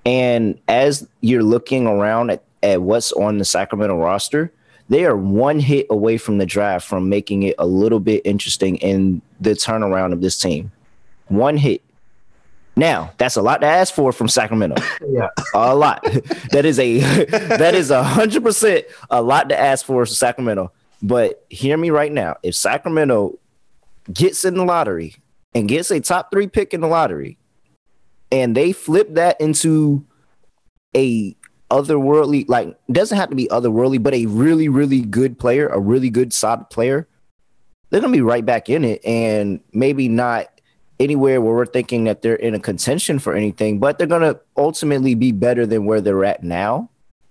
And 0.06 0.60
as 0.68 1.08
you're 1.22 1.44
looking 1.44 1.88
around 1.88 2.32
at, 2.32 2.44
at 2.62 2.82
what's 2.82 3.12
on 3.14 3.38
the 3.38 3.46
Sacramento 3.46 3.98
roster, 3.98 4.52
they 4.90 5.06
are 5.06 5.18
one 5.18 5.60
hit 5.60 5.88
away 5.90 6.18
from 6.18 6.38
the 6.38 6.46
draft 6.46 6.88
from 6.88 7.10
making 7.10 7.44
it 7.44 7.56
a 7.58 7.66
little 7.66 8.00
bit 8.00 8.22
interesting 8.24 8.78
in 8.78 9.22
the 9.42 9.52
turnaround 9.52 10.14
of 10.14 10.22
this 10.22 10.40
team. 10.40 10.72
One 11.28 11.58
hit. 11.58 11.82
Now, 12.76 13.12
that's 13.18 13.38
a 13.38 13.42
lot 13.42 13.62
to 13.62 13.68
ask 13.68 13.94
for 13.94 14.12
from 14.12 14.28
Sacramento. 14.28 14.76
Yeah. 15.08 15.30
A 15.54 15.76
lot. 15.76 16.04
that 16.52 16.66
is 16.66 16.78
a 16.80 17.00
that 17.26 17.74
is 17.74 17.90
a 17.90 18.04
hundred 18.04 18.44
percent 18.44 18.86
a 19.10 19.22
lot 19.22 19.50
to 19.50 19.60
ask 19.60 19.86
for 19.86 20.06
from 20.06 20.14
Sacramento. 20.14 20.72
But 21.02 21.46
hear 21.50 21.78
me 21.78 21.90
right 21.90 22.12
now. 22.12 22.36
If 22.44 22.56
Sacramento 22.56 23.40
gets 24.12 24.44
in 24.46 24.56
the 24.56 24.66
lottery 24.66 25.16
and 25.54 25.68
gets 25.68 25.92
a 25.92 26.00
top 26.00 26.32
three 26.32 26.48
pick 26.48 26.74
in 26.74 26.82
the 26.82 26.88
lottery, 26.88 27.38
and 28.32 28.56
they 28.56 28.74
flip 28.74 29.14
that 29.14 29.40
into 29.40 30.06
a 30.96 31.36
otherworldly, 31.72 32.46
like 32.48 32.78
doesn't 32.92 33.18
have 33.18 33.30
to 33.30 33.36
be 33.36 33.48
otherworldly, 33.48 34.02
but 34.02 34.14
a 34.14 34.26
really, 34.26 34.68
really 34.68 35.02
good 35.02 35.40
player, 35.40 35.68
a 35.68 35.80
really 35.80 36.10
good 36.10 36.34
solid 36.34 36.70
player, 36.70 37.08
they're 37.90 38.02
gonna 38.02 38.12
be 38.12 38.22
right 38.22 38.46
back 38.46 38.70
in 38.70 38.84
it, 38.84 39.06
and 39.06 39.62
maybe 39.72 40.10
not 40.10 40.48
anywhere 41.00 41.42
where 41.42 41.54
we're 41.54 41.66
thinking 41.66 42.06
that 42.06 42.22
they're 42.22 42.36
in 42.36 42.54
a 42.54 42.60
contention 42.60 43.20
for 43.20 43.34
anything, 43.34 43.80
but 43.80 43.98
they're 43.98 44.08
gonna 44.08 44.40
ultimately 44.58 45.16
be 45.16 45.32
better 45.32 45.66
than 45.66 45.86
where 45.86 46.02
they're 46.02 46.26
at 46.26 46.44
now. 46.44 46.90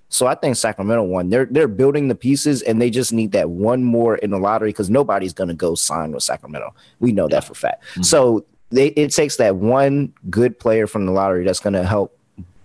So 0.09 0.27
I 0.27 0.35
think 0.35 0.57
Sacramento 0.57 1.03
won. 1.03 1.31
They're 1.31 1.47
they're 1.47 1.69
building 1.69 2.09
the 2.09 2.15
pieces, 2.15 2.63
and 2.63 2.81
they 2.81 2.91
just 2.91 3.13
need 3.13 3.33
that 3.33 3.51
one 3.51 3.83
more 3.83 4.17
in 4.17 4.31
the 4.31 4.39
lottery 4.39 4.71
because 4.71 4.91
nobody's 4.91 5.33
gonna 5.33 5.55
go 5.55 5.75
sign 5.75 6.13
with 6.13 6.23
Sacramento. 6.23 6.75
We 7.01 7.13
know 7.13 7.29
that 7.29 7.45
for 7.45 7.55
fact. 7.55 7.83
Mm-hmm. 7.93 8.03
So 8.03 8.45
they, 8.71 8.89
it 8.89 9.13
takes 9.13 9.37
that 9.37 9.57
one 9.57 10.13
good 10.31 10.59
player 10.59 10.87
from 10.87 11.07
the 11.07 11.13
lottery 11.13 11.45
that's 11.45 11.61
gonna 11.61 11.85
help 11.85 12.19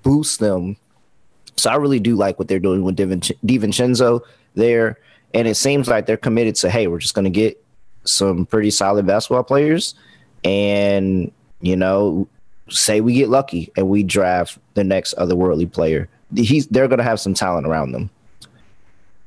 boost 0.04 0.40
them 0.40 0.78
so 1.60 1.70
I 1.70 1.76
really 1.76 2.00
do 2.00 2.16
like 2.16 2.40
what 2.40 2.48
they're 2.48 2.60
doing 2.60 2.84
with 2.84 2.98
DiVincenzo 2.98 4.22
there. 4.56 4.98
And 5.34 5.48
it 5.48 5.56
seems 5.56 5.88
like 5.88 6.06
they're 6.06 6.18
committed 6.18 6.56
to, 6.56 6.70
hey, 6.70 6.88
we're 6.88 7.00
just 7.00 7.14
going 7.14 7.26
to 7.26 7.30
get 7.30 7.64
some 8.06 8.46
pretty 8.46 8.72
solid 8.72 9.06
basketball 9.06 9.44
players. 9.44 9.94
And, 10.44 11.32
you 11.62 11.76
know, 11.76 12.28
say 12.70 13.02
we 13.02 13.14
get 13.14 13.30
lucky 13.30 13.72
and 13.76 13.90
we 13.90 14.04
draft 14.04 14.58
the 14.76 14.84
next 14.84 15.16
otherworldly 15.16 15.72
player. 15.72 16.08
He's, 16.36 16.68
they're 16.68 16.88
going 16.88 17.00
to 17.00 17.04
have 17.04 17.20
some 17.20 17.34
talent 17.34 17.68
around 17.68 17.92
them. 17.92 18.10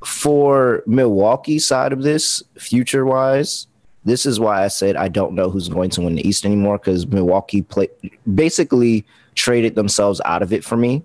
For 0.04 0.82
Milwaukee 0.86 1.58
side 1.58 1.92
of 1.92 2.02
this, 2.02 2.42
future 2.58 3.04
wise, 3.04 3.66
this 4.04 4.26
is 4.26 4.40
why 4.40 4.64
I 4.64 4.68
said 4.68 4.96
I 4.96 5.08
don't 5.08 5.34
know 5.34 5.48
who's 5.48 5.68
going 5.68 5.90
to 5.90 6.00
win 6.00 6.16
the 6.16 6.26
East 6.26 6.44
anymore 6.44 6.78
because 6.78 7.06
Milwaukee 7.06 7.62
play, 7.62 7.88
basically 8.34 9.04
traded 9.34 9.76
themselves 9.76 10.20
out 10.24 10.42
of 10.42 10.52
it 10.52 10.64
for 10.64 10.76
me 10.76 11.04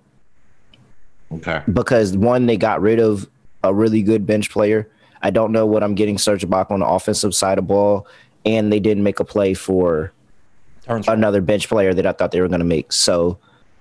Okay. 1.32 1.62
Because 1.72 2.16
one, 2.16 2.46
they 2.46 2.56
got 2.56 2.80
rid 2.80 3.00
of 3.00 3.28
a 3.62 3.74
really 3.74 4.02
good 4.02 4.26
bench 4.26 4.50
player. 4.50 4.88
I 5.22 5.30
don't 5.30 5.52
know 5.52 5.66
what 5.66 5.82
I'm 5.82 5.94
getting 5.94 6.16
Serge 6.16 6.46
Ibaka 6.46 6.70
on 6.70 6.80
the 6.80 6.86
offensive 6.86 7.34
side 7.34 7.58
of 7.58 7.66
ball, 7.66 8.06
and 8.44 8.72
they 8.72 8.80
didn't 8.80 9.02
make 9.02 9.20
a 9.20 9.24
play 9.24 9.54
for 9.54 10.12
Turns 10.84 11.08
another 11.08 11.40
bench 11.40 11.68
player 11.68 11.92
that 11.94 12.06
I 12.06 12.12
thought 12.12 12.32
they 12.32 12.40
were 12.40 12.48
going 12.48 12.60
to 12.60 12.66
make. 12.66 12.92
So 12.92 13.38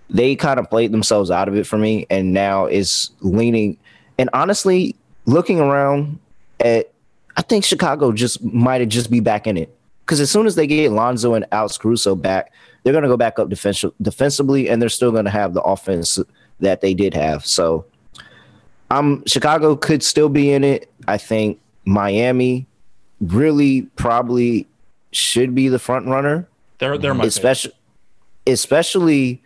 they 0.09 0.35
kind 0.35 0.59
of 0.59 0.69
played 0.69 0.91
themselves 0.91 1.31
out 1.31 1.47
of 1.47 1.55
it 1.55 1.65
for 1.65 1.77
me, 1.77 2.05
and 2.09 2.33
now 2.33 2.65
is 2.65 3.11
leaning. 3.21 3.77
And 4.17 4.29
honestly, 4.33 4.95
looking 5.25 5.59
around 5.59 6.19
at, 6.59 6.91
I 7.35 7.41
think 7.41 7.65
Chicago 7.65 8.11
just 8.11 8.43
might 8.43 8.81
have 8.81 8.89
just 8.89 9.11
be 9.11 9.19
back 9.19 9.47
in 9.47 9.57
it 9.57 9.75
because 10.05 10.19
as 10.19 10.31
soon 10.31 10.47
as 10.47 10.55
they 10.55 10.67
get 10.67 10.91
Lonzo 10.91 11.33
and 11.33 11.45
Alex 11.51 11.77
Caruso 11.77 12.15
back, 12.15 12.51
they're 12.83 12.93
going 12.93 13.03
to 13.03 13.09
go 13.09 13.17
back 13.17 13.37
up 13.39 13.49
defens- 13.49 13.93
defensively, 14.01 14.69
and 14.69 14.81
they're 14.81 14.89
still 14.89 15.11
going 15.11 15.25
to 15.25 15.31
have 15.31 15.53
the 15.53 15.61
offense 15.61 16.19
that 16.59 16.81
they 16.81 16.93
did 16.93 17.13
have. 17.13 17.45
So 17.45 17.85
um 18.89 19.23
Chicago 19.25 19.75
could 19.75 20.03
still 20.03 20.29
be 20.29 20.51
in 20.51 20.63
it. 20.63 20.89
I 21.07 21.17
think 21.17 21.59
Miami 21.85 22.65
really 23.21 23.83
probably 23.95 24.67
should 25.11 25.55
be 25.55 25.67
the 25.67 25.79
front 25.79 26.07
runner. 26.07 26.47
They're 26.79 26.97
they're 26.97 27.13
my 27.13 27.25
especially 27.25 27.73
especially 28.45 29.41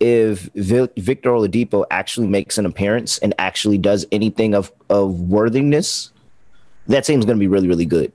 if 0.00 0.42
Victor 0.54 1.30
Oladipo 1.30 1.84
actually 1.90 2.28
makes 2.28 2.56
an 2.56 2.66
appearance 2.66 3.18
and 3.18 3.34
actually 3.38 3.78
does 3.78 4.06
anything 4.12 4.54
of 4.54 4.72
of 4.88 5.20
worthiness, 5.22 6.12
that 6.86 7.04
team's 7.04 7.24
going 7.24 7.36
to 7.36 7.40
be 7.40 7.48
really 7.48 7.68
really 7.68 7.86
good. 7.86 8.12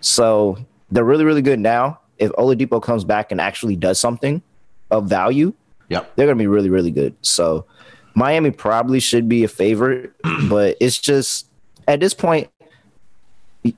So 0.00 0.58
they're 0.90 1.04
really 1.04 1.24
really 1.24 1.42
good 1.42 1.60
now. 1.60 2.00
If 2.18 2.30
Oladipo 2.32 2.82
comes 2.82 3.04
back 3.04 3.30
and 3.30 3.40
actually 3.40 3.76
does 3.76 4.00
something 4.00 4.42
of 4.90 5.08
value, 5.08 5.52
yep. 5.88 6.10
they're 6.16 6.26
going 6.26 6.38
to 6.38 6.42
be 6.42 6.46
really 6.46 6.70
really 6.70 6.90
good. 6.90 7.14
So 7.20 7.66
Miami 8.14 8.50
probably 8.50 8.98
should 9.00 9.28
be 9.28 9.44
a 9.44 9.48
favorite, 9.48 10.12
but 10.48 10.76
it's 10.80 10.98
just 10.98 11.46
at 11.86 12.00
this 12.00 12.14
point, 12.14 12.48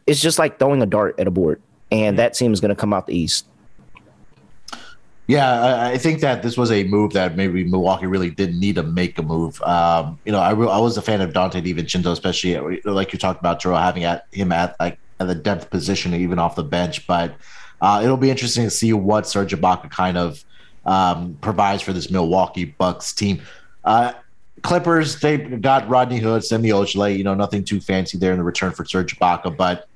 it's 0.07 0.20
just 0.20 0.39
like 0.39 0.59
throwing 0.59 0.82
a 0.82 0.86
dart 0.86 1.18
at 1.18 1.26
a 1.26 1.30
board, 1.30 1.61
and 1.91 2.18
that 2.18 2.34
team 2.34 2.53
is 2.53 2.61
going 2.61 2.70
to 2.70 2.76
come 2.76 2.93
out 2.93 3.07
the 3.07 3.16
East. 3.16 3.47
Yeah, 5.28 5.91
I, 5.93 5.99
think 5.99 6.22
that 6.22 6.43
this 6.43 6.57
was 6.57 6.72
a 6.72 6.84
move 6.84 7.12
that 7.12 7.36
maybe 7.36 7.62
Milwaukee 7.62 8.07
really 8.07 8.30
didn't 8.30 8.59
need 8.59 8.76
to 8.76 8.82
make 8.82 9.18
a 9.18 9.22
move. 9.22 9.61
Um, 9.61 10.18
you 10.24 10.32
know, 10.32 10.39
I, 10.39 10.53
I 10.53 10.78
was 10.78 10.97
a 10.97 11.03
fan 11.03 11.20
of 11.20 11.34
Donte 11.34 11.62
DiVincenzo, 11.62 12.12
especially 12.12 12.80
like 12.84 13.12
you 13.12 13.18
talked 13.18 13.39
about, 13.39 13.61
Joe, 13.61 13.74
having 13.74 14.05
at 14.05 14.26
him 14.32 14.53
at 14.53 14.74
like 14.80 14.99
at 15.20 15.26
the 15.26 15.34
depth 15.34 15.68
position, 15.68 16.14
even 16.14 16.39
off 16.39 16.57
the 16.57 16.64
bench. 16.64 17.07
But 17.07 17.34
uh, 17.82 18.01
it'll 18.03 18.16
be 18.16 18.30
interesting 18.30 18.64
to 18.64 18.70
see 18.70 18.95
what 18.95 19.26
Serge 19.26 19.53
Ibaka 19.53 19.91
kind 19.91 20.16
of 20.16 20.43
um, 20.86 21.36
provides 21.43 21.82
for 21.82 21.93
this 21.93 22.11
Milwaukee 22.11 22.64
Bucks 22.64 23.12
team. 23.12 23.43
Uh, 23.84 24.14
Clippers, 24.63 25.21
they 25.21 25.39
got 25.39 25.89
Rodney 25.89 26.19
Hood, 26.19 26.45
Semi 26.45 26.71
Ojeleye, 26.71 27.17
you 27.17 27.25
know, 27.25 27.35
nothing 27.35 27.65
too 27.65 27.81
fancy 27.81 28.19
there 28.19 28.33
in 28.33 28.39
the 28.39 28.45
return 28.45 28.73
for 28.73 28.85
Serge 28.85 29.19
Ibaka. 29.19 29.57
But 29.57 29.89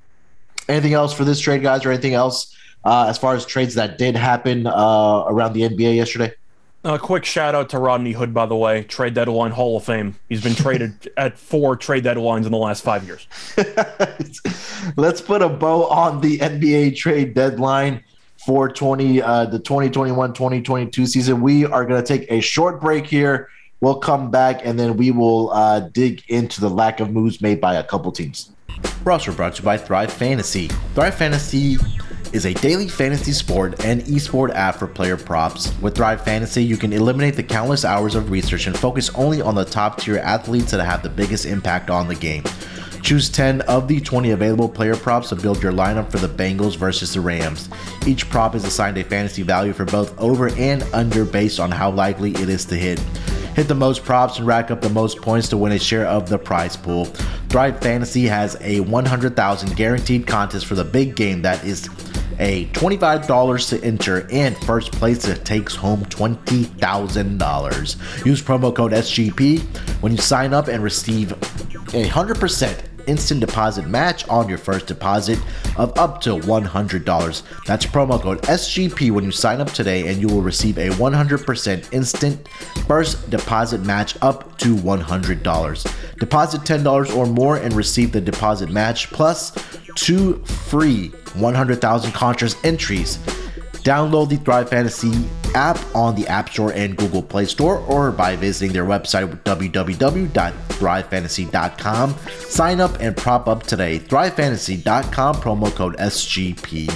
anything 0.69 0.95
else 0.95 1.13
for 1.13 1.25
this 1.25 1.41
trade, 1.41 1.63
guys, 1.63 1.85
or 1.85 1.91
anything 1.91 2.15
else 2.15 2.57
uh, 2.85 3.07
as 3.09 3.19
far 3.19 3.35
as 3.35 3.45
trades 3.47 3.75
that 3.75 3.99
did 3.99 4.17
happen 4.17 4.67
uh, 4.67 5.25
around 5.27 5.53
the 5.53 5.63
NBA 5.63 5.97
yesterday? 5.97 6.33
A 6.85 6.99
quick 6.99 7.25
shout 7.25 7.55
out 7.55 7.69
to 7.71 7.79
Rodney 7.79 8.11
Hood, 8.11 8.35
by 8.35 8.45
the 8.45 8.57
way, 8.57 8.83
trade 8.83 9.15
deadline 9.15 9.53
Hall 9.53 9.77
of 9.77 9.85
Fame. 9.85 10.17
He's 10.29 10.43
been 10.43 10.57
traded 10.57 11.13
at 11.17 11.39
four 11.39 11.77
trade 11.77 12.05
deadlines 12.05 12.45
in 12.45 12.51
the 12.51 12.59
last 12.59 12.83
five 12.83 13.05
years. 13.05 13.29
Let's 14.97 15.21
put 15.21 15.43
a 15.43 15.49
bow 15.49 15.87
on 15.87 16.21
the 16.21 16.39
NBA 16.39 16.97
trade 16.97 17.35
deadline 17.35 18.03
for 18.45 18.69
20 18.69 19.23
uh, 19.23 19.45
the 19.45 19.61
2021-2022 19.61 21.07
season. 21.07 21.41
We 21.41 21.65
are 21.65 21.85
going 21.85 22.03
to 22.03 22.07
take 22.07 22.29
a 22.31 22.41
short 22.41 22.81
break 22.81 23.07
here. 23.07 23.49
We'll 23.83 23.97
come 23.97 24.31
back 24.31 24.65
and 24.65 24.79
then 24.79 24.97
we 24.97 25.11
will 25.11 25.51
uh, 25.51 25.81
dig 25.81 26.23
into 26.29 26.61
the 26.61 26.71
lack 26.71 27.01
of 27.01 27.11
moves 27.11 27.43
made 27.43 27.61
by 27.61 27.75
a 27.75 27.83
couple 27.83 28.13
teams. 28.13 28.53
We're 29.05 29.11
also 29.11 29.33
brought 29.33 29.57
to 29.57 29.63
you 29.63 29.65
by 29.65 29.77
Thrive 29.77 30.13
Fantasy. 30.13 30.69
Thrive 30.95 31.17
Fantasy 31.17 31.79
is 32.33 32.47
a 32.47 32.55
daily 32.55 32.87
fantasy 32.87 33.33
sport 33.33 33.85
and 33.85 34.01
esport 34.03 34.55
app 34.55 34.77
for 34.77 34.87
player 34.87 35.17
props. 35.17 35.77
With 35.81 35.97
Thrive 35.97 36.25
Fantasy, 36.25 36.63
you 36.63 36.77
can 36.77 36.93
eliminate 36.93 37.35
the 37.35 37.43
countless 37.43 37.85
hours 37.85 38.15
of 38.15 38.31
research 38.31 38.69
and 38.69 38.79
focus 38.79 39.11
only 39.17 39.43
on 39.43 39.57
the 39.57 39.65
top 39.65 39.99
tier 39.99 40.19
athletes 40.19 40.71
that 40.71 40.85
have 40.85 41.03
the 41.03 41.09
biggest 41.09 41.45
impact 41.45 41.91
on 41.91 42.07
the 42.07 42.15
game. 42.15 42.45
Choose 43.03 43.29
10 43.29 43.63
of 43.63 43.89
the 43.89 44.01
20 44.01 44.31
available 44.31 44.69
player 44.69 44.97
props 44.97 45.31
to 45.31 45.37
build 45.37 45.61
your 45.61 45.73
lineup 45.73 46.11
for 46.11 46.19
the 46.19 46.29
Bengals 46.29 46.77
versus 46.77 47.13
the 47.13 47.21
Rams. 47.21 47.69
Each 48.07 48.31
prop 48.31 48.55
is 48.55 48.65
assigned 48.65 48.97
a 48.97 49.05
fantasy 49.05 49.43
value 49.43 49.73
for 49.73 49.85
both 49.85 50.19
over 50.21 50.49
and 50.51 50.85
under 50.95 51.25
based 51.25 51.59
on 51.59 51.73
how 51.73 51.91
likely 51.91 52.31
it 52.31 52.49
is 52.49 52.65
to 52.67 52.77
hit. 52.77 53.01
Hit 53.57 53.69
the 53.69 53.75
most 53.75 54.05
props 54.05 54.39
and 54.39 54.47
rack 54.47 54.71
up 54.71 54.81
the 54.81 54.89
most 54.89 55.21
points 55.21 55.49
to 55.49 55.57
win 55.57 55.73
a 55.73 55.79
share 55.79 56.07
of 56.07 56.29
the 56.29 56.39
prize 56.39 56.77
pool. 56.77 57.07
Thrive 57.49 57.81
Fantasy 57.81 58.27
has 58.27 58.57
a 58.61 58.81
100,000 58.81 59.77
guaranteed 59.77 60.27
contest 60.27 60.65
for 60.65 60.77
the 60.77 60.85
big 60.85 61.17
game 61.17 61.43
that 61.43 61.63
is 61.65 61.89
a 62.39 62.67
$25 62.67 63.69
to 63.69 63.85
enter, 63.85 64.29
and 64.33 64.57
first 64.65 64.93
place 64.93 65.25
takes 65.45 65.75
home 65.75 66.05
$20,000. 66.07 68.25
Use 68.25 68.43
promo 68.43 68.75
code 68.75 68.93
SGP 68.93 69.61
when 70.01 70.13
you 70.13 70.19
sign 70.19 70.55
up 70.55 70.69
and 70.69 70.83
receive 70.83 71.33
a 71.33 72.09
100% 72.09 72.92
instant 73.07 73.41
deposit 73.41 73.87
match 73.87 74.29
on 74.29 74.49
your 74.49 74.59
first 74.59 74.87
deposit 74.87 75.39
of 75.77 75.97
up 75.99 76.21
to 76.23 76.37
$100. 76.37 77.43
That's 77.67 77.87
promo 77.87 78.21
code 78.21 78.43
SGP 78.43 79.11
when 79.11 79.25
you 79.25 79.31
sign 79.31 79.61
up 79.61 79.71
today, 79.73 80.09
and 80.09 80.21
you 80.21 80.29
will 80.29 80.43
receive 80.43 80.79
a 80.79 80.91
100% 80.91 81.93
instant 81.93 82.49
first 82.87 83.31
deposit 83.31 83.83
match 83.83 84.17
up 84.23 84.57
to 84.59 84.75
$100. 84.77 86.19
Deposit 86.19 86.61
$10 86.63 87.17
or 87.17 87.27
more 87.27 87.57
and 87.57 87.73
receive 87.75 88.13
the 88.13 88.21
deposit 88.21 88.71
match 88.71 89.11
plus 89.11 89.53
two 89.97 90.43
free 90.45 91.09
100,000 91.35 92.13
contrast 92.13 92.57
entries. 92.65 93.19
Download 93.83 94.29
the 94.29 94.37
Thrive 94.37 94.69
Fantasy 94.69 95.13
app 95.55 95.79
on 95.95 96.15
the 96.15 96.29
App 96.29 96.51
Store 96.51 96.73
and 96.73 96.97
Google 96.97 97.23
Play 97.23 97.47
Store 97.47 97.79
or 97.81 98.13
by 98.13 98.37
visiting 98.37 98.73
their 98.73 98.85
website 98.85 99.43
www.thrivefantasy.com. 99.43 102.15
Sign 102.49 102.81
up 102.81 103.01
and 103.01 103.17
prop 103.17 103.49
up 103.49 103.63
today. 103.63 103.99
ThriveFantasy.com, 103.99 105.37
promo 105.37 105.75
code 105.75 105.97
SGP. 105.97 106.91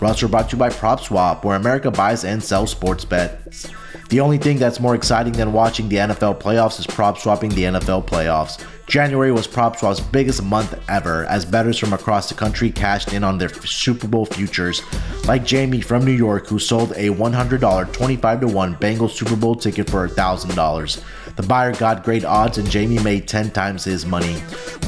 We're 0.00 0.28
brought 0.28 0.48
to 0.48 0.56
you 0.56 0.58
by 0.58 0.70
PropSwap, 0.70 1.44
where 1.44 1.56
America 1.56 1.90
buys 1.90 2.24
and 2.24 2.42
sells 2.42 2.70
sports 2.70 3.04
bets. 3.04 3.68
The 4.10 4.18
only 4.18 4.38
thing 4.38 4.58
that's 4.58 4.80
more 4.80 4.96
exciting 4.96 5.34
than 5.34 5.52
watching 5.52 5.88
the 5.88 5.98
NFL 5.98 6.40
playoffs 6.40 6.80
is 6.80 6.86
prop 6.86 7.16
swapping 7.16 7.50
the 7.50 7.62
NFL 7.62 8.08
playoffs. 8.08 8.60
January 8.88 9.30
was 9.30 9.46
PropSwap's 9.46 10.00
biggest 10.00 10.42
month 10.42 10.76
ever 10.88 11.24
as 11.26 11.44
bettors 11.44 11.78
from 11.78 11.92
across 11.92 12.28
the 12.28 12.34
country 12.34 12.72
cashed 12.72 13.12
in 13.12 13.22
on 13.22 13.38
their 13.38 13.48
Super 13.48 14.08
Bowl 14.08 14.26
futures, 14.26 14.82
like 15.28 15.44
Jamie 15.44 15.80
from 15.80 16.04
New 16.04 16.10
York 16.10 16.48
who 16.48 16.58
sold 16.58 16.90
a 16.96 17.10
$100 17.10 17.92
25 17.92 18.40
to 18.40 18.48
1 18.48 18.74
Bengals 18.78 19.10
Super 19.10 19.36
Bowl 19.36 19.54
ticket 19.54 19.88
for 19.88 20.08
$1,000. 20.08 21.36
The 21.36 21.42
buyer 21.44 21.72
got 21.72 22.02
great 22.02 22.24
odds 22.24 22.58
and 22.58 22.68
Jamie 22.68 22.98
made 22.98 23.28
10 23.28 23.52
times 23.52 23.84
his 23.84 24.04
money. 24.04 24.34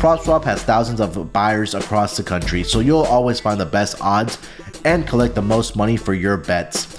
PropSwap 0.02 0.42
has 0.42 0.64
thousands 0.64 1.00
of 1.00 1.32
buyers 1.32 1.76
across 1.76 2.16
the 2.16 2.24
country, 2.24 2.64
so 2.64 2.80
you'll 2.80 3.02
always 3.02 3.38
find 3.38 3.60
the 3.60 3.66
best 3.66 4.00
odds 4.00 4.36
and 4.84 5.06
collect 5.06 5.36
the 5.36 5.42
most 5.42 5.76
money 5.76 5.96
for 5.96 6.12
your 6.12 6.36
bets. 6.36 6.98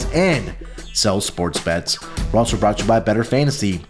and 0.13 0.53
sells 0.93 1.25
sports 1.25 1.59
bets. 1.59 1.99
We're 2.31 2.39
also 2.39 2.57
brought 2.57 2.77
to 2.77 2.83
you 2.83 2.87
by 2.87 2.99
Better 2.99 3.23
Fantasy. 3.23 3.81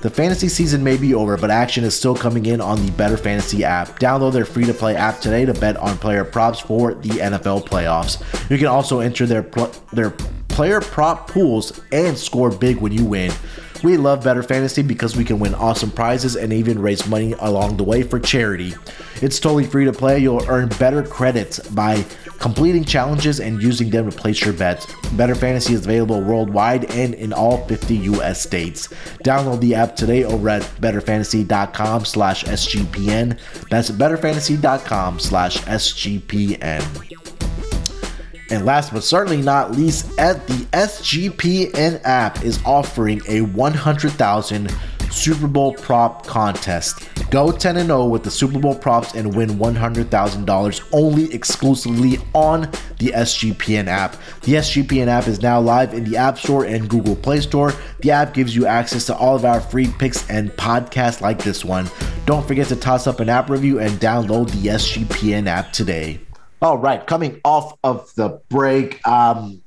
The 0.00 0.10
fantasy 0.10 0.48
season 0.48 0.84
may 0.84 0.96
be 0.96 1.14
over, 1.14 1.36
but 1.36 1.50
action 1.50 1.82
is 1.82 1.96
still 1.96 2.14
coming 2.14 2.46
in 2.46 2.60
on 2.60 2.84
the 2.84 2.92
Better 2.92 3.16
Fantasy 3.16 3.64
app. 3.64 3.98
Download 3.98 4.32
their 4.32 4.44
free 4.44 4.64
to 4.64 4.74
play 4.74 4.94
app 4.94 5.20
today 5.20 5.44
to 5.46 5.54
bet 5.54 5.76
on 5.78 5.96
player 5.98 6.24
props 6.24 6.60
for 6.60 6.94
the 6.94 7.08
NFL 7.08 7.66
playoffs. 7.66 8.22
You 8.50 8.58
can 8.58 8.66
also 8.66 9.00
enter 9.00 9.26
their, 9.26 9.42
pl- 9.42 9.72
their 9.92 10.10
player 10.48 10.80
prop 10.80 11.28
pools 11.30 11.80
and 11.92 12.16
score 12.16 12.50
big 12.50 12.76
when 12.78 12.92
you 12.92 13.04
win. 13.04 13.32
We 13.82 13.96
love 13.96 14.24
Better 14.24 14.42
Fantasy 14.42 14.82
because 14.82 15.16
we 15.16 15.24
can 15.24 15.38
win 15.38 15.54
awesome 15.54 15.90
prizes 15.90 16.36
and 16.36 16.52
even 16.52 16.78
raise 16.78 17.06
money 17.06 17.34
along 17.40 17.76
the 17.76 17.84
way 17.84 18.02
for 18.02 18.18
charity. 18.18 18.74
It's 19.22 19.38
totally 19.38 19.64
free 19.64 19.84
to 19.84 19.92
play. 19.92 20.18
You'll 20.18 20.48
earn 20.48 20.68
better 20.78 21.02
credits 21.02 21.58
by 21.70 22.04
completing 22.36 22.84
challenges 22.84 23.40
and 23.40 23.62
using 23.62 23.90
them 23.90 24.10
to 24.10 24.16
place 24.16 24.44
your 24.44 24.54
bets. 24.54 24.86
Better 25.12 25.34
Fantasy 25.34 25.74
is 25.74 25.84
available 25.84 26.22
worldwide 26.22 26.90
and 26.92 27.14
in 27.14 27.32
all 27.32 27.66
50 27.66 27.96
US 27.96 28.42
states. 28.42 28.88
Download 29.24 29.60
the 29.60 29.74
app 29.74 29.96
today 29.96 30.24
over 30.24 30.48
at 30.48 30.62
betterfantasy.com 30.62 32.04
slash 32.04 32.44
SGPN. 32.44 33.38
That's 33.70 33.90
betterfantasy.com 33.90 35.18
slash 35.18 35.58
SGPN. 35.58 37.06
And 38.50 38.64
last 38.64 38.92
but 38.92 39.02
certainly 39.02 39.42
not 39.42 39.72
least, 39.72 40.18
at 40.18 40.46
the 40.46 40.64
SGPN 40.72 42.00
app 42.04 42.44
is 42.44 42.60
offering 42.64 43.20
a 43.28 43.40
100,000 43.40 44.72
Super 45.16 45.46
Bowl 45.46 45.72
prop 45.72 46.26
contest. 46.26 47.08
Go 47.30 47.50
10 47.50 47.86
0 47.86 48.04
with 48.06 48.22
the 48.22 48.30
Super 48.30 48.58
Bowl 48.58 48.74
props 48.74 49.14
and 49.14 49.34
win 49.34 49.50
$100,000 49.50 50.88
only 50.92 51.32
exclusively 51.32 52.18
on 52.34 52.62
the 52.98 53.12
SGPN 53.14 53.86
app. 53.86 54.16
The 54.42 54.54
SGPN 54.54 55.08
app 55.08 55.26
is 55.26 55.40
now 55.42 55.60
live 55.60 55.94
in 55.94 56.04
the 56.04 56.16
App 56.16 56.38
Store 56.38 56.64
and 56.64 56.88
Google 56.88 57.16
Play 57.16 57.40
Store. 57.40 57.72
The 58.00 58.10
app 58.10 58.34
gives 58.34 58.54
you 58.54 58.66
access 58.66 59.06
to 59.06 59.16
all 59.16 59.34
of 59.34 59.44
our 59.44 59.60
free 59.60 59.88
picks 59.98 60.28
and 60.30 60.50
podcasts 60.52 61.20
like 61.20 61.42
this 61.42 61.64
one. 61.64 61.88
Don't 62.26 62.46
forget 62.46 62.68
to 62.68 62.76
toss 62.76 63.06
up 63.06 63.20
an 63.20 63.28
app 63.28 63.48
review 63.48 63.80
and 63.80 63.92
download 63.92 64.50
the 64.50 64.68
SGPN 64.68 65.46
app 65.46 65.72
today. 65.72 66.20
All 66.62 66.78
right, 66.78 67.06
coming 67.06 67.40
off 67.44 67.76
of 67.84 68.14
the 68.14 68.40
break, 68.48 69.06
um, 69.06 69.62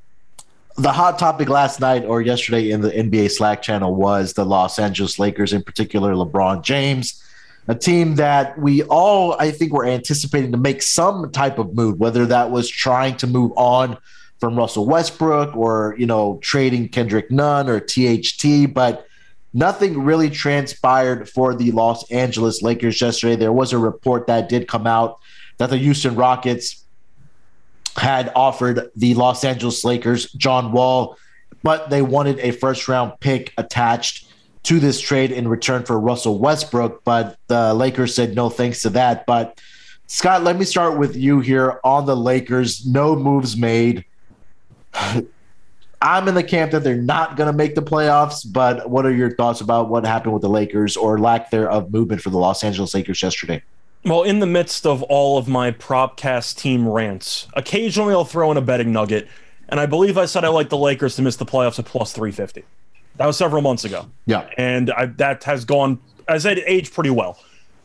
the 0.80 0.93
hot 0.93 1.19
topic 1.19 1.49
last 1.49 1.81
night 1.81 2.06
or 2.06 2.22
yesterday 2.22 2.72
in 2.72 2.80
the 2.80 2.89
NBA 2.89 3.31
Slack 3.31 3.61
channel 3.61 3.93
was 3.93 4.34
the 4.34 4.45
Los 4.45 4.80
Angeles 4.80 5.19
Lakers, 5.19 5.51
in 5.51 5.61
particular 5.61 6.14
LeBron 6.14 6.64
James, 6.64 7.22
a 7.68 7.76
team 7.76 8.15
that 8.15 8.57
we 8.57 8.84
all, 8.84 9.35
I 9.39 9.51
think, 9.51 9.73
were 9.73 9.85
anticipating 9.85 10.53
to 10.53 10.57
make 10.57 10.81
some 10.81 11.31
type 11.31 11.60
of 11.60 11.76
move, 11.76 11.99
whether 11.99 12.26
that 12.27 12.51
was 12.51 12.69
trying 12.69 13.18
to 13.18 13.27
move 13.27 13.51
on 13.57 13.97
from 14.39 14.56
Russell 14.56 14.85
Westbrook 14.85 15.53
or, 15.53 15.95
you 15.97 16.06
know, 16.06 16.39
trading 16.41 16.88
Kendrick 16.88 17.30
Nunn 17.30 17.68
or 17.68 17.81
THT, 17.81 18.73
but 18.73 19.06
nothing 19.53 20.01
really 20.01 20.30
transpired 20.30 21.27
for 21.27 21.53
the 21.53 21.73
Los 21.73 22.10
Angeles 22.10 22.61
Lakers 22.61 23.01
yesterday. 23.01 23.35
There 23.35 23.51
was 23.51 23.73
a 23.73 23.77
report 23.77 24.27
that 24.27 24.47
did 24.47 24.69
come 24.69 24.88
out 24.88 25.19
that 25.57 25.69
the 25.69 25.77
Houston 25.77 26.15
Rockets 26.15 26.85
had 27.98 28.32
offered 28.36 28.90
the 28.95 29.14
Los 29.16 29.44
Angeles 29.44 29.84
Lakers 29.84 30.32
John 30.34 30.72
Wall 30.72 31.18
but 31.64 31.90
they 31.90 32.02
wanted 32.02 32.40
a 32.40 32.52
first 32.52 32.88
round 32.88 33.14
pick 33.20 33.53
attached 33.57 34.28
to 34.64 34.80
this 34.80 34.99
trade 34.99 35.32
in 35.32 35.48
return 35.48 35.84
for 35.84 35.99
Russell 35.99 36.40
Westbrook. 36.40 37.03
But 37.03 37.38
the 37.48 37.74
Lakers 37.74 38.16
said 38.16 38.36
no 38.36 38.49
thanks 38.49 38.82
to 38.84 38.90
that. 38.91 39.26
But 39.26 39.60
Scott, 40.07 40.44
let 40.44 40.57
me 40.57 40.66
start 40.66 40.98
with 40.98 41.16
you 41.16 41.40
here 41.40 41.80
on 41.84 42.06
the 42.06 42.16
Lakers. 42.16 42.86
No 42.86 43.16
moves 43.16 43.57
made. 43.57 44.06
I'm 46.02 46.30
in 46.30 46.36
the 46.36 46.44
camp 46.44 46.72
that 46.72 46.86
they're 46.86 46.95
not 46.95 47.36
going 47.36 47.52
to 47.52 47.57
make 47.57 47.76
the 47.76 47.82
playoffs, 47.82 48.49
but 48.49 48.90
what 48.90 49.06
are 49.06 49.11
your 49.11 49.36
thoughts 49.36 49.60
about 49.60 49.90
what 49.90 50.06
happened 50.06 50.32
with 50.32 50.41
the 50.41 50.49
Lakers 50.49 50.95
or 50.95 51.20
lack 51.20 51.52
thereof 51.52 51.91
movement 51.91 52.22
for 52.22 52.30
the 52.30 52.38
Los 52.38 52.64
Angeles 52.64 52.94
Lakers 52.94 53.22
yesterday? 53.22 53.61
Well, 54.05 54.23
in 54.23 54.39
the 54.39 54.45
midst 54.45 54.85
of 54.85 55.03
all 55.03 55.38
of 55.38 55.47
my 55.47 55.71
propcast 55.71 56.57
team 56.57 56.88
rants, 56.88 57.47
occasionally 57.53 58.13
I'll 58.13 58.26
throw 58.26 58.49
in 58.51 58.57
a 58.57 58.61
betting 58.61 58.91
nugget, 58.93 59.27
and 59.67 59.80
I 59.80 59.85
believe 59.85 60.17
I 60.17 60.26
said 60.26 60.45
I 60.45 60.47
like 60.47 60.69
the 60.69 60.77
Lakers 60.77 61.15
to 61.17 61.21
miss 61.21 61.35
the 61.35 61.45
playoffs 61.45 61.80
at 61.80 61.85
plus 61.85 62.13
350. 62.13 62.63
That 63.17 63.26
was 63.26 63.38
several 63.38 63.61
months 63.61 63.84
ago. 63.84 64.07
Yeah. 64.26 64.49
And 64.57 64.91
I, 64.91 65.07
that 65.07 65.43
has 65.43 65.65
gone, 65.65 65.99
I 66.30 66.38
said, 66.38 66.59
aged 66.65 66.93
pretty 66.93 67.09
well. 67.09 67.38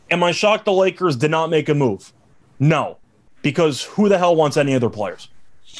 Am 0.09 0.23
I 0.23 0.31
shocked 0.31 0.65
the 0.65 0.71
Lakers 0.71 1.17
did 1.17 1.31
not 1.31 1.49
make 1.49 1.67
a 1.67 1.73
move? 1.73 2.13
No, 2.59 2.97
because 3.41 3.83
who 3.83 4.07
the 4.07 4.17
hell 4.17 4.35
wants 4.35 4.55
any 4.55 4.73
other 4.73 4.89
players? 4.89 5.27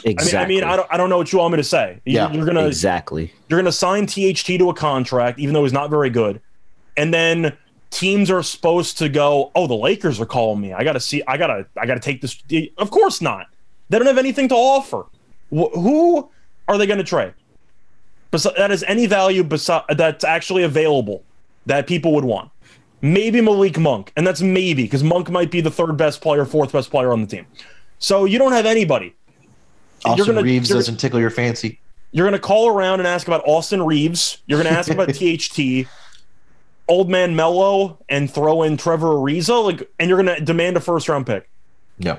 Exactly. 0.03 0.38
I 0.38 0.45
mean, 0.45 0.64
I, 0.64 0.68
mean 0.68 0.74
I, 0.74 0.76
don't, 0.76 0.94
I 0.94 0.98
don't 0.98 1.10
know 1.10 1.18
what 1.18 1.32
you 1.32 1.40
want 1.40 1.53
me 1.53 1.57
to 1.57 1.64
say. 1.64 2.02
You, 2.03 2.16
Yeah, 2.16 2.32
you're 2.32 2.45
gonna 2.45 2.66
exactly. 2.68 3.32
you're 3.48 3.60
gonna 3.60 3.72
sign 3.72 4.07
THT 4.07 4.45
to 4.45 4.70
a 4.70 4.74
contract, 4.74 5.40
even 5.40 5.53
though 5.53 5.64
he's 5.64 5.72
not 5.72 5.90
very 5.90 6.10
good, 6.10 6.41
and 6.98 7.14
then 7.14 7.56
teams 7.91 8.30
are 8.32 8.44
supposed 8.44 8.98
to 8.99 9.10
go, 9.10 9.52
oh, 9.56 9.68
the 9.68 9.76
Lakers 9.76 10.20
are 10.20 10.26
calling 10.26 10.62
me. 10.62 10.74
I 10.74 10.84
gotta 10.84 10.99
see. 10.99 11.22
I 11.28 11.38
gotta. 11.38 11.66
I 11.78 11.86
gotta 11.86 11.99
take 11.99 12.22
this. 12.22 12.41
Of 12.78 12.91
course 12.91 13.22
not. 13.22 13.48
They 13.90 13.98
don't 13.98 14.07
have 14.07 14.18
anything 14.18 14.49
to 14.49 14.56
offer. 14.56 15.06
Wh- 15.52 15.72
who 15.74 16.30
are 16.68 16.78
they 16.78 16.88
going 16.88 16.98
to 16.98 17.03
trade? 17.03 17.34
Bes- 18.32 18.48
that 18.57 18.72
is 18.72 18.84
any 18.84 19.06
value 19.06 19.44
besi- 19.44 19.84
that's 19.95 20.24
actually 20.24 20.64
available 20.64 21.24
that 21.68 21.86
people 21.88 22.14
would 22.16 22.26
want. 22.26 22.49
Maybe 23.02 23.40
Malik 23.41 23.78
Monk, 23.78 24.12
and 24.18 24.26
that's 24.26 24.41
maybe 24.41 24.84
because 24.84 25.03
Monk 25.03 25.30
might 25.30 25.52
be 25.52 25.62
the 25.62 25.70
third 25.70 25.95
best 25.98 26.22
player, 26.22 26.44
fourth 26.45 26.72
best 26.72 26.90
player 26.90 27.12
on 27.14 27.22
the 27.22 27.28
team. 27.28 27.45
So 27.99 28.26
you 28.26 28.40
don't 28.40 28.53
have 28.53 28.66
anybody. 28.66 29.14
Austin 30.03 30.26
gonna- 30.36 30.41
Reeves 30.44 30.70
doesn't 30.70 30.98
tickle 30.98 31.20
your 31.20 31.30
fancy. 31.30 31.80
You're 32.12 32.26
going 32.26 32.40
to 32.40 32.45
call 32.45 32.70
around 32.70 32.99
and 33.02 33.07
ask 33.07 33.28
about 33.28 33.44
Austin 33.45 33.84
Reeves. 33.84 34.40
You're 34.48 34.62
going 34.62 34.74
to 34.74 34.78
ask 34.80 34.90
about 34.90 35.10
THT, 35.14 35.86
Old 36.88 37.10
Man 37.10 37.36
Melo, 37.36 37.98
and 38.10 38.30
throw 38.30 38.64
in 38.64 38.78
Trevor 38.78 39.07
Ariza, 39.07 39.64
like, 39.64 39.90
and 39.99 40.10
you're 40.10 40.22
going 40.22 40.36
to 40.38 40.44
demand 40.44 40.78
a 40.78 40.80
first 40.80 41.10
round 41.10 41.26
pick. 41.26 41.49
Yeah. 41.98 42.18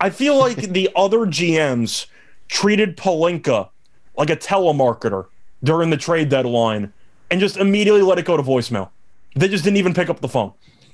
I 0.00 0.10
feel 0.10 0.38
like 0.38 0.56
the 0.56 0.90
other 0.96 1.18
GMs 1.18 2.06
treated 2.48 2.96
Pelinka 2.96 3.68
like 4.16 4.30
a 4.30 4.36
telemarketer 4.36 5.26
during 5.62 5.90
the 5.90 5.96
trade 5.96 6.28
deadline 6.28 6.92
and 7.30 7.40
just 7.40 7.56
immediately 7.56 8.02
let 8.02 8.18
it 8.18 8.24
go 8.24 8.36
to 8.36 8.42
voicemail. 8.42 8.90
They 9.34 9.48
just 9.48 9.64
didn't 9.64 9.76
even 9.76 9.94
pick 9.94 10.08
up 10.08 10.20
the 10.20 10.28
phone. 10.28 10.52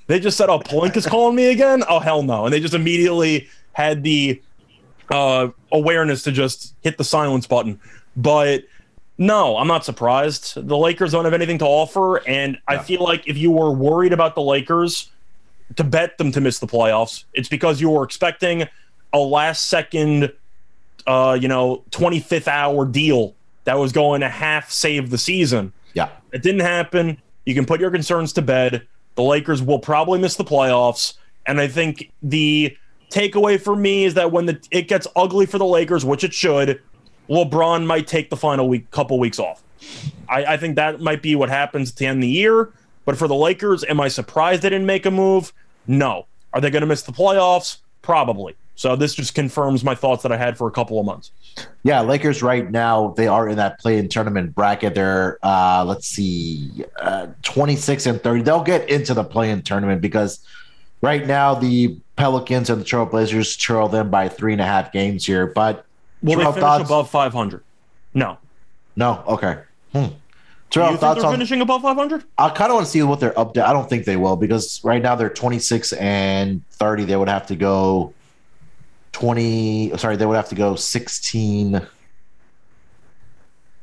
They 0.09 0.19
just 0.19 0.37
said, 0.37 0.49
"Oh, 0.49 0.59
Pelinka's 0.59 1.07
calling 1.07 1.37
me 1.37 1.51
again." 1.53 1.85
Oh, 1.89 2.01
hell 2.01 2.23
no! 2.23 2.45
And 2.45 2.53
they 2.53 2.59
just 2.59 2.75
immediately 2.75 3.49
had 3.73 4.03
the 4.03 4.43
uh, 5.11 5.49
awareness 5.71 6.25
to 6.25 6.33
just 6.33 6.75
hit 6.81 6.99
the 6.99 7.05
silence 7.05 7.47
button. 7.47 7.81
But 8.17 8.65
no, 9.23 9.57
I'm 9.57 9.69
not 9.69 9.85
surprised. 9.85 10.67
The 10.67 10.77
Lakers 10.77 11.13
don't 11.13 11.25
have 11.25 11.33
anything 11.33 11.59
to 11.59 11.65
offer, 11.65 12.17
and 12.29 12.59
I 12.67 12.79
feel 12.79 13.05
like 13.05 13.29
if 13.29 13.37
you 13.37 13.53
were 13.53 13.71
worried 13.71 14.13
about 14.13 14.35
the 14.35 14.43
Lakers 14.43 15.13
to 15.77 15.85
bet 15.85 16.19
them 16.19 16.33
to 16.33 16.41
miss 16.41 16.59
the 16.59 16.67
playoffs, 16.67 17.23
it's 17.33 17.49
because 17.49 17.81
you 17.81 17.89
were 17.89 18.03
expecting 18.03 18.67
a 19.13 19.19
last 19.19 19.67
second, 19.67 20.33
uh, 21.07 21.39
you 21.41 21.47
know, 21.47 21.85
25th 21.93 22.49
hour 22.49 22.85
deal 22.85 23.35
that 23.63 23.79
was 23.79 23.93
going 23.93 24.23
to 24.23 24.29
half 24.29 24.73
save 24.73 25.11
the 25.11 25.19
season. 25.19 25.73
Yeah. 25.95 26.09
It 26.33 26.43
didn't 26.43 26.63
happen. 26.63 27.17
You 27.47 27.55
can 27.55 27.65
put 27.65 27.81
your 27.81 27.93
concerns 27.93 28.33
to 28.33 28.43
bed. 28.43 28.89
The 29.15 29.23
Lakers 29.23 29.63
will 29.63 29.79
probably 29.79 30.19
miss 30.19 30.35
the 30.35 30.45
playoffs. 30.45 31.15
And 31.47 31.61
I 31.61 31.69
think 31.69 32.11
the 32.25 32.77
takeaway 33.11 33.61
for 33.61 33.77
me 33.77 34.05
is 34.05 34.15
that 34.15 34.33
when 34.33 34.47
the, 34.47 34.61
it 34.73 34.89
gets 34.89 35.07
ugly 35.15 35.47
for 35.47 35.59
the 35.59 35.67
Lakers, 35.67 36.05
which 36.05 36.25
it 36.25 36.35
should, 36.35 36.83
LeBron 37.29 37.87
might 37.87 38.07
take 38.07 38.31
the 38.31 38.37
final 38.37 38.69
week, 38.69 38.91
couple 38.91 39.19
weeks 39.19 39.39
off. 39.39 39.63
I, 40.29 40.45
I 40.45 40.57
think 40.57 40.77
that 40.77 41.01
might 41.01 41.23
be 41.23 41.35
what 41.35 41.49
happens 41.49 41.91
at 41.91 41.97
the 41.97 42.07
end 42.07 42.19
of 42.19 42.23
the 42.23 42.29
year. 42.29 42.71
But 43.05 43.17
for 43.17 43.27
the 43.27 43.35
Lakers, 43.35 43.85
am 43.85 44.01
I 44.01 44.09
surprised 44.09 44.63
they 44.63 44.71
didn't 44.71 44.87
make 44.87 45.07
a 45.07 45.11
move? 45.11 45.53
No. 45.87 46.27
Are 46.53 46.61
they 46.61 46.71
going 46.71 46.83
to 46.83 46.87
miss 46.87 47.03
the 47.03 47.13
playoffs? 47.13 47.79
Probably. 48.03 48.55
So 48.75 48.97
this 48.97 49.15
just 49.15 49.35
confirms 49.35 49.85
my 49.85 49.95
thoughts 49.95 50.23
that 50.23 50.33
I 50.33 50.37
had 50.37 50.57
for 50.57 50.67
a 50.67 50.71
couple 50.71 50.99
of 50.99 51.07
months. 51.07 51.31
Yeah, 51.83 52.01
Lakers 52.01 52.43
right 52.43 52.71
now 52.71 53.15
they 53.17 53.27
are 53.27 53.49
in 53.49 53.57
that 53.57 53.79
play-in 53.79 54.09
tournament 54.09 54.55
bracket. 54.55 54.95
They're 54.95 55.39
uh, 55.43 55.85
let's 55.87 56.07
see, 56.07 56.85
uh, 57.01 57.29
twenty 57.43 57.77
six 57.77 58.07
and 58.07 58.21
thirty. 58.23 58.43
They'll 58.43 58.63
get 58.63 58.89
into 58.89 59.15
the 59.15 59.25
play-in 59.25 59.63
tournament 59.63 60.01
because 60.01 60.41
right 61.01 61.27
now 61.27 61.55
the 61.55 61.97
Pelicans 62.17 62.71
and 62.71 62.81
the 62.81 62.85
Trailblazers 62.85 63.59
trail 63.59 63.89
them 63.89 64.11
by 64.11 64.29
three 64.29 64.53
and 64.53 64.61
a 64.61 64.67
half 64.67 64.91
games 64.91 65.27
here. 65.27 65.47
But 65.47 65.85
Will 66.23 66.39
they 66.39 66.45
finish 66.45 66.61
thoughts? 66.61 66.85
above 66.85 67.11
500? 67.11 67.63
No. 68.15 68.39
no, 68.97 69.23
okay. 69.27 69.59
Hmm. 69.93 70.07
Do 70.71 70.81
you 70.81 70.87
think 70.87 71.01
thoughts 71.01 71.21
they're 71.21 71.27
on? 71.27 71.35
finishing 71.35 71.61
above 71.61 71.83
500? 71.83 72.25
I 72.39 72.49
kind 72.49 72.71
of 72.71 72.77
want 72.77 72.87
to 72.87 72.91
see 72.91 73.03
what 73.03 73.21
they're 73.21 73.39
up 73.39 73.53
to. 73.55 73.67
I 73.67 73.73
don't 73.75 73.89
think 73.91 74.07
they 74.07 74.17
will 74.17 74.37
because 74.37 74.83
right 74.83 75.03
now 75.03 75.15
they're 75.15 75.29
twenty 75.29 75.59
six 75.59 75.93
and 75.93 76.67
thirty. 76.71 77.05
They 77.05 77.17
would 77.17 77.29
have 77.29 77.47
to 77.49 77.57
go 77.57 78.15
twenty. 79.13 79.95
Sorry, 79.99 80.17
they 80.17 80.25
would 80.25 80.37
have 80.37 80.49
to 80.49 80.55
go 80.55 80.75
16, 80.77 81.87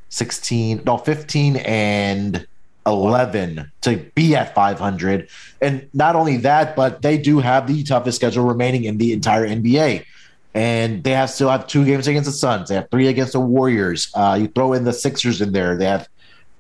16, 0.10 0.82
no, 0.86 0.98
15 0.98 1.58
and 1.58 2.48
11 2.88 3.72
to 3.82 3.98
be 4.16 4.36
at 4.36 4.56
500. 4.56 5.30
And 5.62 5.88
not 5.94 6.16
only 6.16 6.38
that, 6.38 6.76
but 6.76 7.02
they 7.04 7.18
do 7.18 7.40
have 7.40 7.68
the 7.68 7.84
toughest 7.84 8.16
schedule 8.18 8.46
remaining 8.46 8.86
in 8.86 8.98
the 8.98 9.14
entire 9.14 9.48
NBA. 9.48 10.06
And 10.54 11.04
they 11.04 11.12
have 11.12 11.30
still 11.30 11.50
have 11.50 11.68
two 11.68 11.86
games 11.86 12.08
against 12.08 12.28
the 12.28 12.36
Suns. 12.36 12.70
They 12.70 12.76
have 12.76 12.90
three 12.90 13.08
against 13.08 13.34
the 13.34 13.40
Warriors. 13.40 14.12
Uh, 14.16 14.38
you 14.42 14.48
throw 14.48 14.74
in 14.74 14.84
the 14.84 14.94
Sixers 14.94 15.42
in 15.42 15.52
there. 15.52 15.78
They 15.78 15.86
have 15.86 16.08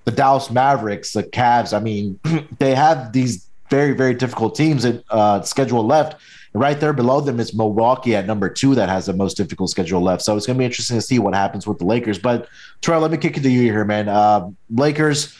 the 0.05 0.11
Dallas 0.11 0.49
Mavericks, 0.49 1.13
the 1.13 1.23
Cavs. 1.23 1.75
I 1.75 1.79
mean, 1.79 2.19
they 2.59 2.75
have 2.75 3.13
these 3.13 3.47
very, 3.69 3.93
very 3.93 4.13
difficult 4.13 4.55
teams 4.55 4.85
at 4.85 5.03
uh, 5.09 5.41
schedule 5.41 5.85
left. 5.85 6.19
Right 6.53 6.79
there 6.79 6.93
below 6.93 7.21
them 7.21 7.39
is 7.39 7.53
Milwaukee 7.53 8.15
at 8.15 8.25
number 8.25 8.49
two 8.49 8.73
that 8.75 8.89
has 8.89 9.05
the 9.05 9.13
most 9.13 9.37
difficult 9.37 9.69
schedule 9.69 10.01
left. 10.01 10.23
So 10.23 10.35
it's 10.35 10.47
going 10.47 10.57
to 10.57 10.59
be 10.59 10.65
interesting 10.65 10.97
to 10.97 11.01
see 11.01 11.19
what 11.19 11.35
happens 11.35 11.67
with 11.67 11.77
the 11.77 11.85
Lakers. 11.85 12.17
But 12.17 12.47
Troy, 12.81 12.97
let 12.97 13.11
me 13.11 13.17
kick 13.17 13.37
it 13.37 13.43
to 13.43 13.49
you 13.49 13.61
here, 13.61 13.85
man. 13.85 14.09
Uh, 14.09 14.49
Lakers. 14.69 15.35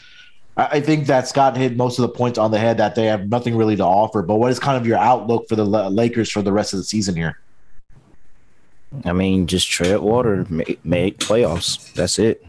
I 0.56 0.80
think 0.80 1.06
that 1.06 1.26
Scott 1.26 1.56
hit 1.56 1.76
most 1.76 1.98
of 1.98 2.02
the 2.02 2.08
points 2.10 2.36
on 2.38 2.50
the 2.50 2.58
head 2.58 2.76
that 2.78 2.94
they 2.94 3.06
have 3.06 3.28
nothing 3.28 3.56
really 3.56 3.76
to 3.76 3.84
offer. 3.84 4.20
But 4.20 4.36
what 4.36 4.50
is 4.50 4.58
kind 4.58 4.76
of 4.76 4.86
your 4.86 4.98
outlook 4.98 5.48
for 5.48 5.56
the 5.56 5.64
Lakers 5.64 6.30
for 6.30 6.42
the 6.42 6.52
rest 6.52 6.74
of 6.74 6.78
the 6.78 6.84
season 6.84 7.16
here? 7.16 7.38
I 9.04 9.12
mean, 9.12 9.46
just 9.46 9.70
tread 9.70 10.00
water, 10.00 10.46
make, 10.48 11.18
playoffs. 11.18 11.92
That's 11.94 12.18
it. 12.18 12.44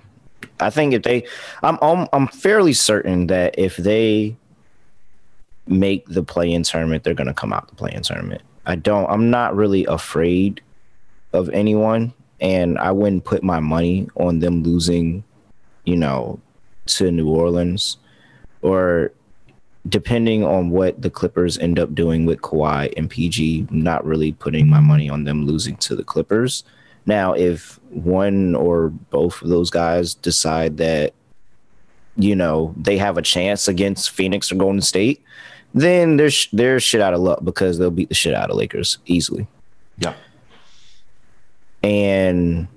I 0.59 0.69
think 0.69 0.93
if 0.93 1.03
they, 1.03 1.25
I'm, 1.63 1.77
I'm, 1.81 2.07
I'm 2.13 2.27
fairly 2.27 2.73
certain 2.73 3.27
that 3.27 3.55
if 3.57 3.77
they 3.77 4.35
make 5.67 6.05
the 6.07 6.23
play-in 6.23 6.63
tournament, 6.63 7.03
they're 7.03 7.13
gonna 7.13 7.33
come 7.33 7.53
out 7.53 7.67
the 7.67 7.75
play-in 7.75 8.03
tournament. 8.03 8.41
I 8.65 8.75
don't. 8.75 9.09
I'm 9.09 9.29
not 9.29 9.55
really 9.55 9.85
afraid 9.85 10.61
of 11.33 11.49
anyone, 11.49 12.13
and 12.39 12.77
I 12.77 12.91
wouldn't 12.91 13.25
put 13.25 13.43
my 13.43 13.59
money 13.59 14.07
on 14.15 14.39
them 14.39 14.63
losing, 14.63 15.23
you 15.85 15.95
know, 15.95 16.39
to 16.87 17.11
New 17.11 17.29
Orleans, 17.29 17.97
or 18.61 19.11
depending 19.89 20.43
on 20.43 20.69
what 20.69 21.01
the 21.01 21.09
Clippers 21.09 21.57
end 21.57 21.79
up 21.79 21.95
doing 21.95 22.25
with 22.25 22.41
Kawhi 22.41 22.93
and 22.95 23.09
PG, 23.09 23.67
not 23.71 24.05
really 24.05 24.33
putting 24.33 24.67
my 24.67 24.79
money 24.79 25.09
on 25.09 25.23
them 25.23 25.45
losing 25.45 25.75
to 25.77 25.95
the 25.95 26.03
Clippers. 26.03 26.63
Now, 27.05 27.33
if 27.33 27.79
one 27.89 28.53
or 28.55 28.89
both 28.89 29.41
of 29.41 29.49
those 29.49 29.69
guys 29.71 30.13
decide 30.13 30.77
that, 30.77 31.13
you 32.15 32.35
know, 32.35 32.75
they 32.77 32.97
have 32.97 33.17
a 33.17 33.21
chance 33.23 33.67
against 33.67 34.11
Phoenix 34.11 34.51
or 34.51 34.55
Golden 34.55 34.81
State, 34.81 35.23
then 35.73 36.17
they're, 36.17 36.29
sh- 36.29 36.49
they're 36.53 36.79
shit 36.79 37.01
out 37.01 37.13
of 37.13 37.21
luck 37.21 37.43
because 37.43 37.77
they'll 37.77 37.89
beat 37.89 38.09
the 38.09 38.15
shit 38.15 38.35
out 38.35 38.51
of 38.51 38.57
Lakers 38.57 38.99
easily. 39.05 39.47
Yeah. 39.97 40.13
And 41.81 42.67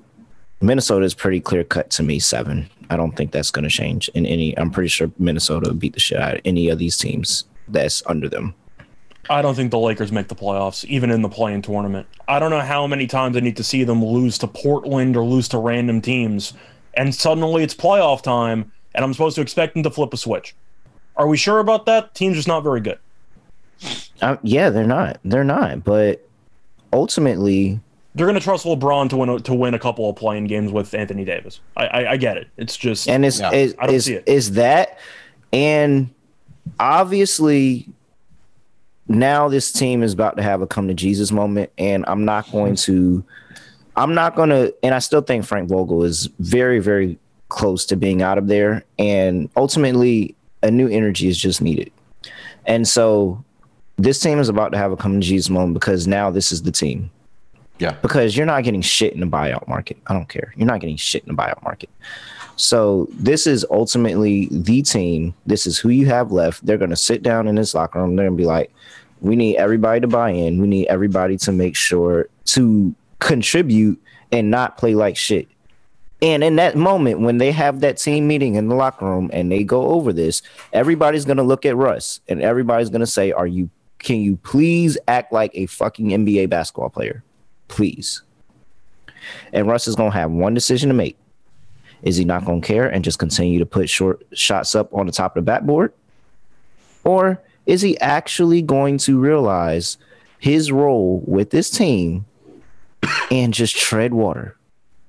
Minnesota 0.61 1.05
is 1.05 1.15
pretty 1.15 1.41
clear 1.41 1.65
cut 1.65 1.91
to 1.91 2.03
me, 2.03 2.19
seven. 2.19 2.69
I 2.91 2.97
don't 2.97 3.13
think 3.13 3.33
that's 3.33 3.51
going 3.51 3.65
to 3.65 3.71
change 3.71 4.09
in 4.11 4.27
any. 4.27 4.57
I'm 4.59 4.71
pretty 4.71 4.89
sure 4.89 5.11
Minnesota 5.19 5.73
beat 5.73 5.95
the 5.95 6.01
shit 6.01 6.19
out 6.19 6.35
of 6.35 6.41
any 6.45 6.69
of 6.69 6.79
these 6.79 6.97
teams 6.97 7.45
that's 7.69 8.03
under 8.07 8.29
them. 8.29 8.55
I 9.31 9.41
don't 9.41 9.55
think 9.55 9.71
the 9.71 9.79
Lakers 9.79 10.13
make 10.13 10.29
the 10.29 10.35
playoffs, 10.35 10.85
even 10.85 11.11
in 11.11 11.23
the 11.23 11.31
play-in 11.31 11.63
tournament. 11.63 12.07
I 12.29 12.39
don't 12.39 12.51
know 12.51 12.61
how 12.61 12.87
many 12.87 13.07
times 13.07 13.37
I 13.37 13.41
need 13.41 13.57
to 13.57 13.65
see 13.65 13.83
them 13.83 14.05
lose 14.05 14.37
to 14.39 14.47
Portland 14.47 15.17
or 15.17 15.25
lose 15.25 15.49
to 15.49 15.59
random 15.59 16.03
teams, 16.03 16.53
and 16.95 17.15
suddenly 17.15 17.63
it's 17.63 17.75
playoff 17.75 18.23
time, 18.23 18.71
and 18.95 19.03
I'm 19.05 19.15
supposed 19.15 19.37
to 19.37 19.43
expect 19.43 19.75
them 19.75 19.83
to 19.83 19.91
flip 19.91 20.13
a 20.13 20.19
switch. 20.19 20.55
Are 21.17 21.27
we 21.27 21.39
sure 21.39 21.59
about 21.59 21.87
that? 21.87 22.15
Team's 22.15 22.37
just 22.37 22.49
not 22.49 22.61
very 22.61 22.81
good. 22.81 22.99
Um, 24.21 24.39
yeah, 24.43 24.69
they're 24.71 24.87
not. 24.87 25.21
They're 25.25 25.45
not. 25.45 25.85
But 25.85 26.27
ultimately, 26.93 27.81
they're 28.15 28.27
going 28.27 28.39
to 28.39 28.41
trust 28.41 28.65
LeBron 28.65 29.11
to 29.11 29.16
win 29.16 29.28
a, 29.28 29.39
to 29.41 29.55
win 29.55 29.74
a 29.74 29.78
couple 29.78 30.09
of 30.09 30.16
playing 30.16 30.47
games 30.47 30.70
with 30.70 30.95
Anthony 30.95 31.24
Davis. 31.24 31.61
I, 31.77 31.86
I, 31.86 32.11
I 32.12 32.16
get 32.16 32.36
it. 32.36 32.49
It's 32.57 32.77
just 32.77 33.09
and 33.09 33.24
it's 33.24 33.41
Yeah, 33.41 33.53
is, 33.53 33.74
I 33.78 33.86
don't 33.86 33.95
is, 33.95 34.05
see 34.05 34.15
it. 34.15 34.24
is 34.27 34.53
that 34.53 34.99
and 35.53 36.11
obviously 36.78 37.89
now 39.09 39.49
this 39.49 39.73
team 39.73 40.03
is 40.03 40.12
about 40.12 40.36
to 40.36 40.43
have 40.43 40.62
a 40.62 40.66
come 40.66 40.89
to 40.89 40.95
Jesus 40.95 41.32
moment 41.32 41.70
and 41.77 42.05
I'm 42.07 42.24
not 42.24 42.51
going 42.53 42.77
to 42.77 43.24
I'm 43.97 44.15
not 44.15 44.36
going 44.36 44.51
to 44.51 44.74
and 44.82 44.95
I 44.95 45.01
still 45.01 45.20
think 45.20 45.45
Frank 45.45 45.69
Vogel 45.69 46.05
is 46.05 46.28
very 46.39 46.78
very 46.78 47.19
close 47.49 47.85
to 47.86 47.97
being 47.97 48.23
out 48.23 48.39
of 48.39 48.47
there 48.47 48.85
and 48.99 49.51
ultimately 49.57 50.35
a 50.62 50.70
new 50.70 50.89
energy 50.89 51.28
is 51.28 51.36
just 51.36 51.61
needed. 51.61 51.91
And 52.65 52.89
so 52.89 53.45
this 53.97 54.19
team 54.19 54.39
is 54.39 54.49
about 54.49 54.73
to 54.73 54.78
have 54.78 54.93
a 54.93 54.97
come 54.97 55.20
to 55.20 55.27
Jesus 55.27 55.51
moment 55.51 55.74
because 55.74 56.07
now 56.07 56.31
this 56.31 56.51
is 56.51 56.62
the 56.62 56.73
team 56.73 57.11
Yeah. 57.79 57.93
because 58.03 58.37
you're 58.37 58.47
not 58.47 58.63
getting 58.65 58.83
shit 58.83 59.13
in 59.13 59.21
the 59.21 59.27
buyout 59.27 59.67
market. 59.67 59.99
I 60.07 60.15
don't 60.15 60.29
care. 60.29 60.53
You're 60.57 60.67
not 60.67 60.81
getting 60.81 60.97
shit 60.97 61.25
in 61.25 61.35
the 61.35 61.43
buyout 61.43 61.63
market. 61.63 61.91
So 62.57 63.09
this 63.13 63.47
is 63.47 63.67
ultimately 63.71 64.49
the 64.51 64.83
team. 64.83 65.35
This 65.47 65.67
is 65.67 65.79
who 65.79 65.89
you 65.89 66.07
have 66.07 66.31
left. 66.31 66.65
They're 66.65 66.79
going 66.79 66.91
to 66.91 66.97
sit 66.97 67.23
down 67.23 67.49
in 67.49 67.57
this 67.57 67.75
locker 67.75 68.01
room. 68.01 68.15
They're 68.17 68.27
going 68.27 68.37
to 68.37 68.43
be 68.43 68.47
like, 68.47 68.73
we 69.21 69.37
need 69.37 69.57
everybody 69.57 70.01
to 70.01 70.07
buy 70.07 70.31
in. 70.31 70.61
We 70.61 70.69
need 70.69 70.87
everybody 70.87 71.37
to 71.39 71.53
make 71.53 71.75
sure 71.75 72.29
to 72.47 72.95
contribute 73.19 74.01
and 74.31 74.51
not 74.51 74.77
play 74.77 74.95
like 74.95 75.17
shit. 75.17 75.49
And 76.23 76.45
in 76.45 76.57
that 76.57 76.77
moment, 76.77 77.21
when 77.21 77.39
they 77.39 77.51
have 77.53 77.81
that 77.81 77.99
team 77.99 78.29
meeting 78.29 78.55
in 78.55 78.69
the 78.69 78.75
locker 78.75 79.05
room 79.05 79.31
and 79.33 79.51
they 79.51 79.65
go 79.65 79.91
over 79.91 80.13
this, 80.13 80.43
everybody's 80.73 81.25
going 81.25 81.37
to 81.39 81.43
look 81.43 81.67
at 81.67 81.77
Russ 81.77 82.21
and 82.29 82.41
everybody's 82.41 82.89
going 82.89 83.01
to 83.01 83.07
say, 83.07 83.33
Are 83.33 83.47
you, 83.47 83.69
can 83.99 84.21
you 84.21 84.37
please 84.37 84.97
act 85.09 85.33
like 85.33 85.51
a 85.55 85.67
fucking 85.67 86.09
NBA 86.09 86.51
basketball 86.51 86.91
player? 86.91 87.23
Please. 87.75 88.23
And 89.53 89.67
Russ 89.67 89.89
is 89.89 89.97
going 89.97 90.13
to 90.13 90.17
have 90.17 90.31
one 90.31 90.55
decision 90.55 90.89
to 90.89 90.95
make. 90.95 91.19
Is 92.03 92.17
he 92.17 92.25
not 92.25 92.45
going 92.45 92.61
to 92.61 92.67
care 92.67 92.89
and 92.89 93.03
just 93.03 93.19
continue 93.19 93.59
to 93.59 93.67
put 93.67 93.91
short 93.91 94.23
shots 94.33 94.75
up 94.75 94.93
on 94.95 95.07
the 95.07 95.13
top 95.13 95.37
of 95.37 95.45
the 95.45 95.51
backboard? 95.51 95.93
Or 97.03 97.43
is 97.67 97.81
he 97.81 97.99
actually 97.99 98.63
going 98.63 98.99
to 98.99 99.19
realize 99.19 99.97
his 100.39 100.71
role 100.71 101.23
with 101.27 101.51
this 101.51 101.69
team 101.69 102.27
and 103.31 103.53
just 103.53 103.77
tread 103.77 104.15
water? 104.15 104.57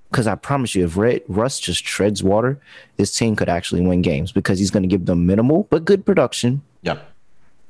Because 0.09 0.25
I 0.25 0.35
promise 0.35 0.73
you, 0.73 0.85
if 0.85 0.97
Red, 0.97 1.21
Russ 1.27 1.59
just 1.59 1.85
treads 1.85 2.23
water, 2.23 2.59
this 2.97 3.15
team 3.15 3.35
could 3.35 3.49
actually 3.49 3.81
win 3.81 4.01
games 4.01 4.31
because 4.31 4.57
he's 4.57 4.71
going 4.71 4.83
to 4.83 4.89
give 4.89 5.05
them 5.05 5.25
minimal 5.25 5.67
but 5.69 5.85
good 5.85 6.05
production 6.05 6.63
Yep. 6.85 7.14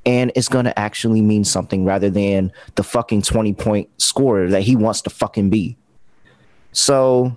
And 0.05 0.31
it's 0.35 0.47
going 0.47 0.65
to 0.65 0.77
actually 0.77 1.21
mean 1.21 1.43
something 1.43 1.85
rather 1.85 2.09
than 2.09 2.51
the 2.75 2.83
fucking 2.83 3.21
20 3.23 3.53
point 3.53 3.89
scorer 4.01 4.49
that 4.49 4.61
he 4.61 4.75
wants 4.75 5.01
to 5.01 5.09
fucking 5.09 5.49
be. 5.49 5.75
So 6.71 7.35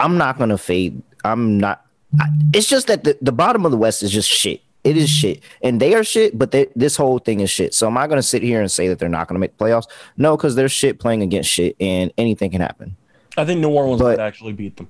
I'm 0.00 0.18
not 0.18 0.38
going 0.38 0.50
to 0.50 0.58
fade. 0.58 1.02
I'm 1.24 1.58
not. 1.58 1.84
I, 2.20 2.26
it's 2.54 2.68
just 2.68 2.86
that 2.86 3.04
the, 3.04 3.16
the 3.20 3.32
bottom 3.32 3.64
of 3.64 3.70
the 3.70 3.76
West 3.76 4.02
is 4.02 4.10
just 4.10 4.28
shit. 4.28 4.62
It 4.84 4.96
is 4.96 5.10
shit. 5.10 5.42
And 5.62 5.80
they 5.80 5.94
are 5.94 6.04
shit, 6.04 6.38
but 6.38 6.52
they, 6.52 6.68
this 6.76 6.96
whole 6.96 7.18
thing 7.18 7.40
is 7.40 7.50
shit. 7.50 7.74
So 7.74 7.88
am 7.88 7.98
I 7.98 8.06
going 8.06 8.18
to 8.18 8.22
sit 8.22 8.42
here 8.42 8.60
and 8.60 8.70
say 8.70 8.86
that 8.88 9.00
they're 9.00 9.08
not 9.08 9.26
going 9.26 9.34
to 9.34 9.40
make 9.40 9.56
the 9.56 9.64
playoffs? 9.64 9.88
No, 10.16 10.36
because 10.36 10.54
they're 10.54 10.68
shit 10.68 11.00
playing 11.00 11.22
against 11.22 11.50
shit 11.50 11.74
and 11.80 12.12
anything 12.16 12.52
can 12.52 12.60
happen. 12.60 12.96
I 13.36 13.44
think 13.44 13.60
New 13.60 13.70
Orleans 13.70 14.00
But- 14.00 14.18
might 14.18 14.24
actually 14.24 14.52
beat 14.52 14.76
them. 14.76 14.88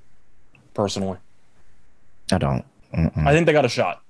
Personally, 0.75 1.17
I 2.31 2.37
don't. 2.37 2.63
Mm-mm. 2.93 3.27
I 3.27 3.33
think 3.33 3.47
they 3.47 3.55
got 3.55 3.65
a 3.65 3.69
shot. 3.71 4.03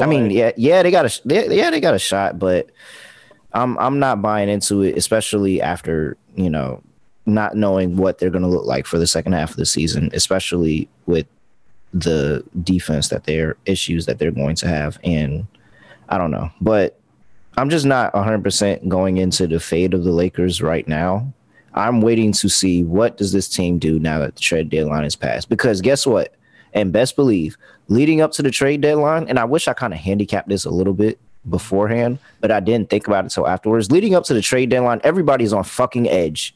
I 0.00 0.06
mean, 0.06 0.30
yeah, 0.30 0.52
yeah, 0.56 0.82
they 0.82 0.90
got 0.90 1.06
a, 1.06 1.20
they, 1.24 1.56
yeah, 1.56 1.70
they 1.70 1.80
got 1.80 1.94
a 1.94 1.98
shot, 1.98 2.38
but 2.38 2.70
I'm, 3.52 3.78
I'm 3.78 3.98
not 3.98 4.22
buying 4.22 4.48
into 4.48 4.82
it, 4.82 4.96
especially 4.96 5.60
after 5.60 6.16
you 6.36 6.50
know, 6.50 6.82
not 7.26 7.56
knowing 7.56 7.96
what 7.96 8.18
they're 8.18 8.30
going 8.30 8.42
to 8.42 8.48
look 8.48 8.64
like 8.64 8.86
for 8.86 8.98
the 8.98 9.06
second 9.06 9.32
half 9.32 9.50
of 9.50 9.56
the 9.56 9.66
season, 9.66 10.10
especially 10.12 10.88
with 11.06 11.26
the 11.92 12.44
defense 12.62 13.08
that 13.08 13.24
they're 13.24 13.56
issues 13.66 14.06
that 14.06 14.18
they're 14.18 14.30
going 14.30 14.56
to 14.56 14.68
have, 14.68 14.98
and 15.04 15.46
I 16.08 16.18
don't 16.18 16.30
know, 16.30 16.50
but 16.60 16.98
I'm 17.56 17.68
just 17.68 17.84
not 17.84 18.14
100 18.14 18.42
percent 18.42 18.88
going 18.88 19.16
into 19.18 19.46
the 19.46 19.60
fate 19.60 19.94
of 19.94 20.04
the 20.04 20.12
Lakers 20.12 20.62
right 20.62 20.86
now. 20.86 21.32
I'm 21.74 22.00
waiting 22.00 22.32
to 22.32 22.48
see 22.48 22.82
what 22.82 23.16
does 23.16 23.32
this 23.32 23.48
team 23.48 23.78
do 23.78 23.98
now 23.98 24.18
that 24.20 24.34
the 24.34 24.40
trade 24.40 24.70
deadline 24.70 25.04
is 25.04 25.16
passed, 25.16 25.48
because 25.48 25.80
guess 25.80 26.06
what? 26.06 26.34
And 26.72 26.92
best 26.92 27.16
believe, 27.16 27.56
leading 27.90 28.20
up 28.20 28.32
to 28.32 28.42
the 28.42 28.50
trade 28.50 28.80
deadline, 28.80 29.28
and 29.28 29.38
I 29.38 29.44
wish 29.44 29.68
I 29.68 29.74
kind 29.74 29.92
of 29.92 29.98
handicapped 29.98 30.48
this 30.48 30.64
a 30.64 30.70
little 30.70 30.94
bit 30.94 31.18
beforehand, 31.48 32.18
but 32.40 32.50
I 32.50 32.60
didn't 32.60 32.88
think 32.88 33.06
about 33.06 33.24
it 33.24 33.26
until 33.26 33.46
afterwards. 33.46 33.90
Leading 33.90 34.14
up 34.14 34.24
to 34.24 34.34
the 34.34 34.40
trade 34.40 34.70
deadline, 34.70 35.00
everybody's 35.04 35.52
on 35.52 35.64
fucking 35.64 36.08
edge. 36.08 36.54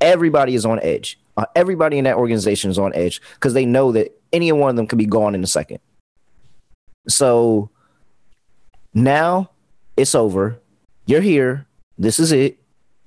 Everybody 0.00 0.54
is 0.54 0.66
on 0.66 0.80
edge. 0.80 1.18
Uh, 1.36 1.46
everybody 1.54 1.98
in 1.98 2.04
that 2.04 2.16
organization 2.16 2.70
is 2.70 2.78
on 2.78 2.94
edge 2.94 3.22
because 3.34 3.54
they 3.54 3.64
know 3.64 3.92
that 3.92 4.20
any 4.32 4.50
one 4.52 4.70
of 4.70 4.76
them 4.76 4.86
could 4.86 4.98
be 4.98 5.06
gone 5.06 5.34
in 5.34 5.44
a 5.44 5.46
second. 5.46 5.78
So 7.08 7.70
now 8.92 9.50
it's 9.96 10.14
over. 10.14 10.58
You're 11.06 11.20
here. 11.20 11.66
This 11.96 12.18
is 12.18 12.32
it. 12.32 12.58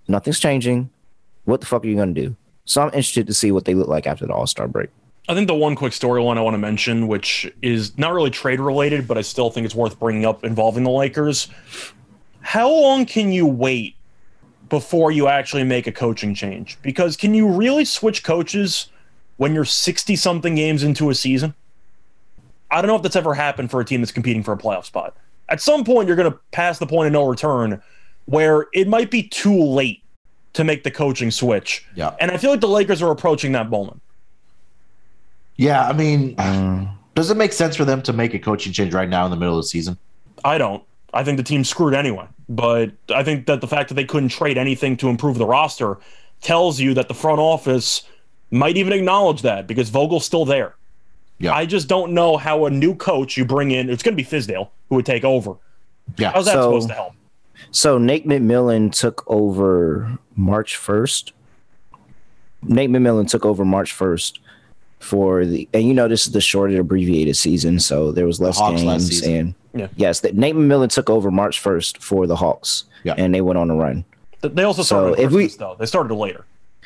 Nothing's 0.07 0.39
changing. 0.39 0.89
What 1.43 1.59
the 1.59 1.67
fuck 1.67 1.83
are 1.83 1.87
you 1.87 1.95
going 1.95 2.15
to 2.15 2.21
do? 2.21 2.35
So 2.65 2.81
I'm 2.81 2.87
interested 2.89 3.27
to 3.27 3.33
see 3.33 3.51
what 3.51 3.65
they 3.65 3.73
look 3.73 3.87
like 3.87 4.07
after 4.07 4.25
the 4.25 4.33
All 4.33 4.47
Star 4.47 4.67
break. 4.67 4.89
I 5.29 5.35
think 5.35 5.47
the 5.47 5.53
one 5.53 5.75
quick 5.75 5.93
storyline 5.93 6.39
I 6.39 6.41
want 6.41 6.55
to 6.55 6.59
mention, 6.59 7.07
which 7.07 7.49
is 7.61 7.95
not 7.99 8.13
really 8.13 8.31
trade 8.31 8.59
related, 8.59 9.07
but 9.07 9.15
I 9.15 9.21
still 9.21 9.51
think 9.51 9.63
it's 9.63 9.75
worth 9.75 9.99
bringing 9.99 10.25
up 10.25 10.43
involving 10.43 10.83
the 10.83 10.89
Lakers. 10.89 11.49
How 12.41 12.67
long 12.67 13.05
can 13.05 13.31
you 13.31 13.45
wait 13.45 13.95
before 14.69 15.11
you 15.11 15.27
actually 15.27 15.63
make 15.63 15.85
a 15.85 15.91
coaching 15.91 16.33
change? 16.33 16.79
Because 16.81 17.15
can 17.15 17.35
you 17.35 17.47
really 17.47 17.85
switch 17.85 18.23
coaches 18.23 18.87
when 19.37 19.53
you're 19.53 19.65
60 19.65 20.15
something 20.15 20.55
games 20.55 20.81
into 20.81 21.11
a 21.11 21.15
season? 21.15 21.53
I 22.71 22.81
don't 22.81 22.87
know 22.87 22.95
if 22.95 23.03
that's 23.03 23.15
ever 23.15 23.35
happened 23.35 23.69
for 23.69 23.79
a 23.79 23.85
team 23.85 24.01
that's 24.01 24.11
competing 24.11 24.41
for 24.41 24.53
a 24.53 24.57
playoff 24.57 24.85
spot. 24.85 25.15
At 25.47 25.61
some 25.61 25.83
point, 25.83 26.07
you're 26.07 26.17
going 26.17 26.31
to 26.31 26.39
pass 26.51 26.79
the 26.79 26.87
point 26.87 27.05
of 27.05 27.13
no 27.13 27.27
return 27.27 27.83
where 28.25 28.65
it 28.73 28.87
might 28.87 29.11
be 29.11 29.21
too 29.21 29.63
late 29.63 30.01
to 30.53 30.63
make 30.63 30.83
the 30.83 30.91
coaching 30.91 31.29
switch. 31.29 31.85
Yeah. 31.93 32.15
And 32.19 32.31
I 32.31 32.37
feel 32.37 32.49
like 32.49 32.61
the 32.61 32.67
Lakers 32.67 33.03
are 33.03 33.11
approaching 33.11 33.51
that 33.51 33.69
moment. 33.69 34.01
Yeah. 35.59 35.87
I 35.87 35.93
mean, 35.93 36.35
Um, 36.37 36.89
does 37.15 37.29
it 37.29 37.35
make 37.37 37.51
sense 37.51 37.75
for 37.75 37.83
them 37.83 38.01
to 38.03 38.13
make 38.13 38.33
a 38.33 38.39
coaching 38.39 38.71
change 38.71 38.93
right 38.93 39.09
now 39.09 39.25
in 39.25 39.31
the 39.31 39.37
middle 39.37 39.57
of 39.57 39.63
the 39.63 39.67
season? 39.67 39.97
I 40.45 40.57
don't. 40.57 40.81
I 41.13 41.23
think 41.23 41.35
the 41.37 41.43
team's 41.43 41.67
screwed 41.69 41.93
anyway. 41.93 42.25
But 42.47 42.91
I 43.13 43.23
think 43.23 43.45
that 43.47 43.59
the 43.61 43.67
fact 43.67 43.89
that 43.89 43.95
they 43.95 44.05
couldn't 44.05 44.29
trade 44.29 44.57
anything 44.57 44.95
to 44.97 45.09
improve 45.09 45.37
the 45.37 45.45
roster 45.45 45.97
tells 46.41 46.79
you 46.79 46.93
that 46.93 47.09
the 47.09 47.13
front 47.13 47.39
office 47.39 48.03
might 48.51 48.77
even 48.77 48.93
acknowledge 48.93 49.41
that 49.41 49.67
because 49.67 49.89
Vogel's 49.89 50.25
still 50.25 50.45
there. 50.45 50.75
Yeah. 51.39 51.53
I 51.53 51.65
just 51.65 51.87
don't 51.89 52.13
know 52.13 52.37
how 52.37 52.65
a 52.65 52.69
new 52.69 52.95
coach 52.95 53.35
you 53.37 53.43
bring 53.45 53.71
in, 53.71 53.89
it's 53.89 54.01
going 54.01 54.15
to 54.17 54.23
be 54.23 54.27
Fizdale 54.27 54.69
who 54.87 54.95
would 54.95 55.05
take 55.05 55.23
over. 55.25 55.55
Yeah. 56.17 56.31
How's 56.31 56.45
that 56.45 56.53
So- 56.53 56.63
supposed 56.63 56.87
to 56.87 56.93
help? 56.95 57.13
So 57.71 57.97
Nate 57.97 58.25
McMillan 58.25 58.91
took 58.97 59.23
over 59.27 60.17
March 60.37 60.77
1st. 60.77 61.33
Nate 62.63 62.89
McMillan 62.89 63.27
took 63.27 63.45
over 63.45 63.65
March 63.65 63.93
1st 63.93 64.39
for 64.99 65.45
the 65.45 65.67
and 65.73 65.87
you 65.87 65.93
know 65.93 66.07
this 66.07 66.25
is 66.27 66.33
the 66.33 66.41
shorter 66.41 66.79
abbreviated 66.79 67.35
season, 67.35 67.79
so 67.79 68.11
there 68.11 68.25
was 68.25 68.39
less 68.39 68.57
Hawks 68.57 68.81
games 68.81 69.21
and 69.21 69.53
Yeah. 69.73 69.87
yes, 69.95 70.19
that 70.21 70.35
Nate 70.35 70.55
McMillan 70.55 70.89
took 70.89 71.09
over 71.09 71.31
March 71.31 71.61
1st 71.63 71.97
for 72.01 72.27
the 72.27 72.35
Hawks. 72.35 72.83
Yeah. 73.03 73.13
And 73.17 73.33
they 73.33 73.41
went 73.41 73.57
on 73.57 73.69
a 73.69 73.75
run. 73.75 74.03
They 74.41 74.63
also 74.63 74.81
So 74.81 75.13
started 75.13 75.23
if 75.23 75.31
we- 75.31 75.47
though. 75.47 75.75
They 75.79 75.85
started 75.85 76.13
later. 76.13 76.45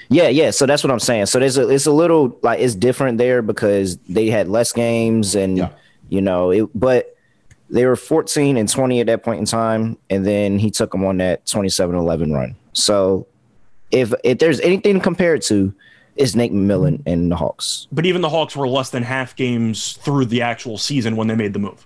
Yeah, 0.09 0.27
yeah. 0.27 0.51
So 0.51 0.65
that's 0.65 0.83
what 0.83 0.91
I'm 0.91 0.99
saying. 0.99 1.27
So 1.27 1.39
there's 1.39 1.57
a 1.57 1.67
it's 1.69 1.85
a 1.87 1.91
little 1.91 2.37
like 2.43 2.59
it's 2.59 2.75
different 2.75 3.17
there 3.17 3.41
because 3.41 3.97
they 4.09 4.27
had 4.29 4.47
less 4.47 4.71
games 4.73 5.33
and 5.35 5.57
Yeah. 5.57 5.69
you 6.09 6.21
know 6.21 6.51
it 6.51 6.69
but 6.75 7.15
they 7.69 7.85
were 7.85 7.95
14 7.95 8.57
and 8.57 8.69
20 8.69 8.99
at 8.99 9.07
that 9.07 9.23
point 9.23 9.39
in 9.39 9.45
time 9.45 9.97
and 10.09 10.23
then 10.25 10.59
he 10.59 10.69
took 10.69 10.91
them 10.91 11.03
on 11.05 11.17
that 11.17 11.45
27-11 11.47 12.31
run. 12.33 12.55
So 12.73 13.25
if 13.91 14.13
if 14.23 14.37
there's 14.39 14.59
anything 14.59 14.95
to 14.95 14.99
compare 14.99 15.33
it 15.35 15.41
to, 15.43 15.73
it's 16.15 16.35
Nate 16.35 16.51
McMillan 16.53 17.01
and 17.05 17.31
the 17.31 17.35
Hawks. 17.35 17.87
But 17.91 18.05
even 18.05 18.21
the 18.21 18.29
Hawks 18.29 18.55
were 18.55 18.67
less 18.67 18.89
than 18.89 19.03
half 19.03 19.35
games 19.35 19.93
through 19.93 20.25
the 20.25 20.41
actual 20.41 20.77
season 20.77 21.15
when 21.15 21.27
they 21.27 21.35
made 21.35 21.53
the 21.53 21.59
move. 21.59 21.85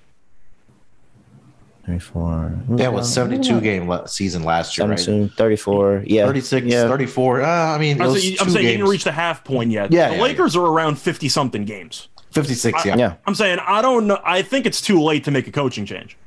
34. 1.86 2.60
That 2.72 2.92
was 2.92 3.12
72 3.14 3.62
game 3.62 3.90
season 4.08 4.44
last 4.44 4.78
year, 4.78 4.88
right? 4.88 5.00
34. 5.00 6.04
Yeah. 6.06 6.26
36, 6.26 6.68
Yeah. 6.68 6.88
34. 6.88 7.42
Uh, 7.42 7.48
I 7.48 7.78
mean, 7.78 8.02
I'm 8.02 8.14
saying, 8.14 8.38
I'm 8.42 8.50
saying 8.50 8.66
you 8.66 8.72
games. 8.72 8.78
didn't 8.80 8.90
reach 8.92 9.04
the 9.06 9.12
half 9.14 9.46
point 9.46 9.72
yet. 9.72 9.92
Yeah, 9.94 10.10
the 10.10 10.16
yeah, 10.18 10.22
Lakers 10.22 10.58
are 10.58 10.66
around 10.66 11.00
50 11.00 11.30
something 11.30 11.64
games. 11.64 12.10
56, 12.32 12.86
yeah. 12.86 12.98
Yeah. 12.98 13.14
I'm 13.26 13.34
saying 13.36 13.60
I 13.66 13.82
don't 13.82 14.06
know. 14.06 14.20
I 14.24 14.42
think 14.42 14.66
it's 14.66 14.82
too 14.82 15.02
late 15.02 15.24
to 15.24 15.32
make 15.32 15.48
a 15.48 15.52
coaching 15.52 15.86
change. 15.86 16.18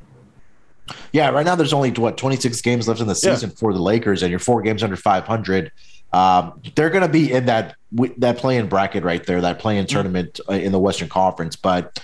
Yeah, 1.12 1.28
right 1.28 1.44
now 1.44 1.54
there's 1.56 1.74
only 1.74 1.90
what 1.92 2.16
26 2.16 2.58
games 2.62 2.88
left 2.88 3.00
in 3.00 3.06
the 3.06 3.12
Yeah. 3.22 3.34
season 3.34 3.50
for 3.50 3.74
the 3.74 3.80
Lakers, 3.80 4.22
and 4.22 4.30
you're 4.30 4.38
four 4.40 4.62
games 4.62 4.82
under 4.82 4.96
500. 4.96 5.70
Um, 6.12 6.60
they're 6.74 6.90
going 6.90 7.02
to 7.02 7.08
be 7.08 7.30
in 7.30 7.46
that 7.46 7.76
that 8.18 8.38
playing 8.38 8.68
bracket 8.68 9.04
right 9.04 9.24
there, 9.26 9.40
that 9.40 9.58
playing 9.58 9.86
tournament 9.86 10.40
uh, 10.48 10.52
in 10.54 10.72
the 10.72 10.78
Western 10.78 11.08
Conference. 11.08 11.56
But 11.56 12.00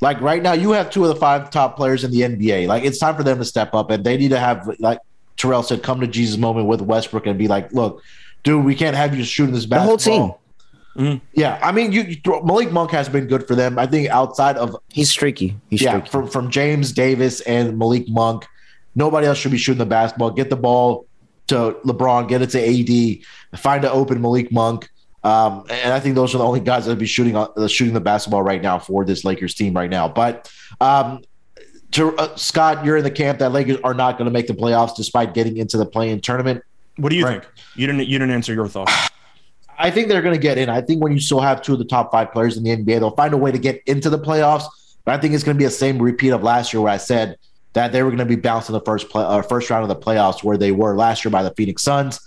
like 0.00 0.20
right 0.20 0.42
now, 0.42 0.52
you 0.52 0.70
have 0.72 0.90
two 0.90 1.02
of 1.04 1.08
the 1.08 1.16
five 1.16 1.50
top 1.50 1.76
players 1.76 2.04
in 2.04 2.10
the 2.10 2.20
NBA. 2.22 2.66
Like 2.66 2.84
it's 2.84 2.98
time 2.98 3.16
for 3.16 3.22
them 3.22 3.38
to 3.38 3.44
step 3.44 3.74
up, 3.74 3.90
and 3.90 4.04
they 4.04 4.16
need 4.16 4.30
to 4.30 4.38
have 4.40 4.68
like 4.78 4.98
Terrell 5.36 5.62
said, 5.62 5.82
come 5.82 6.00
to 6.00 6.06
Jesus 6.06 6.36
moment 6.38 6.66
with 6.66 6.80
Westbrook 6.80 7.26
and 7.26 7.38
be 7.38 7.48
like, 7.48 7.72
look, 7.72 8.02
dude, 8.42 8.64
we 8.64 8.74
can't 8.74 8.96
have 8.96 9.16
you 9.16 9.24
shooting 9.24 9.54
this 9.54 9.64
The 9.64 9.70
basketball. 9.70 10.18
whole 10.18 10.28
team. 10.96 11.20
Yeah, 11.32 11.58
I 11.62 11.72
mean, 11.72 11.92
you, 11.92 12.02
you 12.02 12.16
throw, 12.16 12.42
Malik 12.42 12.72
Monk 12.72 12.90
has 12.90 13.08
been 13.08 13.26
good 13.26 13.46
for 13.46 13.54
them. 13.54 13.78
I 13.78 13.86
think 13.86 14.08
outside 14.10 14.56
of 14.56 14.76
He's 14.88 15.08
streaky. 15.08 15.56
He's 15.70 15.80
yeah, 15.80 15.92
streaky. 15.92 16.10
from 16.10 16.28
from 16.28 16.50
James 16.50 16.92
Davis 16.92 17.40
and 17.42 17.78
Malik 17.78 18.08
Monk, 18.08 18.46
nobody 18.94 19.26
else 19.26 19.38
should 19.38 19.52
be 19.52 19.56
shooting 19.56 19.78
the 19.78 19.86
basketball. 19.86 20.30
Get 20.30 20.50
the 20.50 20.56
ball 20.56 21.06
to 21.46 21.76
LeBron, 21.84 22.28
get 22.28 22.42
it 22.42 22.50
to 22.50 22.58
AD, 23.54 23.58
find 23.60 23.84
an 23.84 23.90
open 23.92 24.20
Malik 24.20 24.52
Monk. 24.52 24.90
Um, 25.22 25.64
and 25.70 25.92
I 25.92 26.00
think 26.00 26.14
those 26.14 26.34
are 26.34 26.38
the 26.38 26.44
only 26.44 26.60
guys 26.60 26.84
that 26.86 26.90
would 26.92 26.98
be 26.98 27.06
shooting 27.06 27.36
uh, 27.36 27.68
shooting 27.68 27.92
the 27.94 28.00
basketball 28.00 28.42
right 28.42 28.62
now 28.62 28.78
for 28.78 29.04
this 29.04 29.24
Lakers 29.24 29.54
team 29.54 29.74
right 29.74 29.90
now. 29.90 30.08
But 30.08 30.50
um, 30.80 31.22
to, 31.92 32.16
uh, 32.16 32.36
Scott, 32.36 32.84
you're 32.84 32.96
in 32.96 33.04
the 33.04 33.10
camp 33.10 33.38
that 33.40 33.52
Lakers 33.52 33.78
are 33.84 33.94
not 33.94 34.16
going 34.16 34.26
to 34.26 34.30
make 34.30 34.46
the 34.46 34.54
playoffs 34.54 34.96
despite 34.96 35.34
getting 35.34 35.56
into 35.58 35.76
the 35.76 35.84
play-in 35.86 36.20
tournament. 36.20 36.62
What 36.96 37.10
do 37.10 37.16
you 37.16 37.24
Right. 37.24 37.42
think? 37.42 37.52
You 37.76 37.86
didn't. 37.86 38.06
You 38.08 38.18
didn't 38.18 38.32
answer 38.34 38.54
your 38.54 38.68
thoughts. 38.68 38.92
I 39.78 39.90
think 39.90 40.08
they're 40.08 40.20
going 40.22 40.34
to 40.34 40.40
get 40.40 40.58
in. 40.58 40.68
I 40.68 40.82
think 40.82 41.02
when 41.02 41.12
you 41.12 41.20
still 41.20 41.40
have 41.40 41.62
two 41.62 41.72
of 41.72 41.78
the 41.78 41.86
top 41.86 42.12
five 42.12 42.32
players 42.32 42.56
in 42.58 42.64
the 42.64 42.70
NBA, 42.70 42.98
they'll 43.00 43.16
find 43.16 43.32
a 43.32 43.38
way 43.38 43.50
to 43.50 43.58
get 43.58 43.82
into 43.86 44.10
the 44.10 44.18
playoffs. 44.18 44.64
But 45.06 45.14
I 45.14 45.18
think 45.18 45.32
it's 45.34 45.42
going 45.42 45.56
to 45.56 45.58
be 45.58 45.64
the 45.64 45.70
same 45.70 45.98
repeat 46.00 46.30
of 46.30 46.42
last 46.42 46.72
year, 46.74 46.82
where 46.82 46.92
I 46.92 46.98
said 46.98 47.36
that 47.72 47.90
they 47.92 48.02
were 48.02 48.10
going 48.10 48.18
to 48.18 48.24
be 48.26 48.36
bounced 48.36 48.68
in 48.68 48.74
the 48.74 48.82
first 48.82 49.08
play, 49.08 49.24
uh, 49.24 49.40
first 49.40 49.70
round 49.70 49.82
of 49.82 49.88
the 49.88 49.96
playoffs, 49.96 50.44
where 50.44 50.58
they 50.58 50.70
were 50.72 50.94
last 50.96 51.24
year 51.24 51.30
by 51.32 51.42
the 51.42 51.50
Phoenix 51.54 51.82
Suns. 51.82 52.20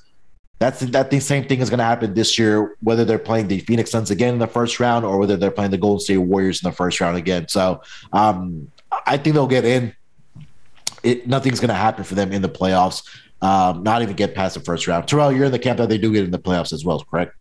That's 0.59 0.80
that 0.80 1.11
the 1.11 1.19
same 1.19 1.45
thing 1.45 1.59
is 1.59 1.69
going 1.69 1.80
to 1.80 1.84
happen 1.84 2.13
this 2.13 2.39
year, 2.39 2.75
whether 2.81 3.03
they're 3.03 3.19
playing 3.19 3.47
the 3.47 3.59
Phoenix 3.59 3.91
Suns 3.91 4.11
again 4.11 4.34
in 4.34 4.39
the 4.39 4.47
first 4.47 4.80
round 4.80 5.03
or 5.03 5.17
whether 5.17 5.35
they're 5.35 5.51
playing 5.51 5.71
the 5.71 5.77
Golden 5.77 5.99
State 5.99 6.17
Warriors 6.17 6.63
in 6.63 6.69
the 6.69 6.75
first 6.75 7.01
round 7.01 7.17
again. 7.17 7.47
So 7.49 7.81
um, 8.13 8.71
I 9.05 9.17
think 9.17 9.34
they'll 9.34 9.47
get 9.47 9.65
in. 9.65 9.93
It, 11.03 11.27
nothing's 11.27 11.59
going 11.59 11.69
to 11.69 11.75
happen 11.75 12.05
for 12.05 12.15
them 12.15 12.31
in 12.31 12.41
the 12.41 12.49
playoffs. 12.49 13.05
Um, 13.41 13.84
not 13.84 14.01
even 14.01 14.15
get 14.15 14.35
past 14.35 14.53
the 14.53 14.61
first 14.61 14.88
round. 14.88 15.05
Terrell, 15.05 15.34
you're 15.34 15.45
in 15.45 15.51
the 15.51 15.59
camp 15.59 15.80
that 15.80 15.89
they 15.89 15.97
do 15.97 16.13
get 16.13 16.23
in 16.23 16.31
the 16.31 16.39
playoffs 16.39 16.71
as 16.71 16.85
well, 16.85 17.03
correct? 17.03 17.35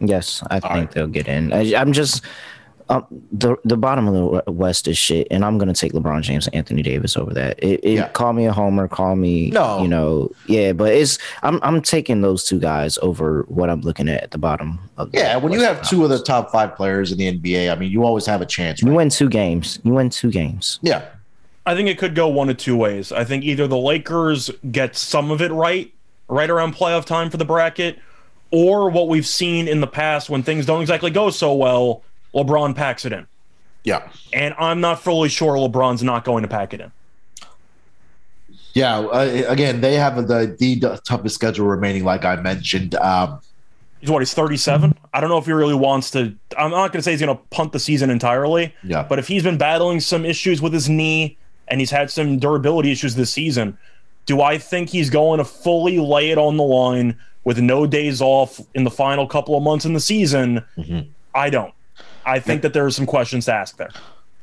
Yes, 0.00 0.42
I 0.50 0.60
think 0.60 0.72
right. 0.72 0.90
they'll 0.90 1.06
get 1.06 1.28
in. 1.28 1.52
I, 1.52 1.74
I'm 1.76 1.92
just 1.92 2.24
um, 2.88 3.04
the 3.32 3.56
the 3.64 3.76
bottom 3.76 4.06
of 4.06 4.44
the 4.44 4.52
West 4.52 4.86
is 4.86 4.96
shit, 4.96 5.26
and 5.30 5.44
I'm 5.44 5.58
gonna 5.58 5.74
take 5.74 5.92
LeBron 5.92 6.22
James 6.22 6.46
and 6.46 6.54
Anthony 6.54 6.82
Davis 6.82 7.16
over 7.16 7.34
that. 7.34 7.58
It, 7.62 7.80
it 7.82 7.92
Yeah. 7.94 8.08
call 8.08 8.32
me 8.32 8.46
a 8.46 8.52
homer, 8.52 8.86
call 8.86 9.16
me 9.16 9.50
No. 9.50 9.82
you 9.82 9.88
know, 9.88 10.30
yeah, 10.46 10.72
but 10.72 10.92
it's 10.92 11.18
I'm 11.42 11.58
I'm 11.62 11.82
taking 11.82 12.20
those 12.20 12.44
two 12.44 12.60
guys 12.60 12.98
over 13.02 13.44
what 13.48 13.70
I'm 13.70 13.80
looking 13.80 14.08
at 14.08 14.22
at 14.22 14.30
the 14.30 14.38
bottom 14.38 14.78
of 14.98 15.10
the 15.12 15.18
Yeah, 15.18 15.36
when 15.36 15.52
you 15.52 15.62
have 15.62 15.82
two 15.82 16.04
of 16.04 16.10
the 16.10 16.22
top 16.22 16.52
five 16.52 16.76
players 16.76 17.10
in 17.10 17.18
the 17.18 17.26
NBA, 17.38 17.70
I 17.72 17.74
mean, 17.74 17.90
you 17.90 18.04
always 18.04 18.26
have 18.26 18.40
a 18.40 18.46
chance. 18.46 18.80
you 18.82 18.92
win 18.92 19.08
two 19.10 19.28
games, 19.28 19.78
you 19.82 19.92
win 19.92 20.08
two 20.10 20.30
games. 20.30 20.78
Yeah, 20.82 21.02
I 21.66 21.74
think 21.74 21.88
it 21.88 21.98
could 21.98 22.14
go 22.14 22.28
one 22.28 22.48
of 22.48 22.56
two 22.56 22.76
ways. 22.76 23.10
I 23.10 23.24
think 23.24 23.42
either 23.44 23.66
the 23.66 23.76
Lakers 23.78 24.48
get 24.70 24.96
some 24.96 25.32
of 25.32 25.42
it 25.42 25.50
right, 25.50 25.92
right 26.28 26.48
around 26.48 26.74
playoff 26.76 27.04
time 27.04 27.30
for 27.30 27.36
the 27.36 27.44
bracket, 27.44 27.98
or 28.52 28.88
what 28.90 29.08
we've 29.08 29.26
seen 29.26 29.66
in 29.66 29.80
the 29.80 29.88
past 29.88 30.30
when 30.30 30.44
things 30.44 30.66
don't 30.66 30.80
exactly 30.80 31.10
go 31.10 31.30
so 31.30 31.52
well, 31.52 32.02
LeBron 32.36 32.76
packs 32.76 33.04
it 33.04 33.12
in. 33.12 33.26
yeah, 33.84 34.08
And 34.32 34.54
I'm 34.58 34.80
not 34.80 35.02
fully 35.02 35.28
sure 35.28 35.54
LeBron's 35.56 36.02
not 36.02 36.24
going 36.24 36.42
to 36.42 36.48
pack 36.48 36.74
it 36.74 36.80
in. 36.82 36.92
yeah. 38.74 38.98
Uh, 38.98 39.44
again, 39.48 39.80
they 39.80 39.94
have 39.94 40.16
the 40.28 40.54
the 40.58 41.00
toughest 41.04 41.34
schedule 41.34 41.66
remaining, 41.66 42.04
like 42.04 42.24
I 42.24 42.36
mentioned. 42.36 42.94
Um, 42.96 43.40
He's 44.00 44.10
what, 44.10 44.20
he's 44.20 44.34
37? 44.34 44.94
I 45.14 45.20
don't 45.22 45.30
know 45.30 45.38
if 45.38 45.46
he 45.46 45.52
really 45.52 45.74
wants 45.74 46.10
to. 46.10 46.34
I'm 46.58 46.70
not 46.70 46.92
going 46.92 46.98
to 46.98 47.02
say 47.02 47.12
he's 47.12 47.20
going 47.20 47.34
to 47.34 47.42
punt 47.50 47.72
the 47.72 47.80
season 47.80 48.10
entirely, 48.10 48.74
yeah, 48.84 49.02
but 49.08 49.18
if 49.18 49.26
he's 49.26 49.42
been 49.42 49.56
battling 49.56 50.00
some 50.00 50.26
issues 50.26 50.60
with 50.60 50.74
his 50.74 50.86
knee 50.90 51.38
and 51.68 51.80
he's 51.80 51.90
had 51.90 52.10
some 52.10 52.38
durability 52.38 52.92
issues 52.92 53.14
this 53.14 53.32
season, 53.32 53.76
do 54.26 54.42
I 54.42 54.58
think 54.58 54.90
he's 54.90 55.08
going 55.08 55.38
to 55.38 55.44
fully 55.46 55.98
lay 55.98 56.30
it 56.30 56.36
on 56.36 56.58
the 56.58 56.62
line 56.62 57.16
with 57.44 57.58
no 57.58 57.86
days 57.86 58.20
off 58.20 58.60
in 58.74 58.84
the 58.84 58.90
final 58.90 59.26
couple 59.26 59.56
of 59.56 59.62
months 59.62 59.86
in 59.86 59.94
the 59.94 60.00
season? 60.00 60.62
Mhm. 60.76 61.06
I 61.34 61.48
don't. 61.48 61.72
I 62.26 62.40
think 62.40 62.62
that 62.62 62.72
there 62.74 62.84
are 62.84 62.90
some 62.90 63.06
questions 63.06 63.44
to 63.46 63.54
ask 63.54 63.76
there. 63.76 63.90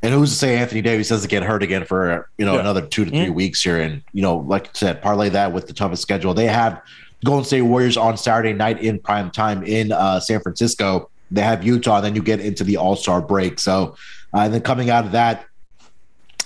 and 0.01 0.13
who's 0.13 0.31
to 0.31 0.35
say 0.35 0.57
Anthony 0.57 0.81
Davis 0.81 1.07
doesn't 1.09 1.29
get 1.29 1.43
hurt 1.43 1.63
again 1.63 1.85
for 1.85 2.27
you 2.37 2.45
know 2.45 2.55
Yeah. 2.55 2.59
another 2.61 2.81
two 2.81 3.05
to 3.05 3.11
3 3.11 3.27
Mhm. 3.27 3.33
weeks 3.35 3.61
here? 3.61 3.79
And 3.79 4.01
you 4.13 4.21
know, 4.21 4.37
like 4.37 4.67
I 4.67 4.69
said, 4.73 5.01
parlay 5.01 5.29
that 5.29 5.53
with 5.53 5.67
the 5.67 5.73
toughest 5.73 6.01
schedule 6.01 6.33
they 6.33 6.47
have. 6.47 6.81
Golden 7.23 7.45
State 7.45 7.61
Warriors 7.61 7.95
on 7.95 8.17
Saturday 8.17 8.51
night 8.51 8.81
in 8.81 8.99
prime 8.99 9.31
time 9.31 9.63
in 9.63 9.91
uh, 9.93 10.19
San 10.19 10.41
Francisco. 10.41 11.09
They 11.31 11.41
have 11.41 11.63
Utah, 11.63 11.97
and 11.97 12.05
then 12.05 12.15
you 12.15 12.21
get 12.21 12.41
into 12.41 12.65
the 12.65 12.75
All 12.77 12.97
Star 12.97 13.21
break. 13.21 13.59
So, 13.59 13.95
uh, 14.33 14.39
and 14.39 14.53
then 14.53 14.59
coming 14.61 14.89
out 14.89 15.05
of 15.05 15.13
that, 15.13 15.45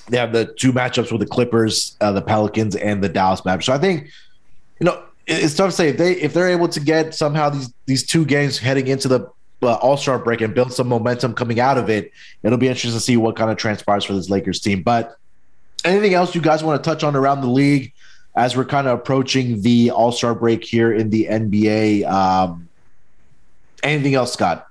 they 0.10 0.18
have 0.18 0.34
the 0.34 0.46
two 0.46 0.72
matchups 0.72 1.12
with 1.12 1.20
the 1.22 1.26
Clippers, 1.28 1.96
uh, 2.00 2.12
the 2.12 2.22
Pelicans, 2.22 2.76
and 2.76 3.04
the 3.04 3.10
Dallas 3.10 3.44
Mavericks. 3.44 3.66
So 3.66 3.74
I 3.74 3.80
think, 3.80 4.08
you 4.80 4.86
know, 4.86 5.02
it's 5.26 5.56
tough 5.56 5.72
to 5.72 5.76
say 5.76 5.90
if 5.90 5.98
they 5.98 6.12
if 6.14 6.34
they're 6.34 6.48
able 6.50 6.68
to 6.70 6.80
get 6.80 7.16
somehow 7.16 7.50
these 7.50 7.74
these 7.88 8.06
two 8.06 8.24
games 8.24 8.60
heading 8.60 8.86
into 8.88 9.08
the 9.08 9.28
uh, 9.62 9.74
All 9.76 9.98
Star 9.98 10.20
break 10.20 10.42
and 10.42 10.54
build 10.54 10.74
some 10.74 10.88
momentum 10.88 11.34
coming 11.34 11.60
out 11.60 11.78
of 11.78 11.90
it. 11.90 12.12
It'll 12.44 12.58
be 12.58 12.68
interesting 12.68 12.94
to 12.94 13.00
see 13.00 13.18
what 13.18 13.36
kind 13.36 13.50
of 13.50 13.58
transpires 13.58 14.04
for 14.04 14.14
this 14.14 14.30
Lakers 14.30 14.60
team. 14.60 14.84
But 14.84 15.18
anything 15.84 16.14
else 16.14 16.36
you 16.36 16.42
guys 16.42 16.64
want 16.64 16.84
to 16.84 16.88
touch 16.90 17.04
on 17.04 17.16
around 17.16 17.42
the 17.42 17.48
league 17.48 17.94
as 18.36 18.56
we're 18.56 18.66
kind 18.66 18.88
of 18.88 19.00
approaching 19.00 19.62
the 19.62 19.92
All 19.92 20.12
Star 20.12 20.36
break 20.36 20.64
here 20.64 20.94
in 20.94 21.10
the 21.10 21.28
NBA? 21.30 22.06
Um, 22.10 22.70
anything 23.84 24.16
else, 24.16 24.34
Scott? 24.34 24.68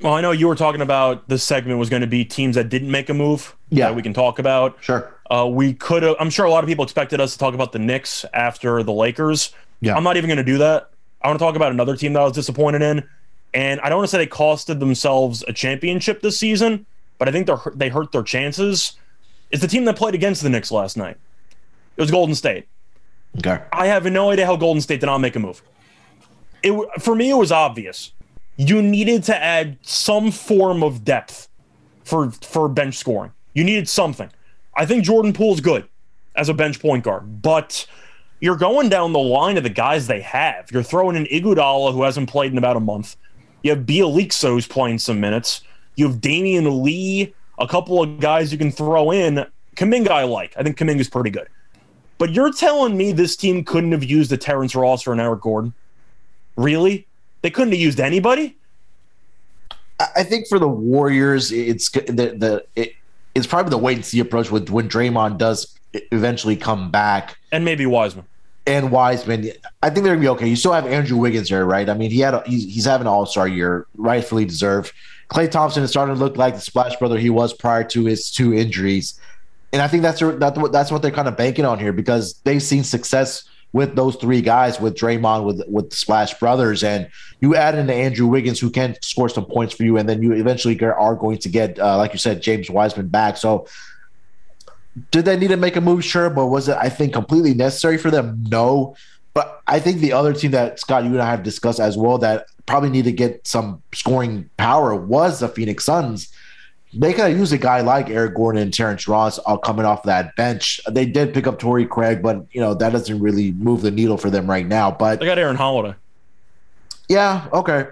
Well, 0.00 0.14
I 0.14 0.20
know 0.20 0.30
you 0.30 0.46
were 0.46 0.54
talking 0.54 0.80
about 0.80 1.28
this 1.28 1.42
segment 1.42 1.80
was 1.80 1.90
going 1.90 2.02
to 2.02 2.06
be 2.06 2.24
teams 2.24 2.54
that 2.54 2.68
didn't 2.68 2.90
make 2.90 3.08
a 3.08 3.14
move. 3.14 3.56
Yeah. 3.70 3.88
that 3.88 3.96
we 3.96 4.02
can 4.02 4.14
talk 4.14 4.38
about. 4.38 4.78
Sure. 4.80 5.12
Uh, 5.30 5.46
we 5.50 5.74
could. 5.74 6.04
I'm 6.04 6.30
sure 6.30 6.46
a 6.46 6.50
lot 6.50 6.64
of 6.64 6.68
people 6.68 6.84
expected 6.84 7.20
us 7.20 7.32
to 7.32 7.38
talk 7.38 7.52
about 7.52 7.72
the 7.72 7.78
Knicks 7.78 8.24
after 8.32 8.82
the 8.82 8.92
Lakers. 8.92 9.52
Yeah. 9.80 9.96
I'm 9.96 10.04
not 10.04 10.16
even 10.16 10.28
going 10.28 10.38
to 10.38 10.44
do 10.44 10.58
that. 10.58 10.90
I 11.20 11.28
want 11.28 11.38
to 11.38 11.44
talk 11.44 11.56
about 11.56 11.72
another 11.72 11.96
team 11.96 12.12
that 12.12 12.20
I 12.20 12.24
was 12.24 12.32
disappointed 12.32 12.80
in, 12.80 13.08
and 13.54 13.80
I 13.80 13.88
don't 13.88 13.98
want 13.98 14.08
to 14.08 14.10
say 14.10 14.18
they 14.18 14.26
costed 14.26 14.78
themselves 14.80 15.44
a 15.48 15.52
championship 15.52 16.20
this 16.20 16.38
season, 16.38 16.86
but 17.18 17.28
I 17.28 17.32
think 17.32 17.48
they 17.74 17.88
hurt 17.88 18.12
their 18.12 18.22
chances. 18.22 18.92
It's 19.50 19.62
the 19.62 19.68
team 19.68 19.84
that 19.86 19.96
played 19.96 20.14
against 20.14 20.42
the 20.42 20.50
Knicks 20.50 20.70
last 20.70 20.96
night. 20.96 21.16
It 21.96 22.00
was 22.00 22.10
Golden 22.10 22.34
State. 22.34 22.66
Okay. 23.38 23.62
I 23.72 23.86
have 23.86 24.04
no 24.06 24.30
idea 24.30 24.46
how 24.46 24.56
Golden 24.56 24.80
State 24.80 25.00
did 25.00 25.06
not 25.06 25.18
make 25.18 25.36
a 25.36 25.38
move. 25.38 25.62
It 26.62 26.72
for 27.00 27.14
me, 27.14 27.30
it 27.30 27.36
was 27.36 27.52
obvious. 27.52 28.12
You 28.56 28.82
needed 28.82 29.24
to 29.24 29.36
add 29.36 29.78
some 29.82 30.30
form 30.30 30.82
of 30.82 31.04
depth 31.04 31.48
for 32.04 32.30
for 32.30 32.68
bench 32.68 32.96
scoring. 32.96 33.32
You 33.54 33.64
needed 33.64 33.88
something. 33.88 34.30
I 34.76 34.86
think 34.86 35.04
Jordan 35.04 35.32
Poole's 35.32 35.60
good 35.60 35.88
as 36.36 36.48
a 36.48 36.54
bench 36.54 36.80
point 36.80 37.04
guard, 37.04 37.42
but 37.42 37.86
you're 38.40 38.56
going 38.56 38.88
down 38.88 39.12
the 39.12 39.18
line 39.18 39.56
of 39.56 39.62
the 39.62 39.70
guys 39.70 40.06
they 40.06 40.20
have. 40.20 40.70
You're 40.70 40.82
throwing 40.82 41.16
in 41.16 41.24
Iguodala, 41.24 41.92
who 41.92 42.02
hasn't 42.02 42.28
played 42.28 42.52
in 42.52 42.58
about 42.58 42.76
a 42.76 42.80
month. 42.80 43.16
You 43.62 43.70
have 43.74 43.80
Bjelica, 43.86 44.48
who's 44.48 44.66
playing 44.66 44.98
some 44.98 45.20
minutes. 45.20 45.62
You 45.96 46.08
have 46.08 46.20
Damion 46.20 46.82
Lee, 46.82 47.34
a 47.58 47.66
couple 47.66 48.02
of 48.02 48.20
guys 48.20 48.52
you 48.52 48.58
can 48.58 48.70
throw 48.70 49.10
in. 49.10 49.44
Kuminga, 49.76 50.08
I 50.10 50.24
like. 50.24 50.54
I 50.56 50.62
think 50.62 50.76
Kuminga's 50.78 51.08
pretty 51.08 51.30
good. 51.30 51.48
But 52.18 52.30
you're 52.32 52.52
telling 52.52 52.96
me 52.96 53.12
this 53.12 53.36
team 53.36 53.64
couldn't 53.64 53.92
have 53.92 54.04
used 54.04 54.32
a 54.32 54.36
Terrence 54.36 54.74
Ross 54.74 55.06
or 55.06 55.12
an 55.12 55.20
Eric 55.20 55.40
Gordon? 55.40 55.72
Really? 56.56 57.06
They 57.42 57.50
couldn't 57.50 57.72
have 57.72 57.80
used 57.80 58.00
anybody? 58.00 58.56
I- 60.00 60.08
I 60.16 60.22
think 60.24 60.48
for 60.48 60.58
the 60.58 60.68
Warriors, 60.68 61.52
it's 61.52 61.90
the 61.90 62.02
the 62.36 62.64
it, 62.76 62.92
it's 63.34 63.46
probably 63.46 63.70
the 63.70 63.78
wait 63.78 63.96
and 63.96 64.04
see 64.04 64.18
approach 64.20 64.50
with 64.50 64.68
when 64.70 64.88
Draymond 64.88 65.38
does 65.38 65.76
eventually 66.12 66.56
come 66.56 66.90
back. 66.90 67.36
And 67.52 67.64
maybe 67.64 67.86
Wiseman. 67.86 68.24
And 68.68 68.90
Wiseman, 68.90 69.50
I 69.82 69.90
think 69.90 70.04
they're 70.04 70.14
gonna 70.14 70.20
be 70.20 70.28
okay. 70.28 70.48
You 70.48 70.56
still 70.56 70.72
have 70.72 70.86
Andrew 70.86 71.16
Wiggins 71.16 71.48
there, 71.48 71.64
right? 71.64 71.88
I 71.88 71.94
mean, 71.94 72.10
he 72.10 72.20
had 72.20 72.34
a, 72.34 72.42
he's, 72.46 72.64
he's 72.64 72.84
having 72.84 73.06
an 73.06 73.12
All 73.12 73.24
Star 73.24 73.48
year, 73.48 73.86
rightfully 73.96 74.44
deserved. 74.44 74.92
Klay 75.30 75.50
Thompson 75.50 75.82
is 75.82 75.90
starting 75.90 76.14
to 76.14 76.20
look 76.20 76.36
like 76.36 76.54
the 76.54 76.60
splash 76.60 76.96
brother 76.96 77.18
he 77.18 77.30
was 77.30 77.52
prior 77.52 77.84
to 77.84 78.04
his 78.04 78.30
two 78.30 78.54
injuries, 78.54 79.18
and 79.72 79.82
I 79.82 79.88
think 79.88 80.02
that's 80.02 80.20
that's 80.20 80.90
what 80.90 81.02
they're 81.02 81.10
kind 81.10 81.28
of 81.28 81.36
banking 81.36 81.64
on 81.64 81.78
here 81.78 81.92
because 81.92 82.40
they've 82.44 82.62
seen 82.62 82.84
success 82.84 83.48
with 83.72 83.94
those 83.94 84.16
three 84.16 84.40
guys, 84.40 84.80
with 84.80 84.94
Draymond, 84.94 85.44
with 85.44 85.62
with 85.68 85.90
the 85.90 85.96
Splash 85.96 86.38
Brothers, 86.38 86.82
and 86.82 87.08
you 87.40 87.54
add 87.54 87.74
in 87.74 87.90
Andrew 87.90 88.26
Wiggins 88.26 88.58
who 88.58 88.70
can 88.70 88.96
score 89.02 89.28
some 89.28 89.44
points 89.44 89.74
for 89.74 89.82
you, 89.82 89.96
and 89.98 90.08
then 90.08 90.22
you 90.22 90.32
eventually 90.32 90.78
are 90.80 91.14
going 91.14 91.38
to 91.38 91.48
get, 91.48 91.78
uh, 91.78 91.96
like 91.96 92.12
you 92.12 92.18
said, 92.18 92.42
James 92.42 92.70
Wiseman 92.70 93.08
back. 93.08 93.36
So 93.36 93.66
did 95.10 95.24
they 95.24 95.36
need 95.36 95.48
to 95.48 95.56
make 95.56 95.76
a 95.76 95.80
move? 95.80 96.04
Sure, 96.04 96.30
but 96.30 96.46
was 96.46 96.68
it, 96.68 96.76
I 96.80 96.88
think, 96.88 97.12
completely 97.12 97.54
necessary 97.54 97.98
for 97.98 98.10
them? 98.10 98.44
No. 98.48 98.96
But 99.34 99.60
I 99.66 99.78
think 99.78 100.00
the 100.00 100.12
other 100.12 100.32
team 100.32 100.50
that 100.52 100.80
Scott, 100.80 101.04
you 101.04 101.10
and 101.10 101.22
I 101.22 101.30
have 101.30 101.42
discussed 101.42 101.78
as 101.80 101.96
well 101.96 102.18
that 102.18 102.46
probably 102.66 102.90
need 102.90 103.04
to 103.04 103.12
get 103.12 103.46
some 103.46 103.82
scoring 103.94 104.48
power 104.56 104.94
was 104.94 105.40
the 105.40 105.48
Phoenix 105.48 105.84
Suns. 105.84 106.32
They 106.94 107.12
could 107.12 107.28
have 107.28 107.38
used 107.38 107.52
a 107.52 107.58
guy 107.58 107.82
like 107.82 108.08
Eric 108.08 108.34
Gordon 108.34 108.62
and 108.62 108.72
Terrence 108.72 109.06
Ross 109.06 109.38
all 109.38 109.58
coming 109.58 109.84
off 109.84 110.02
that 110.04 110.34
bench. 110.36 110.80
They 110.90 111.04
did 111.04 111.34
pick 111.34 111.46
up 111.46 111.58
Torrey 111.58 111.86
Craig, 111.86 112.22
but 112.22 112.46
you 112.50 112.60
know 112.60 112.72
that 112.74 112.92
doesn't 112.92 113.20
really 113.20 113.52
move 113.52 113.82
the 113.82 113.90
needle 113.90 114.16
for 114.16 114.30
them 114.30 114.48
right 114.48 114.66
now. 114.66 114.90
But 114.90 115.20
They 115.20 115.26
got 115.26 115.38
Aaron 115.38 115.56
Holiday. 115.56 115.94
yeah, 117.08 117.46
okay. 117.52 117.86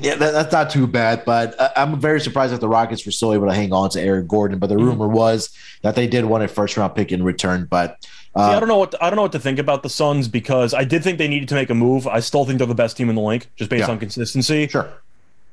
Yeah, 0.00 0.14
that, 0.16 0.32
that's 0.32 0.52
not 0.52 0.70
too 0.70 0.86
bad, 0.86 1.24
but 1.24 1.58
uh, 1.60 1.70
I'm 1.76 1.98
very 2.00 2.20
surprised 2.20 2.52
that 2.52 2.60
the 2.60 2.68
Rockets 2.68 3.04
were 3.04 3.12
still 3.12 3.32
able 3.32 3.46
to 3.48 3.54
hang 3.54 3.72
on 3.72 3.90
to 3.90 4.00
Eric 4.00 4.28
Gordon. 4.28 4.58
But 4.58 4.68
the 4.68 4.76
Mhm. 4.76 4.84
rumor 4.86 5.08
was 5.08 5.50
that 5.82 5.94
they 5.94 6.06
did 6.06 6.24
want 6.24 6.44
a 6.44 6.48
first 6.48 6.76
round 6.76 6.94
pick 6.94 7.12
in 7.12 7.22
return. 7.22 7.66
But 7.68 7.96
See, 8.02 8.42
I 8.42 8.60
don't 8.60 8.68
know 8.68 8.76
what 8.78 8.92
to, 8.92 9.04
I 9.04 9.10
don't 9.10 9.16
know 9.16 9.22
what 9.22 9.32
to 9.32 9.38
think 9.40 9.58
about 9.58 9.82
the 9.82 9.88
Suns 9.88 10.28
because 10.28 10.72
I 10.72 10.84
did 10.84 11.02
think 11.02 11.18
they 11.18 11.26
needed 11.28 11.48
to 11.48 11.54
make 11.54 11.70
a 11.70 11.74
move. 11.74 12.06
I 12.06 12.20
still 12.20 12.44
think 12.44 12.58
they're 12.58 12.66
the 12.66 12.74
best 12.74 12.96
team 12.96 13.08
in 13.08 13.16
the 13.16 13.22
league, 13.22 13.46
just 13.56 13.68
based 13.70 13.86
Yeah. 13.88 13.92
on 13.92 13.98
consistency. 13.98 14.68
Sure. 14.68 14.88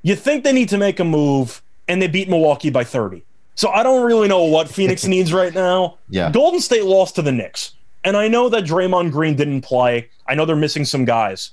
You 0.04 0.16
think 0.16 0.44
they 0.44 0.54
need 0.54 0.70
to 0.70 0.78
make 0.78 1.00
a 1.00 1.04
move, 1.04 1.62
and 1.88 2.00
they 2.02 2.08
beat 2.08 2.30
Milwaukee 2.30 2.70
by 2.70 2.84
30. 2.84 3.24
So 3.56 3.70
I 3.70 3.82
don't 3.82 4.04
really 4.06 4.28
know 4.28 4.44
what 4.44 4.70
Phoenix 4.70 5.06
needs 5.08 5.34
right 5.34 5.54
now. 5.56 5.96
Yeah. 6.10 6.30
Golden 6.30 6.60
State 6.60 6.84
lost 6.84 7.16
to 7.16 7.22
the 7.24 7.32
Knicks. 7.32 7.72
And 8.04 8.16
I 8.16 8.28
know 8.28 8.50
that 8.50 8.66
Draymond 8.66 9.12
Green 9.12 9.36
didn't 9.36 9.62
play. 9.62 10.10
I 10.28 10.36
know 10.36 10.46
they're 10.46 10.56
missing 10.56 10.86
some 10.86 11.06
guys. 11.06 11.50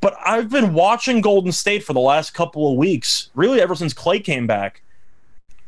But 0.00 0.16
I've 0.24 0.48
been 0.50 0.74
watching 0.74 1.20
Golden 1.20 1.52
State 1.52 1.82
for 1.82 1.92
the 1.92 2.00
last 2.00 2.32
couple 2.32 2.70
of 2.70 2.76
weeks, 2.76 3.30
really 3.34 3.60
ever 3.60 3.74
since 3.74 3.92
Klay 3.92 4.22
came 4.22 4.46
back. 4.46 4.82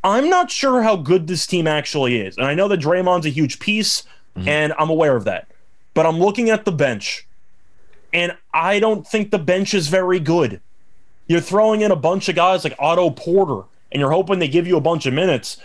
I'm 0.02 0.30
not 0.30 0.50
sure 0.50 0.82
how 0.82 0.96
good 0.96 1.26
this 1.26 1.46
team 1.46 1.66
actually 1.66 2.20
is. 2.20 2.36
And 2.36 2.46
I 2.46 2.54
know 2.54 2.68
that 2.68 2.80
Draymond's 2.80 3.26
a 3.26 3.30
huge 3.30 3.58
piece, 3.58 4.04
mm-hmm. 4.36 4.48
and 4.48 4.72
I'm 4.78 4.88
aware 4.88 5.16
of 5.16 5.24
that. 5.24 5.48
But 5.94 6.06
I'm 6.06 6.18
looking 6.18 6.48
at 6.48 6.64
the 6.64 6.72
bench, 6.72 7.26
and 8.12 8.36
I 8.54 8.78
don't 8.78 9.06
think 9.06 9.30
the 9.30 9.38
bench 9.38 9.74
is 9.74 9.88
very 9.88 10.20
good. 10.20 10.60
You're 11.26 11.40
throwing 11.40 11.82
in 11.82 11.90
a 11.90 11.96
bunch 11.96 12.28
of 12.28 12.36
guys 12.36 12.64
like 12.64 12.74
Otto 12.78 13.10
Porter, 13.10 13.62
and 13.92 14.00
you're 14.00 14.10
hoping 14.10 14.38
they 14.38 14.48
give 14.48 14.66
you 14.66 14.76
a 14.76 14.80
bunch 14.80 15.06
of 15.06 15.12
minutes. 15.12 15.58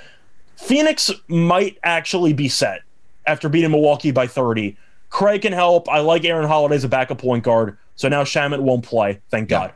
Phoenix 0.58 1.12
might 1.28 1.78
actually 1.84 2.34
be 2.34 2.50
set 2.50 2.82
after 3.28 3.48
beating 3.48 3.72
Milwaukee 3.72 4.12
by 4.12 4.28
30. 4.28 4.78
Craig 5.16 5.44
can 5.44 5.54
help. 5.54 5.88
I 5.88 6.00
like 6.00 6.26
Aaron 6.26 6.46
Holiday 6.46 6.76
as 6.76 6.84
a 6.84 6.90
backup 6.90 7.20
point 7.20 7.42
guard, 7.42 7.78
so 7.96 8.10
now 8.10 8.26
Shamet 8.26 8.60
won't 8.60 8.84
play, 8.84 9.22
thank 9.30 9.48
God. 9.48 9.72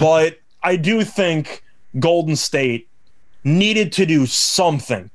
But 0.00 0.40
I 0.62 0.76
do 0.76 1.04
think 1.04 1.62
Golden 1.98 2.34
State 2.34 2.88
needed 3.44 3.92
to 3.92 4.06
do 4.06 4.24
something. 4.24 5.10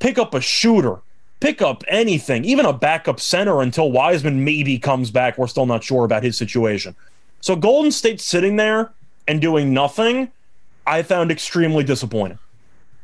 Pick 0.00 0.18
up 0.18 0.34
a 0.34 0.40
shooter, 0.42 0.98
pick 1.40 1.62
up 1.62 1.82
anything, 1.88 2.44
even 2.44 2.66
a 2.66 2.74
backup 2.74 3.18
center 3.18 3.62
until 3.62 3.90
Wiseman 3.90 4.44
maybe 4.44 4.78
comes 4.78 5.10
back. 5.10 5.38
We're 5.38 5.46
still 5.46 5.64
not 5.64 5.82
sure 5.82 6.04
about 6.04 6.22
his 6.22 6.36
situation. 6.36 6.94
So 7.40 7.56
Golden 7.56 7.92
State 7.92 8.20
sitting 8.20 8.56
there 8.56 8.92
and 9.26 9.40
doing 9.40 9.72
nothing, 9.72 10.30
I 10.86 11.02
found 11.02 11.30
extremely 11.30 11.84
disappointing. 11.84 12.38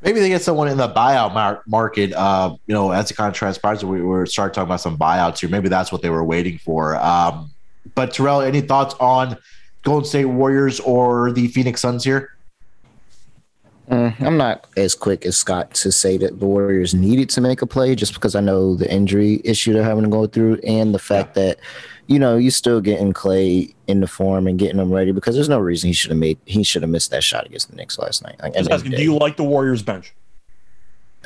Maybe 0.03 0.19
they 0.19 0.29
get 0.29 0.43
someone 0.43 0.69
in 0.69 0.77
the 0.77 0.89
buyout 0.89 1.33
mar- 1.33 1.63
market. 1.67 2.13
Uh, 2.13 2.57
you 2.67 2.75
know, 2.75 2.91
as 2.91 3.11
it 3.11 3.15
kind 3.15 3.29
of 3.29 3.35
transpires, 3.35 3.85
we 3.85 4.03
were 4.03 4.27
start 4.27 4.53
talking 4.53 4.69
about 4.69 4.81
some 4.81 4.99
buyouts 4.99 5.41
here. 5.41 5.49
Maybe 5.49 5.69
that's 5.69 5.93
what 5.93 6.03
they 6.03 6.11
were 6.11 6.25
waiting 6.25 6.59
for. 6.59 6.97
Um, 6.97 7.51
but 7.95 8.13
Terrell, 8.13 8.41
any 8.41 8.61
thoughts 8.61 8.95
on 8.99 9.37
Golden 9.83 10.09
State 10.09 10.25
Warriors 10.25 10.81
or 10.81 11.33
the 11.33 11.49
Phoenix 11.49 11.81
Suns 11.81 12.05
here? 12.05 12.31
Mm, 13.91 14.21
I'm 14.21 14.37
not 14.37 14.67
as 14.77 14.95
quick 14.95 15.27
as 15.27 15.37
Scott 15.37 15.75
to 15.75 15.93
say 15.93 16.17
that 16.17 16.41
the 16.41 16.47
Warriors 16.47 16.95
needed 16.95 17.29
to 17.31 17.41
make 17.41 17.63
a 17.63 17.67
play 17.67 17.95
just 17.95 18.15
because 18.15 18.35
I 18.35 18.41
know 18.41 18.75
the 18.75 18.91
injury 18.93 19.41
issue 19.45 19.73
they're 19.73 19.83
having 19.83 20.05
to 20.05 20.11
go 20.11 20.27
through 20.27 20.61
and 20.67 20.95
the 20.95 20.99
fact 20.99 21.35
that, 21.35 21.59
you 22.07 22.19
know, 22.19 22.37
you 22.37 22.51
still 22.51 22.81
getting 22.81 23.13
Klay 23.13 23.75
in 23.87 24.01
the 24.01 24.07
form 24.07 24.47
and 24.47 24.59
getting 24.59 24.79
him 24.79 24.93
ready 24.93 25.13
because 25.13 25.35
there's 25.35 25.49
no 25.49 25.59
reason 25.59 25.89
he 25.89 25.93
should 25.93 26.11
have 26.11 26.19
made 26.19 26.39
he 26.47 26.63
should 26.63 26.83
have 26.83 26.91
missed 26.91 27.11
that 27.11 27.23
shot 27.23 27.47
against 27.47 27.71
the 27.71 27.77
Knicks 27.77 27.99
last 27.99 28.23
night. 28.23 28.37
Like, 28.41 28.57
at 28.57 28.65
Just 28.65 28.69
the 28.69 28.75
end 28.75 28.81
of 28.81 28.87
asking, 28.87 28.99
do 28.99 29.03
you 29.03 29.17
like 29.17 29.37
the 29.37 29.45
Warriors 29.45 29.83
bench? 29.83 30.15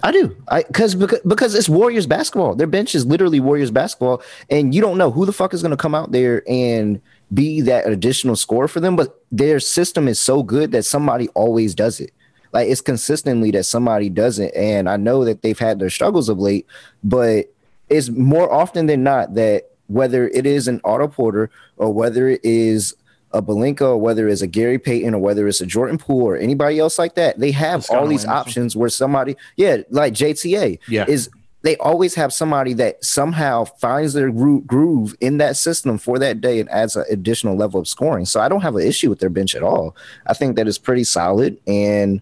I 0.02 0.12
do. 0.12 0.36
I 0.48 0.62
because 0.62 0.94
because 0.94 1.20
because 1.20 1.54
it's 1.54 1.68
Warriors 1.68 2.06
basketball. 2.06 2.54
Their 2.54 2.66
bench 2.66 2.94
is 2.94 3.06
literally 3.06 3.40
Warriors 3.40 3.70
basketball, 3.70 4.22
and 4.50 4.74
you 4.74 4.80
don't 4.80 4.98
know 4.98 5.10
who 5.10 5.24
the 5.24 5.32
fuck 5.32 5.54
is 5.54 5.62
going 5.62 5.70
to 5.70 5.76
come 5.76 5.94
out 5.94 6.12
there 6.12 6.42
and 6.48 7.00
be 7.32 7.60
that 7.62 7.88
additional 7.88 8.36
score 8.36 8.68
for 8.68 8.80
them. 8.80 8.94
But 8.94 9.20
their 9.32 9.58
system 9.58 10.06
is 10.06 10.20
so 10.20 10.42
good 10.42 10.72
that 10.72 10.84
somebody 10.84 11.28
always 11.28 11.74
does 11.74 11.98
it. 12.00 12.12
Like 12.52 12.68
it's 12.68 12.80
consistently 12.80 13.50
that 13.52 13.64
somebody 13.64 14.10
does 14.10 14.38
it, 14.38 14.54
and 14.54 14.88
I 14.88 14.96
know 14.96 15.24
that 15.24 15.42
they've 15.42 15.58
had 15.58 15.78
their 15.78 15.90
struggles 15.90 16.28
of 16.28 16.38
late, 16.38 16.66
but 17.02 17.52
it's 17.88 18.10
more 18.10 18.52
often 18.52 18.86
than 18.86 19.02
not 19.02 19.34
that 19.34 19.70
whether 19.88 20.28
it 20.28 20.46
is 20.46 20.68
an 20.68 20.80
Otto 20.84 21.08
Porter 21.08 21.50
or 21.76 21.92
whether 21.92 22.28
it 22.28 22.40
is 22.42 22.94
a 23.32 23.42
Belinka 23.42 23.82
or 23.82 23.96
whether 23.98 24.28
it's 24.28 24.40
a 24.42 24.46
Gary 24.46 24.78
Payton 24.78 25.14
or 25.14 25.18
whether 25.18 25.46
it's 25.46 25.60
a 25.60 25.66
Jordan 25.66 25.98
Poole 25.98 26.22
or 26.24 26.36
anybody 26.36 26.78
else 26.78 26.98
like 26.98 27.14
that, 27.16 27.38
they 27.38 27.50
have 27.52 27.86
all 27.90 28.06
these 28.06 28.24
Anderson. 28.24 28.30
options 28.30 28.76
where 28.76 28.88
somebody, 28.88 29.36
yeah, 29.56 29.78
like 29.90 30.14
JTA, 30.14 30.78
Yeah. 30.88 31.04
is 31.08 31.28
they 31.62 31.76
always 31.78 32.14
have 32.14 32.32
somebody 32.32 32.72
that 32.74 33.04
somehow 33.04 33.64
finds 33.64 34.12
their 34.12 34.30
groove 34.30 35.16
in 35.20 35.38
that 35.38 35.56
system 35.56 35.98
for 35.98 36.16
that 36.20 36.40
day 36.40 36.60
and 36.60 36.68
adds 36.70 36.94
an 36.94 37.04
additional 37.10 37.56
level 37.56 37.80
of 37.80 37.88
scoring. 37.88 38.24
So 38.24 38.40
I 38.40 38.48
don't 38.48 38.60
have 38.60 38.76
an 38.76 38.82
issue 38.86 39.10
with 39.10 39.18
their 39.18 39.30
bench 39.30 39.56
at 39.56 39.64
all. 39.64 39.96
I 40.26 40.32
think 40.34 40.54
that 40.56 40.68
is 40.68 40.78
pretty 40.78 41.02
solid 41.04 41.58
and 41.66 42.20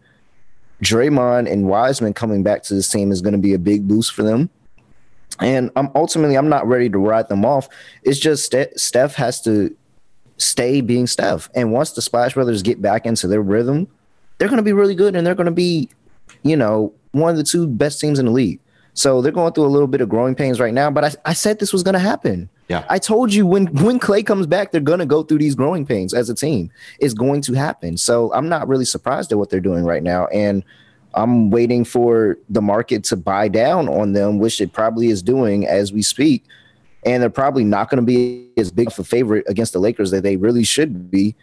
Draymond 0.82 1.50
and 1.50 1.66
Wiseman 1.66 2.14
coming 2.14 2.42
back 2.42 2.62
to 2.64 2.74
this 2.74 2.90
team 2.90 3.12
is 3.12 3.20
going 3.20 3.32
to 3.32 3.38
be 3.38 3.54
a 3.54 3.58
big 3.58 3.86
boost 3.86 4.12
for 4.12 4.22
them. 4.22 4.50
And 5.40 5.70
I'm 5.76 5.90
ultimately 5.94 6.36
I'm 6.36 6.48
not 6.48 6.66
ready 6.66 6.88
to 6.90 6.98
write 6.98 7.28
them 7.28 7.44
off. 7.44 7.68
It's 8.02 8.18
just 8.18 8.44
Ste- 8.44 8.78
Steph 8.78 9.14
has 9.14 9.40
to 9.42 9.74
stay 10.36 10.80
being 10.80 11.06
Steph. 11.06 11.48
And 11.54 11.72
once 11.72 11.92
the 11.92 12.02
Splash 12.02 12.34
Brothers 12.34 12.62
get 12.62 12.80
back 12.80 13.06
into 13.06 13.26
their 13.26 13.42
rhythm, 13.42 13.88
they're 14.38 14.48
going 14.48 14.58
to 14.58 14.62
be 14.62 14.72
really 14.72 14.94
good 14.94 15.16
and 15.16 15.26
they're 15.26 15.34
going 15.34 15.46
to 15.46 15.52
be, 15.52 15.88
you 16.42 16.56
know, 16.56 16.92
one 17.12 17.30
of 17.30 17.36
the 17.36 17.44
two 17.44 17.66
best 17.66 18.00
teams 18.00 18.18
in 18.18 18.26
the 18.26 18.32
league. 18.32 18.60
So 18.94 19.20
they're 19.20 19.32
going 19.32 19.52
through 19.52 19.66
a 19.66 19.66
little 19.66 19.88
bit 19.88 20.00
of 20.00 20.08
growing 20.08 20.36
pains 20.36 20.60
right 20.60 20.72
now, 20.72 20.90
but 20.90 21.04
I, 21.04 21.30
I 21.30 21.32
said 21.32 21.58
this 21.58 21.72
was 21.72 21.82
going 21.82 21.94
to 21.94 21.98
happen. 21.98 22.48
Yeah. 22.68 22.84
I 22.88 22.98
told 22.98 23.34
you 23.34 23.46
when 23.46 23.66
when 23.66 23.98
Klay 23.98 24.24
comes 24.24 24.46
back, 24.46 24.72
they're 24.72 24.80
going 24.80 25.00
to 25.00 25.06
go 25.06 25.22
through 25.22 25.38
these 25.38 25.54
growing 25.54 25.84
pains 25.84 26.14
as 26.14 26.30
a 26.30 26.34
team. 26.34 26.70
It's 26.98 27.12
going 27.12 27.42
to 27.42 27.54
happen. 27.54 27.96
So 27.98 28.32
I'm 28.32 28.48
not 28.48 28.68
really 28.68 28.86
surprised 28.86 29.32
at 29.32 29.38
what 29.38 29.50
they're 29.50 29.60
doing 29.60 29.84
right 29.84 30.02
now. 30.02 30.26
And 30.28 30.64
I'm 31.14 31.50
waiting 31.50 31.84
for 31.84 32.38
the 32.48 32.60
market 32.60 33.04
to 33.04 33.16
buy 33.16 33.48
down 33.48 33.88
on 33.88 34.12
them, 34.12 34.38
which 34.38 34.60
it 34.60 34.72
probably 34.72 35.08
is 35.08 35.22
doing 35.22 35.66
as 35.66 35.92
we 35.92 36.02
speak. 36.02 36.44
And 37.06 37.22
they're 37.22 37.30
probably 37.30 37.64
not 37.64 37.90
going 37.90 38.00
to 38.00 38.06
be 38.06 38.48
as 38.56 38.70
big 38.70 38.88
of 38.88 38.98
a 38.98 39.04
favorite 39.04 39.44
against 39.46 39.72
the 39.72 39.78
Lakers 39.78 40.10
that 40.10 40.22
they 40.22 40.36
really 40.36 40.64
should 40.64 41.10
be. 41.10 41.34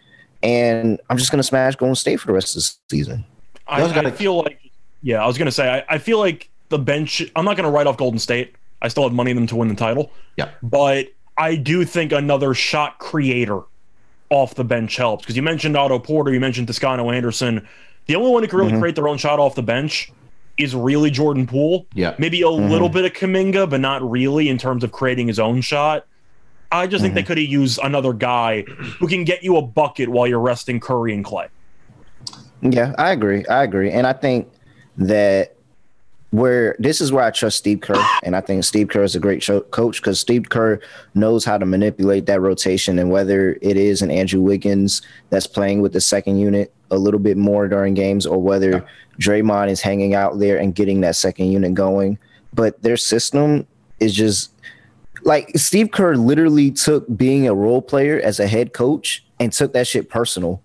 And 0.42 1.00
I'm 1.08 1.16
just 1.16 1.30
going 1.30 1.38
to 1.38 1.44
smash 1.44 1.76
Golden 1.76 1.94
State 1.94 2.18
for 2.18 2.26
the 2.26 2.32
rest 2.32 2.56
of 2.56 2.62
the 2.62 2.74
season. 2.90 3.24
I, 3.68 3.80
Those 3.80 3.92
gotta- 3.92 4.08
I 4.08 4.10
feel 4.10 4.38
like, 4.38 4.58
yeah, 5.02 5.22
I 5.22 5.26
was 5.26 5.38
going 5.38 5.46
to 5.46 5.52
say, 5.52 5.68
I, 5.68 5.94
I 5.94 5.98
feel 5.98 6.18
like 6.18 6.50
the 6.68 6.78
bench, 6.78 7.22
I'm 7.36 7.44
not 7.44 7.56
going 7.56 7.64
to 7.64 7.70
write 7.70 7.86
off 7.86 7.96
Golden 7.96 8.18
State. 8.18 8.54
I 8.82 8.88
still 8.88 9.04
have 9.04 9.12
money 9.12 9.30
in 9.30 9.36
them 9.36 9.46
to 9.46 9.56
win 9.56 9.68
the 9.68 9.74
title. 9.74 10.10
Yeah. 10.36 10.50
But 10.62 11.12
I 11.38 11.54
do 11.54 11.84
think 11.84 12.12
another 12.12 12.54
shot 12.54 12.98
creator 12.98 13.62
off 14.30 14.54
the 14.54 14.64
bench 14.64 14.96
helps 14.96 15.22
because 15.22 15.36
you 15.36 15.42
mentioned 15.42 15.76
Otto 15.76 15.98
Porter, 15.98 16.32
you 16.32 16.40
mentioned 16.40 16.66
Toscano 16.66 17.10
Anderson. 17.10 17.68
The 18.06 18.16
only 18.16 18.30
one 18.30 18.42
who 18.42 18.48
can 18.48 18.58
really 18.58 18.72
Mhm. 18.72 18.80
create 18.80 18.94
their 18.96 19.08
own 19.08 19.18
shot 19.18 19.38
off 19.38 19.54
the 19.54 19.62
bench 19.62 20.10
is 20.58 20.74
really 20.74 21.10
Jordan 21.10 21.46
Poole. 21.46 21.86
Yeah. 21.94 22.14
Maybe 22.18 22.42
a 22.42 22.48
little 22.50 22.88
bit 22.88 23.04
of 23.04 23.12
Kuminga, 23.12 23.68
but 23.70 23.80
not 23.80 24.08
really 24.08 24.48
in 24.48 24.58
terms 24.58 24.84
of 24.84 24.92
creating 24.92 25.28
his 25.28 25.38
own 25.38 25.60
shot. 25.60 26.04
I 26.70 26.86
just 26.86 27.02
think 27.02 27.14
they 27.14 27.22
could 27.22 27.38
have 27.38 27.46
used 27.46 27.78
another 27.82 28.12
guy 28.12 28.62
who 28.98 29.06
can 29.06 29.24
get 29.24 29.42
you 29.44 29.56
a 29.56 29.62
bucket 29.62 30.08
while 30.08 30.26
you're 30.26 30.40
resting 30.40 30.80
Curry 30.80 31.14
and 31.14 31.24
Klay. 31.24 31.48
Yeah, 32.62 32.94
I 32.96 33.12
agree. 33.12 33.44
I 33.46 33.62
agree. 33.62 33.90
And 33.90 34.06
I 34.06 34.12
think 34.12 34.48
that 34.96 35.54
where 36.32 36.74
this 36.78 37.02
is 37.02 37.12
where 37.12 37.22
I 37.22 37.30
trust 37.30 37.58
Steve 37.58 37.82
Kerr, 37.82 38.02
and 38.22 38.34
I 38.34 38.40
think 38.40 38.64
Steve 38.64 38.88
Kerr 38.88 39.02
is 39.02 39.14
a 39.14 39.20
great 39.20 39.46
coach 39.70 40.00
because 40.00 40.18
Steve 40.18 40.48
Kerr 40.48 40.80
knows 41.14 41.44
how 41.44 41.58
to 41.58 41.66
manipulate 41.66 42.24
that 42.26 42.40
rotation, 42.40 42.98
and 42.98 43.10
whether 43.10 43.58
it 43.60 43.76
is 43.76 44.00
an 44.00 44.10
Andrew 44.10 44.40
Wiggins 44.40 45.02
that's 45.28 45.46
playing 45.46 45.82
with 45.82 45.92
the 45.92 46.00
second 46.00 46.38
unit 46.38 46.72
a 46.90 46.96
little 46.96 47.20
bit 47.20 47.36
more 47.36 47.68
during 47.68 47.92
games, 47.92 48.26
or 48.26 48.38
whether 48.38 48.84
Draymond 49.20 49.68
is 49.68 49.82
hanging 49.82 50.14
out 50.14 50.38
there 50.38 50.56
and 50.56 50.74
getting 50.74 51.02
that 51.02 51.16
second 51.16 51.52
unit 51.52 51.74
going, 51.74 52.18
but 52.54 52.82
their 52.82 52.96
system 52.96 53.66
is 54.00 54.14
just 54.14 54.52
like 55.24 55.50
Steve 55.56 55.90
Kerr 55.90 56.16
literally 56.16 56.70
took 56.70 57.04
being 57.14 57.46
a 57.46 57.54
role 57.54 57.82
player 57.82 58.18
as 58.18 58.40
a 58.40 58.46
head 58.46 58.72
coach 58.72 59.22
and 59.38 59.52
took 59.52 59.74
that 59.74 59.86
shit 59.86 60.08
personal 60.08 60.62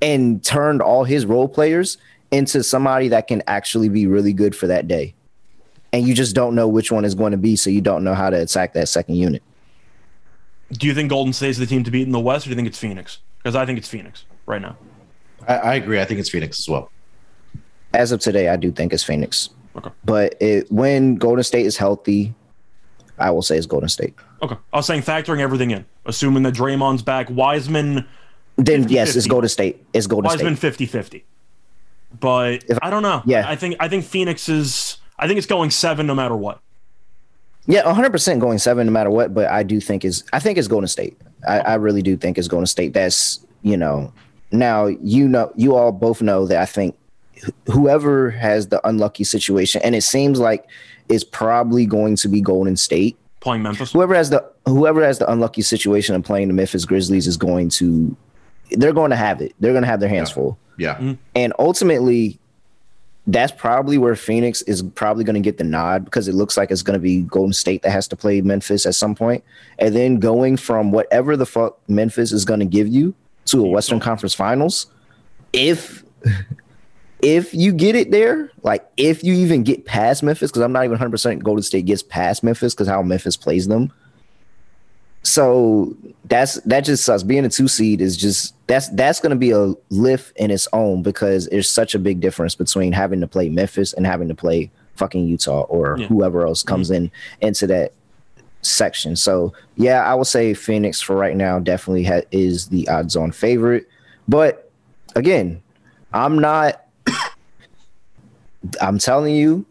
and 0.00 0.44
turned 0.44 0.80
all 0.80 1.02
his 1.02 1.26
role 1.26 1.48
players 1.48 1.98
into 2.30 2.62
somebody 2.62 3.08
that 3.08 3.26
can 3.26 3.42
actually 3.46 3.88
be 3.88 4.06
really 4.06 4.32
good 4.32 4.54
for 4.54 4.66
that 4.66 4.88
day. 4.88 5.14
And 5.92 6.06
you 6.06 6.14
just 6.14 6.34
don't 6.34 6.54
know 6.54 6.68
which 6.68 6.92
one 6.92 7.04
is 7.04 7.14
going 7.14 7.32
to 7.32 7.38
be, 7.38 7.56
so 7.56 7.70
you 7.70 7.80
don't 7.80 8.04
know 8.04 8.14
how 8.14 8.28
to 8.28 8.40
attack 8.40 8.74
that 8.74 8.88
second 8.88 9.14
unit. 9.14 9.42
Do 10.72 10.86
you 10.86 10.94
think 10.94 11.08
Golden 11.08 11.32
State's 11.32 11.56
the 11.58 11.64
team 11.66 11.82
to 11.84 11.90
beat 11.90 12.02
in 12.06 12.12
the 12.12 12.20
West, 12.20 12.44
or 12.44 12.48
do 12.48 12.50
you 12.50 12.56
think 12.56 12.68
it's 12.68 12.78
Phoenix? 12.78 13.18
Because 13.38 13.56
I 13.56 13.64
think 13.64 13.78
it's 13.78 13.88
Phoenix 13.88 14.24
right 14.44 14.60
now. 14.60 14.76
I, 15.46 15.56
I 15.56 15.74
agree. 15.76 15.98
I 16.00 16.04
think 16.04 16.20
it's 16.20 16.28
Phoenix 16.28 16.58
as 16.58 16.68
well. 16.68 16.90
As 17.94 18.12
of 18.12 18.20
today, 18.20 18.50
I 18.50 18.56
do 18.56 18.70
think 18.70 18.92
it's 18.92 19.02
Phoenix. 19.02 19.48
Okay. 19.76 19.90
But 20.04 20.34
it, 20.40 20.70
when 20.70 21.14
Golden 21.14 21.42
State 21.42 21.64
is 21.64 21.78
healthy, 21.78 22.34
I 23.18 23.30
will 23.30 23.42
say 23.42 23.56
it's 23.56 23.66
Golden 23.66 23.88
State. 23.88 24.14
Okay. 24.42 24.56
I 24.72 24.76
was 24.76 24.86
saying 24.86 25.02
factoring 25.02 25.40
everything 25.40 25.70
in, 25.70 25.86
assuming 26.04 26.42
that 26.42 26.54
Draymond's 26.54 27.02
back, 27.02 27.30
Wiseman, 27.30 28.06
Then 28.56 28.88
yes, 28.88 29.16
it's 29.16 29.26
50-50. 29.26 29.30
Golden 29.30 29.48
State. 29.48 29.86
It's 29.94 30.06
Golden 30.06 30.28
Wiseman 30.28 30.56
State. 30.56 30.68
50 30.68 30.86
50. 30.86 31.24
But 32.20 32.64
If- 32.68 32.78
I 32.82 32.90
don't 32.90 33.02
know. 33.02 33.22
yeah. 33.26 33.48
I 33.48 33.56
think 33.56 33.76
I 33.80 33.88
think 33.88 34.04
Phoenix 34.04 34.48
is 34.48 34.98
I 35.18 35.26
think 35.26 35.38
it's 35.38 35.46
going 35.46 35.70
seven 35.70 36.06
no 36.06 36.14
matter 36.14 36.36
what. 36.36 36.60
Yeah, 37.66 37.84
100 37.84 38.10
percent 38.10 38.40
going 38.40 38.58
seven 38.58 38.86
no 38.86 38.92
matter 38.92 39.10
what. 39.10 39.34
But 39.34 39.48
I 39.50 39.62
do 39.62 39.80
think 39.80 40.04
is 40.04 40.24
I 40.32 40.38
think 40.38 40.56
it's 40.58 40.68
Golden 40.68 40.88
State. 40.88 41.16
I, 41.46 41.58
I 41.60 41.74
really 41.74 42.02
do 42.02 42.16
think 42.16 42.38
it's 42.38 42.48
Golden 42.48 42.66
State. 42.66 42.94
That's 42.94 43.40
you 43.62 43.76
know 43.76 44.12
now 44.52 44.86
you 44.86 45.28
know 45.28 45.52
you 45.56 45.74
all 45.76 45.92
both 45.92 46.22
know 46.22 46.46
that 46.46 46.58
I 46.62 46.66
think 46.66 46.96
whoever 47.66 48.30
has 48.30 48.68
the 48.68 48.86
unlucky 48.88 49.24
situation, 49.24 49.80
and 49.84 49.94
it 49.94 50.02
seems 50.02 50.40
like 50.40 50.64
it's 51.08 51.24
probably 51.24 51.86
going 51.86 52.16
to 52.16 52.28
be 52.28 52.40
Golden 52.40 52.76
State. 52.76 53.16
playing 53.40 53.62
Memphis. 53.62 53.92
Whoever 53.92 54.14
has 54.14 54.30
the 54.30 54.44
whoever 54.66 55.04
has 55.04 55.18
the 55.18 55.30
unlucky 55.30 55.62
situation 55.62 56.14
of 56.14 56.22
playing 56.24 56.48
the 56.48 56.54
Memphis 56.54 56.84
Grizzlies 56.84 57.26
is 57.26 57.36
going 57.36 57.68
to 57.70 58.16
they're 58.70 58.92
going 58.92 59.10
to 59.10 59.16
have 59.16 59.40
it. 59.40 59.54
They're 59.60 59.72
going 59.72 59.82
to 59.82 59.88
have 59.88 60.00
their 60.00 60.08
hands 60.08 60.30
Yeah. 60.30 60.34
full. 60.34 60.58
Yeah. 60.76 60.94
Mm-hmm. 60.96 61.12
And 61.34 61.52
ultimately, 61.58 62.38
that's 63.26 63.52
probably 63.52 63.98
where 63.98 64.14
Phoenix 64.16 64.62
is 64.62 64.82
probably 64.82 65.22
going 65.24 65.34
to 65.34 65.40
get 65.40 65.58
the 65.58 65.64
nod 65.64 66.04
because 66.04 66.28
it 66.28 66.34
looks 66.34 66.56
like 66.56 66.70
it's 66.70 66.82
going 66.82 66.94
to 66.98 67.02
be 67.02 67.22
Golden 67.22 67.52
State 67.52 67.82
that 67.82 67.90
has 67.90 68.08
to 68.08 68.16
play 68.16 68.40
Memphis 68.40 68.86
at 68.86 68.94
some 68.94 69.14
point. 69.14 69.44
And 69.78 69.94
then 69.94 70.18
going 70.18 70.56
from 70.56 70.92
whatever 70.92 71.36
the 71.36 71.44
fuck 71.46 71.78
Memphis 71.88 72.32
is 72.32 72.44
going 72.44 72.60
to 72.60 72.66
give 72.66 72.88
you 72.88 73.14
to 73.46 73.64
a 73.64 73.68
Western 73.68 74.00
Conference 74.00 74.34
Finals, 74.34 74.86
if 75.52 76.04
if 77.20 77.52
you 77.52 77.72
get 77.72 77.96
it 77.96 78.10
there, 78.10 78.50
like 78.62 78.86
if 78.96 79.24
you 79.24 79.34
even 79.34 79.62
get 79.62 79.84
past 79.84 80.22
Memphis, 80.22 80.50
because 80.50 80.62
I'm 80.62 80.72
not 80.72 80.84
even 80.84 80.96
100% 80.96 81.42
Golden 81.42 81.62
State 81.62 81.84
gets 81.86 82.02
past 82.02 82.42
Memphis 82.44 82.74
because 82.74 82.86
how 82.88 83.02
Memphis 83.02 83.36
plays 83.36 83.66
them. 83.68 83.92
So 85.22 85.96
that's 86.24 86.54
that 86.62 86.80
just 86.80 87.04
sucks. 87.04 87.22
Being 87.22 87.44
a 87.44 87.48
two 87.48 87.68
seed 87.68 88.00
is 88.00 88.16
just 88.16 88.54
that's 88.66 88.88
that's 88.90 89.20
going 89.20 89.30
to 89.30 89.36
be 89.36 89.50
a 89.50 89.74
lift 89.90 90.36
in 90.36 90.50
its 90.50 90.68
own 90.72 91.02
because 91.02 91.48
there's 91.48 91.68
such 91.68 91.94
a 91.94 91.98
big 91.98 92.20
difference 92.20 92.54
between 92.54 92.92
having 92.92 93.20
to 93.20 93.26
play 93.26 93.48
Memphis 93.48 93.92
and 93.92 94.06
having 94.06 94.28
to 94.28 94.34
play 94.34 94.70
fucking 94.96 95.26
Utah 95.26 95.62
or 95.62 95.96
Yeah. 95.98 96.06
whoever 96.06 96.46
else 96.46 96.62
mm-hmm. 96.62 96.68
comes 96.68 96.90
in 96.90 97.10
into 97.40 97.66
that 97.66 97.92
section. 98.62 99.16
So 99.16 99.52
yeah, 99.76 100.02
I 100.02 100.14
would 100.14 100.26
say 100.26 100.54
Phoenix 100.54 101.00
for 101.00 101.16
right 101.16 101.36
now 101.36 101.58
definitely 101.58 102.04
ha- 102.04 102.26
is 102.30 102.68
the 102.68 102.88
odds 102.88 103.16
on 103.16 103.32
favorite. 103.32 103.88
But 104.28 104.70
again, 105.14 105.62
I'm 106.12 106.38
not. 106.38 106.84
I'm 108.80 108.98
telling 108.98 109.34
you, 109.34 109.64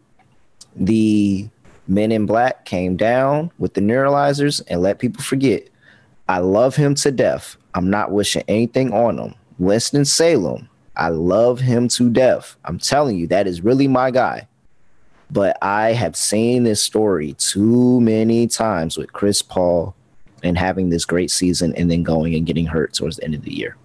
the 0.76 1.50
men 1.88 2.12
in 2.12 2.26
black 2.26 2.66
came 2.66 2.96
down 2.98 3.52
with 3.58 3.74
the 3.74 3.82
neuralizers 3.82 4.62
and 4.68 4.82
let 4.82 5.00
people 5.00 5.24
forget. 5.24 5.68
I 6.28 6.40
love 6.40 6.76
him 6.76 6.96
to 6.96 7.12
death. 7.12 7.58
I'm 7.74 7.90
not 7.90 8.12
wishing 8.12 8.44
anything 8.48 8.94
on 8.94 9.18
him. 9.18 9.36
Winston 9.60 10.06
Salem, 10.06 10.70
I 10.96 11.10
love 11.10 11.60
him 11.60 11.88
to 11.90 12.10
death. 12.10 12.56
I'm 12.66 12.80
telling 12.80 13.18
you, 13.18 13.28
that 13.28 13.48
is 13.48 13.62
really 13.62 13.88
my 13.88 14.12
guy. 14.12 14.48
But 15.30 15.58
I 15.62 15.94
have 15.94 16.16
seen 16.16 16.64
this 16.64 16.82
story 16.82 17.34
too 17.34 18.00
many 18.02 18.48
times 18.48 18.98
with 18.98 19.14
Chris 19.14 19.42
Paul 19.42 19.96
and 20.44 20.58
having 20.58 20.90
this 20.90 21.06
great 21.06 21.32
season 21.32 21.74
and 21.76 21.92
then 21.92 22.04
going 22.04 22.36
and 22.36 22.46
getting 22.46 22.66
hurt 22.66 22.94
towards 22.94 23.18
the 23.18 23.26
end 23.26 23.36
of 23.36 23.44
the 23.44 23.54
year. 23.54 23.76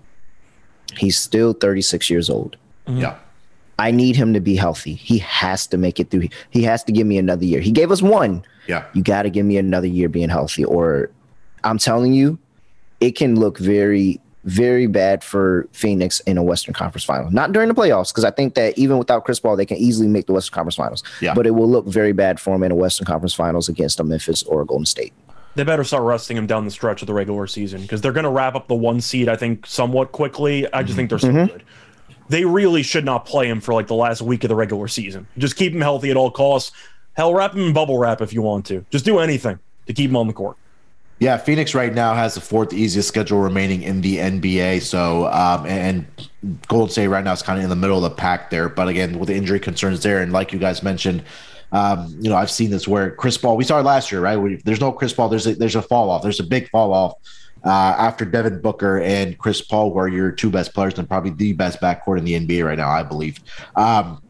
He's 0.97 1.17
still 1.17 1.53
36 1.53 2.11
years 2.11 2.31
old. 2.31 2.57
Mm-hmm. 2.87 3.01
Yeah. 3.01 3.19
I 3.79 3.91
need 3.91 4.17
him 4.17 4.33
to 4.35 4.41
be 4.41 4.55
healthy. 4.55 4.95
He 4.95 5.19
has 5.19 5.67
to 5.69 5.77
make 5.77 5.99
it 5.99 6.11
through. 6.11 6.29
He 6.51 6.63
has 6.63 6.85
to 6.85 6.93
give 6.93 7.07
me 7.07 7.19
another 7.19 7.45
year. 7.45 7.61
He 7.61 7.73
gave 7.73 7.91
us 7.91 8.03
one. 8.03 8.45
Yeah. 8.67 8.85
You 8.93 9.03
got 9.03 9.23
to 9.23 9.31
give 9.31 9.47
me 9.47 9.57
another 9.57 9.87
year 9.87 10.09
being 10.09 10.29
healthy, 10.29 10.65
or 10.65 11.11
I'm 11.65 11.79
telling 11.79 12.13
you, 12.13 12.39
it 13.01 13.13
can 13.13 13.39
look 13.39 13.59
very, 13.59 14.21
very 14.45 14.87
bad 14.87 15.25
for 15.25 15.69
Phoenix 15.73 16.21
in 16.21 16.39
a 16.39 16.43
Western 16.43 16.75
Conference 16.75 17.05
final. 17.05 17.31
Not 17.31 17.53
during 17.53 17.69
the 17.69 17.75
playoffs, 17.75 18.13
because 18.13 18.25
I 18.25 18.31
think 18.31 18.55
that 18.55 18.79
even 18.79 18.99
without 18.99 19.25
Chris 19.25 19.41
Paul, 19.41 19.57
they 19.57 19.67
can 19.67 19.79
easily 19.79 20.09
make 20.09 20.27
the 20.27 20.33
Western 20.33 20.55
Conference 20.55 20.77
finals. 20.77 21.03
Yeah. 21.21 21.35
But 21.35 21.47
it 21.47 21.53
will 21.53 21.69
look 21.69 21.87
very 21.87 22.13
bad 22.13 22.39
for 22.39 22.55
him 22.55 22.63
in 22.63 22.71
a 22.71 22.77
Western 22.77 23.07
Conference 23.07 23.35
finals 23.35 23.69
against 23.69 23.99
a 23.99 24.05
Memphis 24.05 24.43
or 24.45 24.63
a 24.63 24.67
Golden 24.67 24.87
State. 24.87 25.13
They 25.55 25.65
better 25.65 25.85
start 25.85 26.05
resting 26.05 26.37
him 26.37 26.47
down 26.47 26.65
the 26.65 26.71
stretch 26.71 27.03
of 27.03 27.07
the 27.07 27.15
regular 27.15 27.47
season 27.47 27.83
because 27.83 28.01
they're 28.01 28.13
going 28.13 28.25
to 28.25 28.31
wrap 28.31 28.55
up 28.55 28.69
the 28.69 28.75
one 28.75 29.01
seed, 29.01 29.29
I 29.29 29.37
think, 29.37 29.67
somewhat 29.67 30.13
quickly. 30.13 30.73
I 30.73 30.83
just 30.83 30.97
think 30.97 31.11
they're 31.11 31.19
so 31.19 31.29
mm-hmm. 31.29 31.53
good. 31.53 31.63
They 32.33 32.47
really 32.47 32.83
should 32.83 33.05
not 33.05 33.27
play 33.27 33.47
him 33.47 33.61
for 33.61 33.75
like 33.75 33.89
the 33.89 33.95
last 33.95 34.23
week 34.23 34.43
of 34.43 34.49
the 34.49 34.55
regular 34.55 34.89
season. 34.89 35.27
Just 35.37 35.55
keep 35.55 35.75
him 35.75 35.83
healthy 35.83 36.11
at 36.11 36.17
all 36.17 36.31
costs. 36.31 36.73
Hell, 37.13 37.35
wrap 37.35 37.53
him 37.53 37.67
in 37.67 37.75
bubble 37.75 37.99
wrap 37.99 38.23
if 38.23 38.33
you 38.33 38.41
want 38.41 38.65
to. 38.67 38.87
Just 38.89 39.05
do 39.05 39.19
anything 39.19 39.59
to 39.87 39.93
keep 39.93 40.09
him 40.09 40.17
on 40.17 40.29
the 40.29 40.33
court. 40.33 40.57
Yeah, 41.19 41.37
Phoenix 41.37 41.75
right 41.75 41.93
now 41.93 42.15
has 42.15 42.35
the 42.35 42.41
fourth 42.41 42.73
easiest 42.73 43.07
schedule 43.07 43.39
remaining 43.41 43.83
in 43.83 44.01
the 44.01 44.17
NBA. 44.17 44.81
So, 44.81 45.27
um, 45.27 45.67
and 45.67 46.07
Golden 46.69 46.89
State 46.89 47.09
right 47.09 47.23
now 47.23 47.35
is 47.35 47.43
kind 47.43 47.59
of 47.59 47.65
in 47.65 47.69
the 47.69 47.77
middle 47.77 48.03
of 48.03 48.11
the 48.11 48.17
pack 48.17 48.49
there. 48.49 48.71
But 48.71 48.89
again, 48.89 49.19
with 49.19 49.29
the 49.29 49.35
injury 49.35 49.61
concerns 49.61 50.03
there, 50.03 50.23
and 50.23 50.33
like 50.33 50.55
you 50.55 50.59
guys 50.59 50.83
mentioned, 50.83 51.25
um, 51.71 52.17
you 52.19 52.31
know, 52.31 52.37
I've 52.37 52.51
seen 52.51 52.71
this 52.71 52.89
where 52.89 53.11
Chris 53.11 53.37
Paul. 53.37 53.59
We 53.59 53.65
saw 53.65 53.79
it 53.79 53.83
last 53.83 54.11
year, 54.11 54.23
right? 54.23 54.39
If 54.39 54.65
there's 54.65 54.81
no 54.81 54.91
Chris 54.91 55.13
Paul. 55.13 55.29
There's 55.29 55.47
a, 55.47 55.55
there's 55.55 55.77
a 55.77 55.83
fall 55.83 56.09
off. 56.09 56.23
There's 56.23 56.41
a 56.41 56.45
big 56.45 56.71
fall 56.71 56.95
off 56.95 57.13
uh, 57.65 57.69
after 57.99 58.25
Devin 58.25 58.61
Booker 58.61 59.01
and 59.01 59.39
Chris 59.39 59.61
Paul 59.61 59.93
were 59.93 60.09
your 60.09 60.33
two 60.33 60.51
best 60.51 60.75
players 60.75 60.99
and 60.99 61.09
probably 61.09 61.31
the 61.31 61.53
best 61.53 61.81
backcourt 61.81 62.19
in 62.19 62.25
the 62.25 62.35
NBA 62.35 62.65
right 62.65 62.79
now, 62.79 62.91
I 62.91 63.03
believe. 63.03 63.39
Um, 63.77 64.23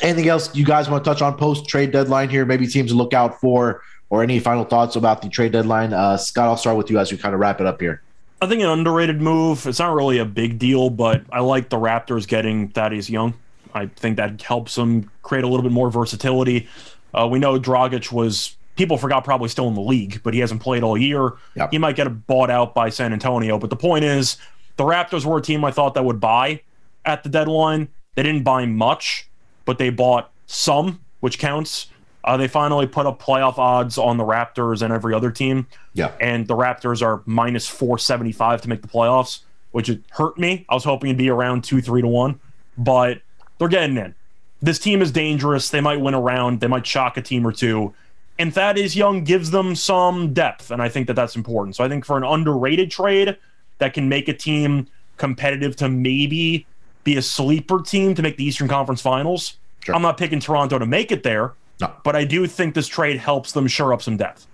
anything 0.00 0.28
else 0.28 0.54
you 0.54 0.64
guys 0.64 0.88
want 0.88 1.04
to 1.04 1.10
touch 1.10 1.22
on 1.22 1.36
post 1.36 1.66
trade 1.66 1.92
deadline 1.92 2.30
here? 2.30 2.44
Maybe 2.46 2.66
teams 2.66 2.90
to 2.90 2.96
look 2.96 3.12
out 3.12 3.40
for, 3.40 3.82
or 4.10 4.22
any 4.22 4.38
final 4.40 4.64
thoughts 4.64 4.96
about 4.96 5.22
the 5.22 5.28
trade 5.28 5.52
deadline? 5.52 5.92
Uh, 5.92 6.16
Scott, 6.16 6.48
I'll 6.48 6.56
start 6.56 6.76
with 6.76 6.90
you 6.90 6.98
as 6.98 7.12
we 7.12 7.18
kind 7.18 7.34
of 7.34 7.40
wrap 7.40 7.60
it 7.60 7.66
up 7.66 7.80
here. 7.80 8.02
I 8.40 8.46
think 8.46 8.62
an 8.62 8.68
underrated 8.68 9.20
move. 9.20 9.66
It's 9.66 9.80
not 9.80 9.94
really 9.94 10.18
a 10.18 10.24
big 10.24 10.58
deal, 10.58 10.90
but 10.90 11.22
I 11.32 11.40
like 11.40 11.70
the 11.70 11.76
Raptors 11.76 12.26
getting 12.26 12.68
Thaddeus 12.68 13.10
Young. 13.10 13.34
I 13.74 13.86
think 13.86 14.16
that 14.16 14.40
helps 14.40 14.76
them 14.76 15.10
create 15.22 15.44
a 15.44 15.48
little 15.48 15.62
bit 15.62 15.72
more 15.72 15.90
versatility. 15.90 16.68
Uh, 17.12 17.26
we 17.30 17.38
know 17.38 17.58
Dragic 17.58 18.12
was 18.12 18.56
people 18.78 18.96
forgot 18.96 19.24
probably 19.24 19.48
still 19.50 19.68
in 19.68 19.74
the 19.74 19.80
league, 19.82 20.22
but 20.22 20.32
he 20.32 20.40
hasn't 20.40 20.62
played 20.62 20.82
all 20.82 20.96
year. 20.96 21.32
Yep. 21.56 21.72
He 21.72 21.76
might 21.78 21.96
get 21.96 22.26
bought 22.26 22.48
out 22.50 22.74
by 22.74 22.88
San 22.88 23.12
Antonio. 23.12 23.58
But 23.58 23.68
the 23.68 23.76
point 23.76 24.04
is, 24.04 24.38
the 24.76 24.84
Raptors 24.84 25.26
were 25.26 25.36
a 25.38 25.42
team 25.42 25.64
I 25.64 25.70
thought 25.70 25.92
that 25.94 26.04
would 26.04 26.20
buy 26.20 26.62
at 27.04 27.22
the 27.24 27.28
deadline. 27.28 27.88
They 28.14 28.22
didn't 28.22 28.44
buy 28.44 28.64
much, 28.64 29.28
but 29.66 29.76
they 29.78 29.90
bought 29.90 30.30
some, 30.46 31.00
which 31.20 31.38
counts. 31.38 31.88
Uh, 32.24 32.36
they 32.36 32.48
finally 32.48 32.86
put 32.86 33.06
up 33.06 33.22
playoff 33.22 33.58
odds 33.58 33.98
on 33.98 34.16
the 34.16 34.24
Raptors 34.24 34.82
and 34.82 34.92
every 34.92 35.14
other 35.14 35.30
team 35.30 35.66
Yeah. 35.94 36.12
and 36.20 36.46
the 36.46 36.54
Raptors 36.54 37.00
are 37.00 37.22
minus 37.26 37.66
475 37.68 38.62
to 38.62 38.68
make 38.68 38.82
the 38.82 38.88
playoffs, 38.88 39.40
which 39.72 39.88
it 39.88 40.00
hurt 40.10 40.38
me. 40.38 40.64
I 40.68 40.74
was 40.74 40.84
hoping 40.84 41.10
it'd 41.10 41.18
be 41.18 41.30
around 41.30 41.64
2 41.64 41.80
3 41.80 42.02
to 42.02 42.08
1, 42.08 42.38
but 42.76 43.20
they're 43.58 43.68
getting 43.68 43.96
in. 43.96 44.14
This 44.60 44.78
team 44.78 45.00
is 45.00 45.12
dangerous. 45.12 45.70
They 45.70 45.80
might 45.80 46.00
win 46.00 46.14
a 46.14 46.20
round, 46.20 46.60
they 46.60 46.66
might 46.66 46.86
shock 46.86 47.16
a 47.16 47.22
team 47.22 47.46
or 47.46 47.52
two. 47.52 47.94
And 48.38 48.54
Thaddeus 48.54 48.94
Young 48.94 49.24
gives 49.24 49.50
them 49.50 49.74
some 49.74 50.32
depth, 50.32 50.70
and 50.70 50.80
I 50.80 50.88
think 50.88 51.08
that 51.08 51.14
that's 51.14 51.34
important. 51.34 51.74
So 51.76 51.82
I 51.82 51.88
think 51.88 52.04
for 52.04 52.16
an 52.16 52.24
underrated 52.24 52.90
trade 52.90 53.36
that 53.78 53.94
can 53.94 54.08
make 54.08 54.28
a 54.28 54.32
team 54.32 54.86
competitive 55.16 55.74
to 55.76 55.88
maybe 55.88 56.66
be 57.02 57.16
a 57.16 57.22
sleeper 57.22 57.80
team 57.82 58.14
to 58.14 58.22
make 58.22 58.36
the 58.36 58.44
Eastern 58.44 58.68
Conference 58.68 59.00
Finals, 59.00 59.54
Sure. 59.80 59.94
I'm 59.94 60.02
not 60.02 60.18
picking 60.18 60.38
Toronto 60.40 60.78
to 60.78 60.86
make 60.86 61.10
it 61.10 61.22
there, 61.22 61.54
No. 61.80 61.90
but 62.04 62.14
I 62.14 62.24
do 62.24 62.46
think 62.46 62.74
this 62.74 62.86
trade 62.88 63.16
helps 63.16 63.52
them 63.52 63.66
shore 63.66 63.92
up 63.92 64.02
some 64.02 64.16
depth. 64.16 64.46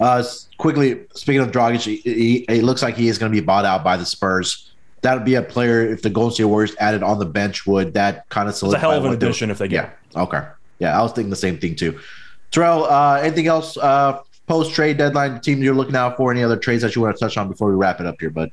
Uh, 0.00 0.24
quickly, 0.58 1.02
speaking 1.14 1.42
of 1.42 1.50
Dragic, 1.52 2.00
he, 2.02 2.46
looks 2.62 2.82
like 2.82 2.96
he 2.96 3.08
is 3.08 3.18
going 3.18 3.30
to 3.30 3.38
be 3.38 3.44
bought 3.44 3.64
out 3.66 3.84
by 3.84 3.96
the 3.96 4.04
Spurs. 4.06 4.72
That 5.02 5.14
would 5.14 5.24
be 5.24 5.34
a 5.34 5.42
player 5.42 5.86
if 5.86 6.02
the 6.02 6.10
Golden 6.10 6.34
State 6.34 6.44
Warriors 6.44 6.74
added 6.80 7.02
on 7.02 7.18
the 7.18 7.26
bench. 7.26 7.66
Would 7.66 7.94
that 7.94 8.28
kind 8.30 8.48
of 8.48 8.52
It's 8.52 8.58
a 8.58 8.60
solidify 8.60 8.80
hell 8.80 8.98
of 8.98 9.04
an 9.04 9.12
addition 9.12 9.50
if 9.50 9.58
they 9.58 9.68
get 9.68 9.96
Yeah. 10.14 10.22
Okay. 10.22 10.42
Yeah, 10.78 10.98
I 10.98 11.02
was 11.02 11.12
thinking 11.12 11.30
the 11.30 11.36
same 11.36 11.58
thing 11.58 11.76
too. 11.76 11.98
Terrell, 12.50 12.84
uh, 12.84 13.20
anything 13.22 13.46
else 13.46 13.76
uh, 13.76 14.20
post 14.46 14.72
trade 14.74 14.96
deadline 14.98 15.40
team 15.40 15.62
you're 15.62 15.74
looking 15.74 15.96
out 15.96 16.16
for? 16.16 16.30
Any 16.32 16.42
other 16.42 16.56
trades 16.56 16.82
that 16.82 16.94
you 16.96 17.02
want 17.02 17.16
to 17.16 17.20
touch 17.20 17.36
on 17.36 17.48
before 17.48 17.68
we 17.68 17.74
wrap 17.76 18.00
it 18.00 18.06
up 18.06 18.16
here, 18.20 18.30
bud? 18.30 18.50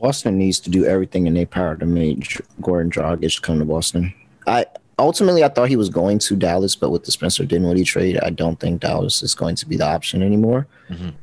Boston 0.00 0.36
needs 0.36 0.58
to 0.60 0.70
do 0.70 0.84
everything 0.84 1.26
in 1.26 1.34
their 1.34 1.46
power 1.46 1.76
to 1.76 1.86
make 1.86 2.20
J- 2.20 2.40
Gordon 2.60 2.90
Dragic 2.90 3.40
come 3.42 3.58
to 3.60 3.64
Boston. 3.64 4.12
I 4.46 4.66
ultimately 4.98 5.44
I 5.44 5.48
thought 5.48 5.68
he 5.68 5.76
was 5.76 5.88
going 5.88 6.18
to 6.20 6.36
Dallas, 6.36 6.74
but 6.76 6.90
with 6.90 7.04
the 7.04 7.12
Spencer 7.12 7.44
Dinwiddie 7.44 7.84
trade, 7.84 8.18
I 8.22 8.30
don't 8.30 8.58
think 8.58 8.80
Dallas 8.80 9.22
is 9.22 9.34
going 9.34 9.54
to 9.56 9.66
be 9.66 9.76
the 9.76 9.86
option 9.86 10.22
anymore. 10.22 10.66
Mhm. 10.90 11.14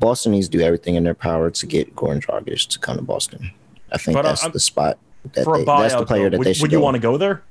Boston 0.00 0.32
needs 0.32 0.48
to 0.48 0.58
do 0.58 0.62
everything 0.62 0.96
in 0.96 1.04
their 1.04 1.14
power 1.14 1.50
to 1.50 1.66
get 1.66 1.94
Gordon 1.96 2.20
Dragic 2.20 2.68
to 2.68 2.78
come 2.78 2.96
to 2.96 3.02
Boston. 3.02 3.50
I 3.90 3.96
think 3.98 4.16
But, 4.16 4.26
uh, 4.26 4.28
that's 4.30 4.42
I'm- 4.42 4.52
the 4.52 4.60
spot 4.60 4.98
that 5.32 5.44
for 5.44 5.54
a 5.54 5.58
they, 5.58 5.64
that's 5.64 5.94
the 5.94 6.04
player 6.04 6.24
though, 6.24 6.30
that 6.30 6.38
would, 6.38 6.46
they 6.46 6.52
should 6.52 6.62
would 6.62 6.72
you 6.72 6.78
go 6.78 6.84
want 6.84 6.96
to 6.96 7.00
go 7.00 7.16
there? 7.16 7.42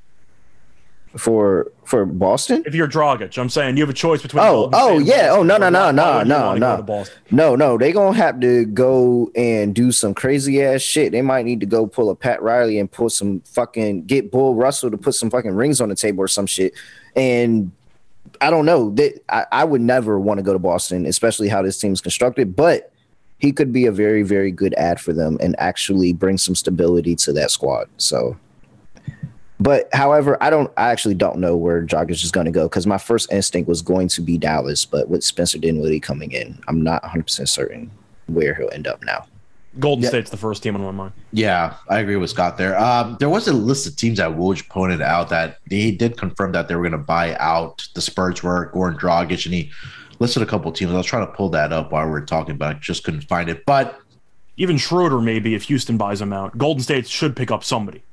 For 1.18 1.70
for 1.84 2.06
Boston. 2.06 2.64
If 2.66 2.74
you're 2.74 2.88
Dragic, 2.88 3.38
I'm 3.38 3.50
saying 3.50 3.76
you 3.76 3.84
have 3.84 3.90
a 3.90 3.94
choice 3.94 4.22
between. 4.22 4.46
Oh, 4.46 4.70
Golden 4.70 4.80
oh 4.80 4.98
and 4.98 5.06
yeah. 5.06 5.28
Oh 5.32 5.44
no, 5.44 5.58
no, 5.58 5.70
no, 5.70 5.92
no, 5.92 6.24
no, 6.24 6.56
no. 6.56 7.06
No, 7.32 7.56
no, 7.58 7.78
they 7.78 7.92
gonna 7.92 8.16
have 8.16 8.40
to 8.40 8.66
go 8.66 9.30
and 9.36 9.76
do 9.76 9.92
some 9.92 10.14
crazy 10.14 10.64
ass 10.64 10.82
shit. 10.82 11.12
They 11.12 11.22
might 11.22 11.44
need 11.44 11.60
to 11.60 11.66
go 11.66 11.86
pull 11.86 12.10
a 12.10 12.16
Pat 12.16 12.42
Riley 12.42 12.80
and 12.80 12.90
pull 12.90 13.10
some 13.10 13.42
fucking 13.42 14.06
get 14.06 14.32
Bill 14.32 14.56
Russell 14.56 14.90
to 14.90 14.98
put 14.98 15.16
some 15.16 15.30
fucking 15.30 15.52
rings 15.54 15.82
on 15.82 15.90
the 15.90 15.96
table 15.96 16.24
or 16.24 16.30
some 16.30 16.46
shit. 16.46 16.74
And 17.14 17.74
I 18.40 18.50
don't 18.50 18.66
know 18.66 18.92
that 18.92 19.22
I, 19.28 19.46
I 19.52 19.64
would 19.66 19.82
never 19.82 20.18
want 20.18 20.38
to 20.38 20.44
go 20.44 20.54
to 20.54 20.60
Boston, 20.60 21.06
especially 21.06 21.50
how 21.50 21.62
this 21.62 21.78
team's 21.78 22.00
constructed. 22.00 22.56
But 22.56 22.94
he 23.38 23.52
could 23.52 23.74
be 23.74 23.86
a 23.86 23.92
very, 23.92 24.24
very 24.24 24.52
good 24.52 24.74
ad 24.76 25.02
for 25.02 25.12
them 25.12 25.38
and 25.42 25.58
actually 25.60 26.14
bring 26.14 26.38
some 26.38 26.56
stability 26.56 27.18
to 27.18 27.34
that 27.34 27.52
squad. 27.52 27.90
So. 27.98 28.38
But 29.62 29.90
however, 29.94 30.38
I 30.42 30.50
don't. 30.50 30.72
I 30.76 30.90
actually 30.90 31.14
don't 31.14 31.38
know 31.38 31.56
where 31.56 31.86
Dragic 31.86 32.24
is 32.24 32.32
going 32.32 32.48
to 32.48 32.52
go 32.52 32.64
because 32.68 32.88
my 32.88 32.98
first 32.98 33.32
instinct 33.32 33.70
was 33.70 33.84
going 33.84 34.08
to 34.10 34.22
be 34.22 34.38
Dallas, 34.38 34.86
but 34.86 35.08
with 35.08 35.24
Spencer 35.24 35.60
Dinwiddie 35.60 36.00
coming 36.00 36.32
in, 36.32 36.60
I'm 36.68 36.82
not 36.82 37.04
100 37.04 37.24
percent 37.24 37.48
certain 37.48 37.92
where 38.26 38.56
he'll 38.56 38.72
end 38.72 38.88
up 38.88 39.04
now. 39.04 39.28
Golden 39.80 40.04
Yeah. 40.04 40.10
State's 40.10 40.32
the 40.32 40.38
first 40.38 40.64
team 40.64 40.76
on 40.76 40.82
my 40.82 40.92
mind. 40.92 41.14
Yeah, 41.32 41.76
I 41.88 42.00
agree 42.00 42.16
with 42.16 42.32
Scott 42.32 42.58
there. 42.58 42.78
Um, 42.78 43.18
there 43.20 43.30
was 43.30 43.48
a 43.48 43.54
list 43.54 43.86
of 43.88 43.96
teams 43.96 44.18
that 44.18 44.32
Woj 44.32 44.68
pointed 44.68 45.02
out 45.02 45.30
that 45.30 45.60
he 45.70 45.92
did 45.92 46.18
confirm 46.18 46.52
that 46.54 46.68
they 46.68 46.76
were 46.76 46.82
going 46.82 46.92
to 46.94 46.98
buy 46.98 47.36
out. 47.36 47.88
The 47.94 48.02
Spurs 48.02 48.42
were 48.44 48.72
Goran 48.74 49.00
Dragic, 49.00 49.46
and 49.46 49.54
he 49.54 49.72
listed 50.20 50.42
a 50.44 50.46
couple 50.46 50.72
teams. 50.72 50.92
I 50.92 50.96
was 50.98 51.06
trying 51.06 51.26
to 51.28 51.32
pull 51.34 51.50
that 51.50 51.72
up 51.72 51.92
while 51.92 52.04
we 52.06 52.12
were 52.12 52.26
talking, 52.26 52.58
but 52.58 52.76
I 52.76 52.80
just 52.80 53.04
couldn't 53.04 53.22
find 53.22 53.48
it. 53.48 53.64
But 53.66 53.98
Even 54.58 54.78
Schroeder, 54.78 55.22
maybe 55.22 55.56
if 55.56 55.64
Houston 55.64 55.98
buys 55.98 56.20
him 56.20 56.34
out, 56.34 56.58
Golden 56.58 56.84
State 56.84 57.08
should 57.08 57.36
pick 57.36 57.50
up 57.52 57.64
somebody. 57.64 58.04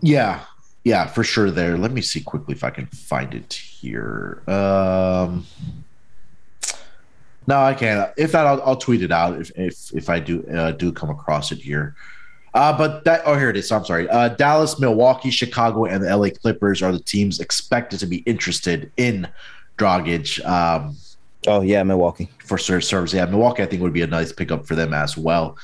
yeah, 0.00 0.40
yeah, 0.84 1.06
for 1.06 1.24
sure. 1.24 1.50
There. 1.50 1.76
Let 1.76 1.92
me 1.92 2.00
see 2.02 2.20
quickly 2.20 2.54
if 2.54 2.62
I 2.62 2.70
can 2.70 2.86
find 2.86 3.34
it 3.34 3.52
here. 3.52 4.42
Um, 4.46 5.46
no, 7.46 7.58
I 7.60 7.74
can't. 7.74 8.12
If 8.16 8.32
not, 8.34 8.46
I'll, 8.46 8.62
I'll 8.62 8.76
tweet 8.76 9.02
it 9.02 9.10
out 9.10 9.40
if 9.40 9.50
if 9.56 9.94
if 9.94 10.08
I 10.08 10.20
do 10.20 10.46
uh, 10.48 10.72
do 10.72 10.92
come 10.92 11.10
across 11.10 11.52
it 11.52 11.58
here. 11.58 11.94
Uh, 12.52 12.76
but 12.76 13.04
that 13.04 13.22
oh 13.24 13.36
here 13.36 13.50
it 13.50 13.56
is. 13.56 13.72
I'm 13.72 13.84
sorry. 13.84 14.08
Uh, 14.08 14.28
Dallas, 14.28 14.78
Milwaukee, 14.78 15.30
Chicago, 15.30 15.86
and 15.86 16.04
the 16.04 16.16
LA 16.16 16.28
Clippers 16.30 16.82
are 16.82 16.92
the 16.92 17.00
teams 17.00 17.40
expected 17.40 17.98
to 18.00 18.06
be 18.06 18.18
interested 18.18 18.92
in 18.96 19.26
Dragic 19.76 20.44
um, 20.46 20.96
Oh 21.46 21.60
yeah, 21.60 21.82
Milwaukee. 21.82 22.30
for 22.44 22.56
ser- 22.58 22.80
service. 22.80 23.12
Yeah, 23.12 23.26
Milwaukee 23.26 23.62
I 23.62 23.66
think 23.66 23.82
would 23.82 23.92
be 23.92 24.02
a 24.02 24.06
nice 24.06 24.32
pickup 24.32 24.66
for 24.66 24.74
them 24.74 24.94
as 24.94 25.16
well. 25.16 25.56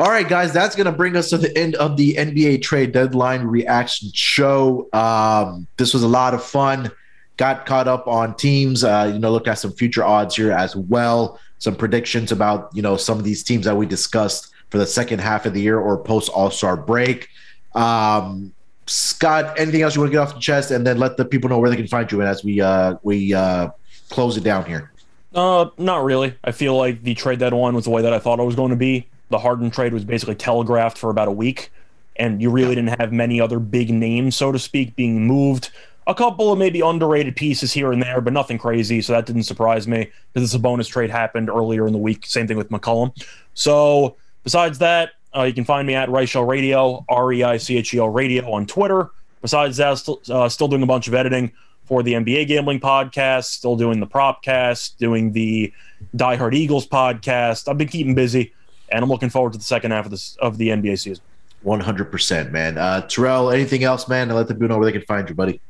All 0.00 0.08
right, 0.08 0.26
guys, 0.26 0.50
that's 0.50 0.74
going 0.74 0.86
to 0.86 0.92
bring 0.92 1.14
us 1.14 1.28
to 1.28 1.36
the 1.36 1.54
end 1.58 1.74
of 1.74 1.98
the 1.98 2.14
NBA 2.14 2.62
trade 2.62 2.92
deadline 2.92 3.42
reaction 3.42 4.08
show. 4.14 4.88
Um, 4.94 5.66
this 5.76 5.92
was 5.92 6.02
a 6.02 6.08
lot 6.08 6.32
of 6.32 6.42
fun. 6.42 6.90
Got 7.36 7.66
caught 7.66 7.86
up 7.86 8.08
on 8.08 8.34
teams. 8.34 8.82
Uh, 8.82 9.10
you 9.12 9.18
know, 9.18 9.30
look 9.30 9.46
at 9.46 9.58
some 9.58 9.72
future 9.72 10.02
odds 10.02 10.34
here 10.34 10.52
as 10.52 10.74
well. 10.74 11.38
Some 11.58 11.76
predictions 11.76 12.32
about 12.32 12.70
you 12.72 12.80
know 12.80 12.96
some 12.96 13.18
of 13.18 13.24
these 13.24 13.42
teams 13.42 13.66
that 13.66 13.76
we 13.76 13.84
discussed 13.84 14.54
for 14.70 14.78
the 14.78 14.86
second 14.86 15.18
half 15.18 15.44
of 15.44 15.52
the 15.52 15.60
year 15.60 15.78
or 15.78 15.98
post 15.98 16.30
All 16.30 16.50
Star 16.50 16.78
break. 16.78 17.28
Um, 17.74 18.54
Scott, 18.86 19.60
anything 19.60 19.82
else 19.82 19.94
you 19.96 20.00
want 20.00 20.12
to 20.12 20.16
get 20.16 20.22
off 20.22 20.32
the 20.32 20.40
chest, 20.40 20.70
and 20.70 20.86
then 20.86 20.96
let 20.96 21.18
the 21.18 21.26
people 21.26 21.50
know 21.50 21.58
where 21.58 21.68
they 21.68 21.76
can 21.76 21.86
find 21.86 22.10
you 22.10 22.20
And 22.20 22.30
as 22.30 22.42
we 22.42 22.62
uh, 22.62 22.94
we 23.02 23.34
uh, 23.34 23.68
close 24.08 24.38
it 24.38 24.44
down 24.44 24.64
here. 24.64 24.92
Uh, 25.34 25.68
not 25.76 26.04
really. 26.04 26.36
I 26.42 26.52
feel 26.52 26.74
like 26.74 27.02
the 27.02 27.12
trade 27.12 27.38
deadline 27.38 27.74
was 27.74 27.84
the 27.84 27.90
way 27.90 28.00
that 28.00 28.14
I 28.14 28.18
thought 28.18 28.40
it 28.40 28.44
was 28.44 28.56
going 28.56 28.70
to 28.70 28.76
be. 28.76 29.06
The 29.30 29.38
Harden 29.38 29.70
trade 29.70 29.92
was 29.92 30.04
basically 30.04 30.34
telegraphed 30.34 30.98
for 30.98 31.10
about 31.10 31.28
a 31.28 31.32
week, 31.32 31.72
and 32.16 32.42
you 32.42 32.50
really 32.50 32.74
didn't 32.74 32.98
have 33.00 33.12
many 33.12 33.40
other 33.40 33.58
big 33.58 33.90
names, 33.90 34.36
so 34.36 34.52
to 34.52 34.58
speak, 34.58 34.96
being 34.96 35.26
moved. 35.26 35.70
A 36.06 36.14
couple 36.14 36.52
of 36.52 36.58
maybe 36.58 36.80
underrated 36.80 37.36
pieces 37.36 37.72
here 37.72 37.92
and 37.92 38.02
there, 38.02 38.20
but 38.20 38.32
nothing 38.32 38.58
crazy, 38.58 39.00
so 39.00 39.12
that 39.12 39.26
didn't 39.26 39.44
surprise 39.44 39.86
me 39.86 40.10
because 40.32 40.52
the 40.52 40.58
bonus 40.58 40.88
trade 40.88 41.10
happened 41.10 41.48
earlier 41.48 41.86
in 41.86 41.92
the 41.92 41.98
week. 41.98 42.26
Same 42.26 42.46
thing 42.46 42.56
with 42.56 42.70
McCollum. 42.70 43.12
So, 43.54 44.16
besides 44.42 44.78
that, 44.78 45.10
uh, 45.36 45.44
you 45.44 45.52
can 45.52 45.64
find 45.64 45.86
me 45.86 45.94
at 45.94 46.08
Reichel 46.08 46.46
Radio, 46.46 47.04
R 47.08 47.32
E 47.32 47.44
I 47.44 47.56
C 47.58 47.76
H 47.78 47.94
E 47.94 47.98
L 47.98 48.08
Radio 48.08 48.50
on 48.50 48.66
Twitter. 48.66 49.10
Besides 49.42 49.76
that, 49.76 49.98
still, 49.98 50.20
uh, 50.28 50.48
still 50.48 50.68
doing 50.68 50.82
a 50.82 50.86
bunch 50.86 51.06
of 51.06 51.14
editing 51.14 51.52
for 51.84 52.02
the 52.02 52.12
NBA 52.12 52.46
Gambling 52.46 52.78
Podcast, 52.78 53.46
still 53.46 53.76
doing 53.76 54.00
the 54.00 54.06
Propcast, 54.06 54.96
doing 54.98 55.32
the 55.32 55.72
Die 56.14 56.36
Hard 56.36 56.54
Eagles 56.54 56.86
podcast. 56.86 57.68
I've 57.68 57.78
been 57.78 57.88
keeping 57.88 58.14
busy, 58.14 58.52
and 58.90 59.02
I'm 59.02 59.08
looking 59.08 59.30
forward 59.30 59.52
to 59.52 59.58
the 59.58 59.64
second 59.64 59.90
half 59.90 60.04
of 60.04 60.10
this 60.10 60.36
of 60.36 60.58
the 60.58 60.68
NBA 60.68 60.98
season. 60.98 61.22
One 61.62 61.80
hundred 61.80 62.10
percent, 62.10 62.52
man. 62.52 62.78
Uh, 62.78 63.02
Terrell, 63.02 63.50
anything 63.50 63.84
else, 63.84 64.08
man? 64.08 64.28
And 64.28 64.36
let 64.36 64.48
the 64.48 64.54
people 64.54 64.68
know 64.68 64.78
where 64.78 64.86
they 64.86 64.98
can 64.98 65.06
find 65.06 65.28
you, 65.28 65.34
buddy. 65.34 65.60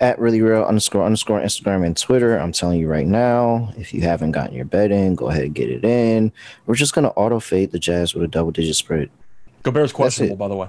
At 0.00 0.18
really 0.18 0.40
real 0.40 0.64
underscore 0.64 1.04
underscore 1.04 1.40
Instagram 1.40 1.84
and 1.86 1.96
Twitter. 1.96 2.38
I'm 2.38 2.52
telling 2.52 2.80
you 2.80 2.88
right 2.88 3.06
now, 3.06 3.72
if 3.76 3.94
you 3.94 4.00
haven't 4.00 4.32
gotten 4.32 4.54
your 4.54 4.64
bet 4.64 4.90
in, 4.90 5.14
go 5.14 5.28
ahead 5.28 5.44
and 5.44 5.54
get 5.54 5.70
it 5.70 5.84
in. 5.84 6.32
We're 6.66 6.74
just 6.74 6.94
gonna 6.94 7.10
auto 7.10 7.40
fade 7.40 7.72
the 7.72 7.78
Jazz 7.78 8.14
with 8.14 8.24
a 8.24 8.28
double 8.28 8.50
digit 8.50 8.76
spread. 8.76 9.10
Gobert's 9.62 9.92
questionable, 9.92 10.36
by 10.36 10.48
the 10.48 10.56
way. 10.56 10.68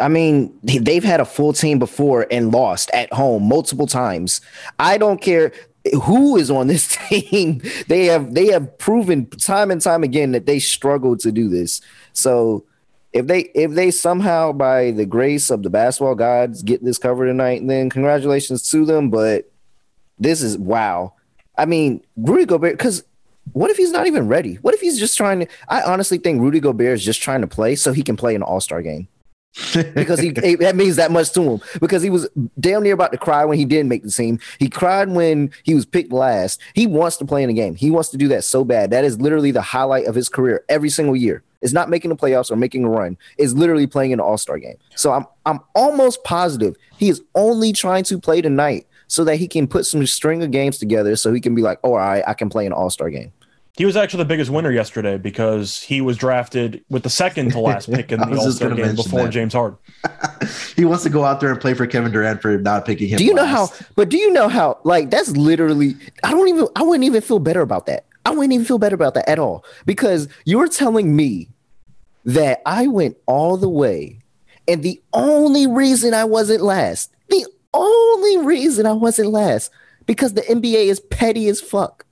I 0.00 0.08
mean, 0.08 0.58
they've 0.62 1.02
had 1.02 1.20
a 1.20 1.24
full 1.24 1.52
team 1.52 1.78
before 1.78 2.26
and 2.30 2.52
lost 2.52 2.90
at 2.92 3.12
home 3.12 3.44
multiple 3.44 3.86
times. 3.86 4.40
I 4.78 4.98
don't 4.98 5.20
care 5.20 5.52
who 6.04 6.36
is 6.36 6.50
on 6.50 6.66
this 6.66 6.96
team. 7.08 7.62
They 7.88 8.06
have 8.06 8.34
they 8.34 8.46
have 8.46 8.78
proven 8.78 9.26
time 9.26 9.70
and 9.70 9.80
time 9.80 10.02
again 10.02 10.32
that 10.32 10.46
they 10.46 10.58
struggle 10.58 11.16
to 11.18 11.32
do 11.32 11.48
this. 11.48 11.80
So 12.12 12.64
if 13.12 13.26
they 13.26 13.40
if 13.54 13.72
they 13.72 13.90
somehow 13.90 14.52
by 14.52 14.92
the 14.92 15.06
grace 15.06 15.50
of 15.50 15.62
the 15.62 15.70
basketball 15.70 16.14
gods 16.14 16.62
get 16.62 16.84
this 16.84 16.98
cover 16.98 17.26
tonight, 17.26 17.66
then 17.66 17.90
congratulations 17.90 18.68
to 18.70 18.84
them. 18.84 19.10
But 19.10 19.50
this 20.18 20.42
is 20.42 20.56
wow. 20.56 21.14
I 21.58 21.66
mean, 21.66 22.02
Rudy 22.16 22.46
Gobert, 22.46 22.78
because 22.78 23.04
what 23.52 23.70
if 23.70 23.76
he's 23.76 23.90
not 23.90 24.06
even 24.06 24.28
ready? 24.28 24.54
What 24.56 24.74
if 24.74 24.80
he's 24.80 24.98
just 24.98 25.16
trying 25.16 25.40
to? 25.40 25.46
I 25.68 25.82
honestly 25.82 26.18
think 26.18 26.40
Rudy 26.40 26.60
Gobert 26.60 26.94
is 26.94 27.04
just 27.04 27.20
trying 27.20 27.42
to 27.42 27.46
play 27.46 27.74
so 27.74 27.92
he 27.92 28.02
can 28.02 28.16
play 28.16 28.34
an 28.34 28.42
All 28.42 28.60
Star 28.60 28.80
game 28.82 29.08
because 29.94 30.18
he 30.18 30.28
it- 30.28 30.60
that 30.60 30.76
means 30.76 30.96
that 30.96 31.10
much 31.10 31.32
to 31.32 31.42
him. 31.42 31.60
Because 31.80 32.02
he 32.02 32.10
was 32.10 32.28
damn 32.58 32.82
near 32.82 32.94
about 32.94 33.12
to 33.12 33.18
cry 33.18 33.44
when 33.44 33.58
he 33.58 33.64
didn't 33.64 33.88
make 33.88 34.02
the 34.02 34.10
team. 34.10 34.38
He 34.58 34.68
cried 34.68 35.10
when 35.10 35.50
he 35.62 35.74
was 35.74 35.84
picked 35.84 36.12
last. 36.12 36.60
He 36.74 36.86
wants 36.86 37.16
to 37.18 37.24
play 37.24 37.42
in 37.42 37.50
a 37.50 37.52
game. 37.52 37.74
He 37.74 37.90
wants 37.90 38.08
to 38.10 38.16
do 38.16 38.28
that 38.28 38.44
so 38.44 38.64
bad. 38.64 38.90
That 38.90 39.04
is 39.04 39.20
literally 39.20 39.50
the 39.50 39.62
highlight 39.62 40.06
of 40.06 40.14
his 40.14 40.28
career 40.28 40.64
every 40.68 40.90
single 40.90 41.16
year. 41.16 41.42
It's 41.60 41.72
not 41.72 41.88
making 41.88 42.08
the 42.08 42.16
playoffs 42.16 42.50
or 42.50 42.56
making 42.56 42.84
a 42.84 42.88
run. 42.88 43.16
It's 43.38 43.52
literally 43.52 43.86
playing 43.86 44.10
in 44.10 44.18
an 44.18 44.24
All 44.24 44.38
Star 44.38 44.58
game. 44.58 44.76
So 44.96 45.12
I'm 45.12 45.26
I'm 45.46 45.60
almost 45.74 46.24
positive 46.24 46.76
he 46.96 47.08
is 47.08 47.20
only 47.34 47.72
trying 47.72 48.04
to 48.04 48.18
play 48.18 48.40
tonight 48.42 48.86
so 49.08 49.24
that 49.24 49.36
he 49.36 49.46
can 49.48 49.66
put 49.66 49.84
some 49.84 50.06
string 50.06 50.42
of 50.42 50.50
games 50.50 50.78
together 50.78 51.16
so 51.16 51.32
he 51.32 51.40
can 51.40 51.54
be 51.54 51.60
like, 51.62 51.78
oh, 51.84 51.90
all 51.90 51.96
right, 51.98 52.22
I 52.26 52.34
can 52.34 52.48
play 52.48 52.64
an 52.64 52.72
All 52.72 52.90
Star 52.90 53.10
game. 53.10 53.32
He 53.74 53.86
was 53.86 53.96
actually 53.96 54.24
the 54.24 54.28
biggest 54.28 54.50
winner 54.50 54.70
yesterday 54.70 55.16
because 55.16 55.80
he 55.80 56.02
was 56.02 56.18
drafted 56.18 56.84
with 56.90 57.04
the 57.04 57.10
second 57.10 57.52
to 57.52 57.58
last 57.58 57.90
pick 57.90 58.12
in 58.12 58.20
I 58.22 58.26
the 58.26 58.30
was 58.32 58.40
All 58.40 58.52
Star 58.52 58.68
gonna 58.68 58.82
game 58.82 58.96
before 58.96 59.22
that. 59.22 59.30
James 59.30 59.54
Harden. 59.54 59.78
he 60.76 60.84
wants 60.84 61.04
to 61.04 61.10
go 61.10 61.24
out 61.24 61.40
there 61.40 61.50
and 61.50 61.60
play 61.60 61.72
for 61.72 61.86
Kevin 61.86 62.12
Durant 62.12 62.42
for 62.42 62.58
not 62.58 62.84
picking 62.84 63.08
him. 63.08 63.16
Do 63.16 63.24
you 63.24 63.32
know 63.32 63.46
how? 63.46 63.70
But 63.96 64.10
do 64.10 64.18
you 64.18 64.30
know 64.30 64.48
how? 64.48 64.78
Like 64.84 65.10
that's 65.10 65.30
literally. 65.38 65.96
I 66.22 66.32
don't 66.32 66.48
even. 66.48 66.68
I 66.76 66.82
wouldn't 66.82 67.04
even 67.04 67.22
feel 67.22 67.38
better 67.38 67.62
about 67.62 67.86
that. 67.86 68.04
I 68.26 68.30
wouldn't 68.30 68.52
even 68.52 68.66
feel 68.66 68.78
better 68.78 68.94
about 68.94 69.14
that 69.14 69.28
at 69.28 69.38
all 69.38 69.64
because 69.86 70.28
you're 70.44 70.68
telling 70.68 71.16
me 71.16 71.48
that 72.24 72.60
I 72.66 72.86
went 72.88 73.16
all 73.26 73.56
the 73.56 73.70
way, 73.70 74.18
and 74.68 74.82
the 74.82 75.00
only 75.14 75.66
reason 75.66 76.12
I 76.12 76.24
wasn't 76.24 76.60
last, 76.60 77.10
the 77.30 77.46
only 77.72 78.38
reason 78.38 78.84
I 78.84 78.92
wasn't 78.92 79.30
last, 79.30 79.72
because 80.04 80.34
the 80.34 80.42
NBA 80.42 80.86
is 80.86 81.00
petty 81.00 81.48
as 81.48 81.60
fuck. 81.60 82.04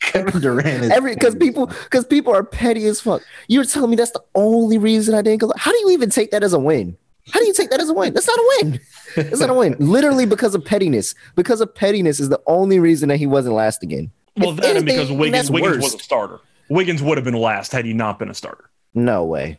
Kevin 0.00 0.40
Durant 0.40 0.84
is 0.84 0.90
Every 0.90 1.14
because 1.14 1.34
people 1.34 1.66
because 1.66 2.04
people 2.06 2.34
are 2.34 2.42
petty 2.42 2.86
as 2.86 3.00
fuck. 3.00 3.22
You're 3.48 3.64
telling 3.64 3.90
me 3.90 3.96
that's 3.96 4.10
the 4.12 4.22
only 4.34 4.78
reason 4.78 5.14
I 5.14 5.22
didn't 5.22 5.40
go. 5.40 5.52
How 5.56 5.70
do 5.70 5.78
you 5.78 5.90
even 5.90 6.10
take 6.10 6.30
that 6.30 6.42
as 6.42 6.52
a 6.52 6.58
win? 6.58 6.96
How 7.32 7.38
do 7.40 7.46
you 7.46 7.52
take 7.52 7.70
that 7.70 7.80
as 7.80 7.88
a 7.88 7.94
win? 7.94 8.12
That's 8.14 8.26
not 8.26 8.38
a 8.38 8.54
win. 8.62 8.80
That's 9.14 9.40
not 9.40 9.50
a 9.50 9.54
win. 9.54 9.76
Literally 9.78 10.26
because 10.26 10.54
of 10.54 10.64
pettiness. 10.64 11.14
Because 11.36 11.60
of 11.60 11.74
pettiness 11.74 12.18
is 12.18 12.28
the 12.28 12.40
only 12.46 12.78
reason 12.78 13.08
that 13.10 13.18
he 13.18 13.26
wasn't 13.26 13.54
last 13.54 13.82
again. 13.82 14.10
Well, 14.36 14.50
If 14.50 14.56
that 14.56 14.76
anything, 14.76 14.84
because 14.86 15.12
Wiggins, 15.12 15.32
that's 15.32 15.50
Wiggins 15.50 15.82
was 15.82 15.94
a 15.94 15.98
starter. 15.98 16.40
Wiggins 16.70 17.02
would 17.02 17.18
have 17.18 17.24
been 17.24 17.34
last 17.34 17.72
had 17.72 17.84
he 17.84 17.92
not 17.92 18.18
been 18.18 18.30
a 18.30 18.34
starter. 18.34 18.70
No 18.94 19.24
way. 19.24 19.58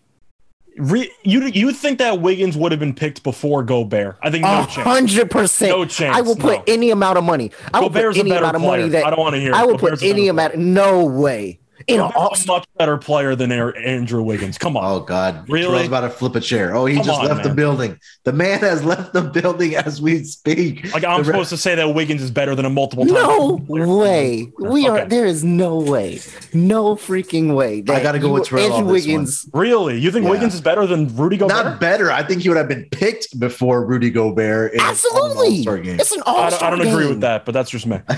Re- 0.78 1.12
you 1.24 1.42
you 1.48 1.72
think 1.74 2.00
that 2.00 2.22
Wiggins 2.22 2.56
would 2.58 2.72
have 2.72 2.80
been 2.80 2.94
picked 2.94 3.24
before 3.24 3.62
Gobert? 3.64 4.18
I 4.22 4.30
think 4.32 4.44
no 4.44 4.50
A 4.62 4.66
chance. 4.68 4.76
hundred 4.88 5.30
percent. 5.30 5.72
No 5.72 5.86
chance, 5.86 6.16
I 6.18 6.22
will 6.22 6.36
put 6.36 6.60
no. 6.60 6.64
any 6.68 6.92
amount 6.92 7.18
of 7.18 7.24
money. 7.24 7.52
I 7.74 7.80
will 7.82 7.90
Gobert's 7.90 8.18
put 8.18 8.22
any 8.22 8.30
better 8.32 8.44
amount 8.44 8.56
of 8.56 8.62
player. 8.62 8.78
money 8.80 8.90
that 8.90 9.06
I 9.06 9.10
don't 9.10 9.20
want 9.20 9.36
to 9.36 9.40
hear. 9.42 9.54
I 9.54 9.64
will 9.66 9.78
Gobert's 9.78 10.02
put 10.02 10.10
any 10.10 10.28
amount. 10.28 10.56
No 10.58 11.06
way. 11.06 11.60
In 11.88 12.00
an 12.00 12.12
player. 12.12 12.28
a 12.34 12.48
much 12.48 12.66
better 12.78 12.98
player 12.98 13.36
than 13.36 13.52
Andrew 13.52 14.22
Wiggins. 14.22 14.58
Come 14.58 14.78
on. 14.78 14.84
Oh 14.86 15.00
God! 15.02 15.48
Really? 15.50 15.68
Terrell's 15.68 15.88
about 15.88 16.02
to 16.02 16.10
flip 16.10 16.36
a 16.36 16.42
chair. 16.42 16.76
Oh, 16.76 16.86
he 16.86 16.96
Come 16.96 17.06
just 17.06 17.20
on, 17.20 17.28
left 17.28 17.44
the 17.44 17.54
building. 17.54 18.00
The 18.24 18.34
man 18.34 18.60
has 18.60 18.84
left 18.84 19.14
the 19.14 19.22
building 19.22 19.76
as 19.76 20.02
we 20.02 20.24
speak. 20.24 20.94
Like 20.94 21.04
I'm 21.04 21.18
The 21.24 21.30
re- 21.30 21.34
supposed 21.34 21.50
to 21.50 21.58
say 21.58 21.76
that 21.76 21.94
Wiggins 21.94 22.22
is 22.22 22.32
better 22.32 22.56
than 22.56 22.66
a 22.66 22.70
multiple 22.70 23.06
time. 23.06 23.14
No 23.16 23.60
way. 23.68 24.52
We 24.60 24.88
are. 24.88 25.06
There 25.06 25.26
is 25.26 25.44
no 25.44 25.78
way. 25.80 26.20
No 26.54 26.96
freaking 26.96 27.56
way. 27.56 27.80
I 27.90 28.02
gotta 28.04 28.20
go 28.20 28.34
with 28.34 28.46
Terrell 28.46 28.64
Andrew 28.66 28.78
on 28.90 28.94
this 28.94 29.06
one. 29.06 29.14
Wiggins. 29.16 29.50
Really? 29.54 29.98
You 30.00 30.12
think 30.12 30.26
Yeah. 30.26 30.32
Wiggins 30.32 30.54
is 30.54 30.62
better 30.62 30.86
than 30.86 31.16
Rudy 31.16 31.38
Gobert? 31.38 31.66
Not 31.66 31.80
better. 31.80 32.12
I 32.12 32.24
think 32.24 32.42
he 32.44 32.50
would 32.50 32.58
have 32.58 32.68
been 32.68 32.86
picked 32.92 33.40
before 33.40 33.86
Rudy 33.86 34.10
Gobert. 34.10 34.74
In 34.74 34.80
Absolutely. 34.82 35.64
Game. 35.82 36.00
It's 36.00 36.12
an 36.12 36.22
I 36.26 36.32
all 36.32 36.50
don't, 36.50 36.64
I 36.64 36.70
don't 36.70 36.82
agree 36.82 37.08
with 37.08 37.22
that, 37.22 37.46
but 37.46 37.54
that's 37.54 37.70
just 37.70 37.86
me. 37.88 38.00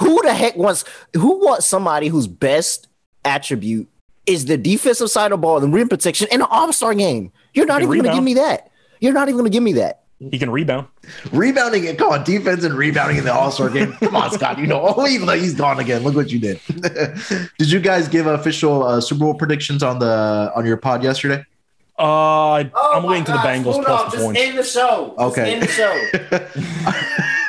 Who 0.00 0.22
the 0.22 0.32
heck 0.34 0.56
wants? 0.56 0.84
Who 1.14 1.44
wants 1.44 1.66
somebody 1.66 2.08
whose 2.08 2.26
best 2.60 2.88
attribute 3.24 3.88
is 4.26 4.44
the 4.44 4.58
defensive 4.58 5.10
side 5.10 5.32
of 5.32 5.40
the 5.40 5.42
ball, 5.42 5.60
the 5.60 5.68
rim 5.68 5.88
protection, 5.88 6.28
in 6.30 6.42
an 6.42 6.46
all 6.50 6.70
star 6.74 6.92
game? 6.94 7.32
You're 7.54 7.64
not 7.64 7.80
even 7.80 7.94
going 7.94 8.04
to 8.10 8.14
give 8.14 8.22
me 8.22 8.34
that. 8.34 8.70
You're 9.00 9.14
not 9.14 9.28
even 9.28 9.38
going 9.38 9.50
to 9.50 9.54
give 9.54 9.62
me 9.62 9.72
that. 9.74 10.02
He 10.18 10.38
can 10.38 10.50
rebound. 10.50 10.86
rebounding 11.32 11.88
and 11.88 11.96
Come 11.96 12.10
on, 12.10 12.24
defense 12.24 12.62
and 12.62 12.74
rebounding 12.74 13.16
in 13.16 13.24
the 13.24 13.32
All 13.32 13.50
Star 13.50 13.70
game. 13.70 13.92
Come 14.00 14.14
on, 14.14 14.30
Scott. 14.30 14.58
You 14.58 14.66
know, 14.66 14.82
oh, 14.82 15.04
he's, 15.06 15.22
he's 15.40 15.54
gone 15.54 15.80
again. 15.80 16.02
Look 16.02 16.14
what 16.14 16.30
you 16.30 16.38
did. 16.38 16.60
did 17.58 17.72
you 17.72 17.80
guys 17.80 18.06
give 18.06 18.26
official 18.26 18.82
uh, 18.82 19.00
Super 19.00 19.20
Bowl 19.20 19.32
predictions 19.32 19.82
on 19.82 19.98
the 19.98 20.52
on 20.54 20.66
your 20.66 20.76
pod 20.76 21.02
yesterday? 21.02 21.42
Uh, 21.98 22.02
I, 22.02 22.70
I'm 22.92 23.04
waiting 23.04 23.24
to 23.24 23.32
the 23.32 23.38
Bengals 23.38 23.82
plus 23.82 24.12
the 24.12 24.18
points. 24.18 24.56
the 24.56 24.62
show. 24.62 25.14
Okay. 25.18 25.58
the 25.58 25.66
show. 25.66 27.30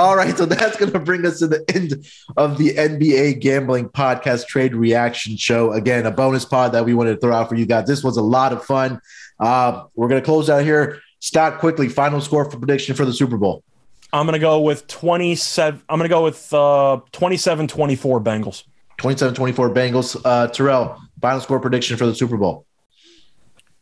All 0.00 0.16
right, 0.16 0.34
so 0.34 0.46
that's 0.46 0.78
going 0.78 0.92
to 0.92 0.98
bring 0.98 1.26
us 1.26 1.40
to 1.40 1.46
the 1.46 1.62
end 1.74 2.06
of 2.38 2.56
the 2.56 2.70
NBA 2.70 3.38
Gambling 3.40 3.90
Podcast 3.90 4.46
Trade 4.46 4.74
Reaction 4.74 5.36
Show. 5.36 5.72
Again, 5.72 6.06
a 6.06 6.10
bonus 6.10 6.46
pod 6.46 6.72
that 6.72 6.86
we 6.86 6.94
wanted 6.94 7.16
to 7.16 7.20
throw 7.20 7.34
out 7.34 7.50
for 7.50 7.54
you 7.54 7.66
guys. 7.66 7.86
This 7.86 8.02
was 8.02 8.16
a 8.16 8.22
lot 8.22 8.54
of 8.54 8.64
fun. 8.64 8.98
Uh, 9.38 9.84
we're 9.94 10.08
going 10.08 10.18
to 10.18 10.24
close 10.24 10.48
out 10.48 10.64
here. 10.64 11.02
Stop 11.18 11.58
quickly. 11.58 11.90
Final 11.90 12.22
score 12.22 12.50
for 12.50 12.56
prediction 12.56 12.94
for 12.94 13.04
the 13.04 13.12
Super 13.12 13.36
Bowl. 13.36 13.62
I'm 14.10 14.24
going 14.24 14.32
to 14.32 14.38
go 14.38 14.62
with 14.62 14.86
27. 14.86 15.82
I'm 15.86 15.98
going 15.98 16.08
to 16.08 16.14
go 16.14 16.24
with 16.24 16.50
uh, 16.54 17.00
27 17.12 17.68
24 17.68 18.22
Bengals. 18.22 18.64
27 18.96 19.34
24 19.34 19.68
Bengals. 19.68 20.18
Uh, 20.24 20.46
Terrell, 20.46 20.98
final 21.20 21.40
score 21.40 21.60
prediction 21.60 21.98
for 21.98 22.06
the 22.06 22.14
Super 22.14 22.38
Bowl. 22.38 22.64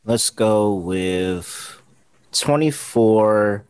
Let's 0.05 0.31
go 0.31 0.75
with 0.75 1.81
24 2.33 3.65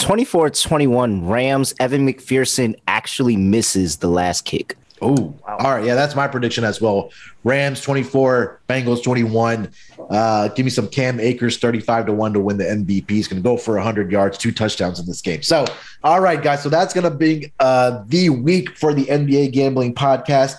24 0.00 0.50
21 0.50 1.26
Rams. 1.26 1.74
Evan 1.80 2.06
McPherson 2.06 2.78
actually 2.86 3.36
misses 3.36 3.98
the 3.98 4.08
last 4.08 4.44
kick. 4.44 4.76
Oh, 5.02 5.34
wow. 5.46 5.56
all 5.60 5.76
right. 5.76 5.84
Yeah, 5.84 5.94
that's 5.94 6.14
my 6.14 6.26
prediction 6.26 6.64
as 6.64 6.80
well. 6.80 7.10
Rams 7.44 7.80
24, 7.82 8.60
Bengals 8.68 9.02
21. 9.02 9.70
Uh, 10.10 10.48
give 10.48 10.64
me 10.64 10.70
some 10.70 10.88
Cam 10.88 11.20
Akers 11.20 11.58
35 11.58 12.06
to 12.06 12.12
1 12.12 12.32
to 12.32 12.40
win 12.40 12.56
the 12.56 12.64
MVP. 12.64 13.10
He's 13.10 13.28
going 13.28 13.42
to 13.42 13.46
go 13.46 13.56
for 13.56 13.74
100 13.74 14.10
yards, 14.10 14.38
two 14.38 14.52
touchdowns 14.52 14.98
in 14.98 15.06
this 15.06 15.20
game. 15.20 15.42
So, 15.42 15.66
all 16.02 16.20
right, 16.20 16.42
guys. 16.42 16.62
So 16.62 16.68
that's 16.68 16.94
going 16.94 17.04
to 17.04 17.16
be 17.16 17.52
uh, 17.60 18.04
the 18.06 18.30
week 18.30 18.76
for 18.76 18.94
the 18.94 19.04
NBA 19.04 19.52
Gambling 19.52 19.94
Podcast. 19.94 20.56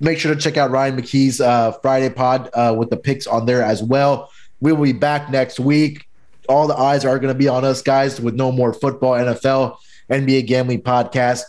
Make 0.00 0.18
sure 0.18 0.34
to 0.34 0.40
check 0.40 0.56
out 0.56 0.70
Ryan 0.70 0.96
McKee's 0.96 1.40
uh, 1.40 1.72
Friday 1.72 2.10
pod 2.10 2.50
uh, 2.54 2.74
with 2.76 2.90
the 2.90 2.96
picks 2.96 3.26
on 3.26 3.46
there 3.46 3.62
as 3.62 3.82
well. 3.82 4.30
We 4.60 4.72
will 4.72 4.84
be 4.84 4.92
back 4.92 5.30
next 5.30 5.60
week. 5.60 6.05
All 6.48 6.66
the 6.66 6.76
eyes 6.76 7.04
are 7.04 7.18
going 7.18 7.32
to 7.32 7.38
be 7.38 7.48
on 7.48 7.64
us, 7.64 7.82
guys, 7.82 8.20
with 8.20 8.34
no 8.34 8.50
more 8.52 8.72
football, 8.72 9.12
NFL, 9.12 9.78
NBA 10.10 10.46
Gambling 10.46 10.82
Podcast 10.82 11.42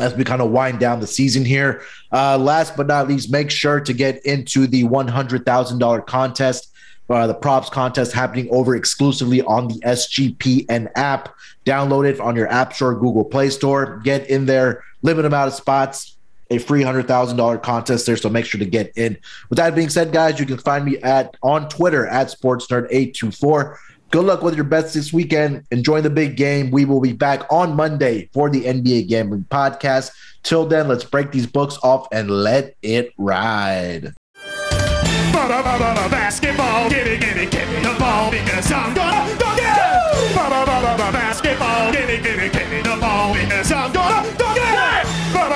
as 0.00 0.14
we 0.14 0.24
kind 0.24 0.40
of 0.40 0.50
wind 0.50 0.80
down 0.80 0.98
the 1.00 1.06
season 1.06 1.44
here. 1.44 1.82
Uh, 2.10 2.38
last 2.38 2.76
but 2.76 2.86
not 2.86 3.06
least, 3.06 3.30
make 3.30 3.50
sure 3.50 3.80
to 3.80 3.92
get 3.92 4.24
into 4.24 4.66
the 4.66 4.84
$100,000 4.84 6.06
contest, 6.06 6.72
uh, 7.10 7.26
the 7.26 7.34
props 7.34 7.68
contest 7.68 8.12
happening 8.12 8.48
over 8.50 8.74
exclusively 8.74 9.42
on 9.42 9.68
the 9.68 9.74
SGPN 9.80 10.90
app. 10.94 11.34
Download 11.66 12.08
it 12.08 12.20
on 12.20 12.36
your 12.36 12.48
App 12.48 12.72
Store, 12.72 12.94
Google 12.94 13.24
Play 13.24 13.50
Store. 13.50 14.00
Get 14.04 14.30
in 14.30 14.46
there, 14.46 14.84
limited 15.02 15.26
amount 15.26 15.48
of 15.48 15.54
spots. 15.54 16.16
A 16.52 16.58
free 16.58 16.82
hundred 16.82 17.06
thousand 17.06 17.36
dollar 17.36 17.58
contest 17.58 18.06
there, 18.06 18.16
so 18.16 18.28
make 18.28 18.44
sure 18.44 18.58
to 18.58 18.64
get 18.64 18.92
in. 18.96 19.16
With 19.50 19.58
that 19.58 19.76
being 19.76 19.88
said, 19.88 20.12
guys, 20.12 20.40
you 20.40 20.46
can 20.46 20.58
find 20.58 20.84
me 20.84 20.98
at 20.98 21.36
on 21.44 21.68
Twitter 21.68 22.08
at 22.08 22.26
SportsNerd824. 22.26 23.76
Good 24.10 24.24
luck 24.24 24.42
with 24.42 24.56
your 24.56 24.64
bets 24.64 24.92
this 24.92 25.12
weekend. 25.12 25.64
Enjoy 25.70 26.00
the 26.00 26.10
big 26.10 26.36
game. 26.36 26.72
We 26.72 26.84
will 26.84 27.00
be 27.00 27.12
back 27.12 27.42
on 27.48 27.76
Monday 27.76 28.28
for 28.32 28.50
the 28.50 28.64
NBA 28.64 29.06
Gambling 29.06 29.46
Podcast. 29.48 30.10
Till 30.42 30.66
then, 30.66 30.88
let's 30.88 31.04
break 31.04 31.30
these 31.30 31.46
books 31.46 31.78
off 31.84 32.08
and 32.10 32.28
let 32.28 32.74
it 32.82 33.12
ride. 33.18 34.12
Basketball, 35.32 36.90
give 36.90 37.06
me, 37.06 37.18
give 37.18 37.36
me, 37.36 37.46
give 37.46 37.68
me 37.70 37.76
the 37.82 37.96
ball 38.00 38.32
because 38.32 38.72
I'm 38.72 38.94
gonna 38.94 39.38
dunk 39.38 39.60
it. 39.60 41.12
Basketball, 41.12 41.92
give 41.92 42.08
me, 42.08 42.18
give 42.18 42.36
me, 42.36 42.48
give 42.48 42.68
me 42.68 42.82
the 42.82 42.96
ball 43.00 43.32
because 43.34 43.70
I'm 43.70 43.92
gonna. 43.92 43.99